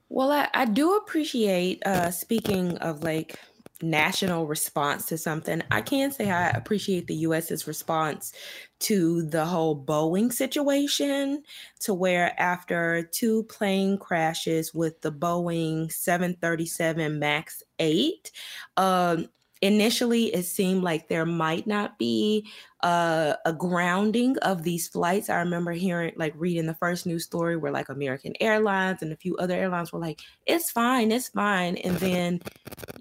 Well, 0.09 0.31
I, 0.31 0.47
I 0.53 0.65
do 0.65 0.95
appreciate 0.95 1.85
uh 1.85 2.11
speaking 2.11 2.77
of 2.77 3.03
like 3.03 3.39
national 3.81 4.47
response 4.47 5.05
to 5.07 5.17
something. 5.17 5.61
I 5.71 5.81
can 5.81 6.11
say 6.11 6.31
I 6.31 6.49
appreciate 6.49 7.07
the 7.07 7.15
US's 7.15 7.67
response 7.67 8.31
to 8.79 9.23
the 9.23 9.45
whole 9.45 9.79
Boeing 9.79 10.31
situation, 10.31 11.43
to 11.81 11.93
where 11.93 12.39
after 12.39 13.09
two 13.11 13.43
plane 13.43 13.97
crashes 13.97 14.73
with 14.73 15.01
the 15.01 15.11
Boeing 15.11 15.91
737 15.91 17.19
MAX 17.19 17.63
8, 17.79 18.31
um, 18.77 19.27
initially 19.61 20.33
it 20.33 20.43
seemed 20.43 20.83
like 20.83 21.07
there 21.07 21.25
might 21.25 21.65
not 21.67 21.97
be 21.97 22.47
uh, 22.81 23.33
a 23.45 23.53
grounding 23.53 24.37
of 24.39 24.63
these 24.63 24.87
flights. 24.87 25.29
I 25.29 25.37
remember 25.37 25.71
hearing, 25.71 26.13
like, 26.17 26.33
reading 26.35 26.67
the 26.67 26.75
first 26.75 27.05
news 27.05 27.23
story 27.23 27.57
where, 27.57 27.71
like, 27.71 27.89
American 27.89 28.33
Airlines 28.39 29.01
and 29.01 29.11
a 29.11 29.17
few 29.17 29.35
other 29.37 29.55
airlines 29.55 29.91
were 29.91 29.99
like, 29.99 30.21
it's 30.45 30.71
fine, 30.71 31.11
it's 31.11 31.29
fine. 31.29 31.77
And 31.77 31.95
then, 31.97 32.41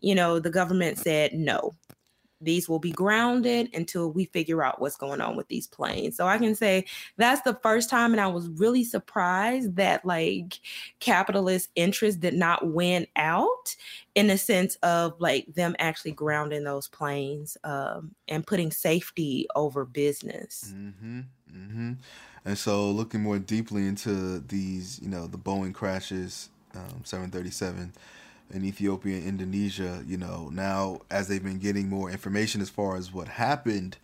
you 0.01 0.15
know, 0.15 0.39
the 0.39 0.51
government 0.51 0.99
said, 0.99 1.35
no, 1.35 1.75
these 2.41 2.69
will 2.69 2.79
be 2.79 2.93
grounded 2.93 3.71
until 3.75 4.11
we 4.11 4.27
figure 4.27 4.63
out 4.63 4.81
what's 4.81 4.97
going 4.97 5.21
on 5.21 5.37
with 5.37 5.49
these 5.49 5.67
planes. 5.67 6.17
So 6.17 6.27
I 6.27 6.39
can 6.39 6.55
say 6.55 6.85
that's 7.17 7.43
the 7.43 7.59
first 7.63 7.91
time, 7.91 8.13
and 8.13 8.21
I 8.21 8.27
was 8.29 8.49
really 8.49 8.85
surprised 8.85 9.77
that 9.77 10.05
like 10.05 10.61
capitalist 11.01 11.71
interest 11.75 12.21
did 12.21 12.35
not 12.35 12.67
win 12.67 13.07
out 13.17 13.77
in 14.15 14.27
the 14.27 14.39
sense 14.39 14.77
of 14.77 15.15
like 15.19 15.47
them 15.55 15.75
actually 15.79 16.13
grounding 16.13 16.65
those 16.65 16.89
planes 16.89 17.57
um, 17.65 18.15
and 18.29 18.47
putting 18.47 18.71
safety 18.71 19.47
over 19.55 19.85
business. 19.85 20.73
Mm-hmm, 20.75 21.21
mm-hmm. 21.53 21.93
And 22.47 22.59
so, 22.59 22.91
looking 22.91 23.23
more 23.23 23.39
deeply 23.39 23.87
into 23.87 24.41
these, 24.41 25.01
you 25.01 25.09
know, 25.09 25.27
the 25.27 25.39
Boeing 25.39 25.73
crashes, 25.73 26.51
um, 26.75 27.03
737 27.05 27.93
in 28.55 28.65
Ethiopia 28.65 29.17
and 29.17 29.27
Indonesia, 29.27 30.03
you 30.07 30.17
know, 30.17 30.49
now 30.53 31.01
as 31.11 31.29
they've 31.29 31.43
been 31.43 31.59
getting 31.59 31.89
more 31.89 32.11
information 32.11 32.61
as 32.61 32.71
far 32.71 32.97
as 32.97 33.13
what 33.13 33.27
happened, 33.29 33.99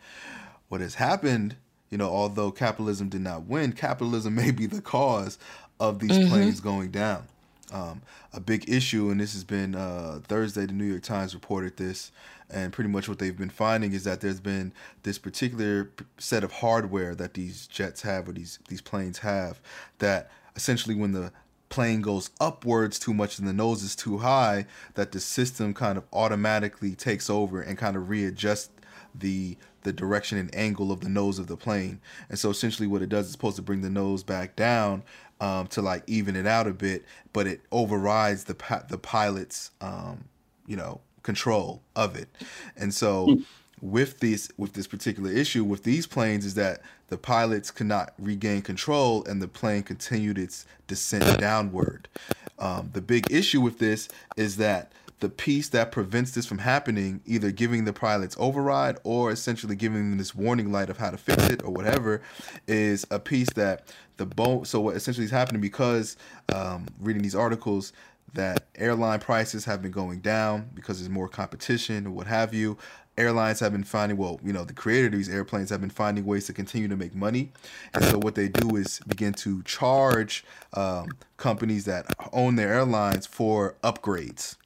what 0.68 0.80
has 0.80 0.96
happened, 0.96 1.56
you 1.88 1.96
know, 1.96 2.08
although 2.08 2.50
capitalism 2.50 3.08
did 3.08 3.20
not 3.20 3.44
win, 3.44 3.72
capitalism 3.72 4.34
may 4.42 4.50
be 4.50 4.66
the 4.66 4.82
cause 4.82 5.38
of 5.78 6.00
these 6.00 6.10
mm-hmm. 6.10 6.28
planes 6.28 6.60
going 6.60 6.90
down. 6.90 7.26
Um, 7.72 8.02
a 8.32 8.40
big 8.40 8.68
issue, 8.68 9.10
and 9.10 9.20
this 9.20 9.32
has 9.32 9.44
been 9.44 9.76
uh, 9.76 10.20
Thursday. 10.26 10.66
The 10.66 10.72
New 10.72 10.84
York 10.84 11.04
Times 11.04 11.34
reported 11.34 11.76
this, 11.76 12.10
and 12.50 12.72
pretty 12.72 12.90
much 12.90 13.08
what 13.08 13.20
they've 13.20 13.36
been 13.36 13.48
finding 13.48 13.92
is 13.92 14.02
that 14.04 14.20
there's 14.20 14.40
been 14.40 14.72
this 15.04 15.18
particular 15.18 15.90
set 16.18 16.42
of 16.42 16.50
hardware 16.50 17.14
that 17.14 17.34
these 17.34 17.68
jets 17.68 18.02
have 18.02 18.28
or 18.28 18.32
these 18.32 18.58
these 18.68 18.80
planes 18.80 19.18
have 19.18 19.60
that 20.00 20.32
essentially 20.56 20.96
when 20.96 21.12
the 21.12 21.32
plane 21.70 22.02
goes 22.02 22.30
upwards 22.40 22.98
too 22.98 23.14
much 23.14 23.38
and 23.38 23.48
the 23.48 23.52
nose 23.52 23.82
is 23.82 23.96
too 23.96 24.18
high 24.18 24.66
that 24.94 25.12
the 25.12 25.20
system 25.20 25.72
kind 25.72 25.96
of 25.96 26.04
automatically 26.12 26.94
takes 26.94 27.30
over 27.30 27.62
and 27.62 27.78
kind 27.78 27.96
of 27.96 28.10
readjusts 28.10 28.70
the 29.14 29.56
the 29.82 29.92
direction 29.92 30.36
and 30.36 30.54
angle 30.54 30.92
of 30.92 31.00
the 31.00 31.08
nose 31.08 31.38
of 31.38 31.46
the 31.46 31.56
plane. 31.56 32.00
And 32.28 32.38
so 32.38 32.50
essentially 32.50 32.86
what 32.86 33.00
it 33.00 33.08
does 33.08 33.26
is 33.26 33.32
supposed 33.32 33.56
to 33.56 33.62
bring 33.62 33.80
the 33.80 33.88
nose 33.88 34.22
back 34.22 34.54
down 34.54 35.02
um, 35.40 35.68
to 35.68 35.80
like 35.80 36.02
even 36.06 36.36
it 36.36 36.46
out 36.46 36.66
a 36.66 36.74
bit, 36.74 37.04
but 37.32 37.46
it 37.46 37.62
overrides 37.72 38.44
the 38.44 38.84
the 38.88 38.98
pilot's 38.98 39.70
um, 39.80 40.24
you 40.66 40.76
know 40.76 41.00
control 41.22 41.82
of 41.96 42.16
it. 42.16 42.28
And 42.76 42.92
so 42.92 43.26
hmm. 43.26 43.42
With 43.80 44.20
this 44.20 44.50
with 44.56 44.74
this 44.74 44.86
particular 44.86 45.30
issue 45.30 45.64
with 45.64 45.84
these 45.84 46.06
planes 46.06 46.44
is 46.44 46.54
that 46.54 46.82
the 47.08 47.16
pilots 47.16 47.70
could 47.70 47.86
not 47.86 48.12
regain 48.18 48.62
control 48.62 49.24
and 49.24 49.40
the 49.40 49.48
plane 49.48 49.82
continued 49.82 50.38
its 50.38 50.66
descent 50.86 51.40
downward. 51.40 52.08
Um, 52.58 52.90
the 52.92 53.00
big 53.00 53.30
issue 53.30 53.60
with 53.60 53.78
this 53.78 54.08
is 54.36 54.56
that 54.58 54.92
the 55.20 55.28
piece 55.28 55.68
that 55.68 55.92
prevents 55.92 56.32
this 56.32 56.46
from 56.46 56.58
happening, 56.58 57.20
either 57.26 57.50
giving 57.50 57.84
the 57.84 57.92
pilots 57.92 58.36
override 58.38 58.96
or 59.04 59.30
essentially 59.30 59.76
giving 59.76 60.10
them 60.10 60.18
this 60.18 60.34
warning 60.34 60.72
light 60.72 60.88
of 60.88 60.96
how 60.96 61.10
to 61.10 61.18
fix 61.18 61.46
it 61.48 61.62
or 61.62 61.70
whatever, 61.70 62.22
is 62.66 63.06
a 63.10 63.18
piece 63.18 63.50
that 63.50 63.94
the 64.16 64.26
bone. 64.26 64.64
So 64.64 64.80
what 64.80 64.96
essentially 64.96 65.24
is 65.24 65.30
happening 65.30 65.60
because 65.60 66.16
um, 66.52 66.86
reading 66.98 67.22
these 67.22 67.34
articles 67.34 67.92
that 68.34 68.66
airline 68.76 69.20
prices 69.20 69.64
have 69.64 69.82
been 69.82 69.90
going 69.90 70.20
down 70.20 70.70
because 70.74 70.98
there's 70.98 71.10
more 71.10 71.28
competition 71.28 72.06
or 72.06 72.10
what 72.10 72.26
have 72.26 72.54
you. 72.54 72.78
Airlines 73.18 73.60
have 73.60 73.72
been 73.72 73.84
finding, 73.84 74.16
well, 74.16 74.40
you 74.42 74.52
know, 74.52 74.64
the 74.64 74.72
creator 74.72 75.06
of 75.06 75.12
these 75.12 75.28
airplanes 75.28 75.70
have 75.70 75.80
been 75.80 75.90
finding 75.90 76.24
ways 76.24 76.46
to 76.46 76.52
continue 76.52 76.88
to 76.88 76.96
make 76.96 77.14
money. 77.14 77.52
And 77.92 78.02
so 78.04 78.18
what 78.18 78.34
they 78.34 78.48
do 78.48 78.76
is 78.76 79.00
begin 79.06 79.34
to 79.34 79.62
charge 79.64 80.44
um, 80.74 81.08
companies 81.36 81.84
that 81.84 82.06
own 82.32 82.56
their 82.56 82.72
airlines 82.72 83.26
for 83.26 83.76
upgrades. 83.84 84.56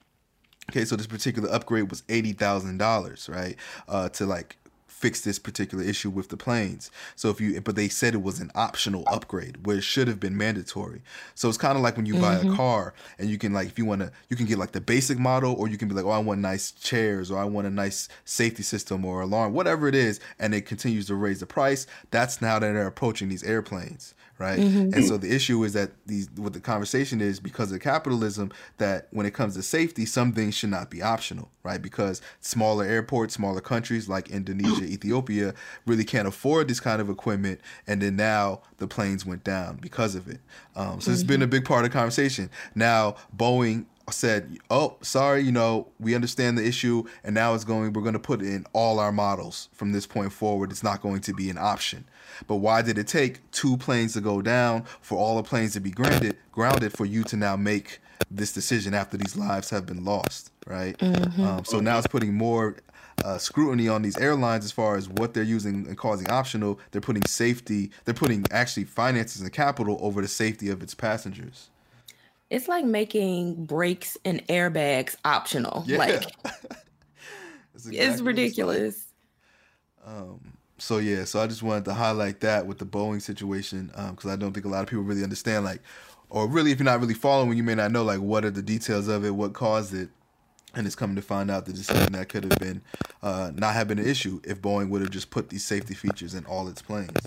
Okay, 0.71 0.85
so 0.85 0.95
this 0.95 1.07
particular 1.07 1.49
upgrade 1.51 1.89
was 1.89 2.03
eighty 2.09 2.33
thousand 2.33 2.77
dollars, 2.77 3.29
right? 3.31 3.55
Uh, 3.87 4.09
to 4.09 4.25
like 4.25 4.57
fix 5.05 5.21
this 5.21 5.37
particular 5.37 5.83
issue 5.83 6.09
with 6.09 6.29
the 6.29 6.35
planes. 6.35 6.89
So 7.15 7.29
if 7.29 7.39
you, 7.39 7.61
but 7.61 7.75
they 7.75 7.89
said 7.89 8.15
it 8.15 8.23
was 8.23 8.39
an 8.39 8.49
optional 8.55 9.03
upgrade 9.05 9.63
where 9.63 9.77
it 9.77 9.83
should 9.83 10.07
have 10.07 10.19
been 10.19 10.35
mandatory. 10.35 11.03
So 11.35 11.47
it's 11.47 11.59
kind 11.59 11.77
of 11.77 11.83
like 11.83 11.95
when 11.95 12.07
you 12.07 12.15
mm-hmm. 12.15 12.23
buy 12.23 12.35
a 12.37 12.39
mm-hmm. 12.39 12.55
car 12.55 12.95
and 13.19 13.29
you 13.29 13.37
can 13.37 13.53
like, 13.53 13.67
if 13.67 13.77
you 13.77 13.85
want 13.85 14.01
to, 14.01 14.11
you 14.29 14.35
can 14.35 14.47
get 14.47 14.57
like 14.57 14.71
the 14.71 14.81
basic 14.81 15.19
model 15.19 15.53
or 15.59 15.67
you 15.67 15.77
can 15.77 15.87
be 15.87 15.93
like, 15.93 16.05
oh, 16.05 16.09
I 16.09 16.17
want 16.17 16.41
nice 16.41 16.71
chairs 16.71 17.29
or 17.29 17.37
I 17.37 17.43
want 17.43 17.67
a 17.67 17.69
nice 17.69 18.09
safety 18.23 18.63
system 18.63 19.05
or 19.05 19.21
alarm, 19.21 19.53
whatever 19.53 19.87
it 19.87 19.93
is. 19.93 20.19
And 20.39 20.55
it 20.55 20.65
continues 20.65 21.05
to 21.05 21.13
raise 21.13 21.39
the 21.39 21.45
price. 21.45 21.85
That's 22.09 22.41
now 22.41 22.57
that 22.57 22.73
they're 22.73 22.87
approaching 22.87 23.29
these 23.29 23.43
airplanes 23.43 24.15
right? 24.37 24.59
Mm-hmm. 24.59 24.93
And 24.93 25.05
so 25.05 25.17
the 25.17 25.33
issue 25.33 25.63
is 25.63 25.73
that 25.73 25.91
these 26.05 26.29
what 26.35 26.53
the 26.53 26.59
conversation 26.59 27.21
is 27.21 27.39
because 27.39 27.71
of 27.71 27.79
capitalism 27.79 28.51
that 28.77 29.07
when 29.11 29.25
it 29.25 29.33
comes 29.33 29.55
to 29.55 29.63
safety, 29.63 30.05
some 30.05 30.33
things 30.33 30.55
should 30.55 30.71
not 30.71 30.89
be 30.89 31.01
optional, 31.01 31.49
right? 31.63 31.81
Because 31.81 32.21
smaller 32.41 32.83
airports, 32.83 33.35
smaller 33.35 33.61
countries 33.61 34.09
like 34.09 34.29
Indonesia, 34.29 34.83
Ethiopia 34.85 35.53
really 35.85 36.03
can't 36.03 36.27
afford 36.27 36.67
this 36.67 36.79
kind 36.79 37.01
of 37.01 37.09
equipment, 37.09 37.61
and 37.87 38.01
then 38.01 38.15
now 38.15 38.61
the 38.77 38.87
planes 38.87 39.25
went 39.25 39.43
down 39.43 39.77
because 39.77 40.15
of 40.15 40.27
it. 40.27 40.39
Um, 40.75 40.99
so 40.99 41.05
mm-hmm. 41.05 41.13
it's 41.13 41.23
been 41.23 41.41
a 41.41 41.47
big 41.47 41.65
part 41.65 41.85
of 41.85 41.91
the 41.91 41.97
conversation. 41.97 42.49
Now 42.73 43.15
Boeing 43.35 43.85
said, 44.11 44.57
"Oh, 44.69 44.97
sorry, 45.01 45.41
you 45.41 45.51
know, 45.51 45.87
we 45.99 46.15
understand 46.15 46.57
the 46.57 46.65
issue, 46.65 47.03
and 47.23 47.33
now 47.33 47.53
it's 47.53 47.63
going. 47.63 47.93
We're 47.93 48.01
going 48.01 48.13
to 48.13 48.19
put 48.19 48.41
in 48.41 48.65
all 48.73 48.99
our 48.99 49.11
models 49.11 49.69
from 49.73 49.91
this 49.91 50.05
point 50.05 50.31
forward. 50.31 50.71
It's 50.71 50.83
not 50.83 51.01
going 51.01 51.21
to 51.21 51.33
be 51.33 51.49
an 51.49 51.57
option." 51.57 52.05
But 52.47 52.57
why 52.57 52.81
did 52.81 52.97
it 52.97 53.07
take 53.07 53.49
two 53.51 53.77
planes 53.77 54.13
to 54.13 54.21
go 54.21 54.41
down 54.41 54.83
for 55.01 55.17
all 55.17 55.37
the 55.37 55.43
planes 55.43 55.73
to 55.73 55.79
be 55.79 55.91
grounded, 55.91 56.37
grounded 56.51 56.93
for 56.93 57.05
you 57.05 57.23
to 57.25 57.37
now 57.37 57.55
make 57.55 57.99
this 58.31 58.53
decision 58.53 58.93
after 58.93 59.17
these 59.17 59.35
lives 59.35 59.69
have 59.69 59.85
been 59.85 60.03
lost, 60.03 60.51
right? 60.67 60.97
Mm-hmm. 60.97 61.43
Um, 61.43 61.65
so 61.65 61.79
now 61.79 61.97
it's 61.97 62.07
putting 62.07 62.33
more 62.33 62.77
uh, 63.23 63.37
scrutiny 63.37 63.87
on 63.87 64.01
these 64.01 64.17
airlines 64.17 64.65
as 64.65 64.71
far 64.71 64.97
as 64.97 65.07
what 65.07 65.33
they're 65.33 65.43
using 65.43 65.87
and 65.87 65.97
causing 65.97 66.29
optional. 66.29 66.79
They're 66.91 67.01
putting 67.01 67.25
safety, 67.25 67.91
they're 68.03 68.13
putting 68.13 68.45
actually 68.51 68.85
finances 68.85 69.41
and 69.41 69.51
capital 69.51 69.97
over 70.01 70.21
the 70.21 70.27
safety 70.27 70.69
of 70.69 70.83
its 70.83 70.93
passengers. 70.93 71.69
It's 72.49 72.67
like 72.67 72.85
making 72.85 73.65
brakes 73.65 74.17
and 74.23 74.45
airbags 74.47 75.15
optional. 75.25 75.83
Yeah. 75.87 75.97
Like 75.97 76.11
exactly 77.73 77.97
it's 77.97 78.21
ridiculous. 78.21 79.07
Um, 80.05 80.55
so 80.77 80.97
yeah, 80.97 81.25
so 81.25 81.39
I 81.41 81.47
just 81.47 81.63
wanted 81.63 81.85
to 81.85 81.93
highlight 81.93 82.41
that 82.41 82.67
with 82.67 82.77
the 82.77 82.85
Boeing 82.85 83.21
situation 83.21 83.87
because 83.87 84.25
um, 84.25 84.31
I 84.31 84.35
don't 84.35 84.53
think 84.53 84.65
a 84.65 84.69
lot 84.69 84.83
of 84.83 84.89
people 84.89 85.03
really 85.03 85.23
understand 85.23 85.65
like, 85.65 85.81
or 86.29 86.47
really 86.47 86.71
if 86.71 86.79
you're 86.79 86.85
not 86.85 86.99
really 86.99 87.13
following, 87.13 87.57
you 87.57 87.63
may 87.63 87.75
not 87.75 87.91
know 87.91 88.03
like 88.03 88.19
what 88.19 88.45
are 88.45 88.51
the 88.51 88.61
details 88.61 89.07
of 89.07 89.25
it, 89.25 89.31
what 89.31 89.53
caused 89.53 89.93
it, 89.93 90.09
and 90.75 90.85
it's 90.85 90.95
coming 90.95 91.15
to 91.15 91.21
find 91.21 91.49
out 91.49 91.65
that 91.65 91.77
something 91.77 92.13
that 92.13 92.29
could 92.29 92.43
have 92.43 92.59
been 92.59 92.81
uh, 93.23 93.51
not 93.55 93.73
have 93.73 93.87
been 93.87 93.99
an 93.99 94.07
issue 94.07 94.41
if 94.43 94.61
Boeing 94.61 94.89
would 94.89 95.01
have 95.01 95.11
just 95.11 95.31
put 95.31 95.49
these 95.49 95.65
safety 95.65 95.93
features 95.93 96.35
in 96.35 96.45
all 96.45 96.67
its 96.67 96.81
planes. 96.81 97.17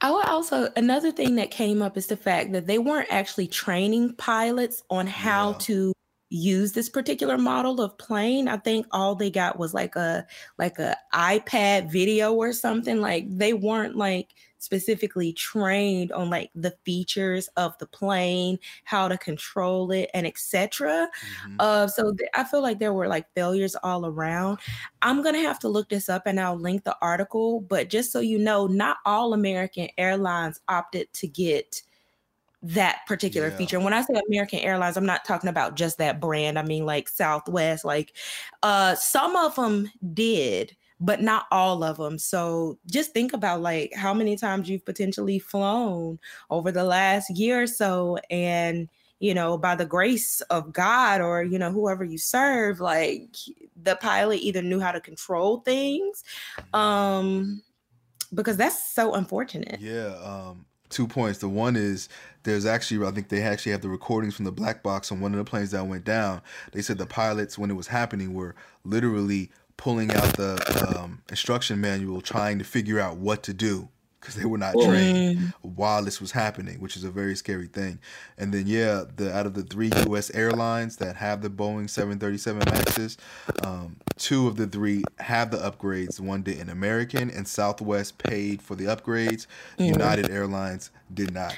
I 0.00 0.10
would 0.10 0.26
also 0.26 0.70
another 0.76 1.10
thing 1.10 1.36
that 1.36 1.50
came 1.50 1.80
up 1.82 1.96
is 1.96 2.06
the 2.06 2.16
fact 2.16 2.52
that 2.52 2.66
they 2.66 2.78
weren't 2.78 3.10
actually 3.10 3.48
training 3.48 4.14
pilots 4.16 4.82
on 4.90 5.06
how 5.06 5.52
yeah. 5.52 5.58
to 5.58 5.92
use 6.28 6.72
this 6.72 6.88
particular 6.88 7.38
model 7.38 7.80
of 7.80 7.96
plane 7.98 8.48
i 8.48 8.56
think 8.56 8.84
all 8.90 9.14
they 9.14 9.30
got 9.30 9.60
was 9.60 9.72
like 9.72 9.94
a 9.94 10.26
like 10.58 10.76
a 10.80 10.96
ipad 11.14 11.90
video 11.90 12.34
or 12.34 12.52
something 12.52 13.00
like 13.00 13.24
they 13.28 13.52
weren't 13.52 13.94
like 13.94 14.34
specifically 14.58 15.32
trained 15.32 16.12
on 16.12 16.30
like 16.30 16.50
the 16.54 16.74
features 16.84 17.48
of 17.56 17.76
the 17.78 17.86
plane 17.86 18.58
how 18.84 19.08
to 19.08 19.18
control 19.18 19.90
it 19.90 20.10
and 20.14 20.26
etc 20.26 21.08
mm-hmm. 21.44 21.56
uh 21.58 21.86
so 21.86 22.12
th- 22.12 22.30
i 22.34 22.42
feel 22.44 22.62
like 22.62 22.78
there 22.78 22.92
were 22.92 23.08
like 23.08 23.26
failures 23.34 23.76
all 23.82 24.06
around 24.06 24.58
i'm 25.02 25.22
gonna 25.22 25.40
have 25.40 25.58
to 25.58 25.68
look 25.68 25.88
this 25.88 26.08
up 26.08 26.22
and 26.26 26.40
i'll 26.40 26.58
link 26.58 26.84
the 26.84 26.96
article 27.02 27.60
but 27.60 27.88
just 27.90 28.12
so 28.12 28.20
you 28.20 28.38
know 28.38 28.66
not 28.66 28.96
all 29.04 29.34
american 29.34 29.88
airlines 29.98 30.60
opted 30.68 31.12
to 31.12 31.26
get 31.26 31.82
that 32.62 33.00
particular 33.06 33.48
yeah. 33.48 33.56
feature. 33.56 33.76
And 33.76 33.84
when 33.84 33.94
I 33.94 34.02
say 34.02 34.14
American 34.28 34.58
Airlines, 34.60 34.96
I'm 34.96 35.06
not 35.06 35.24
talking 35.24 35.50
about 35.50 35.76
just 35.76 35.98
that 35.98 36.20
brand. 36.20 36.58
I 36.58 36.62
mean 36.62 36.84
like 36.84 37.08
Southwest. 37.08 37.84
Like 37.84 38.14
uh 38.62 38.94
some 38.96 39.36
of 39.36 39.54
them 39.54 39.90
did, 40.14 40.76
but 41.00 41.20
not 41.20 41.46
all 41.50 41.84
of 41.84 41.98
them. 41.98 42.18
So 42.18 42.78
just 42.86 43.12
think 43.12 43.32
about 43.32 43.60
like 43.60 43.92
how 43.94 44.14
many 44.14 44.36
times 44.36 44.68
you've 44.68 44.84
potentially 44.84 45.38
flown 45.38 46.18
over 46.50 46.72
the 46.72 46.84
last 46.84 47.30
year 47.30 47.62
or 47.62 47.66
so 47.66 48.18
and 48.30 48.88
you 49.18 49.32
know 49.34 49.56
by 49.56 49.74
the 49.74 49.86
grace 49.86 50.40
of 50.42 50.72
God 50.72 51.20
or 51.20 51.42
you 51.42 51.58
know 51.58 51.70
whoever 51.70 52.04
you 52.04 52.18
serve 52.18 52.80
like 52.80 53.34
the 53.82 53.96
pilot 53.96 54.40
either 54.42 54.60
knew 54.60 54.78
how 54.78 54.92
to 54.92 55.00
control 55.00 55.60
things 55.60 56.22
um 56.74 57.62
because 58.34 58.56
that's 58.56 58.94
so 58.94 59.14
unfortunate. 59.14 59.80
Yeah, 59.80 60.14
um 60.22 60.66
two 60.88 61.06
points. 61.06 61.38
The 61.38 61.48
one 61.48 61.76
is 61.76 62.08
there's 62.42 62.66
actually 62.66 63.06
I 63.06 63.10
think 63.10 63.28
they 63.28 63.42
actually 63.42 63.72
have 63.72 63.82
the 63.82 63.88
recordings 63.88 64.36
from 64.36 64.44
the 64.44 64.52
black 64.52 64.82
box 64.82 65.10
on 65.10 65.20
one 65.20 65.32
of 65.32 65.38
the 65.38 65.44
planes 65.44 65.70
that 65.72 65.86
went 65.86 66.04
down. 66.04 66.42
They 66.72 66.82
said 66.82 66.98
the 66.98 67.06
pilots 67.06 67.58
when 67.58 67.70
it 67.70 67.74
was 67.74 67.88
happening 67.88 68.34
were 68.34 68.54
literally 68.84 69.50
pulling 69.76 70.10
out 70.12 70.36
the 70.36 70.94
um, 70.96 71.22
instruction 71.28 71.80
manual, 71.80 72.20
trying 72.20 72.58
to 72.58 72.64
figure 72.64 72.98
out 72.98 73.16
what 73.16 73.42
to 73.44 73.54
do 73.54 73.88
because 74.26 74.34
they 74.34 74.44
were 74.44 74.58
not 74.58 74.74
trained 74.74 75.54
while 75.62 76.02
this 76.02 76.20
was 76.20 76.32
happening, 76.32 76.80
which 76.80 76.96
is 76.96 77.04
a 77.04 77.10
very 77.10 77.36
scary 77.36 77.68
thing. 77.68 78.00
And 78.36 78.52
then 78.52 78.66
yeah, 78.66 79.04
the 79.14 79.32
out 79.32 79.46
of 79.46 79.54
the 79.54 79.62
three 79.62 79.90
U.S. 80.06 80.30
airlines 80.30 80.96
that 80.96 81.14
have 81.16 81.42
the 81.42 81.48
Boeing 81.48 81.88
737 81.88 82.64
Maxes, 82.66 83.18
um, 83.62 83.96
two 84.16 84.48
of 84.48 84.56
the 84.56 84.66
three 84.66 85.04
have 85.18 85.52
the 85.52 85.58
upgrades. 85.58 86.18
One 86.18 86.42
did 86.42 86.58
in 86.58 86.70
American, 86.70 87.30
and 87.30 87.46
Southwest 87.46 88.18
paid 88.18 88.60
for 88.60 88.74
the 88.74 88.86
upgrades. 88.86 89.46
Mm. 89.78 89.86
United 89.92 90.30
Airlines 90.30 90.90
did 91.14 91.32
not. 91.32 91.52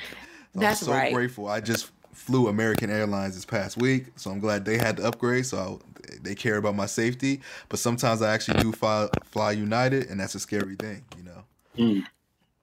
So 0.54 0.60
That's 0.60 0.82
I'm 0.82 0.86
so 0.86 0.92
right. 0.92 1.14
grateful. 1.14 1.48
I 1.48 1.60
just 1.60 1.90
flew 2.18 2.48
American 2.48 2.90
Airlines 2.90 3.34
this 3.34 3.44
past 3.44 3.76
week, 3.76 4.06
so 4.16 4.30
I'm 4.30 4.40
glad 4.40 4.64
they 4.64 4.76
had 4.76 4.96
the 4.96 5.06
upgrade. 5.06 5.46
So 5.46 5.80
I, 6.08 6.14
they 6.22 6.34
care 6.34 6.56
about 6.56 6.74
my 6.74 6.86
safety. 6.86 7.40
But 7.68 7.78
sometimes 7.78 8.22
I 8.22 8.34
actually 8.34 8.60
do 8.60 8.72
fly, 8.72 9.08
fly 9.24 9.52
United, 9.52 10.08
and 10.08 10.20
that's 10.20 10.34
a 10.34 10.40
scary 10.40 10.76
thing, 10.76 11.04
you 11.16 11.24
know. 11.24 11.44
Mm. 11.76 12.04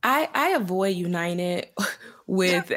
I 0.04 0.30
I 0.34 0.50
avoid 0.50 0.96
United 0.96 1.68
with 2.28 2.72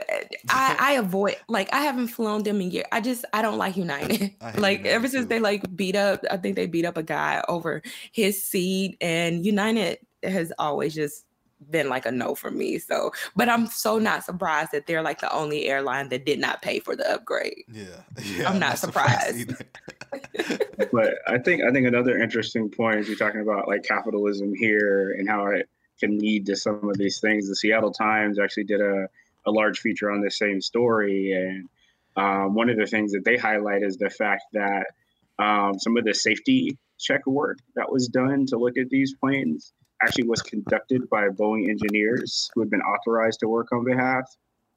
I, 0.48 0.76
I 0.78 0.92
avoid 0.92 1.36
like 1.48 1.72
I 1.72 1.82
haven't 1.82 2.08
flown 2.08 2.42
them 2.42 2.60
in 2.60 2.70
years. 2.70 2.86
I 2.90 3.00
just 3.00 3.24
I 3.32 3.42
don't 3.42 3.58
like 3.58 3.76
United. 3.76 4.34
Like 4.56 4.78
United 4.78 4.86
ever 4.86 5.08
since 5.08 5.26
they 5.26 5.38
like 5.38 5.76
beat 5.76 5.94
up, 5.94 6.24
I 6.30 6.38
think 6.38 6.56
they 6.56 6.66
beat 6.66 6.86
up 6.86 6.96
a 6.96 7.02
guy 7.02 7.42
over 7.48 7.82
his 8.12 8.42
seat 8.42 8.96
and 9.00 9.44
United 9.44 9.98
has 10.22 10.52
always 10.58 10.94
just 10.94 11.26
been 11.70 11.88
like 11.88 12.06
a 12.06 12.12
no 12.12 12.34
for 12.34 12.50
me. 12.50 12.78
So, 12.78 13.12
but 13.36 13.48
I'm 13.48 13.66
so 13.66 13.98
not 13.98 14.24
surprised 14.24 14.72
that 14.72 14.86
they're 14.86 15.02
like 15.02 15.20
the 15.20 15.32
only 15.32 15.66
airline 15.66 16.08
that 16.10 16.24
did 16.24 16.38
not 16.38 16.62
pay 16.62 16.78
for 16.78 16.96
the 16.96 17.10
upgrade. 17.10 17.64
Yeah, 17.72 17.84
yeah. 18.22 18.48
I'm 18.48 18.58
not, 18.58 18.70
not 18.70 18.78
surprised. 18.78 19.48
surprised 19.48 19.64
but 20.92 21.14
I 21.26 21.38
think 21.38 21.62
I 21.62 21.70
think 21.70 21.86
another 21.86 22.18
interesting 22.18 22.70
point 22.70 23.00
is 23.00 23.08
you're 23.08 23.16
talking 23.16 23.40
about 23.40 23.68
like 23.68 23.82
capitalism 23.82 24.54
here 24.54 25.12
and 25.18 25.28
how 25.28 25.46
it 25.46 25.68
can 25.98 26.18
lead 26.18 26.46
to 26.46 26.56
some 26.56 26.88
of 26.88 26.96
these 26.96 27.20
things. 27.20 27.48
The 27.48 27.56
Seattle 27.56 27.92
Times 27.92 28.38
actually 28.38 28.64
did 28.64 28.80
a, 28.80 29.08
a 29.46 29.50
large 29.50 29.80
feature 29.80 30.10
on 30.10 30.20
the 30.20 30.30
same 30.30 30.60
story, 30.60 31.32
and 31.32 31.68
um, 32.16 32.54
one 32.54 32.70
of 32.70 32.76
the 32.76 32.86
things 32.86 33.12
that 33.12 33.24
they 33.24 33.36
highlight 33.36 33.82
is 33.82 33.96
the 33.96 34.10
fact 34.10 34.44
that 34.52 34.86
um, 35.38 35.78
some 35.78 35.96
of 35.96 36.04
the 36.04 36.14
safety 36.14 36.76
check 36.98 37.26
work 37.26 37.58
that 37.76 37.90
was 37.90 38.08
done 38.08 38.46
to 38.46 38.58
look 38.58 38.76
at 38.76 38.90
these 38.90 39.14
planes 39.14 39.72
actually 40.02 40.28
was 40.28 40.42
conducted 40.42 41.08
by 41.08 41.28
Boeing 41.28 41.68
engineers 41.68 42.50
who 42.54 42.60
had 42.60 42.70
been 42.70 42.82
authorized 42.82 43.40
to 43.40 43.48
work 43.48 43.72
on 43.72 43.84
behalf 43.84 44.24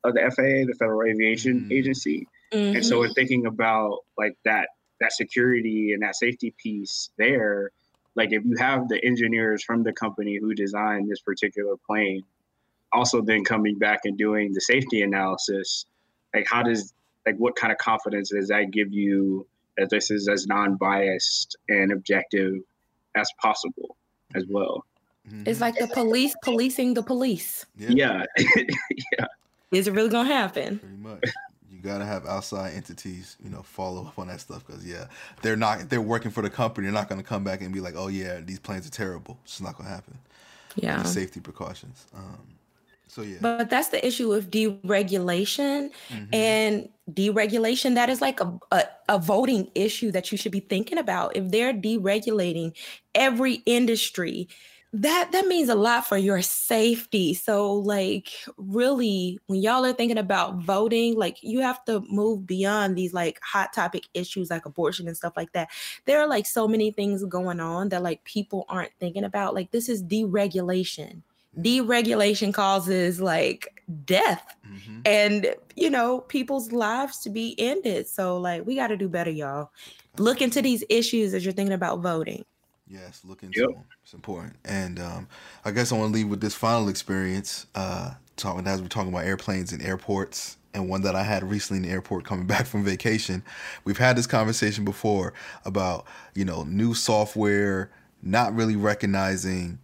of 0.04 0.14
the 0.14 0.22
FAA, 0.22 0.66
the 0.66 0.76
Federal 0.78 1.04
Aviation 1.04 1.62
mm-hmm. 1.62 1.72
Agency. 1.72 2.28
Mm-hmm. 2.52 2.78
And 2.78 2.86
so, 2.86 3.04
in 3.04 3.14
thinking 3.14 3.46
about 3.46 4.00
like 4.18 4.36
that 4.46 4.70
that 5.00 5.14
security 5.14 5.94
and 5.94 6.04
that 6.04 6.16
safety 6.16 6.54
piece 6.58 7.10
there, 7.18 7.72
like 8.16 8.32
if 8.32 8.44
you 8.46 8.56
have 8.58 8.88
the 8.90 9.04
engineers 9.04 9.64
from 9.64 9.84
the 9.84 9.94
company 9.94 10.38
who 10.40 10.54
designed 10.54 11.10
this 11.10 11.22
particular 11.22 11.76
plane, 11.88 12.24
also 12.92 13.22
then 13.22 13.44
coming 13.44 13.78
back 13.78 14.02
and 14.04 14.18
doing 14.18 14.54
the 14.54 14.62
safety 14.62 15.02
analysis, 15.02 15.86
like 16.34 16.48
how 16.48 16.62
does 16.64 16.94
like 17.26 17.36
what 17.38 17.56
kind 17.56 17.72
of 17.72 17.78
confidence 17.78 18.30
does 18.30 18.50
that 18.50 18.72
give 18.72 18.92
you 18.92 19.48
that 19.78 19.90
this 19.90 20.12
is 20.12 20.28
as 20.28 20.46
non-biased 20.48 21.56
and 21.70 21.92
objective 21.92 22.56
as 23.16 23.30
possible 23.42 23.96
as 24.36 24.44
well? 24.50 24.86
Mm-hmm. 25.28 25.44
It's 25.46 25.62
like 25.62 25.76
the 25.76 25.88
police 25.88 26.34
policing 26.44 26.94
the 26.94 27.04
police. 27.04 27.66
Yeah. 27.78 27.90
Yeah. 27.90 28.26
yeah. 29.18 29.26
Is 29.72 29.88
it 29.88 29.94
really 29.94 30.10
gonna 30.10 30.28
happen? 30.28 30.80
Pretty 30.80 30.96
much. 30.98 31.24
You 31.72 31.80
gotta 31.80 32.06
have 32.06 32.26
outside 32.26 32.74
entities, 32.74 33.38
you 33.44 33.50
know, 33.50 33.62
follow 33.62 34.06
up 34.06 34.20
on 34.20 34.28
that 34.28 34.42
stuff 34.42 34.66
because 34.66 34.86
yeah, 34.86 35.06
they're 35.42 35.56
not. 35.56 35.90
They're 35.90 36.02
working 36.02 36.32
for 36.32 36.42
the 36.42 36.50
company. 36.50 36.86
They're 36.86 36.94
not 36.94 37.08
gonna 37.08 37.24
come 37.24 37.44
back 37.44 37.62
and 37.62 37.74
be 37.74 37.80
like, 37.80 37.96
oh 37.96 38.08
yeah, 38.08 38.42
these 38.42 38.60
planes 38.60 38.86
are 38.88 38.92
terrible. 38.92 39.40
It's 39.44 39.62
not 39.62 39.78
gonna 39.78 39.90
happen. 39.90 40.18
Yeah. 40.76 41.04
Safety 41.04 41.40
precautions. 41.40 42.08
Um, 42.16 42.40
so 43.08 43.24
yeah. 43.24 43.38
But 43.42 43.70
that's 43.70 43.90
the 43.90 44.06
issue 44.06 44.30
with 44.30 44.50
deregulation 44.52 45.92
mm-hmm. 46.10 46.34
and 46.34 46.90
deregulation. 47.12 47.96
That 47.96 48.10
is 48.10 48.22
like 48.22 48.40
a, 48.40 48.58
a, 48.72 48.84
a 49.10 49.20
voting 49.20 49.70
issue 49.76 50.12
that 50.12 50.32
you 50.32 50.38
should 50.38 50.54
be 50.54 50.62
thinking 50.62 50.98
about. 50.98 51.36
If 51.36 51.52
they're 51.52 51.74
deregulating 51.74 52.74
every 53.14 53.56
industry, 53.66 54.48
that 54.94 55.32
that 55.32 55.48
means 55.48 55.70
a 55.70 55.76
lot 55.76 56.06
for 56.06 56.18
your 56.18 56.42
safety. 56.42 57.34
So 57.34 57.74
like 57.74 58.30
really 58.58 59.40
when 59.48 59.62
y'all 59.62 59.86
are 59.86 59.94
thinking 59.94 60.18
about 60.18 60.58
voting 60.58 61.16
like 61.16 61.38
you 61.42 61.62
have 61.62 61.84
to 61.86 62.02
move 62.10 62.46
beyond 62.46 62.98
these 62.98 63.14
like 63.14 63.40
hot 63.42 63.72
topic 63.72 64.04
issues 64.14 64.50
like 64.50 64.66
abortion 64.66 65.08
and 65.08 65.16
stuff 65.16 65.34
like 65.38 65.54
that. 65.54 65.70
There 66.06 66.20
are 66.20 66.28
like 66.28 66.46
so 66.46 66.68
many 66.68 66.92
things 66.92 67.24
going 67.24 67.62
on 67.62 67.90
that 67.90 68.04
like 68.04 68.24
people 68.26 68.66
aren't 68.68 68.92
thinking 69.00 69.24
about. 69.24 69.56
Like 69.56 69.72
this 69.72 69.88
is 69.88 70.04
deregulation. 70.04 71.22
Deregulation 71.58 72.54
causes 72.54 73.22
like 73.22 73.82
death 74.06 74.56
mm-hmm. 74.66 75.02
and 75.06 75.54
you 75.76 75.90
know 75.90 76.22
people's 76.22 76.74
lives 76.74 77.20
to 77.20 77.30
be 77.30 77.56
ended. 77.58 78.10
So 78.10 78.38
like 78.38 78.66
we 78.66 78.76
got 78.76 78.88
to 78.88 78.98
do 78.98 79.08
better 79.08 79.32
y'all. 79.32 79.72
Look 80.18 80.42
into 80.42 80.62
these 80.62 80.84
issues 80.90 81.34
as 81.34 81.46
you're 81.46 81.54
thinking 81.54 81.74
about 81.74 82.00
voting 82.00 82.44
Yes, 82.92 83.22
look 83.24 83.42
into 83.42 83.62
yep. 83.62 83.70
them. 83.70 83.84
It's 84.04 84.14
important. 84.14 84.56
And 84.66 85.00
um, 85.00 85.28
I 85.64 85.72
guess 85.72 85.92
I 85.92 85.98
want 85.98 86.12
to 86.12 86.14
leave 86.14 86.28
with 86.28 86.42
this 86.42 86.56
final 86.56 86.90
experience, 86.90 87.68
uh, 87.74 88.16
talking 88.36 88.68
as 88.68 88.82
we're 88.82 88.90
talking 88.90 89.14
about 89.14 89.26
airplanes 89.26 89.72
and 89.72 89.82
airports, 89.82 90.58
and 90.74 90.90
one 90.90 91.02
that 91.04 91.16
I 91.16 91.24
had 91.24 91.50
recently 91.50 91.78
in 91.78 91.84
the 91.84 91.94
airport 91.94 92.26
coming 92.26 92.48
back 92.48 92.66
from 92.66 92.84
vacation. 92.84 93.44
We've 93.86 93.98
had 93.98 94.18
this 94.18 94.28
conversation 94.28 94.84
before 94.84 95.34
about 95.64 96.06
you 96.36 96.44
know 96.44 96.64
new 96.64 96.94
software 96.94 97.92
not 98.22 98.54
really 98.54 98.76
recognizing 98.76 99.80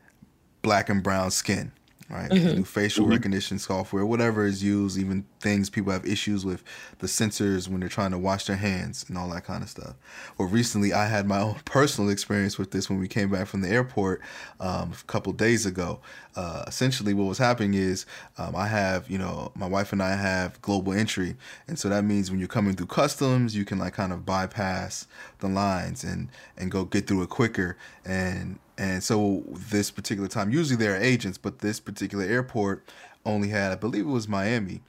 black 0.61 0.89
and 0.89 1.01
brown 1.01 1.31
skin 1.31 1.71
right? 2.09 2.29
Mm-hmm. 2.29 2.57
New 2.57 2.63
facial 2.63 3.03
mm-hmm. 3.03 3.13
recognition 3.13 3.59
software, 3.59 4.05
whatever 4.05 4.45
is 4.45 4.63
used, 4.63 4.97
even 4.97 5.25
things 5.41 5.69
people 5.69 5.91
have 5.91 6.05
issues 6.05 6.45
with 6.45 6.63
the 6.99 7.07
sensors 7.07 7.67
when 7.67 7.81
they're 7.81 7.89
trying 7.89 8.11
to 8.11 8.17
wash 8.17 8.45
their 8.45 8.55
hands 8.55 9.05
and 9.09 9.17
all 9.17 9.29
that 9.29 9.43
kind 9.43 9.61
of 9.61 9.69
stuff. 9.69 9.95
Well, 10.37 10.47
recently 10.47 10.93
I 10.93 11.07
had 11.07 11.27
my 11.27 11.39
own 11.41 11.55
personal 11.65 12.09
experience 12.09 12.57
with 12.57 12.71
this 12.71 12.89
when 12.89 12.99
we 12.99 13.07
came 13.07 13.29
back 13.29 13.47
from 13.47 13.61
the 13.61 13.69
airport 13.69 14.21
um, 14.59 14.93
a 14.93 15.05
couple 15.05 15.33
days 15.33 15.65
ago. 15.65 15.99
Uh, 16.35 16.63
essentially, 16.67 17.13
what 17.13 17.25
was 17.25 17.39
happening 17.39 17.73
is 17.73 18.05
um, 18.37 18.55
I 18.55 18.67
have, 18.67 19.09
you 19.09 19.17
know, 19.17 19.51
my 19.55 19.67
wife 19.67 19.91
and 19.91 20.01
I 20.01 20.15
have 20.15 20.61
global 20.61 20.93
entry, 20.93 21.35
and 21.67 21.77
so 21.79 21.89
that 21.89 22.03
means 22.03 22.29
when 22.29 22.39
you're 22.39 22.47
coming 22.47 22.75
through 22.75 22.87
customs, 22.87 23.55
you 23.55 23.65
can 23.65 23.79
like 23.79 23.93
kind 23.93 24.13
of 24.13 24.25
bypass 24.25 25.07
the 25.39 25.47
lines 25.47 26.03
and 26.03 26.29
and 26.55 26.71
go 26.71 26.85
get 26.85 27.07
through 27.07 27.23
it 27.23 27.29
quicker 27.29 27.75
and 28.05 28.59
and 28.77 29.03
so 29.03 29.43
this 29.47 29.91
particular 29.91 30.27
time, 30.27 30.51
usually 30.51 30.77
there 30.77 30.93
are 30.93 31.01
agents, 31.01 31.37
but 31.37 31.59
this 31.59 31.79
particular 31.79 32.23
airport 32.23 32.87
only 33.25 33.49
had, 33.49 33.71
I 33.71 33.75
believe 33.75 34.05
it 34.05 34.09
was 34.09 34.27
Miami, 34.27 34.81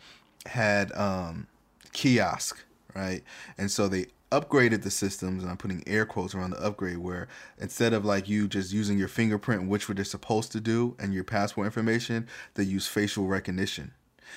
had 0.46 0.92
um, 0.92 1.46
kiosk, 1.92 2.64
right? 2.94 3.22
And 3.56 3.70
so 3.70 3.88
they 3.88 4.06
upgraded 4.30 4.82
the 4.82 4.90
systems, 4.90 5.42
and 5.42 5.50
I'm 5.50 5.56
putting 5.56 5.82
air 5.86 6.04
quotes 6.04 6.34
around 6.34 6.50
the 6.50 6.62
upgrade, 6.62 6.98
where 6.98 7.28
instead 7.58 7.92
of 7.92 8.04
like 8.04 8.28
you 8.28 8.46
just 8.46 8.72
using 8.72 8.98
your 8.98 9.08
fingerprint, 9.08 9.68
which 9.68 9.88
what 9.88 9.96
they're 9.96 10.04
supposed 10.04 10.52
to 10.52 10.60
do, 10.60 10.94
and 10.98 11.14
your 11.14 11.24
passport 11.24 11.64
information, 11.64 12.26
they 12.54 12.64
use 12.64 12.86
facial 12.86 13.26
recognition. 13.26 13.92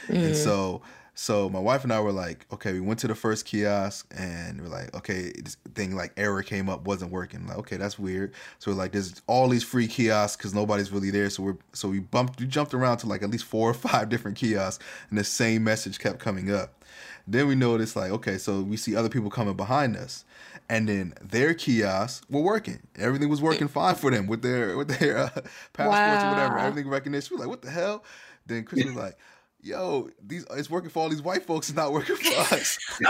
Mm. 0.08 0.28
And 0.28 0.36
so 0.36 0.82
so 1.14 1.50
my 1.50 1.60
wife 1.60 1.84
and 1.84 1.92
I 1.92 2.00
were 2.00 2.14
like, 2.14 2.46
okay, 2.54 2.72
we 2.72 2.80
went 2.80 3.00
to 3.02 3.08
the 3.08 3.16
first 3.16 3.46
kiosk 3.46 4.12
and 4.18 4.62
we're 4.62 4.70
like, 4.70 4.96
okay, 4.96 5.32
this 5.38 5.58
thing 5.76 5.96
like 5.96 6.14
error 6.16 6.42
came 6.42 6.70
up, 6.70 6.86
wasn't 6.88 7.12
working. 7.12 7.46
Like, 7.48 7.58
okay, 7.60 7.78
that's 7.78 8.00
weird. 8.00 8.34
So 8.60 8.72
we're 8.72 8.78
like, 8.78 8.94
there's 8.94 9.22
all 9.28 9.50
these 9.50 9.64
free 9.64 9.88
kiosks 9.88 10.38
because 10.38 10.54
nobody's 10.54 10.92
really 10.92 11.12
there. 11.12 11.30
So 11.30 11.44
we're 11.44 11.58
so 11.74 11.90
we 11.90 12.00
bumped, 12.00 12.40
we 12.40 12.48
jumped 12.48 12.74
around 12.74 12.98
to 13.00 13.08
like 13.08 13.24
at 13.24 13.30
least 13.30 13.44
four 13.44 13.72
or 13.72 13.74
five 13.76 14.08
different 14.10 14.38
kiosks, 14.38 14.84
and 15.10 15.20
the 15.20 15.24
same 15.24 15.64
message 15.64 16.00
kept 16.00 16.20
coming 16.20 16.52
up. 16.52 16.84
Then 17.28 17.48
we 17.48 17.56
noticed 17.56 17.96
like, 17.96 18.12
okay, 18.12 18.38
so 18.38 18.62
we 18.62 18.78
see 18.78 18.96
other 18.96 19.10
people 19.10 19.30
coming 19.30 19.56
behind 19.56 19.98
us, 19.98 20.24
and 20.70 20.88
then 20.88 21.14
their 21.22 21.54
kiosks 21.54 22.26
were 22.30 22.42
working. 22.42 22.80
Everything 22.98 23.30
was 23.30 23.42
working 23.42 23.68
fine 23.68 23.96
for 23.96 24.12
them 24.12 24.28
with 24.28 24.42
their 24.42 24.78
with 24.78 24.98
their 24.98 25.18
uh, 25.18 25.30
passports 25.74 26.24
wow. 26.24 26.28
or 26.28 26.32
whatever. 26.32 26.58
Everything 26.58 26.90
recognition. 26.90 27.36
We're 27.36 27.42
like, 27.42 27.50
what 27.50 27.62
the 27.62 27.70
hell? 27.70 28.04
Then 28.48 28.64
Chris 28.64 28.86
was 28.86 28.96
like 28.96 29.18
yo, 29.64 30.10
these 30.26 30.46
it's 30.52 30.70
working 30.70 30.90
for 30.90 31.00
all 31.00 31.10
these 31.10 31.22
white 31.22 31.44
folks, 31.44 31.70
it's 31.70 31.76
not 31.76 31.92
working 31.92 32.16
for 32.16 32.40
us. 32.54 32.78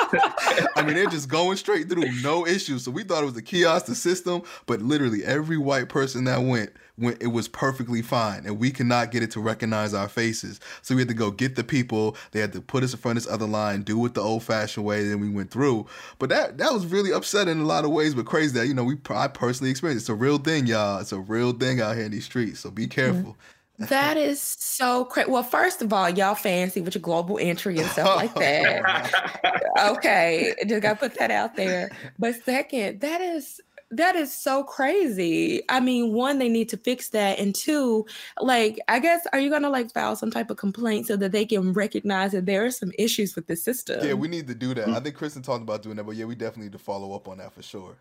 I 0.76 0.84
mean, 0.84 0.96
they're 0.96 1.08
just 1.08 1.30
going 1.30 1.58
straight 1.58 1.90
through, 1.90 2.12
no 2.22 2.46
issues. 2.46 2.84
So 2.84 2.92
we 2.92 3.04
thought 3.04 3.24
it 3.24 3.26
was 3.26 3.34
the 3.34 3.42
kiosk, 3.42 3.86
the 3.86 3.96
system, 3.96 4.44
but 4.66 4.82
literally 4.82 5.24
every 5.24 5.58
white 5.58 5.90
person 5.90 6.26
that 6.26 6.42
went 6.42 6.72
went 6.98 7.22
it 7.22 7.28
was 7.28 7.48
perfectly 7.48 8.02
fine, 8.02 8.46
and 8.46 8.60
we 8.60 8.72
cannot 8.72 9.12
get 9.12 9.24
it 9.24 9.32
to 9.32 9.40
recognize 9.40 9.94
our 9.94 10.10
faces. 10.10 10.60
So 10.82 10.96
we 10.96 11.02
had 11.02 11.08
to 11.08 11.14
go 11.14 11.32
get 11.32 11.56
the 11.56 11.64
people. 11.64 12.16
They 12.32 12.40
had 12.40 12.54
to 12.54 12.62
put 12.62 12.84
us 12.84 12.94
in 12.94 13.00
front 13.00 13.18
of 13.18 13.24
this 13.24 13.32
other 13.32 13.48
line, 13.48 13.82
do 13.84 14.06
it 14.06 14.14
the 14.14 14.22
old-fashioned 14.22 14.86
way. 14.86 15.08
Then 15.08 15.20
we 15.20 15.30
went 15.30 15.52
through. 15.52 15.88
But 16.20 16.30
that 16.30 16.58
that 16.58 16.74
was 16.74 16.86
really 16.86 17.12
upsetting 17.12 17.52
in 17.52 17.62
a 17.62 17.66
lot 17.66 17.86
of 17.86 17.92
ways, 17.92 18.14
but 18.14 18.26
crazy 18.26 18.54
that 18.60 18.68
you 18.68 18.74
know 18.74 18.84
we 18.84 18.98
I 19.10 19.28
personally 19.28 19.72
experienced. 19.72 20.04
It's 20.04 20.10
a 20.10 20.16
real 20.16 20.38
thing, 20.38 20.68
y'all. 20.68 21.00
It's 21.00 21.12
a 21.12 21.20
real 21.20 21.54
thing 21.54 21.82
out 21.82 21.96
here 21.96 22.06
in 22.06 22.12
these 22.12 22.26
streets. 22.26 22.60
So 22.60 22.72
be 22.72 22.88
careful. 22.88 23.32
Mm-hmm. 23.32 23.61
That 23.80 24.16
is 24.18 24.40
so 24.40 25.06
crazy. 25.06 25.30
Well, 25.30 25.44
first 25.44 25.82
of 25.82 25.92
all, 25.92 26.10
y'all 26.10 26.36
fancy 26.36 26.82
with 26.82 26.94
your 26.94 27.02
global 27.02 27.40
entry 27.40 27.80
and 27.80 27.90
stuff 27.90 28.16
like 28.16 28.34
that. 28.36 29.64
okay, 29.80 30.54
just 30.68 30.82
gotta 30.82 31.00
put 31.00 31.18
that 31.18 31.32
out 31.32 31.56
there. 31.56 31.90
But 32.20 32.36
second, 32.44 33.00
that 33.02 33.22
is 33.22 33.60
that 33.92 34.16
is 34.16 34.34
so 34.34 34.64
crazy. 34.64 35.64
I 35.70 35.80
mean, 35.80 36.14
one, 36.14 36.40
they 36.40 36.48
need 36.48 36.70
to 36.70 36.78
fix 36.78 37.10
that, 37.10 37.40
and 37.40 37.54
two, 37.54 38.06
like, 38.40 38.80
I 38.88 39.00
guess, 39.00 39.28
are 39.34 39.40
you 39.40 39.50
gonna 39.50 39.70
like 39.70 39.92
file 39.92 40.16
some 40.16 40.32
type 40.32 40.50
of 40.50 40.58
complaint 40.58 41.08
so 41.08 41.18
that 41.18 41.32
they 41.32 41.46
can 41.46 41.74
recognize 41.74 42.32
that 42.32 42.46
there 42.46 42.66
are 42.66 42.72
some 42.72 42.92
issues 42.98 43.36
with 43.36 43.48
the 43.48 43.56
system? 43.56 44.06
Yeah, 44.06 44.14
we 44.14 44.28
need 44.28 44.48
to 44.48 44.56
do 44.56 44.74
that. 44.74 44.88
I 44.88 44.92
mm. 44.92 45.04
think 45.04 45.16
Kristen 45.16 45.42
talked 45.42 45.64
about 45.64 45.82
doing 45.82 45.98
that, 45.98 46.06
but 46.06 46.16
yeah, 46.16 46.26
we 46.26 46.36
definitely 46.36 46.66
need 46.66 46.74
to 46.74 46.80
follow 46.80 47.14
up 47.14 47.28
on 47.28 47.40
that 47.40 47.54
for 47.54 47.62
sure. 47.62 47.96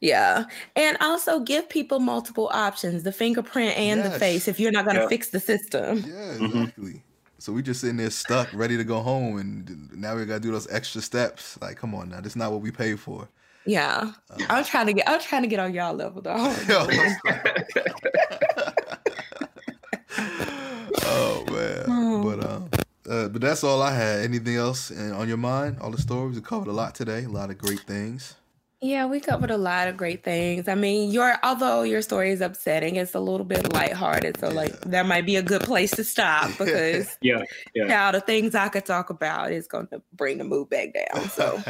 Yeah. 0.00 0.44
And 0.76 0.96
also 1.00 1.40
give 1.40 1.68
people 1.68 2.00
multiple 2.00 2.50
options, 2.52 3.02
the 3.02 3.12
fingerprint 3.12 3.76
and 3.76 4.00
yes. 4.00 4.12
the 4.12 4.18
face 4.18 4.48
if 4.48 4.58
you're 4.60 4.72
not 4.72 4.84
going 4.84 4.96
to 4.96 5.02
yeah. 5.02 5.08
fix 5.08 5.30
the 5.30 5.40
system. 5.40 5.98
Yeah, 5.98 6.04
mm-hmm. 6.04 6.44
exactly. 6.44 6.90
Mm-hmm. 6.90 6.98
So 7.38 7.52
we 7.52 7.62
just 7.62 7.82
sitting 7.82 7.98
there 7.98 8.08
stuck, 8.08 8.48
ready 8.54 8.78
to 8.78 8.84
go 8.84 9.00
home, 9.00 9.36
and 9.36 9.92
now 9.92 10.16
we 10.16 10.24
got 10.24 10.34
to 10.34 10.40
do 10.40 10.50
those 10.50 10.66
extra 10.72 11.02
steps. 11.02 11.58
Like, 11.60 11.76
come 11.76 11.94
on 11.94 12.08
now, 12.08 12.22
That's 12.22 12.36
not 12.36 12.50
what 12.50 12.62
we 12.62 12.70
paid 12.70 12.98
for. 12.98 13.28
Yeah, 13.66 14.12
um, 14.30 14.46
I'm 14.48 14.64
trying 14.64 14.86
to 14.86 14.94
get. 14.94 15.06
I'm 15.08 15.20
trying 15.20 15.42
to 15.42 15.48
get 15.48 15.58
on 15.58 15.74
y'all 15.74 15.94
level 15.94 16.22
though. 16.22 16.32
oh 21.02 21.44
man, 21.50 21.84
oh. 21.88 22.22
but 22.22 22.44
um, 22.46 22.70
uh, 23.08 23.28
but 23.28 23.40
that's 23.40 23.64
all 23.64 23.82
I 23.82 23.94
had. 23.94 24.20
Anything 24.20 24.56
else 24.56 24.90
on 24.90 25.28
your 25.28 25.36
mind? 25.36 25.78
All 25.80 25.90
the 25.90 26.00
stories 26.00 26.36
we 26.36 26.42
covered 26.42 26.68
a 26.68 26.72
lot 26.72 26.94
today. 26.94 27.24
A 27.24 27.28
lot 27.28 27.50
of 27.50 27.58
great 27.58 27.80
things. 27.80 28.36
Yeah, 28.84 29.06
we 29.06 29.18
covered 29.18 29.50
a 29.50 29.56
lot 29.56 29.88
of 29.88 29.96
great 29.96 30.22
things. 30.22 30.68
I 30.68 30.74
mean, 30.74 31.10
your 31.10 31.38
although 31.42 31.84
your 31.84 32.02
story 32.02 32.32
is 32.32 32.42
upsetting, 32.42 32.96
it's 32.96 33.14
a 33.14 33.18
little 33.18 33.46
bit 33.46 33.72
lighthearted. 33.72 34.38
So, 34.38 34.48
yeah. 34.48 34.52
like, 34.52 34.78
that 34.82 35.06
might 35.06 35.24
be 35.24 35.36
a 35.36 35.42
good 35.42 35.62
place 35.62 35.90
to 35.92 36.04
stop 36.04 36.50
because 36.58 37.16
yeah, 37.22 37.44
yeah, 37.74 37.88
how 37.88 38.12
the 38.12 38.20
things 38.20 38.54
I 38.54 38.68
could 38.68 38.84
talk 38.84 39.08
about 39.08 39.52
is 39.52 39.66
going 39.66 39.86
to 39.86 40.02
bring 40.12 40.36
the 40.36 40.44
mood 40.44 40.68
back 40.68 40.90
down. 40.92 41.30
So, 41.30 41.62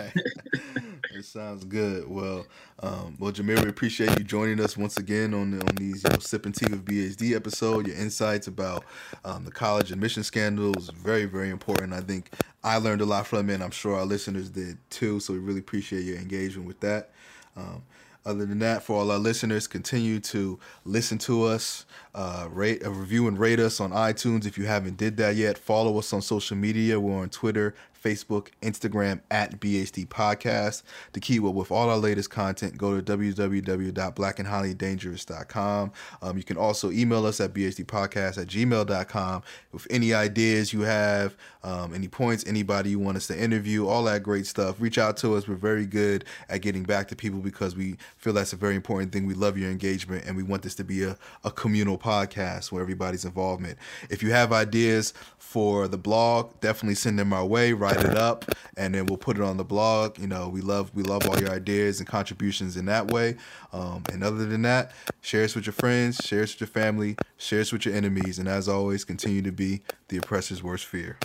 it 1.15 1.25
sounds 1.25 1.65
good. 1.65 2.09
Well, 2.09 2.47
um, 2.81 3.17
well, 3.19 3.33
Jamiere, 3.33 3.63
we 3.63 3.69
appreciate 3.69 4.19
you 4.19 4.25
joining 4.25 4.61
us 4.61 4.77
once 4.77 4.97
again 4.97 5.33
on 5.33 5.61
on 5.61 5.75
these 5.77 6.03
you 6.05 6.11
know, 6.11 6.19
sipping 6.19 6.53
tea 6.53 6.67
with 6.71 6.85
BHD 6.85 7.35
episode. 7.37 7.87
Your 7.87 7.97
insights 7.97 8.47
about 8.49 8.85
um, 9.25 9.45
the 9.45 9.51
college 9.53 9.93
admission 9.93 10.23
scandal 10.25 10.77
is 10.77 10.91
very, 10.91 11.25
very 11.27 11.51
important. 11.51 11.93
I 11.93 12.01
think 12.01 12.31
I 12.65 12.79
learned 12.79 13.01
a 13.01 13.07
lot 13.07 13.27
from 13.27 13.49
it, 13.51 13.55
and 13.55 13.63
I'm 13.63 13.71
sure 13.71 13.95
our 13.95 14.05
listeners 14.05 14.51
did 14.51 14.79
too. 14.91 15.21
So 15.21 15.33
we 15.33 15.39
really 15.39 15.61
appreciate 15.61 16.05
your 16.05 16.17
engagement 16.17 16.67
with 16.67 16.81
that. 16.81 17.11
Um, 17.57 17.83
other 18.27 18.47
than 18.47 18.59
that, 18.61 18.83
for 18.83 18.97
all 18.99 19.11
our 19.11 19.19
listeners, 19.19 19.67
continue 19.67 20.19
to 20.19 20.59
listen 20.87 21.19
to 21.19 21.45
us, 21.45 21.85
uh, 22.15 22.49
rate, 22.51 22.83
uh, 22.85 22.91
review, 22.91 23.29
and 23.29 23.39
rate 23.39 23.61
us 23.61 23.81
on 23.81 23.91
iTunes 23.91 24.47
if 24.47 24.57
you 24.57 24.65
haven't 24.65 24.97
did 24.97 25.19
that 25.19 25.37
yet. 25.37 25.59
Follow 25.59 25.99
us 25.99 26.11
on 26.13 26.23
social 26.23 26.57
media. 26.57 26.99
We're 26.99 27.21
on 27.21 27.29
Twitter, 27.29 27.75
Facebook, 28.05 28.49
Instagram 28.61 29.23
at 29.31 29.61
BHD 29.61 30.07
Podcast. 30.07 30.83
Keep 31.25 31.45
up 31.45 31.55
with 31.55 31.71
all 31.71 31.89
our 31.89 31.97
latest 31.97 32.29
content, 32.31 32.77
go 32.77 33.01
to 33.01 33.17
www.blackandhighlydangerous.com. 33.17 35.93
Um, 36.21 36.37
you 36.37 36.43
can 36.43 36.59
also 36.59 36.91
email 36.91 37.25
us 37.25 37.41
at 37.41 37.55
bhdpodcast 37.55 38.37
at 38.37 38.49
gmail.com 38.49 39.43
with 39.73 39.87
any 39.89 40.13
ideas 40.13 40.75
you 40.75 40.83
have, 40.83 41.35
um, 41.63 41.95
any 41.95 42.09
points, 42.09 42.45
anybody 42.47 42.91
you 42.91 42.99
want 42.99 43.17
us 43.17 43.27
to 43.29 43.43
interview, 43.43 43.87
all 43.87 44.05
that 44.05 44.23
great 44.23 44.47
stuff. 44.47 44.77
Reach 44.81 44.99
out 44.99 45.17
to 45.19 45.35
us. 45.35 45.47
We're 45.49 45.55
very 45.55 45.87
good 45.87 46.27
at 46.51 46.61
getting 46.61 46.83
back 46.83 47.09
to 47.09 47.17
people 47.17 47.41
because 47.41 47.75
we 47.75 47.97
feel 48.19 48.35
that's 48.35 48.53
a 48.53 48.57
very 48.57 48.75
important 48.75 49.13
thing. 49.13 49.27
We 49.27 49.33
love 49.33 49.57
your 49.57 49.71
engagement 49.71 50.27
and 50.27 50.37
we 50.37 50.43
want 50.43 50.61
this 50.63 50.75
to 50.75 50.85
be 50.85 51.05
a, 51.05 51.17
a 51.43 51.51
communal 51.51 51.97
podcast 51.97 52.71
where 52.71 52.83
everybody's 52.83 53.25
involvement. 53.25 53.79
If 54.11 54.23
you 54.23 54.33
have 54.33 54.53
ideas 54.53 55.15
for 55.39 55.89
the 55.89 55.97
blog, 55.97 56.61
definitely 56.61 56.97
send 56.97 57.19
them 57.19 57.33
our 57.33 57.47
way. 57.47 57.73
Write 57.95 58.07
it 58.07 58.19
up, 58.19 58.45
and 58.77 58.95
then 58.95 59.07
we'll 59.07 59.19
put 59.19 59.37
it 59.37 59.43
on 59.43 59.57
the 59.57 59.65
blog. 59.65 60.19
You 60.19 60.27
know, 60.27 60.49
we 60.49 60.61
love 60.61 60.91
we 60.95 61.03
love 61.03 61.29
all 61.29 61.39
your 61.39 61.51
ideas 61.51 62.01
and 62.01 62.09
contributions 62.09 62.77
in 62.77 62.87
that 62.87 63.11
way. 63.11 63.37
Um, 63.73 64.03
and 64.13 64.23
other 64.25 64.47
than 64.47 64.63
that, 64.63 64.93
share 65.21 65.45
us 65.45 65.55
with 65.55 65.67
your 65.67 65.73
friends, 65.73 66.17
share 66.25 66.43
us 66.43 66.55
with 66.55 66.61
your 66.63 66.69
family, 66.69 67.17
share 67.37 67.61
us 67.61 67.73
with 67.73 67.87
your 67.87 67.95
enemies, 67.95 68.39
and 68.39 68.49
as 68.49 68.69
always, 68.69 69.05
continue 69.05 69.43
to 69.43 69.53
be 69.53 69.83
the 70.09 70.17
oppressor's 70.19 70.63
worst 70.63 70.87
fear. 70.87 71.19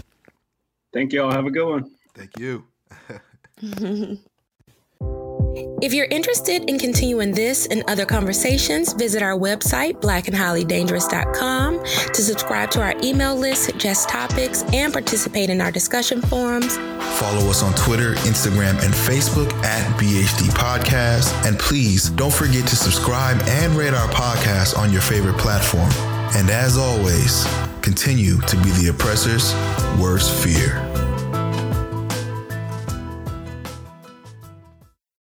Thank 0.93 1.13
you 1.13 1.23
all. 1.23 1.31
Have 1.31 1.45
a 1.45 1.51
good 1.51 1.67
one. 1.67 1.91
Thank 2.15 2.37
you. 2.39 2.65
If 5.81 5.93
you're 5.93 6.07
interested 6.07 6.69
in 6.69 6.77
continuing 6.77 7.31
this 7.31 7.65
and 7.65 7.83
other 7.87 8.05
conversations, 8.05 8.91
visit 8.91 9.23
our 9.23 9.37
website, 9.37 10.01
blackandhighlydangerous.com, 10.01 11.83
to 11.83 12.21
subscribe 12.21 12.69
to 12.71 12.81
our 12.81 12.93
email 13.01 13.33
list, 13.35 13.63
suggest 13.63 14.09
topics, 14.09 14.63
and 14.73 14.91
participate 14.91 15.49
in 15.49 15.61
our 15.61 15.71
discussion 15.71 16.21
forums. 16.21 16.75
Follow 17.17 17.49
us 17.49 17.63
on 17.63 17.73
Twitter, 17.75 18.15
Instagram, 18.15 18.71
and 18.83 18.93
Facebook 18.93 19.53
at 19.63 19.85
BHD 19.97 20.49
Podcast. 20.49 21.33
And 21.47 21.57
please 21.57 22.09
don't 22.09 22.33
forget 22.33 22.67
to 22.67 22.75
subscribe 22.75 23.41
and 23.43 23.73
rate 23.75 23.93
our 23.93 24.09
podcast 24.09 24.77
on 24.77 24.91
your 24.91 25.01
favorite 25.01 25.37
platform. 25.37 25.89
And 26.35 26.49
as 26.49 26.77
always, 26.77 27.47
continue 27.81 28.39
to 28.41 28.55
be 28.57 28.71
the 28.71 28.89
oppressor's 28.89 29.53
worst 29.97 30.33
fear. 30.43 30.88